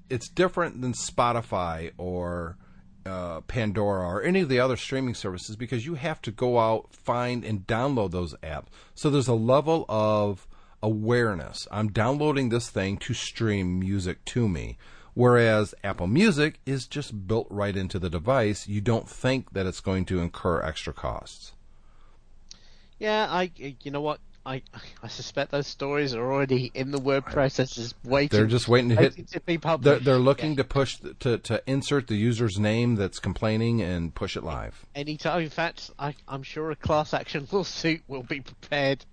it's 0.09 0.29
different 0.29 0.81
than 0.81 0.93
Spotify 0.93 1.91
or 1.97 2.57
uh, 3.05 3.41
Pandora 3.41 4.07
or 4.07 4.23
any 4.23 4.41
of 4.41 4.49
the 4.49 4.59
other 4.59 4.77
streaming 4.77 5.15
services 5.15 5.55
because 5.55 5.85
you 5.85 5.95
have 5.95 6.21
to 6.23 6.31
go 6.31 6.59
out, 6.59 6.93
find, 6.93 7.43
and 7.43 7.67
download 7.67 8.11
those 8.11 8.33
apps. 8.35 8.67
So 8.95 9.09
there's 9.09 9.27
a 9.27 9.33
level 9.33 9.85
of 9.89 10.47
awareness. 10.81 11.67
I'm 11.71 11.91
downloading 11.91 12.49
this 12.49 12.69
thing 12.69 12.97
to 12.97 13.13
stream 13.13 13.79
music 13.79 14.23
to 14.25 14.47
me. 14.47 14.77
Whereas 15.15 15.75
Apple 15.83 16.07
Music 16.07 16.59
is 16.65 16.87
just 16.87 17.27
built 17.27 17.47
right 17.49 17.77
into 17.77 17.99
the 17.99 18.09
device. 18.09 18.67
You 18.67 18.81
don't 18.81 19.07
think 19.07 19.53
that 19.53 19.67
it's 19.67 19.79
going 19.79 20.05
to 20.05 20.19
incur 20.19 20.61
extra 20.61 20.91
costs. 20.91 21.53
Yeah, 22.97 23.27
I. 23.29 23.51
You 23.55 23.91
know 23.91 24.01
what? 24.01 24.19
I 24.45 24.61
I 25.01 25.07
suspect 25.07 25.51
those 25.51 25.67
stories 25.67 26.13
are 26.13 26.21
already 26.31 26.69
in 26.73 26.91
the 26.91 26.99
word 26.99 27.23
processors 27.25 27.93
waiting. 28.03 28.37
They're 28.37 28.47
just 28.47 28.67
waiting 28.67 28.89
to 28.89 28.95
hit. 28.95 29.27
to 29.29 29.39
be 29.39 29.57
published. 29.57 29.83
They're, 29.85 29.99
they're 30.15 30.21
looking 30.23 30.51
Yeah. 30.51 30.57
to 30.57 30.63
push 30.65 30.97
to 31.19 31.37
to 31.37 31.63
insert 31.65 32.07
the 32.07 32.15
user's 32.15 32.59
name 32.59 32.95
that's 32.95 33.19
complaining 33.19 33.81
and 33.81 34.13
push 34.13 34.35
it 34.35 34.43
live. 34.43 34.85
Anytime, 34.95 35.41
in 35.43 35.49
fact, 35.49 35.91
I, 35.97 36.15
I'm 36.27 36.43
sure 36.43 36.71
a 36.71 36.75
class 36.75 37.13
action 37.13 37.47
lawsuit 37.51 38.01
will 38.07 38.23
be 38.23 38.41
prepared 38.41 39.05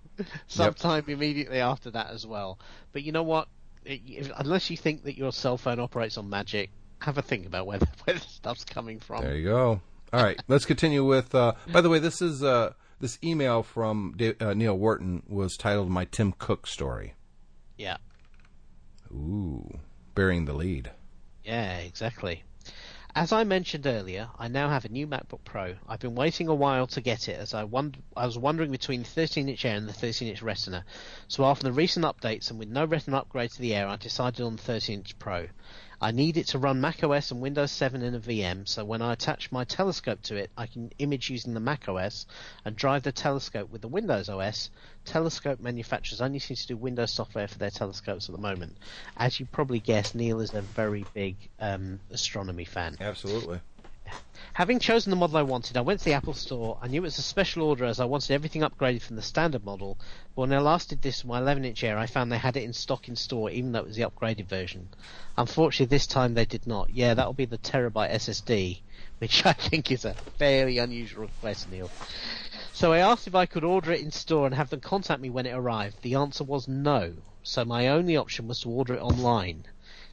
sometime 0.47 1.05
immediately 1.07 1.59
after 1.59 1.89
that 1.91 2.11
as 2.11 2.27
well. 2.27 2.59
But 2.91 3.03
you 3.03 3.11
know 3.11 3.23
what? 3.23 3.47
If, 3.85 4.29
unless 4.37 4.69
you 4.69 4.77
think 4.77 5.03
that 5.05 5.17
your 5.17 5.31
cell 5.31 5.57
phone 5.57 5.79
operates 5.79 6.17
on 6.17 6.29
magic, 6.29 6.69
have 6.99 7.17
a 7.17 7.21
think 7.21 7.47
about 7.47 7.65
where 7.65 7.79
the, 7.79 7.87
where 8.03 8.15
the 8.15 8.19
stuff's 8.21 8.63
coming 8.63 8.99
from. 8.99 9.23
There 9.23 9.35
you 9.35 9.45
go. 9.45 9.81
All 10.13 10.21
right, 10.23 10.37
let's 10.49 10.65
continue 10.65 11.05
with. 11.05 11.33
Uh, 11.33 11.53
by 11.71 11.79
the 11.79 11.89
way, 11.89 11.97
this 11.99 12.21
is 12.21 12.43
uh, 12.43 12.73
this 13.01 13.17
email 13.23 13.63
from 13.63 14.15
uh, 14.39 14.53
Neil 14.53 14.77
Wharton 14.77 15.23
was 15.27 15.57
titled 15.57 15.89
"My 15.89 16.05
Tim 16.05 16.33
Cook 16.37 16.67
Story." 16.67 17.15
Yeah, 17.77 17.97
Ooh, 19.11 19.79
bearing 20.15 20.45
the 20.45 20.53
lead. 20.53 20.91
yeah, 21.43 21.79
exactly. 21.79 22.43
As 23.13 23.33
I 23.33 23.43
mentioned 23.43 23.85
earlier, 23.87 24.29
I 24.39 24.47
now 24.47 24.69
have 24.69 24.85
a 24.85 24.89
new 24.89 25.05
MacBook 25.05 25.43
Pro. 25.43 25.75
I've 25.85 25.99
been 25.99 26.15
waiting 26.15 26.47
a 26.47 26.55
while 26.55 26.87
to 26.87 27.01
get 27.01 27.27
it, 27.27 27.37
as 27.37 27.53
I, 27.53 27.67
I 28.15 28.25
was 28.25 28.37
wondering 28.37 28.71
between 28.71 29.03
the 29.03 29.09
13-inch 29.09 29.65
Air 29.65 29.75
and 29.75 29.89
the 29.89 29.91
13-inch 29.91 30.41
Retina. 30.41 30.85
So 31.27 31.43
after 31.43 31.63
the 31.63 31.73
recent 31.73 32.05
updates 32.05 32.49
and 32.49 32.57
with 32.57 32.69
no 32.69 32.85
Retina 32.85 33.17
upgrade 33.17 33.51
to 33.51 33.61
the 33.61 33.75
Air, 33.75 33.87
I 33.87 33.97
decided 33.97 34.45
on 34.45 34.55
the 34.55 34.61
13-inch 34.61 35.19
Pro. 35.19 35.47
I 36.03 36.09
need 36.09 36.37
it 36.37 36.47
to 36.47 36.57
run 36.57 36.81
macOS 36.81 37.29
and 37.29 37.41
Windows 37.41 37.71
7 37.71 38.01
in 38.01 38.15
a 38.15 38.19
VM, 38.19 38.67
so 38.67 38.83
when 38.83 39.03
I 39.03 39.13
attach 39.13 39.51
my 39.51 39.63
telescope 39.65 40.19
to 40.23 40.35
it, 40.35 40.49
I 40.57 40.65
can 40.65 40.91
image 40.97 41.29
using 41.29 41.53
the 41.53 41.59
macOS 41.59 42.25
and 42.65 42.75
drive 42.75 43.03
the 43.03 43.11
telescope 43.11 43.69
with 43.69 43.81
the 43.81 43.87
Windows 43.87 44.27
OS. 44.27 44.71
Telescope 45.05 45.59
manufacturers 45.59 46.19
only 46.19 46.39
seem 46.39 46.57
to 46.57 46.67
do 46.67 46.75
Windows 46.75 47.11
software 47.11 47.47
for 47.47 47.59
their 47.59 47.69
telescopes 47.69 48.27
at 48.27 48.35
the 48.35 48.41
moment. 48.41 48.77
As 49.15 49.39
you 49.39 49.45
probably 49.45 49.79
guessed, 49.79 50.15
Neil 50.15 50.41
is 50.41 50.55
a 50.55 50.61
very 50.61 51.05
big 51.13 51.35
um, 51.59 51.99
astronomy 52.09 52.65
fan. 52.65 52.97
Absolutely. 52.99 53.59
Having 54.53 54.79
chosen 54.79 55.11
the 55.11 55.15
model 55.15 55.37
I 55.37 55.43
wanted, 55.43 55.77
I 55.77 55.81
went 55.81 55.99
to 55.99 56.05
the 56.05 56.11
Apple 56.11 56.33
Store. 56.33 56.77
I 56.81 56.87
knew 56.89 56.99
it 56.99 57.03
was 57.03 57.17
a 57.17 57.21
special 57.21 57.63
order 57.63 57.85
as 57.85 58.01
I 58.01 58.05
wanted 58.05 58.33
everything 58.33 58.63
upgraded 58.63 59.01
from 59.01 59.15
the 59.15 59.21
standard 59.21 59.63
model. 59.63 59.97
But 60.35 60.41
when 60.41 60.53
I 60.53 60.59
last 60.59 60.89
did 60.89 61.01
this 61.01 61.23
with 61.23 61.29
my 61.29 61.39
11 61.39 61.63
inch 61.63 61.81
Air, 61.85 61.97
I 61.97 62.05
found 62.05 62.29
they 62.29 62.37
had 62.37 62.57
it 62.57 62.63
in 62.63 62.73
stock 62.73 63.07
in 63.07 63.15
store, 63.15 63.49
even 63.49 63.71
though 63.71 63.79
it 63.79 63.87
was 63.87 63.95
the 63.95 64.03
upgraded 64.03 64.47
version. 64.47 64.89
Unfortunately, 65.37 65.85
this 65.85 66.05
time 66.05 66.33
they 66.33 66.43
did 66.43 66.67
not. 66.67 66.89
Yeah, 66.89 67.13
that'll 67.13 67.31
be 67.31 67.45
the 67.45 67.57
terabyte 67.57 68.11
SSD, 68.11 68.81
which 69.19 69.45
I 69.45 69.53
think 69.53 69.89
is 69.89 70.03
a 70.03 70.15
fairly 70.37 70.79
unusual 70.79 71.21
request, 71.21 71.71
Neil. 71.71 71.89
So 72.73 72.91
I 72.91 72.97
asked 72.97 73.27
if 73.27 73.35
I 73.35 73.45
could 73.45 73.63
order 73.63 73.93
it 73.93 74.01
in 74.01 74.11
store 74.11 74.47
and 74.47 74.55
have 74.55 74.69
them 74.69 74.81
contact 74.81 75.21
me 75.21 75.29
when 75.29 75.45
it 75.45 75.53
arrived. 75.53 76.01
The 76.01 76.15
answer 76.15 76.43
was 76.43 76.67
no. 76.67 77.13
So 77.41 77.63
my 77.63 77.87
only 77.87 78.17
option 78.17 78.49
was 78.49 78.59
to 78.61 78.69
order 78.69 78.95
it 78.95 79.01
online. 79.01 79.63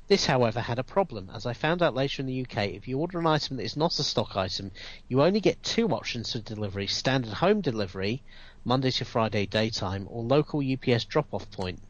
This, 0.08 0.24
however, 0.24 0.60
had 0.62 0.78
a 0.78 0.84
problem, 0.84 1.30
as 1.34 1.44
I 1.44 1.52
found 1.52 1.82
out 1.82 1.94
later 1.94 2.22
in 2.22 2.26
the 2.26 2.40
UK, 2.40 2.68
if 2.68 2.88
you 2.88 2.98
order 2.98 3.18
an 3.18 3.26
item 3.26 3.58
that 3.58 3.64
is 3.64 3.76
not 3.76 3.98
a 3.98 4.02
stock 4.02 4.36
item, 4.36 4.70
you 5.06 5.22
only 5.22 5.40
get 5.40 5.62
two 5.62 5.86
options 5.88 6.32
for 6.32 6.38
delivery, 6.38 6.86
standard 6.86 7.34
home 7.34 7.60
delivery, 7.60 8.22
Monday 8.64 8.90
to 8.90 9.04
Friday 9.04 9.44
daytime, 9.44 10.06
or 10.08 10.22
local 10.22 10.62
UPS 10.62 11.04
drop-off 11.04 11.50
point. 11.50 11.80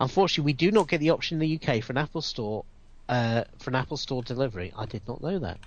Unfortunately, 0.00 0.48
we 0.48 0.54
do 0.54 0.70
not 0.70 0.88
get 0.88 1.00
the 1.00 1.10
option 1.10 1.40
in 1.40 1.46
the 1.46 1.60
UK 1.60 1.84
for 1.84 1.92
an 1.92 1.98
Apple 1.98 2.22
Store, 2.22 2.64
uh, 3.10 3.44
for 3.58 3.68
an 3.68 3.76
Apple 3.76 3.98
Store 3.98 4.22
delivery. 4.22 4.72
I 4.74 4.86
did 4.86 5.06
not 5.06 5.20
know 5.20 5.38
that. 5.40 5.58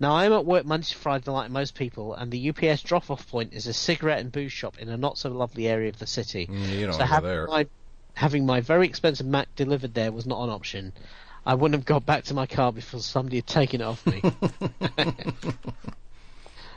Now, 0.00 0.16
I'm 0.16 0.32
at 0.32 0.44
work 0.44 0.64
Monday 0.64 0.86
to 0.86 0.96
Friday 0.96 1.30
like 1.30 1.48
most 1.48 1.76
people, 1.76 2.14
and 2.14 2.32
the 2.32 2.50
UPS 2.50 2.82
drop-off 2.82 3.28
point 3.28 3.52
is 3.52 3.68
a 3.68 3.72
cigarette 3.72 4.18
and 4.18 4.32
booze 4.32 4.52
shop 4.52 4.78
in 4.78 4.88
a 4.88 4.96
not-so-lovely 4.96 5.68
area 5.68 5.90
of 5.90 6.00
the 6.00 6.08
city. 6.08 6.48
Mm, 6.48 6.78
you 6.78 6.86
don't 6.86 6.94
so 6.94 7.06
go 7.06 7.20
there. 7.20 7.46
my, 7.46 7.66
having 8.18 8.44
my 8.44 8.60
very 8.60 8.84
expensive 8.84 9.26
Mac 9.26 9.46
delivered 9.54 9.94
there 9.94 10.10
was 10.10 10.26
not 10.26 10.42
an 10.42 10.50
option. 10.50 10.92
I 11.46 11.54
wouldn't 11.54 11.78
have 11.78 11.86
got 11.86 12.04
back 12.04 12.24
to 12.24 12.34
my 12.34 12.46
car 12.46 12.72
before 12.72 13.00
somebody 13.00 13.36
had 13.36 13.46
taken 13.46 13.80
it 13.80 13.84
off 13.84 14.04
me. 14.04 14.20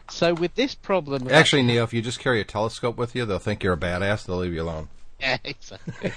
so 0.10 0.36
with 0.36 0.54
this 0.54 0.76
problem, 0.76 1.28
Actually, 1.32 1.64
Neil, 1.64 1.84
if 1.84 1.94
you 1.94 2.04
just 2.04 2.20
carry 2.20 2.42
a 2.42 2.44
telescope 2.44 2.96
with 2.96 3.16
you, 3.16 3.26
they'll 3.26 3.40
think 3.40 3.64
you're 3.64 3.74
a 3.74 3.78
badass. 3.78 4.26
They'll 4.26 4.38
leave 4.38 4.54
you 4.54 4.62
alone. 4.62 4.90
Yeah, 5.22 5.38
exactly. 5.44 6.12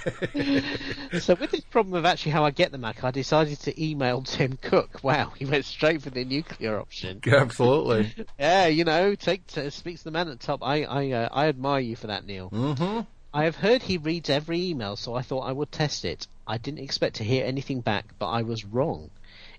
so 1.19 1.35
with 1.35 1.51
this 1.51 1.61
problem 1.61 1.93
of 1.93 2.05
actually 2.05 2.31
how 2.31 2.43
I 2.43 2.49
get 2.49 2.71
the 2.71 2.79
Mac, 2.79 3.03
I 3.03 3.11
decided 3.11 3.59
to 3.59 3.83
email 3.83 4.23
Tim 4.23 4.57
Cook. 4.59 5.03
Wow, 5.03 5.31
he 5.37 5.45
went 5.45 5.65
straight 5.65 6.01
for 6.01 6.09
the 6.09 6.25
nuclear 6.25 6.79
option. 6.79 7.21
Absolutely. 7.27 8.11
Yeah, 8.39 8.65
you 8.65 8.83
know, 8.83 9.13
take 9.13 9.45
to, 9.49 9.69
speaks 9.69 9.99
to 9.99 10.05
the 10.05 10.11
man 10.11 10.27
at 10.27 10.39
the 10.39 10.43
top. 10.43 10.63
I 10.63 10.85
I 10.85 11.11
uh, 11.11 11.29
I 11.31 11.49
admire 11.49 11.81
you 11.81 11.95
for 11.95 12.07
that, 12.07 12.25
Neil. 12.25 12.49
mm-hmm. 12.49 13.01
I 13.37 13.43
have 13.43 13.57
heard 13.57 13.83
he 13.83 13.97
reads 13.97 14.29
every 14.29 14.61
email, 14.61 14.95
so 14.95 15.13
I 15.13 15.21
thought 15.21 15.41
I 15.41 15.51
would 15.51 15.69
test 15.69 16.05
it. 16.05 16.25
I 16.47 16.57
didn't 16.57 16.79
expect 16.79 17.17
to 17.17 17.25
hear 17.25 17.43
anything 17.45 17.81
back, 17.81 18.17
but 18.17 18.29
I 18.29 18.43
was 18.43 18.63
wrong. 18.63 19.09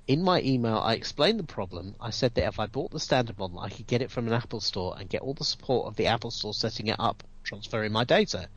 In 0.09 0.23
my 0.23 0.41
email, 0.41 0.79
I 0.79 0.95
explained 0.95 1.39
the 1.39 1.45
problem. 1.45 1.95
I 2.01 2.09
said 2.09 2.35
that 2.37 2.49
if 2.49 2.59
I 2.59 2.65
bought 2.65 2.91
the 2.91 2.99
standard 2.99 3.39
model, 3.39 3.61
I 3.61 3.69
could 3.69 3.87
get 3.87 4.01
it 4.01 4.11
from 4.11 4.29
an 4.29 4.33
Apple 4.33 4.61
store 4.61 4.97
and 4.99 5.11
get 5.11 5.21
all 5.21 5.35
the 5.35 5.45
support 5.45 5.89
of 5.89 5.97
the 5.97 6.07
Apple 6.07 6.31
store 6.31 6.55
setting 6.55 6.87
it 6.87 6.97
up, 6.99 7.23
transferring 7.45 7.93
my 7.93 8.05
data. 8.05 8.49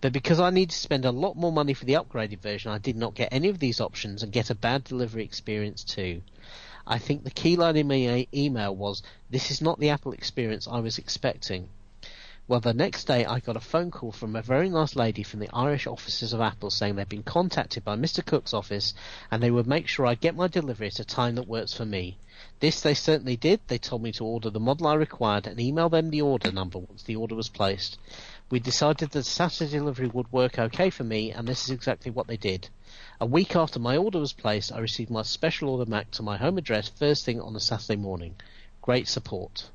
But 0.00 0.12
because 0.12 0.40
I 0.40 0.50
need 0.50 0.70
to 0.70 0.76
spend 0.76 1.04
a 1.04 1.12
lot 1.12 1.36
more 1.36 1.52
money 1.52 1.74
for 1.74 1.84
the 1.84 1.92
upgraded 1.92 2.40
version, 2.40 2.72
I 2.72 2.78
did 2.78 2.96
not 2.96 3.14
get 3.14 3.32
any 3.32 3.50
of 3.50 3.60
these 3.60 3.80
options 3.80 4.24
and 4.24 4.32
get 4.32 4.50
a 4.50 4.56
bad 4.56 4.82
delivery 4.82 5.22
experience 5.22 5.84
too. 5.84 6.20
I 6.84 6.98
think 6.98 7.22
the 7.22 7.30
key 7.30 7.54
line 7.54 7.76
in 7.76 7.86
my 7.86 8.26
email 8.34 8.74
was, 8.74 9.04
this 9.30 9.52
is 9.52 9.62
not 9.62 9.78
the 9.78 9.90
Apple 9.90 10.14
experience 10.14 10.66
I 10.66 10.80
was 10.80 10.98
expecting. 10.98 11.68
Well, 12.46 12.60
the 12.60 12.74
next 12.74 13.04
day 13.06 13.24
I 13.24 13.40
got 13.40 13.56
a 13.56 13.60
phone 13.60 13.90
call 13.90 14.12
from 14.12 14.36
a 14.36 14.42
very 14.42 14.68
nice 14.68 14.96
lady 14.96 15.22
from 15.22 15.40
the 15.40 15.48
Irish 15.54 15.86
offices 15.86 16.34
of 16.34 16.42
Apple 16.42 16.68
saying 16.68 16.96
they'd 16.96 17.08
been 17.08 17.22
contacted 17.22 17.84
by 17.84 17.96
Mr. 17.96 18.22
Cook's 18.22 18.52
office 18.52 18.92
and 19.30 19.42
they 19.42 19.50
would 19.50 19.66
make 19.66 19.88
sure 19.88 20.04
I 20.04 20.14
get 20.14 20.36
my 20.36 20.46
delivery 20.48 20.88
at 20.88 21.00
a 21.00 21.06
time 21.06 21.36
that 21.36 21.48
works 21.48 21.72
for 21.72 21.86
me. 21.86 22.18
This 22.60 22.82
they 22.82 22.92
certainly 22.92 23.38
did. 23.38 23.60
They 23.66 23.78
told 23.78 24.02
me 24.02 24.12
to 24.12 24.26
order 24.26 24.50
the 24.50 24.60
model 24.60 24.88
I 24.88 24.92
required 24.92 25.46
and 25.46 25.58
email 25.58 25.88
them 25.88 26.10
the 26.10 26.20
order 26.20 26.52
number 26.52 26.80
once 26.80 27.02
the 27.02 27.16
order 27.16 27.34
was 27.34 27.48
placed. 27.48 27.96
We 28.50 28.60
decided 28.60 29.12
that 29.12 29.24
Saturday 29.24 29.78
delivery 29.78 30.08
would 30.08 30.30
work 30.30 30.58
okay 30.58 30.90
for 30.90 31.04
me 31.04 31.32
and 31.32 31.48
this 31.48 31.64
is 31.64 31.70
exactly 31.70 32.10
what 32.10 32.26
they 32.26 32.36
did. 32.36 32.68
A 33.22 33.26
week 33.26 33.56
after 33.56 33.78
my 33.80 33.96
order 33.96 34.18
was 34.18 34.34
placed, 34.34 34.70
I 34.70 34.80
received 34.80 35.10
my 35.10 35.22
special 35.22 35.70
order 35.70 35.90
Mac 35.90 36.10
to 36.10 36.22
my 36.22 36.36
home 36.36 36.58
address 36.58 36.90
first 36.90 37.24
thing 37.24 37.40
on 37.40 37.56
a 37.56 37.60
Saturday 37.60 37.96
morning. 37.96 38.36
Great 38.82 39.08
support. 39.08 39.70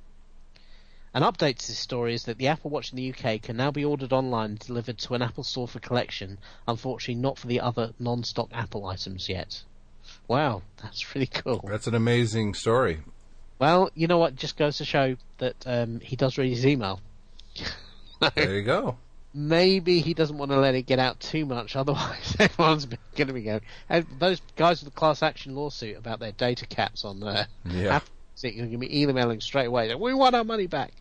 An 1.14 1.24
update 1.24 1.58
to 1.58 1.68
this 1.68 1.80
story 1.80 2.14
is 2.14 2.24
that 2.26 2.38
the 2.38 2.48
Apple 2.48 2.70
Watch 2.70 2.92
in 2.92 2.98
the 2.98 3.12
UK 3.14 3.42
can 3.42 3.58
now 3.58 3.72
be 3.72 3.84
ordered 3.84 4.14
online 4.14 4.52
and 4.52 4.60
delivered 4.60 4.98
to 5.00 5.16
an 5.16 5.22
Apple 5.22 5.44
store 5.44 5.68
for 5.68 5.80
collection. 5.80 6.38
Unfortunately, 6.68 7.16
not 7.22 7.38
for 7.40 7.48
the 7.48 7.60
other 7.62 7.94
non-stock 8.00 8.50
Apple 8.54 8.86
items 8.86 9.28
yet. 9.28 9.64
Wow, 10.28 10.62
that's 10.82 11.16
really 11.16 11.28
cool. 11.28 11.66
That's 11.68 11.88
an 11.88 11.96
amazing 11.96 12.54
story. 12.54 13.00
Well, 13.58 13.90
you 13.96 14.08
know 14.08 14.20
what? 14.20 14.36
Just 14.36 14.56
goes 14.58 14.78
to 14.78 14.86
show 14.86 15.16
that 15.40 15.56
um, 15.66 16.00
he 16.00 16.16
does 16.16 16.38
read 16.38 16.50
his 16.50 16.66
email. 16.66 17.02
There 18.36 18.58
you 18.58 18.64
go. 18.64 18.98
Maybe 19.34 20.02
he 20.02 20.14
doesn't 20.14 20.38
want 20.38 20.52
to 20.52 20.58
let 20.60 20.76
it 20.76 20.82
get 20.82 21.00
out 21.00 21.22
too 21.22 21.46
much, 21.46 21.78
otherwise 21.78 22.36
everyone's 22.40 22.84
going 23.16 23.28
to 23.28 23.34
be 23.34 23.44
going. 23.44 23.62
And 23.88 24.06
those 24.20 24.42
guys 24.58 24.84
with 24.84 24.94
the 24.94 25.00
class 25.00 25.24
action 25.24 25.56
lawsuit 25.56 25.96
about 25.98 26.20
their 26.20 26.34
data 26.34 26.66
caps 26.66 27.06
on 27.06 27.24
uh, 27.24 27.46
Yeah. 27.64 27.96
Apple, 27.96 28.10
you're 28.44 28.66
going 28.66 28.72
to 28.72 28.78
be 28.78 29.02
emailing 29.02 29.42
straight 29.42 29.68
away. 29.68 29.94
We 29.96 30.14
want 30.14 30.36
our 30.36 30.44
money 30.44 30.68
back. 30.68 30.94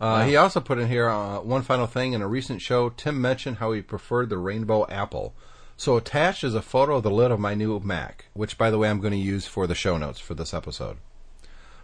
Uh, 0.00 0.24
He 0.24 0.36
also 0.36 0.60
put 0.60 0.78
in 0.78 0.88
here 0.88 1.08
uh, 1.08 1.40
one 1.40 1.62
final 1.62 1.86
thing. 1.86 2.12
In 2.12 2.22
a 2.22 2.28
recent 2.28 2.60
show, 2.60 2.88
Tim 2.90 3.20
mentioned 3.20 3.58
how 3.58 3.72
he 3.72 3.82
preferred 3.82 4.30
the 4.30 4.38
rainbow 4.38 4.86
apple. 4.88 5.34
So 5.76 5.96
attached 5.96 6.44
is 6.44 6.54
a 6.54 6.62
photo 6.62 6.96
of 6.96 7.02
the 7.02 7.10
lid 7.10 7.30
of 7.30 7.40
my 7.40 7.54
new 7.54 7.78
Mac, 7.80 8.26
which, 8.34 8.58
by 8.58 8.70
the 8.70 8.78
way, 8.78 8.88
I'm 8.88 9.00
going 9.00 9.12
to 9.12 9.18
use 9.18 9.46
for 9.46 9.66
the 9.66 9.74
show 9.74 9.96
notes 9.96 10.20
for 10.20 10.34
this 10.34 10.54
episode. 10.54 10.98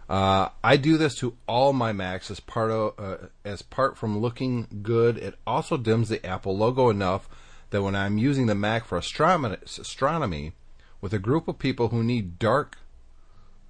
Uh, 0.09 0.49
I 0.63 0.77
do 0.77 0.97
this 0.97 1.15
to 1.15 1.35
all 1.47 1.71
my 1.71 1.91
Macs 1.93 2.31
as 2.31 2.39
part 2.39 2.71
of, 2.71 2.93
uh, 2.97 3.27
as 3.45 3.61
part 3.61 3.97
from 3.97 4.19
looking 4.19 4.81
good. 4.81 5.17
It 5.17 5.35
also 5.45 5.77
dims 5.77 6.09
the 6.09 6.25
Apple 6.25 6.57
logo 6.57 6.89
enough 6.89 7.29
that 7.69 7.83
when 7.83 7.95
I'm 7.95 8.17
using 8.17 8.47
the 8.47 8.55
Mac 8.55 8.85
for 8.85 8.97
astronomy, 8.97 9.57
astronomy 9.63 10.53
with 10.99 11.13
a 11.13 11.19
group 11.19 11.47
of 11.47 11.59
people 11.59 11.89
who 11.89 12.03
need 12.03 12.39
dark, 12.39 12.77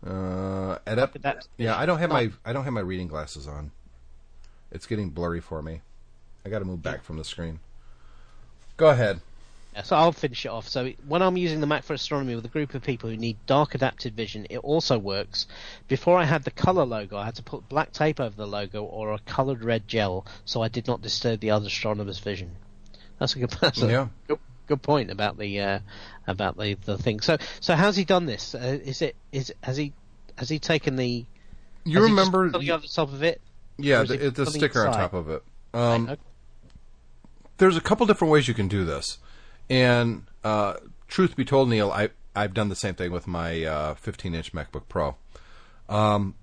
uh, 0.06 0.78
adapt- 0.86 1.22
That- 1.22 1.47
yeah, 1.58 1.78
I 1.78 1.86
don't 1.86 2.00
have 2.00 2.10
my 2.10 2.32
I 2.45 2.54
don't 2.54 2.64
have 2.64 2.74
my 2.74 2.80
reading 2.82 3.08
glasses 3.08 3.47
on. 3.47 3.72
It's 4.72 4.86
getting 4.86 5.10
blurry 5.10 5.41
for 5.41 5.62
me. 5.62 5.82
I 6.45 6.50
got 6.50 6.60
to 6.60 6.66
move 6.66 6.82
back 6.82 7.04
from 7.04 7.18
the 7.18 7.24
screen. 7.24 7.60
Go 8.78 8.89
ahead. 8.89 9.20
Yeah, 9.74 9.84
so 9.84 9.95
I'll 9.97 10.12
finish 10.12 10.45
it 10.45 10.50
off. 10.50 10.68
So 10.68 10.91
when 11.08 11.22
I'm 11.22 11.38
using 11.38 11.60
the 11.60 11.68
Mac 11.68 11.84
for 11.84 11.93
astronomy 11.93 12.34
with 12.36 12.45
a 12.45 12.50
group 12.50 12.74
of 12.74 12.82
people 12.82 13.10
who 13.10 13.18
need 13.18 13.38
dark 13.45 13.76
adapted 13.76 14.16
vision, 14.16 14.47
it 14.50 14.58
also 14.60 14.97
works. 14.97 15.47
Before 15.88 16.18
I 16.18 16.24
had 16.24 16.43
the 16.43 16.52
color 16.52 16.86
logo, 16.86 17.18
I 17.18 17.26
had 17.26 17.36
to 17.36 17.43
put 17.43 17.68
black 17.70 17.91
tape 17.91 18.20
over 18.20 18.36
the 18.36 18.47
logo 18.47 18.84
or 18.84 19.14
a 19.14 19.20
colored 19.20 19.64
red 19.64 19.88
gel, 19.88 20.26
so 20.45 20.62
I 20.62 20.70
did 20.70 20.88
not 20.88 21.02
disturb 21.02 21.39
the 21.39 21.52
other 21.52 21.68
astronomers' 21.68 22.20
vision. 22.20 22.52
That's 23.20 23.36
a 23.36 23.39
good. 23.39 23.50
That's 23.62 23.82
a 23.82 23.88
Yeah. 23.88 24.08
good, 24.28 24.39
good 24.70 24.82
point 24.82 25.11
about 25.11 25.38
the 25.38 25.59
uh, 25.59 25.80
about 26.28 26.57
the 26.57 26.76
the 26.86 26.97
thing. 26.97 27.20
So 27.20 27.38
so 27.59 27.76
how's 27.76 27.95
he 27.97 28.05
done 28.05 28.26
this? 28.26 28.55
Uh, 28.55 28.80
is 28.84 29.01
it 29.01 29.15
is 29.32 29.51
has 29.61 29.76
he 29.76 29.91
has 30.38 30.47
he 30.47 30.59
taken 30.59 30.95
the? 30.95 31.26
You 31.86 31.97
has 31.97 32.05
he 32.05 32.11
just 32.15 32.32
remember? 32.32 32.45
put 32.45 32.53
something 32.53 32.72
on 32.72 32.82
the 32.82 32.88
top 32.88 33.13
of 33.13 33.24
it? 33.24 33.41
yeah, 33.78 34.03
the, 34.03 34.28
it 34.28 34.36
something 34.36 34.53
sticker 34.53 34.88
on 34.88 34.93
top 34.93 35.13
of 35.13 35.30
it. 35.30 35.43
Um, 35.74 36.09
Okay. 36.09 36.22
there's 37.57 37.76
a 37.78 37.82
couple 37.82 38.05
different 38.05 38.32
ways 38.32 38.47
you 38.47 38.53
can 38.53 38.67
do 38.67 38.86
this, 38.86 39.17
and 39.70 40.24
uh, 40.43 40.76
truth 41.07 41.36
be 41.36 41.45
told, 41.45 41.70
Neil, 41.70 41.91
I 41.91 42.09
I've 42.36 42.53
done 42.53 42.70
the 42.70 42.76
same 42.76 42.93
thing 42.95 43.11
with 43.11 43.28
my 43.28 43.63
uh, 43.63 43.93
15 43.95 44.34
inch 44.36 44.53
MacBook 44.53 44.84
Pro. 44.88 45.15
Um, 45.89 46.36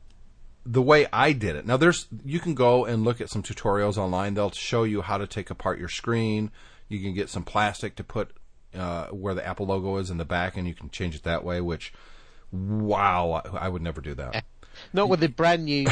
the 0.65 0.83
way 0.83 1.07
I 1.13 1.33
did 1.33 1.55
it. 1.55 1.65
Now, 1.65 1.77
there's 1.77 2.09
you 2.25 2.41
can 2.41 2.55
go 2.55 2.85
and 2.85 3.05
look 3.05 3.21
at 3.21 3.31
some 3.31 3.43
tutorials 3.43 3.97
online. 3.97 4.35
They'll 4.35 4.51
show 4.51 4.83
you 4.83 5.03
how 5.03 5.17
to 5.17 5.27
take 5.27 5.49
apart 5.51 5.79
your 5.79 5.89
screen. 5.89 6.51
You 6.89 7.01
can 7.01 7.15
get 7.15 7.29
some 7.29 7.43
plastic 7.43 7.97
to 7.97 8.05
put 8.05 8.31
uh, 8.75 9.07
where 9.07 9.35
the 9.35 9.47
Apple 9.47 9.67
logo 9.67 9.97
is 9.97 10.11
in 10.11 10.19
the 10.19 10.25
back, 10.25 10.57
and 10.57 10.67
you 10.67 10.75
can 10.75 10.91
change 10.91 11.15
it 11.15 11.23
that 11.25 11.45
way. 11.45 11.61
Which, 11.61 11.93
wow, 12.53 13.43
I, 13.45 13.67
I 13.67 13.69
would 13.69 13.83
never 13.83 14.01
do 14.01 14.15
that. 14.15 14.45
Not 14.93 15.09
with 15.09 15.21
the 15.21 15.29
brand 15.29 15.65
new 15.65 15.87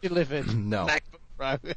delivered 0.00 0.54
No. 0.56 0.86
MacBook 0.86 1.20
Pro. 1.36 1.56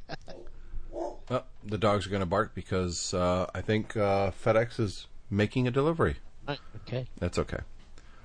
Oh, 1.29 1.43
the 1.63 1.77
dogs 1.77 2.05
are 2.05 2.09
going 2.09 2.19
to 2.19 2.27
bark 2.27 2.53
because 2.53 3.13
uh, 3.13 3.47
I 3.55 3.61
think 3.61 3.97
uh, 3.97 4.31
FedEx 4.31 4.79
is 4.79 5.07
making 5.29 5.67
a 5.67 5.71
delivery. 5.71 6.17
Okay. 6.47 7.07
That's 7.17 7.39
okay. 7.39 7.59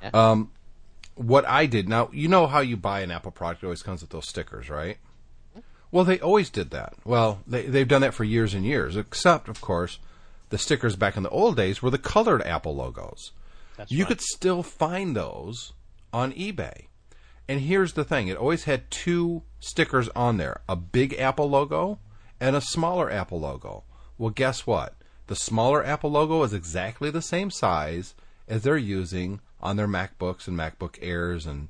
Yeah. 0.03 0.11
Um, 0.13 0.51
what 1.15 1.47
I 1.47 1.67
did 1.67 1.89
now, 1.89 2.11
you 2.13 2.29
know 2.29 2.47
how 2.47 2.61
you 2.61 2.77
buy 2.77 3.01
an 3.01 3.11
Apple 3.11 3.31
product, 3.31 3.63
it 3.63 3.67
always 3.67 3.83
comes 3.83 4.03
with 4.03 4.11
those 4.11 4.29
stickers, 4.29 4.69
right? 4.69 4.99
Well, 5.91 6.05
they 6.05 6.21
always 6.21 6.51
did 6.51 6.71
that. 6.71 6.95
Well, 7.05 7.41
they 7.47 7.63
they've 7.67 7.89
done 7.89 8.03
that 8.03 8.15
for 8.15 8.25
years 8.25 8.55
and 8.55 8.65
years. 8.65 8.97
Except, 8.97 9.49
of 9.49 9.61
course, 9.61 9.99
the 10.51 10.59
stickers 10.59 10.97
back 10.97 11.17
in 11.17 11.23
the 11.23 11.31
old 11.31 11.57
days 11.57 11.83
were 11.83 11.91
the 11.91 11.99
colored 11.99 12.43
Apple 12.43 12.75
logos. 12.75 13.33
That's 13.77 13.91
you 13.91 14.01
right. 14.01 14.09
could 14.09 14.21
still 14.21 14.63
find 14.63 15.17
those 15.17 15.73
on 16.13 16.33
eBay. 16.33 16.87
And 17.49 17.61
here's 17.61 17.95
the 17.95 18.05
thing: 18.05 18.29
it 18.29 18.37
always 18.37 18.65
had 18.65 18.91
two 18.91 19.43
stickers 19.61 20.09
on 20.11 20.37
there: 20.37 20.61
a 20.69 20.77
big 20.77 21.15
Apple 21.15 21.49
logo 21.49 21.99
and 22.41 22.55
a 22.55 22.61
smaller 22.61 23.11
Apple 23.11 23.41
logo. 23.41 23.85
Well, 24.19 24.31
guess 24.31 24.67
what? 24.67 24.95
The 25.29 25.37
smaller 25.37 25.85
Apple 25.85 26.11
logo 26.11 26.43
is 26.43 26.53
exactly 26.53 27.11
the 27.11 27.23
same 27.23 27.51
size 27.51 28.15
as 28.47 28.63
they're 28.63 28.77
using 28.77 29.41
on 29.61 29.77
their 29.77 29.89
MacBooks 29.89 30.49
and 30.49 30.59
MacBook 30.59 30.99
Airs 31.01 31.47
and 31.47 31.69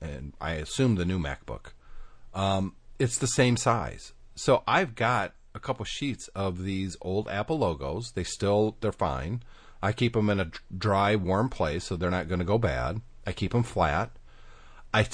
and 0.00 0.32
I 0.40 0.52
assume 0.52 0.94
the 0.94 1.04
new 1.04 1.18
MacBook. 1.18 1.72
Um, 2.32 2.74
it's 3.00 3.18
the 3.18 3.26
same 3.26 3.56
size. 3.56 4.12
So 4.36 4.62
I've 4.66 4.94
got 4.94 5.32
a 5.54 5.58
couple 5.58 5.84
sheets 5.84 6.28
of 6.28 6.62
these 6.62 6.96
old 7.00 7.28
Apple 7.28 7.58
logos. 7.58 8.12
They 8.12 8.24
still 8.24 8.76
they're 8.80 8.92
fine. 8.92 9.42
I 9.82 9.92
keep 9.92 10.12
them 10.12 10.28
in 10.28 10.38
a 10.38 10.50
dry, 10.76 11.16
warm 11.16 11.48
place 11.48 11.84
so 11.84 11.96
they're 11.96 12.10
not 12.10 12.28
going 12.28 12.38
to 12.38 12.44
go 12.44 12.58
bad. 12.58 13.00
I 13.26 13.32
keep 13.32 13.52
them 13.52 13.62
flat. 13.62 14.10
I 14.92 15.08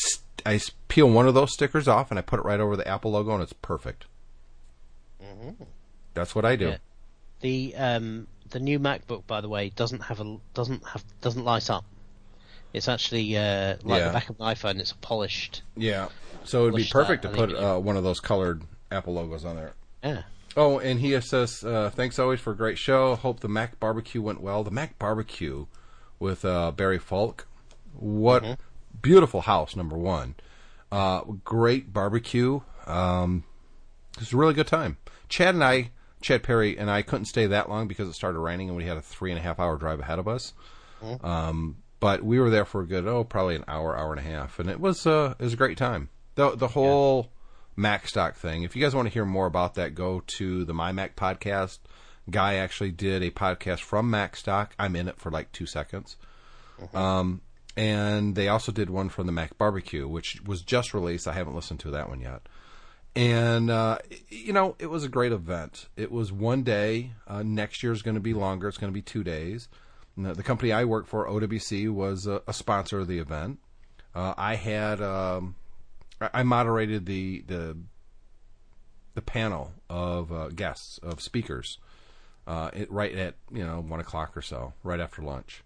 I 0.45 0.61
peel 0.89 1.09
one 1.09 1.29
of 1.29 1.35
those 1.35 1.53
stickers 1.53 1.89
off 1.89 2.11
and 2.11 2.19
I 2.19 2.23
put 2.23 2.41
it 2.41 2.45
right 2.45 2.61
over 2.61 2.77
the 2.77 2.87
Apple 2.87 3.13
logo 3.13 3.33
and 3.33 3.43
it's 3.43 3.53
perfect. 3.53 4.07
That's 6.15 6.35
what 6.35 6.45
I 6.45 6.57
do. 6.57 6.69
Yeah. 6.69 6.77
The 7.41 7.75
um 7.77 8.27
the 8.51 8.61
new 8.61 8.79
MacBook, 8.79 9.27
by 9.27 9.41
the 9.41 9.49
way, 9.49 9.71
doesn't 9.71 10.03
have 10.03 10.21
a 10.21 10.39
doesn't 10.55 10.85
have 10.89 11.05
doesn't 11.21 11.45
light 11.45 11.71
up. 11.71 11.85
It's 12.77 12.89
actually 12.89 13.37
uh, 13.37 13.77
like 13.83 14.01
Yeah. 14.01 14.09
the 14.09 14.13
back 14.13 14.29
of 14.29 14.39
an 14.39 14.47
iPhone. 14.47 14.79
It's 14.79 14.93
polished. 14.93 15.63
Yeah. 15.77 16.09
So 16.45 16.63
it'd 16.67 16.77
be 16.77 16.85
perfect 16.85 17.23
to 17.23 17.29
put 17.29 17.53
uh, 17.55 17.79
one 17.79 17.97
of 17.97 18.05
those 18.05 18.21
colored 18.21 18.63
Apple 18.93 19.15
logos 19.15 19.45
on 19.45 19.57
there. 19.57 19.73
Yeah. 20.05 20.23
Oh, 20.57 20.79
and 20.79 21.01
he 21.01 21.21
says, 21.21 21.65
uh, 21.65 21.91
"Thanks 21.91 22.19
always 22.19 22.41
for 22.41 22.53
a 22.53 22.57
great 22.57 22.79
show. 22.79 23.17
Hope 23.17 23.41
the 23.41 23.49
Mac 23.49 23.81
barbecue 23.81 24.23
went 24.23 24.41
well. 24.41 24.63
The 24.63 24.71
Mac 24.71 24.99
barbecue 24.99 25.67
with 26.19 26.45
uh, 26.45 26.71
Barry 26.71 26.99
Falk. 26.99 27.47
What 27.95 28.59
beautiful 29.03 29.43
house, 29.43 29.75
number 29.77 29.97
one. 29.97 30.35
Uh, 30.93 31.23
great 31.45 31.93
barbecue. 31.93 32.61
Um, 32.87 33.45
it 34.15 34.21
was 34.21 34.33
a 34.33 34.37
really 34.37 34.55
good 34.55 34.67
time. 34.67 34.99
Chad 35.29 35.55
and 35.55 35.65
I, 35.65 35.91
Chad 36.23 36.43
Perry 36.43 36.79
and 36.79 36.91
I, 36.91 37.03
couldn't 37.03 37.27
stay 37.27 37.47
that 37.47 37.69
long 37.69 37.89
because 37.89 38.09
it 38.09 38.15
started 38.15 38.39
raining 38.39 38.69
and 38.69 38.77
we 38.77 38.85
had 38.85 38.97
a 38.97 39.03
three 39.03 39.31
and 39.31 39.39
a 39.39 39.43
half 39.43 39.59
hour 39.59 39.77
drive 39.77 40.01
ahead 40.01 40.19
of 40.19 40.29
us. 40.29 40.53
Um, 41.23 41.77
but 42.01 42.23
we 42.23 42.39
were 42.39 42.51
there 42.51 42.65
for 42.65 42.83
a 42.83 42.87
good, 42.87 43.07
oh, 43.07 43.25
probably 43.25 43.57
an 43.57 43.65
hour, 43.69 43.97
hour 43.97 44.13
and 44.13 44.21
a 44.21 44.31
half, 44.31 44.59
and 44.59 44.69
it 44.69 44.81
was 44.81 45.07
uh, 45.07 45.35
it 45.39 45.45
was 45.45 45.55
a 45.55 45.57
great 45.57 45.79
time. 45.79 46.09
The 46.35 46.57
the 46.57 46.69
whole 46.69 47.31
Macstock 47.77 48.37
thing. 48.37 48.63
If 48.63 48.75
you 48.75 48.83
guys 48.83 48.95
want 48.95 49.07
to 49.07 49.13
hear 49.13 49.25
more 49.25 49.47
about 49.47 49.75
that, 49.75 49.95
go 49.95 50.23
to 50.39 50.65
the 50.65 50.73
MyMac 50.73 51.15
podcast. 51.15 51.79
Guy 52.29 52.55
actually 52.55 52.91
did 52.91 53.23
a 53.23 53.31
podcast 53.31 53.81
from 53.81 54.11
Macstock. 54.11 54.71
I'm 54.79 54.97
in 54.97 55.09
it 55.09 55.19
for 55.19 55.31
like 55.31 55.53
two 55.53 55.67
seconds. 55.67 56.17
Um, 56.93 57.41
and 57.77 58.35
they 58.35 58.49
also 58.49 58.73
did 58.73 58.91
one 58.91 59.09
from 59.11 59.27
the 59.27 59.33
Mac 59.33 59.57
Barbecue, 59.59 60.09
which 60.09 60.41
was 60.45 60.63
just 60.63 60.95
released. 60.95 61.29
I 61.29 61.33
haven't 61.33 61.55
listened 61.55 61.81
to 61.81 61.91
that 61.93 62.09
one 62.09 62.21
yet. 62.21 62.43
And 63.15 63.71
uh, 63.71 63.99
you 64.29 64.53
know, 64.53 64.77
it 64.79 64.87
was 64.87 65.05
a 65.05 65.09
great 65.09 65.33
event. 65.33 65.87
It 65.97 66.11
was 66.11 66.33
one 66.33 66.63
day. 66.63 67.13
Uh, 67.27 67.43
next 67.43 67.83
year 67.83 67.93
is 67.93 68.03
going 68.03 68.15
to 68.15 68.21
be 68.21 68.35
longer. 68.35 68.69
It's 68.69 68.79
going 68.79 68.93
to 68.93 68.95
be 68.95 69.03
two 69.03 69.25
days. 69.25 69.69
The, 70.17 70.35
the 70.35 70.43
company 70.43 70.73
I 70.73 70.85
work 70.85 71.07
for, 71.07 71.29
OWC, 71.29 71.91
was 71.91 72.27
a, 72.27 72.43
a 72.47 72.53
sponsor 72.53 73.01
of 73.01 73.09
the 73.09 73.19
event. 73.19 73.59
Uh, 74.15 74.33
I 74.37 74.55
had 74.55 75.03
um, 75.03 75.57
I 76.21 76.43
moderated 76.43 77.05
the 77.07 77.43
the 77.47 77.77
the 79.15 79.23
panel 79.23 79.73
of 79.91 80.33
uh, 80.33 80.49
guests 80.49 80.99
of 80.99 81.21
speakers 81.21 81.79
uh, 82.47 82.71
it, 82.73 82.91
right 82.91 83.15
at 83.15 83.35
you 83.53 83.65
know 83.65 83.81
one 83.81 84.01
o'clock 84.01 84.37
or 84.37 84.43
so, 84.43 84.73
right 84.83 85.01
after 85.01 85.23
lunch. 85.23 85.63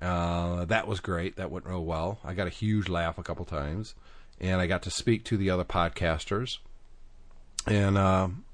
Uh, 0.00 0.64
that 0.66 0.86
was 0.86 1.00
great. 1.00 1.36
That 1.36 1.50
went 1.50 1.66
real 1.66 1.84
well. 1.84 2.18
I 2.24 2.34
got 2.34 2.46
a 2.46 2.50
huge 2.50 2.88
laugh 2.88 3.18
a 3.18 3.22
couple 3.22 3.44
times, 3.44 3.94
and 4.40 4.60
I 4.60 4.66
got 4.66 4.82
to 4.82 4.90
speak 4.90 5.24
to 5.26 5.36
the 5.36 5.50
other 5.50 5.64
podcasters. 5.64 6.58
And 7.66 7.98
um, 7.98 8.44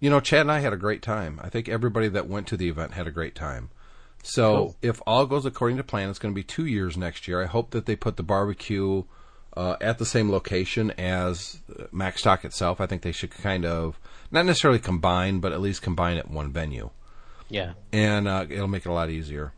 you 0.00 0.10
know, 0.10 0.20
Chad 0.20 0.42
and 0.42 0.52
I 0.52 0.60
had 0.60 0.72
a 0.72 0.78
great 0.78 1.02
time. 1.02 1.40
I 1.42 1.48
think 1.48 1.68
everybody 1.68 2.08
that 2.08 2.28
went 2.28 2.46
to 2.48 2.56
the 2.56 2.68
event 2.68 2.92
had 2.92 3.06
a 3.06 3.12
great 3.12 3.34
time. 3.34 3.70
So 4.28 4.56
Cool. 4.56 4.76
if 4.82 5.00
all 5.06 5.24
goes 5.26 5.46
according 5.46 5.76
to 5.76 5.84
plan, 5.84 6.10
it's 6.10 6.18
going 6.18 6.34
to 6.34 6.36
be 6.36 6.42
two 6.42 6.66
years 6.66 6.96
next 6.96 7.28
year. 7.28 7.40
I 7.42 7.46
hope 7.46 7.70
that 7.70 7.86
they 7.86 7.94
put 7.94 8.16
the 8.16 8.24
barbecue 8.24 9.04
uh, 9.56 9.76
at 9.80 9.98
the 9.98 10.04
same 10.04 10.30
location 10.32 10.90
as 10.98 11.60
uh, 11.70 11.84
Macstock 11.94 12.44
itself. 12.44 12.80
I 12.80 12.86
think 12.86 13.02
they 13.02 13.12
should 13.12 13.30
kind 13.30 13.64
of 13.64 14.00
not 14.32 14.44
necessarily 14.44 14.80
combine, 14.80 15.38
but 15.38 15.52
at 15.52 15.60
least 15.60 15.80
combine 15.80 16.16
at 16.16 16.28
one 16.28 16.50
venue, 16.52 16.90
Yeah. 17.48 17.74
and 17.92 18.26
uh, 18.26 18.46
it'll 18.50 18.66
make 18.66 18.84
it 18.84 18.88
a 18.88 18.92
lot 18.92 19.10
easier. 19.10 19.52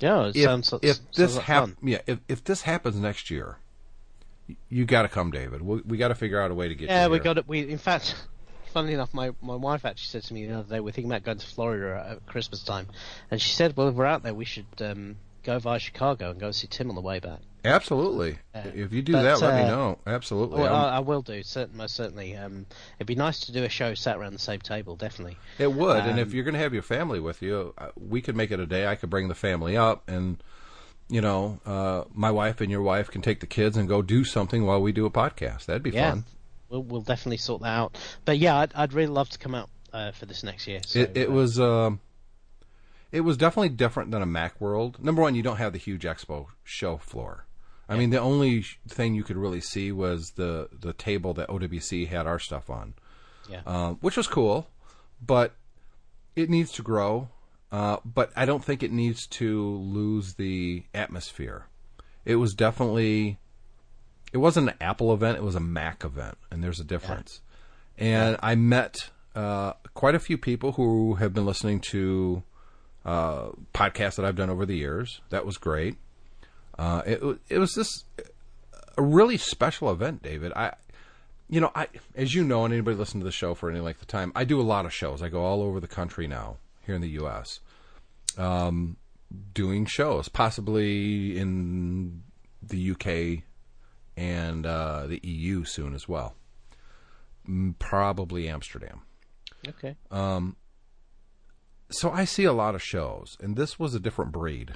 Yeah. 0.00 0.26
It 0.28 0.36
If, 0.36 0.44
sounds, 0.44 0.74
if 0.82 0.98
this 1.12 1.36
like 1.36 1.44
hap- 1.46 1.62
fun. 1.64 1.76
yeah, 1.82 1.98
if, 2.06 2.18
if 2.28 2.44
this 2.44 2.62
happens 2.62 2.96
next 2.96 3.30
year, 3.30 3.56
you 4.68 4.84
got 4.84 5.02
to 5.02 5.08
come, 5.08 5.30
David. 5.30 5.62
We, 5.62 5.80
we 5.86 5.96
got 5.96 6.08
to 6.08 6.14
figure 6.14 6.40
out 6.40 6.50
a 6.50 6.54
way 6.54 6.68
to 6.68 6.74
get. 6.74 6.88
Yeah, 6.88 7.08
we 7.08 7.18
got 7.18 7.38
it. 7.38 7.48
We, 7.48 7.68
in 7.68 7.78
fact, 7.78 8.14
funnily 8.68 8.94
enough, 8.94 9.12
my, 9.14 9.30
my 9.42 9.56
wife 9.56 9.84
actually 9.84 10.08
said 10.08 10.22
to 10.24 10.34
me 10.34 10.46
the 10.46 10.58
other 10.58 10.68
day, 10.76 10.80
we're 10.80 10.92
thinking 10.92 11.10
about 11.10 11.24
going 11.24 11.38
to 11.38 11.46
Florida 11.46 12.06
at 12.10 12.26
Christmas 12.26 12.62
time, 12.62 12.88
and 13.30 13.40
she 13.40 13.50
said, 13.50 13.76
well, 13.76 13.88
if 13.88 13.94
we're 13.94 14.06
out 14.06 14.22
there, 14.22 14.34
we 14.34 14.44
should 14.44 14.66
um, 14.80 15.16
go 15.42 15.58
via 15.58 15.78
Chicago 15.78 16.30
and 16.30 16.40
go 16.40 16.50
see 16.50 16.66
Tim 16.66 16.88
on 16.88 16.94
the 16.94 17.00
way 17.00 17.18
back. 17.18 17.40
Absolutely. 17.64 18.38
Uh, 18.54 18.62
if 18.72 18.92
you 18.92 19.02
do 19.02 19.12
but, 19.12 19.22
that, 19.22 19.40
let 19.40 19.54
me 19.56 19.62
uh, 19.62 19.76
know. 19.76 19.98
Absolutely. 20.06 20.60
Well, 20.60 20.74
I, 20.74 20.96
I 20.96 20.98
will 21.00 21.22
do, 21.22 21.42
certain, 21.42 21.76
most 21.76 21.96
certainly. 21.96 22.36
Um, 22.36 22.66
it'd 22.98 23.08
be 23.08 23.16
nice 23.16 23.40
to 23.40 23.52
do 23.52 23.64
a 23.64 23.68
show 23.68 23.94
sat 23.94 24.16
around 24.16 24.32
the 24.32 24.38
same 24.38 24.60
table, 24.60 24.94
definitely. 24.94 25.36
It 25.58 25.72
would, 25.72 26.04
and 26.04 26.20
if 26.20 26.28
Um, 26.28 26.34
you're 26.34 26.44
going 26.44 26.54
to 26.54 26.60
have 26.60 26.72
your 26.72 26.84
family 26.84 27.18
with 27.20 27.42
you, 27.42 27.74
uh, 27.76 27.88
we 27.96 28.20
could 28.22 28.36
make 28.36 28.52
it 28.52 28.60
a 28.60 28.66
day. 28.66 28.86
I 28.86 28.94
could 28.94 29.10
bring 29.10 29.28
the 29.28 29.34
family 29.34 29.76
up, 29.76 30.08
and 30.08 30.42
you 31.08 31.20
know, 31.20 31.58
uh, 31.66 32.04
my 32.14 32.30
wife 32.30 32.60
and 32.60 32.70
your 32.70 32.82
wife 32.82 33.10
can 33.10 33.22
take 33.22 33.40
the 33.40 33.46
kids 33.46 33.76
and 33.76 33.88
go 33.88 34.02
do 34.02 34.24
something 34.24 34.64
while 34.64 34.80
we 34.80 34.92
do 34.92 35.06
a 35.06 35.10
podcast. 35.10 35.64
That'd 35.66 35.82
be 35.82 35.90
Yeah, 35.90 36.10
fun. 36.10 36.24
We'll, 36.68 36.82
we'll 36.82 37.02
definitely 37.02 37.38
sort 37.38 37.62
that 37.62 37.68
out. 37.68 37.98
But 38.24 38.38
yeah, 38.38 38.56
I'd, 38.56 38.72
I'd 38.74 38.92
really 38.92 39.08
love 39.08 39.28
to 39.30 39.38
come 39.38 39.54
out 39.54 39.70
uh, 39.92 40.12
for 40.12 40.26
this 40.26 40.42
next 40.42 40.66
year. 40.66 40.80
So, 40.84 41.00
it, 41.00 41.16
it 41.16 41.28
uh, 41.28 41.32
was, 41.32 41.60
um 41.60 42.00
it 43.10 43.22
was 43.22 43.36
definitely 43.36 43.70
different 43.70 44.10
than 44.10 44.20
a 44.20 44.26
Mac 44.26 44.60
World. 44.60 45.02
Number 45.02 45.22
one, 45.22 45.34
you 45.34 45.42
don't 45.42 45.56
have 45.56 45.72
the 45.72 45.78
huge 45.78 46.02
expo 46.02 46.46
show 46.62 46.98
floor. 46.98 47.46
I 47.88 47.96
mean, 47.96 48.10
the 48.10 48.20
only 48.20 48.66
thing 48.86 49.14
you 49.14 49.24
could 49.24 49.38
really 49.38 49.62
see 49.62 49.92
was 49.92 50.32
the 50.32 50.68
the 50.78 50.92
table 50.92 51.32
that 51.34 51.48
OWC 51.48 52.08
had 52.08 52.26
our 52.26 52.38
stuff 52.38 52.68
on. 52.68 52.92
Yeah. 53.48 53.62
um, 53.66 53.96
which 54.02 54.18
was 54.18 54.26
cool, 54.26 54.68
but 55.24 55.54
it 56.36 56.50
needs 56.50 56.70
to 56.72 56.82
grow. 56.82 57.30
Uh, 57.72 57.98
but 58.04 58.30
I 58.36 58.44
don't 58.44 58.64
think 58.64 58.82
it 58.82 58.92
needs 58.92 59.26
to 59.26 59.76
lose 59.76 60.34
the 60.34 60.84
atmosphere. 60.94 61.66
It 62.24 62.36
was 62.36 62.54
definitely, 62.54 63.38
it 64.32 64.38
wasn't 64.38 64.68
an 64.68 64.74
Apple 64.80 65.12
event; 65.12 65.38
it 65.38 65.42
was 65.42 65.54
a 65.54 65.60
Mac 65.60 66.04
event, 66.04 66.38
and 66.50 66.62
there's 66.62 66.80
a 66.80 66.84
difference. 66.84 67.40
And 67.96 68.36
I 68.40 68.54
met 68.54 69.10
uh, 69.34 69.72
quite 69.94 70.14
a 70.14 70.20
few 70.20 70.38
people 70.38 70.72
who 70.72 71.14
have 71.14 71.34
been 71.34 71.46
listening 71.46 71.80
to 71.90 72.42
uh, 73.04 73.48
podcasts 73.74 74.16
that 74.16 74.24
I've 74.24 74.36
done 74.36 74.50
over 74.50 74.66
the 74.66 74.76
years. 74.76 75.20
That 75.30 75.46
was 75.46 75.56
great. 75.56 75.96
Uh, 76.78 77.02
it 77.06 77.22
it 77.48 77.58
was 77.58 77.74
just 77.74 78.04
a 78.96 79.02
really 79.02 79.36
special 79.36 79.90
event, 79.90 80.22
David. 80.22 80.52
I 80.54 80.74
you 81.48 81.60
know, 81.60 81.70
I 81.74 81.88
as 82.14 82.34
you 82.34 82.44
know, 82.44 82.64
and 82.64 82.74
anybody 82.74 82.96
listen 82.96 83.20
to 83.20 83.24
the 83.24 83.32
show 83.32 83.54
for 83.54 83.70
any 83.70 83.80
length 83.80 84.02
of 84.02 84.08
time, 84.08 84.32
I 84.36 84.44
do 84.44 84.60
a 84.60 84.62
lot 84.62 84.84
of 84.84 84.92
shows. 84.92 85.22
I 85.22 85.28
go 85.28 85.44
all 85.44 85.62
over 85.62 85.80
the 85.80 85.88
country 85.88 86.26
now, 86.26 86.58
here 86.84 86.94
in 86.94 87.00
the 87.00 87.10
U.S., 87.10 87.60
um, 88.36 88.96
doing 89.54 89.86
shows, 89.86 90.28
possibly 90.28 91.38
in 91.38 92.22
the 92.62 92.78
U.K. 92.78 93.44
and 94.18 94.66
uh, 94.66 95.06
the 95.06 95.20
EU 95.22 95.64
soon 95.64 95.94
as 95.94 96.08
well. 96.08 96.34
Mm, 97.48 97.78
Probably 97.78 98.48
Amsterdam. 98.48 99.02
okay. 99.68 99.94
Um, 100.10 100.56
So 101.90 102.10
I 102.10 102.24
see 102.24 102.44
a 102.44 102.52
lot 102.52 102.74
of 102.74 102.82
shows, 102.82 103.36
and 103.40 103.56
this 103.56 103.78
was 103.78 103.94
a 103.94 104.00
different 104.00 104.32
breed. 104.32 104.72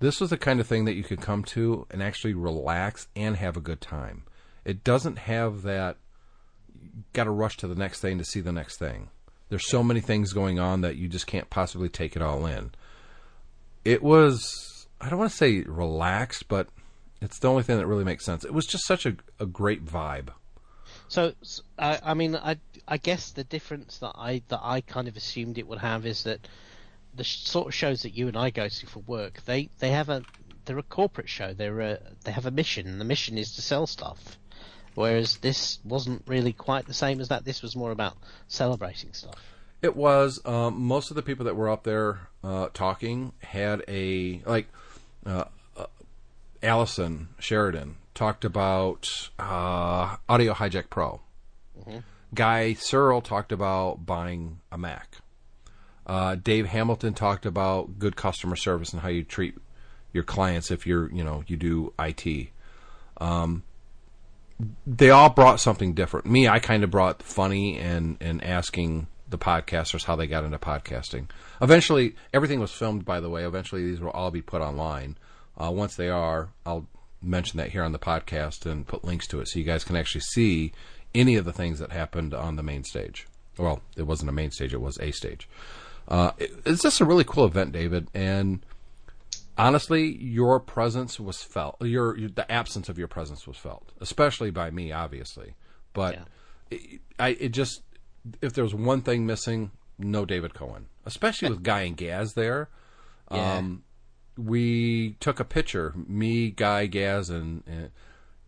This 0.00 0.20
was 0.20 0.30
the 0.30 0.36
kind 0.38 0.60
of 0.60 0.66
thing 0.66 0.84
that 0.86 0.94
you 0.94 1.02
could 1.02 1.20
come 1.20 1.42
to 1.44 1.86
and 1.90 2.02
actually 2.02 2.34
relax 2.34 3.08
and 3.16 3.36
have 3.36 3.56
a 3.56 3.60
good 3.60 3.80
time. 3.80 4.24
It 4.64 4.84
doesn't 4.84 5.18
have 5.18 5.62
that 5.62 5.96
got 7.12 7.24
to 7.24 7.30
rush 7.30 7.56
to 7.58 7.66
the 7.66 7.74
next 7.74 8.00
thing 8.00 8.18
to 8.18 8.24
see 8.24 8.40
the 8.40 8.52
next 8.52 8.78
thing. 8.78 9.10
There's 9.48 9.68
so 9.68 9.82
many 9.82 10.00
things 10.00 10.32
going 10.32 10.58
on 10.58 10.80
that 10.82 10.96
you 10.96 11.08
just 11.08 11.26
can't 11.26 11.50
possibly 11.50 11.88
take 11.88 12.16
it 12.16 12.22
all 12.22 12.46
in. 12.46 12.70
It 13.84 14.02
was 14.02 14.86
I 15.00 15.08
don't 15.10 15.18
want 15.18 15.30
to 15.30 15.36
say 15.36 15.60
relaxed, 15.62 16.48
but 16.48 16.68
it's 17.24 17.38
the 17.38 17.48
only 17.48 17.62
thing 17.62 17.78
that 17.78 17.86
really 17.86 18.04
makes 18.04 18.24
sense. 18.24 18.44
It 18.44 18.52
was 18.52 18.66
just 18.66 18.86
such 18.86 19.06
a, 19.06 19.16
a 19.40 19.46
great 19.46 19.84
vibe. 19.84 20.28
So, 21.08 21.32
I 21.78 22.14
mean, 22.14 22.34
I, 22.34 22.56
I 22.88 22.96
guess 22.96 23.30
the 23.30 23.44
difference 23.44 23.98
that 23.98 24.12
I 24.16 24.42
that 24.48 24.60
I 24.62 24.80
kind 24.80 25.06
of 25.06 25.16
assumed 25.16 25.58
it 25.58 25.66
would 25.68 25.78
have 25.78 26.06
is 26.06 26.24
that 26.24 26.48
the 27.14 27.24
sort 27.24 27.68
of 27.68 27.74
shows 27.74 28.02
that 28.02 28.14
you 28.14 28.26
and 28.26 28.36
I 28.36 28.50
go 28.50 28.68
to 28.68 28.86
for 28.86 29.00
work, 29.00 29.44
they 29.44 29.68
they 29.78 29.90
have 29.90 30.08
a 30.08 30.22
they're 30.64 30.78
a 30.78 30.82
corporate 30.82 31.28
show. 31.28 31.52
They're 31.52 31.80
a, 31.80 31.98
they 32.24 32.32
have 32.32 32.46
a 32.46 32.50
mission, 32.50 32.86
and 32.86 33.00
the 33.00 33.04
mission 33.04 33.38
is 33.38 33.54
to 33.56 33.62
sell 33.62 33.86
stuff. 33.86 34.38
Whereas 34.94 35.38
this 35.38 35.78
wasn't 35.84 36.22
really 36.26 36.52
quite 36.52 36.86
the 36.86 36.94
same 36.94 37.20
as 37.20 37.28
that. 37.28 37.44
This 37.44 37.62
was 37.62 37.74
more 37.76 37.90
about 37.90 38.16
celebrating 38.48 39.12
stuff. 39.12 39.34
It 39.82 39.96
was 39.96 40.40
um, 40.46 40.80
most 40.80 41.10
of 41.10 41.16
the 41.16 41.22
people 41.22 41.44
that 41.44 41.56
were 41.56 41.68
up 41.68 41.84
there 41.84 42.28
uh, 42.42 42.68
talking 42.72 43.32
had 43.40 43.82
a 43.88 44.40
like 44.46 44.68
uh, 45.26 45.44
Allison 46.64 47.28
Sheridan 47.38 47.96
talked 48.14 48.44
about 48.44 49.30
uh, 49.38 50.16
Audio 50.28 50.54
Hijack 50.54 50.90
Pro. 50.90 51.20
Guy 52.34 52.72
Serle 52.74 53.20
talked 53.20 53.52
about 53.52 54.06
buying 54.06 54.60
a 54.72 54.78
Mac. 54.78 55.18
Uh, 56.06 56.34
Dave 56.34 56.66
Hamilton 56.66 57.14
talked 57.14 57.46
about 57.46 57.98
good 57.98 58.16
customer 58.16 58.56
service 58.56 58.92
and 58.92 59.02
how 59.02 59.08
you 59.08 59.22
treat 59.22 59.54
your 60.12 60.24
clients 60.24 60.70
if 60.70 60.86
you're 60.86 61.10
you 61.12 61.24
know 61.24 61.42
you 61.46 61.56
do 61.56 61.92
IT. 61.98 62.48
Um, 63.18 63.62
they 64.86 65.10
all 65.10 65.30
brought 65.30 65.60
something 65.60 65.94
different. 65.94 66.26
Me, 66.26 66.48
I 66.48 66.58
kind 66.58 66.84
of 66.84 66.90
brought 66.90 67.22
funny 67.22 67.78
and 67.78 68.16
and 68.20 68.42
asking 68.42 69.06
the 69.28 69.38
podcasters 69.38 70.04
how 70.04 70.16
they 70.16 70.26
got 70.26 70.44
into 70.44 70.58
podcasting. 70.58 71.28
Eventually, 71.60 72.14
everything 72.32 72.60
was 72.60 72.70
filmed. 72.70 73.04
By 73.04 73.20
the 73.20 73.30
way, 73.30 73.44
eventually 73.44 73.84
these 73.84 74.00
will 74.00 74.10
all 74.10 74.30
be 74.30 74.42
put 74.42 74.60
online. 74.60 75.16
Uh, 75.56 75.70
once 75.70 75.94
they 75.96 76.08
are, 76.08 76.50
I'll 76.66 76.86
mention 77.22 77.58
that 77.58 77.70
here 77.70 77.82
on 77.82 77.92
the 77.92 77.98
podcast 77.98 78.66
and 78.70 78.86
put 78.86 79.04
links 79.04 79.26
to 79.28 79.40
it 79.40 79.48
so 79.48 79.58
you 79.58 79.64
guys 79.64 79.84
can 79.84 79.96
actually 79.96 80.20
see 80.20 80.72
any 81.14 81.36
of 81.36 81.44
the 81.44 81.52
things 81.52 81.78
that 81.78 81.92
happened 81.92 82.34
on 82.34 82.56
the 82.56 82.62
main 82.62 82.84
stage. 82.84 83.26
Well, 83.56 83.80
it 83.96 84.02
wasn't 84.02 84.30
a 84.30 84.32
main 84.32 84.50
stage; 84.50 84.74
it 84.74 84.80
was 84.80 84.98
a 84.98 85.12
stage. 85.12 85.48
Uh, 86.08 86.32
it, 86.38 86.52
it's 86.66 86.82
just 86.82 87.00
a 87.00 87.04
really 87.04 87.24
cool 87.24 87.44
event, 87.44 87.72
David, 87.72 88.08
and 88.12 88.64
honestly, 89.56 90.16
your 90.22 90.60
presence 90.60 91.20
was 91.20 91.42
felt. 91.42 91.76
Your, 91.80 92.16
your 92.16 92.30
the 92.30 92.50
absence 92.50 92.88
of 92.88 92.98
your 92.98 93.08
presence 93.08 93.46
was 93.46 93.56
felt, 93.56 93.92
especially 94.00 94.50
by 94.50 94.70
me, 94.70 94.92
obviously. 94.92 95.54
But 95.92 96.18
it, 96.70 97.00
I, 97.18 97.28
it 97.30 97.48
just 97.50 97.82
if 98.42 98.52
there 98.52 98.64
was 98.64 98.74
one 98.74 99.02
thing 99.02 99.26
missing, 99.26 99.70
no 99.98 100.24
David 100.24 100.54
Cohen, 100.54 100.86
especially 101.06 101.50
with 101.50 101.62
Guy 101.62 101.82
and 101.82 101.96
Gaz 101.96 102.34
there. 102.34 102.68
Yeah. 103.30 103.56
Um, 103.56 103.84
we 104.36 105.16
took 105.20 105.40
a 105.40 105.44
picture, 105.44 105.92
me, 105.94 106.50
Guy, 106.50 106.86
Gaz, 106.86 107.30
and, 107.30 107.62
and 107.66 107.90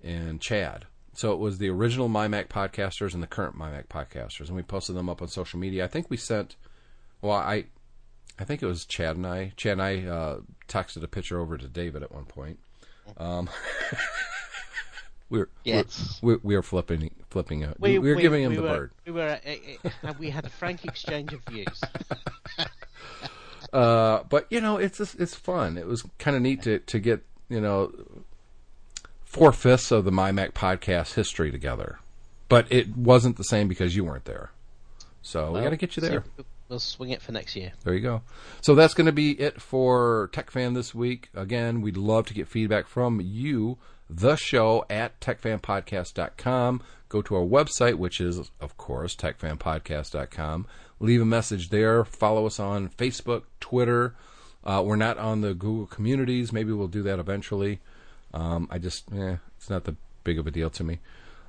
and 0.02 0.40
Chad. 0.40 0.86
So 1.14 1.32
it 1.32 1.38
was 1.38 1.58
the 1.58 1.70
original 1.70 2.08
MyMac 2.08 2.48
podcasters 2.48 3.14
and 3.14 3.22
the 3.22 3.26
current 3.26 3.58
MyMac 3.58 3.86
podcasters, 3.86 4.48
and 4.48 4.56
we 4.56 4.62
posted 4.62 4.96
them 4.96 5.08
up 5.08 5.22
on 5.22 5.28
social 5.28 5.58
media. 5.58 5.84
I 5.84 5.88
think 5.88 6.10
we 6.10 6.16
sent, 6.16 6.56
well, 7.22 7.32
I, 7.32 7.64
I 8.38 8.44
think 8.44 8.62
it 8.62 8.66
was 8.66 8.84
Chad 8.84 9.16
and 9.16 9.26
I. 9.26 9.52
Chad 9.56 9.72
and 9.72 9.82
I 9.82 10.04
uh, 10.04 10.40
texted 10.68 11.02
a 11.02 11.08
picture 11.08 11.40
over 11.40 11.56
to 11.56 11.66
David 11.68 12.02
at 12.02 12.12
one 12.12 12.26
point. 12.26 12.58
Um, 13.16 13.48
we 15.30 15.38
were, 15.38 15.48
Yes. 15.64 16.18
we, 16.22 16.36
we 16.42 16.54
were 16.54 16.62
flipping, 16.62 17.10
flipping. 17.30 17.64
A, 17.64 17.74
we, 17.78 17.98
were 17.98 18.16
giving 18.16 18.42
him 18.42 18.50
we 18.50 18.56
the 18.56 18.62
were, 18.62 18.68
bird. 18.68 18.90
We 19.06 19.12
were, 19.12 19.40
uh, 19.44 19.50
uh, 19.84 19.90
and 20.02 20.18
we 20.18 20.28
had 20.28 20.44
a 20.44 20.50
frank 20.50 20.84
exchange 20.84 21.32
of 21.32 21.40
views. 21.48 21.80
Uh, 23.72 24.22
but 24.28 24.46
you 24.50 24.60
know, 24.60 24.76
it's 24.78 25.00
it's 25.00 25.34
fun. 25.34 25.76
It 25.78 25.86
was 25.86 26.04
kind 26.18 26.36
of 26.36 26.42
neat 26.42 26.62
to 26.62 26.78
to 26.78 26.98
get 26.98 27.22
you 27.48 27.60
know 27.60 27.92
four 29.24 29.52
fifths 29.52 29.90
of 29.90 30.04
the 30.04 30.10
MyMac 30.10 30.52
podcast 30.52 31.14
history 31.14 31.50
together. 31.50 31.98
But 32.48 32.70
it 32.70 32.96
wasn't 32.96 33.36
the 33.36 33.44
same 33.44 33.68
because 33.68 33.96
you 33.96 34.04
weren't 34.04 34.24
there. 34.24 34.50
So 35.22 35.52
we 35.52 35.60
got 35.60 35.70
to 35.70 35.76
get 35.76 35.96
you 35.96 36.00
there. 36.00 36.24
We'll 36.68 36.78
swing 36.78 37.10
it 37.10 37.22
for 37.22 37.32
next 37.32 37.54
year. 37.54 37.72
There 37.84 37.94
you 37.94 38.00
go. 38.00 38.22
So 38.60 38.74
that's 38.74 38.94
going 38.94 39.06
to 39.06 39.12
be 39.12 39.32
it 39.40 39.60
for 39.60 40.30
TechFan 40.32 40.74
this 40.74 40.94
week. 40.94 41.28
Again, 41.34 41.80
we'd 41.80 41.96
love 41.96 42.26
to 42.26 42.34
get 42.34 42.48
feedback 42.48 42.86
from 42.88 43.20
you, 43.20 43.78
the 44.10 44.36
show 44.36 44.84
at 44.90 45.20
techfanpodcast.com. 45.20 46.82
Go 47.08 47.22
to 47.22 47.36
our 47.36 47.44
website, 47.44 47.96
which 47.96 48.20
is, 48.20 48.50
of 48.60 48.76
course, 48.76 49.14
techfanpodcast.com. 49.14 50.66
Leave 50.98 51.20
a 51.20 51.26
message 51.26 51.68
there. 51.70 52.04
Follow 52.04 52.46
us 52.46 52.58
on 52.58 52.88
Facebook, 52.90 53.42
Twitter. 53.60 54.14
Uh, 54.64 54.82
we're 54.84 54.96
not 54.96 55.18
on 55.18 55.42
the 55.42 55.54
Google 55.54 55.86
communities. 55.86 56.52
Maybe 56.52 56.72
we'll 56.72 56.88
do 56.88 57.02
that 57.02 57.18
eventually. 57.18 57.80
Um, 58.34 58.68
I 58.70 58.78
just, 58.78 59.12
eh, 59.12 59.36
it's 59.56 59.70
not 59.70 59.84
that 59.84 59.96
big 60.24 60.38
of 60.38 60.46
a 60.46 60.50
deal 60.50 60.70
to 60.70 60.84
me. 60.84 60.98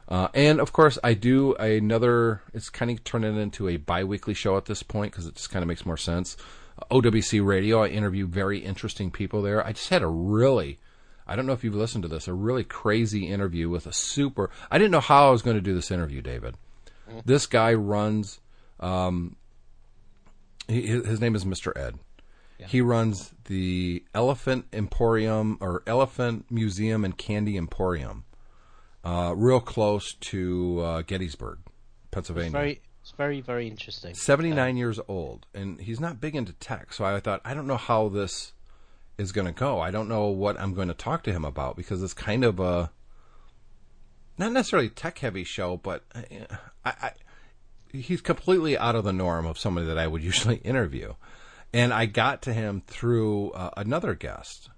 Uh, 0.07 0.30
and 0.34 0.61
of 0.61 0.72
course, 0.72 0.98
I 1.03 1.14
do 1.14 1.53
another. 1.56 2.41
It's 2.53 2.69
kind 2.69 2.91
of 2.91 3.03
turning 3.03 3.38
into 3.38 3.68
a 3.68 3.78
bi-weekly 3.78 4.34
show 4.34 4.56
at 4.56 4.65
this 4.65 4.84
point 4.84 5.11
because 5.11 5.26
it 5.26 5.36
just 5.36 5.49
kind 5.49 5.64
of 5.64 5.68
makes 5.68 5.86
more 5.86 5.98
sense. 5.98 6.38
OWC 6.91 7.45
Radio. 7.45 7.84
I 7.84 7.88
interview 7.88 8.28
very 8.28 8.60
interesting 8.60 9.11
people 9.11 9.41
there. 9.41 9.65
I 9.65 9.74
just 9.74 9.90
had 9.90 10.03
a 10.03 10.07
really, 10.07 10.80
I 11.26 11.36
don't 11.36 11.45
know 11.45 11.53
if 11.53 11.64
you've 11.64 11.76
listened 11.76 12.03
to 12.03 12.07
this, 12.07 12.28
a 12.28 12.34
really 12.34 12.64
crazy 12.64 13.28
interview 13.28 13.69
with 13.69 13.86
a 13.86 13.94
super. 13.94 14.49
I 14.72 14.78
didn't 14.78 14.91
know 14.91 15.02
how 15.02 15.28
I 15.28 15.32
was 15.32 15.41
going 15.41 15.57
to 15.57 15.61
do 15.61 15.74
this 15.74 15.91
interview, 15.91 16.22
David. 16.22 16.56
This 17.26 17.45
guy 17.45 17.74
runs. 17.74 18.40
Um, 18.80 19.36
he, 20.68 20.82
his 20.88 21.20
name 21.22 21.36
is 21.36 21.45
Mr. 21.45 21.76
Ed. 21.78 21.99
He 22.66 22.82
runs 22.82 23.34
the 23.45 24.04
Elephant 24.16 24.66
Emporium 24.74 25.58
or 25.62 25.84
Elephant 25.86 26.45
Museum 26.49 27.06
and 27.06 27.16
Candy 27.16 27.56
Emporium, 27.56 28.26
uh, 29.04 29.34
real 29.38 29.60
close 29.60 30.16
to 30.22 30.80
uh, 30.82 31.02
Gettysburg, 31.04 31.60
Pennsylvania. 32.10 32.48
It's 32.48 32.54
very, 32.54 32.82
it's 33.02 33.12
very, 33.12 33.41
very 33.41 33.68
interesting. 33.68 34.16
79 34.16 34.76
years 34.76 34.99
old, 35.08 35.45
and 35.54 35.80
he's 35.80 35.99
not 35.99 36.20
big 36.20 36.36
into 36.36 36.54
tech. 36.54 36.94
So 36.94 37.06
I 37.06 37.20
thought, 37.20 37.41
I 37.45 37.54
don't 37.54 37.68
know 37.68 37.78
how 37.78 38.10
this 38.10 38.54
is 39.20 39.32
going 39.32 39.48
to 39.48 39.54
go. 39.54 39.80
I 39.80 39.91
don't 39.91 40.10
know 40.10 40.28
what 40.28 40.60
I'm 40.60 40.74
going 40.74 40.88
to 40.88 40.94
talk 40.94 41.24
to 41.24 41.32
him 41.32 41.45
about 41.45 41.76
because 41.76 42.02
it's 42.02 42.14
kind 42.14 42.44
of 42.44 42.60
a 42.60 42.91
not 44.38 44.52
necessarily 44.52 44.90
tech 44.90 45.20
heavy 45.20 45.44
show, 45.44 45.78
but 45.78 46.04
uh, 46.14 46.22
I, 46.86 46.90
I, 46.90 47.12
he's 47.92 48.22
completely 48.22 48.78
out 48.78 48.96
of 48.96 49.04
the 49.04 49.14
norm 49.14 49.46
of 49.46 49.58
somebody 49.58 49.88
that 49.88 49.98
I 49.98 50.08
would 50.08 50.24
usually 50.32 50.58
interview. 50.58 51.14
And 51.74 51.94
I 51.94 52.06
got 52.06 52.44
to 52.44 52.54
him 52.54 52.82
through 52.88 53.52
uh, 53.52 53.72
another 53.78 54.14
guest. 54.14 54.70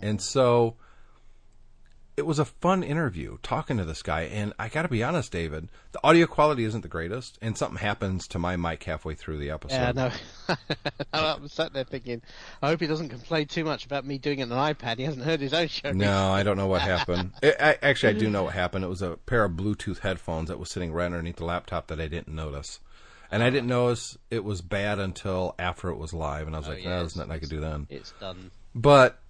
And 0.00 0.20
so 0.20 0.76
it 2.16 2.26
was 2.26 2.38
a 2.38 2.44
fun 2.44 2.82
interview 2.82 3.38
talking 3.42 3.78
to 3.78 3.84
this 3.84 4.02
guy. 4.02 4.22
And 4.22 4.52
I 4.58 4.68
got 4.68 4.82
to 4.82 4.88
be 4.88 5.02
honest, 5.02 5.32
David, 5.32 5.70
the 5.92 6.00
audio 6.04 6.26
quality 6.26 6.64
isn't 6.64 6.82
the 6.82 6.88
greatest. 6.88 7.38
And 7.40 7.56
something 7.56 7.78
happens 7.78 8.28
to 8.28 8.38
my 8.38 8.56
mic 8.56 8.84
halfway 8.84 9.14
through 9.14 9.38
the 9.38 9.50
episode. 9.50 9.76
Yeah, 9.76 9.92
no. 10.48 10.56
I'm 11.12 11.48
sat 11.48 11.72
there 11.72 11.84
thinking, 11.84 12.20
I 12.60 12.68
hope 12.68 12.80
he 12.80 12.86
doesn't 12.86 13.08
complain 13.08 13.46
too 13.46 13.64
much 13.64 13.86
about 13.86 14.04
me 14.04 14.18
doing 14.18 14.40
it 14.40 14.50
on 14.50 14.52
an 14.52 14.74
iPad. 14.74 14.98
He 14.98 15.04
hasn't 15.04 15.24
heard 15.24 15.40
his 15.40 15.54
own 15.54 15.68
show. 15.68 15.92
No, 15.92 16.30
I 16.30 16.42
don't 16.42 16.58
know 16.58 16.66
what 16.66 16.82
happened. 16.82 17.32
I, 17.42 17.54
I, 17.58 17.78
actually, 17.82 18.14
I 18.14 18.18
do 18.18 18.28
know 18.28 18.44
what 18.44 18.54
happened. 18.54 18.84
It 18.84 18.88
was 18.88 19.02
a 19.02 19.16
pair 19.16 19.44
of 19.44 19.52
Bluetooth 19.52 20.00
headphones 20.00 20.48
that 20.48 20.58
was 20.58 20.70
sitting 20.70 20.92
right 20.92 21.06
underneath 21.06 21.36
the 21.36 21.46
laptop 21.46 21.86
that 21.86 22.00
I 22.00 22.08
didn't 22.08 22.34
notice. 22.34 22.80
And 23.30 23.42
I 23.42 23.48
didn't 23.48 23.68
notice 23.68 24.18
it 24.30 24.44
was 24.44 24.60
bad 24.60 24.98
until 24.98 25.54
after 25.58 25.88
it 25.88 25.96
was 25.96 26.12
live, 26.12 26.46
and 26.46 26.54
I 26.54 26.58
was 26.58 26.68
oh, 26.68 26.72
like, 26.72 26.84
yeah, 26.84 26.98
there's 26.98 27.16
nothing 27.16 27.32
I 27.32 27.38
could 27.38 27.48
do 27.48 27.60
then." 27.60 27.86
It's 27.88 28.12
done. 28.20 28.50
But 28.74 29.22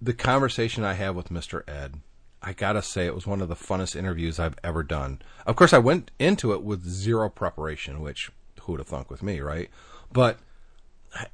the 0.00 0.14
conversation 0.14 0.84
I 0.84 0.92
have 0.92 1.16
with 1.16 1.30
Mr. 1.30 1.68
Ed, 1.68 2.00
I 2.42 2.52
gotta 2.52 2.82
say, 2.82 3.06
it 3.06 3.14
was 3.14 3.26
one 3.26 3.40
of 3.40 3.48
the 3.48 3.56
funnest 3.56 3.96
interviews 3.96 4.38
I've 4.38 4.56
ever 4.62 4.82
done. 4.82 5.20
Of 5.46 5.56
course, 5.56 5.72
I 5.72 5.78
went 5.78 6.10
into 6.18 6.52
it 6.52 6.62
with 6.62 6.84
zero 6.86 7.28
preparation, 7.28 8.00
which 8.00 8.30
who'd 8.62 8.78
have 8.80 8.86
thunk 8.88 9.10
with 9.10 9.22
me, 9.22 9.40
right? 9.40 9.70
But 10.12 10.38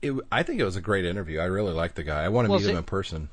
it, 0.00 0.14
I 0.32 0.42
think 0.42 0.60
it 0.60 0.64
was 0.64 0.76
a 0.76 0.80
great 0.80 1.04
interview. 1.04 1.40
I 1.40 1.44
really 1.44 1.72
liked 1.72 1.96
the 1.96 2.04
guy. 2.04 2.22
I 2.24 2.28
want 2.28 2.46
to 2.46 2.52
Was 2.52 2.62
meet 2.62 2.70
him 2.70 2.78
in 2.78 2.84
person. 2.84 3.28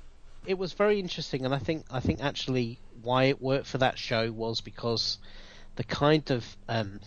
it 0.46 0.58
was 0.58 0.74
very 0.74 1.00
interesting, 1.00 1.46
and 1.46 1.54
I 1.54 1.60
think 1.60 1.86
I 1.92 2.00
think 2.00 2.22
actually 2.22 2.80
why 3.02 3.26
it 3.26 3.42
worked 3.42 3.68
for 3.68 3.78
that 3.78 3.98
show 3.98 4.32
was 4.32 4.60
because 4.62 5.18
the 5.76 5.84
kind 5.84 6.30
of 6.32 6.46
um, 6.68 7.00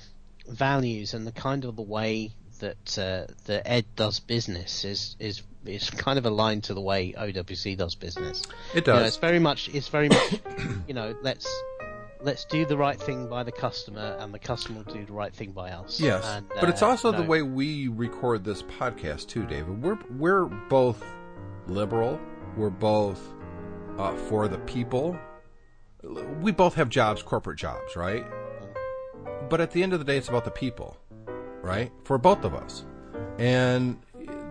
values 0.49 1.15
and 1.15 1.27
the 1.27 1.33
kind 1.33 1.65
of 1.65 1.77
the 1.77 1.83
way 1.83 2.33
that 2.61 2.99
uh, 2.99 3.33
that 3.45 3.63
Ed 3.69 3.85
does 3.97 4.21
business 4.21 4.85
is 4.85 5.17
is 5.19 5.43
is 5.67 5.91
kind 5.91 6.19
of 6.19 6.27
aligned 6.27 6.65
to 6.65 6.75
the 6.75 6.81
way 6.81 7.13
OWC 7.13 7.77
does 7.77 7.95
business. 7.95 8.43
It 8.75 8.87
You 8.87 8.93
know, 8.93 8.99
does. 9.01 9.09
it's 9.09 9.17
very 9.17 9.39
much 9.39 9.69
it's 9.73 9.89
very 9.89 10.09
much 10.09 10.41
you 10.89 10.95
know 10.95 11.15
let's 11.23 11.47
let's 12.21 12.45
do 12.47 12.65
the 12.65 12.77
right 12.77 12.99
thing 12.99 13.29
by 13.29 13.43
the 13.43 13.53
customer, 13.53 14.17
and 14.19 14.33
the 14.33 14.39
customer 14.39 14.83
will 14.83 14.95
do 14.95 15.05
the 15.05 15.13
right 15.13 15.35
thing 15.35 15.53
by 15.53 15.71
us. 15.73 16.01
Yes, 16.01 16.25
And, 16.27 16.49
but 16.59 16.69
it's 16.71 16.81
uh, 16.83 16.89
also 16.89 17.11
you 17.13 17.19
the 17.19 17.25
way 17.25 17.43
we 17.43 17.89
record 17.89 18.45
this 18.45 18.63
podcast 18.63 19.29
too, 19.29 19.45
David. 19.47 19.83
We're 19.83 19.99
we're 20.19 20.45
both 20.47 21.05
liberal. 21.67 22.19
We're 22.57 22.71
both 22.71 23.21
uh, 23.99 24.15
for 24.29 24.49
the 24.49 24.59
people. 24.59 25.19
We 26.41 26.53
both 26.53 26.75
have 26.75 26.89
jobs, 26.91 27.23
corporate 27.23 27.59
jobs, 27.59 27.97
right? 27.97 28.25
But 29.49 29.61
at 29.61 29.71
the 29.71 29.83
end 29.83 29.93
of 29.93 29.99
the 29.99 30.05
day, 30.05 30.17
it's 30.17 30.29
about 30.29 30.45
the 30.45 30.51
people, 30.51 30.97
right? 31.63 31.91
For 32.05 32.19
both 32.19 32.45
of 32.45 32.55
us, 32.55 32.85
and 33.39 33.99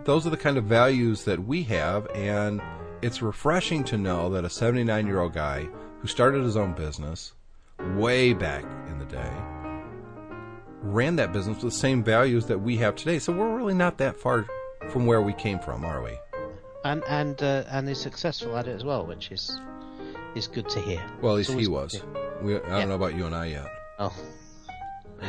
those 0.05 0.27
are 0.27 0.29
the 0.29 0.37
kind 0.37 0.57
of 0.57 0.65
values 0.65 1.23
that 1.25 1.43
we 1.45 1.63
have. 1.63 2.07
And 2.15 2.61
it's 3.01 3.21
refreshing 3.21 3.83
to 3.85 3.97
know 3.97 4.29
that 4.31 4.45
a 4.45 4.49
79 4.49 5.07
year 5.07 5.19
old 5.19 5.33
guy 5.33 5.67
who 5.99 6.07
started 6.07 6.43
his 6.43 6.57
own 6.57 6.73
business 6.73 7.33
way 7.95 8.33
back 8.33 8.63
in 8.89 8.99
the 8.99 9.05
day 9.05 9.31
ran 10.81 11.15
that 11.15 11.31
business 11.31 11.63
with 11.63 11.73
the 11.73 11.79
same 11.79 12.03
values 12.03 12.45
that 12.47 12.59
we 12.59 12.77
have 12.77 12.95
today. 12.95 13.19
So 13.19 13.31
we're 13.33 13.55
really 13.55 13.73
not 13.73 13.97
that 13.99 14.17
far 14.17 14.45
from 14.89 15.05
where 15.05 15.21
we 15.21 15.33
came 15.33 15.59
from, 15.59 15.85
are 15.85 16.03
we? 16.03 16.17
and 16.83 17.03
and 17.07 17.41
uh, 17.41 17.63
and 17.69 17.87
he's 17.87 17.99
successful 17.99 18.57
at 18.57 18.67
it 18.67 18.71
as 18.71 18.83
well, 18.83 19.05
which 19.05 19.31
is 19.31 19.59
is 20.35 20.47
good 20.47 20.69
to 20.69 20.81
hear. 20.81 21.01
Well, 21.21 21.33
at 21.33 21.37
least 21.37 21.51
he 21.51 21.67
was. 21.67 22.01
We, 22.41 22.57
I 22.57 22.79
don't 22.79 22.89
know 22.89 22.95
about 22.95 23.15
you 23.15 23.25
and 23.25 23.35
I 23.35 23.45
yet. 23.47 23.67
Oh, 23.99 24.13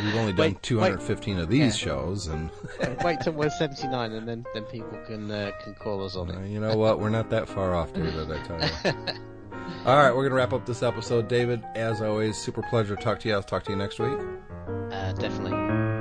We've 0.03 0.15
only 0.17 0.33
done 0.33 0.47
Wait, 0.53 0.63
215 0.63 1.39
of 1.39 1.49
these 1.49 1.61
Yeah. 1.61 1.71
shows, 1.93 2.27
and 2.27 2.51
Wait 3.05 3.21
till 3.23 3.33
we're 3.35 3.49
79 3.59 4.13
and 4.13 4.27
then, 4.29 4.45
then 4.55 4.65
people 4.65 4.99
can 5.07 5.31
uh, 5.31 5.51
can 5.63 5.75
call 5.75 6.05
us 6.05 6.17
on 6.17 6.31
uh, 6.31 6.41
it. 6.41 6.49
you 6.49 6.61
know 6.61 6.77
what? 6.77 6.99
We're 7.01 7.11
not 7.11 7.31
that 7.31 7.49
far 7.49 7.75
off, 7.75 7.93
David. 7.93 8.31
I 8.31 8.43
tell 8.43 8.61
you. 8.93 8.97
All 9.87 9.97
right, 9.97 10.15
we're 10.15 10.25
gonna 10.25 10.35
wrap 10.35 10.53
up 10.53 10.67
this 10.67 10.83
episode, 10.83 11.29
David. 11.29 11.63
As 11.75 12.03
always, 12.03 12.37
super 12.37 12.63
pleasure 12.63 12.97
to 12.97 13.03
talk 13.03 13.21
to 13.21 13.29
you. 13.29 13.35
I'll 13.35 13.43
talk 13.43 13.63
to 13.65 13.71
you 13.71 13.77
next 13.79 13.99
week. 13.99 14.19
Uh, 14.91 15.13
definitely. 15.13 15.94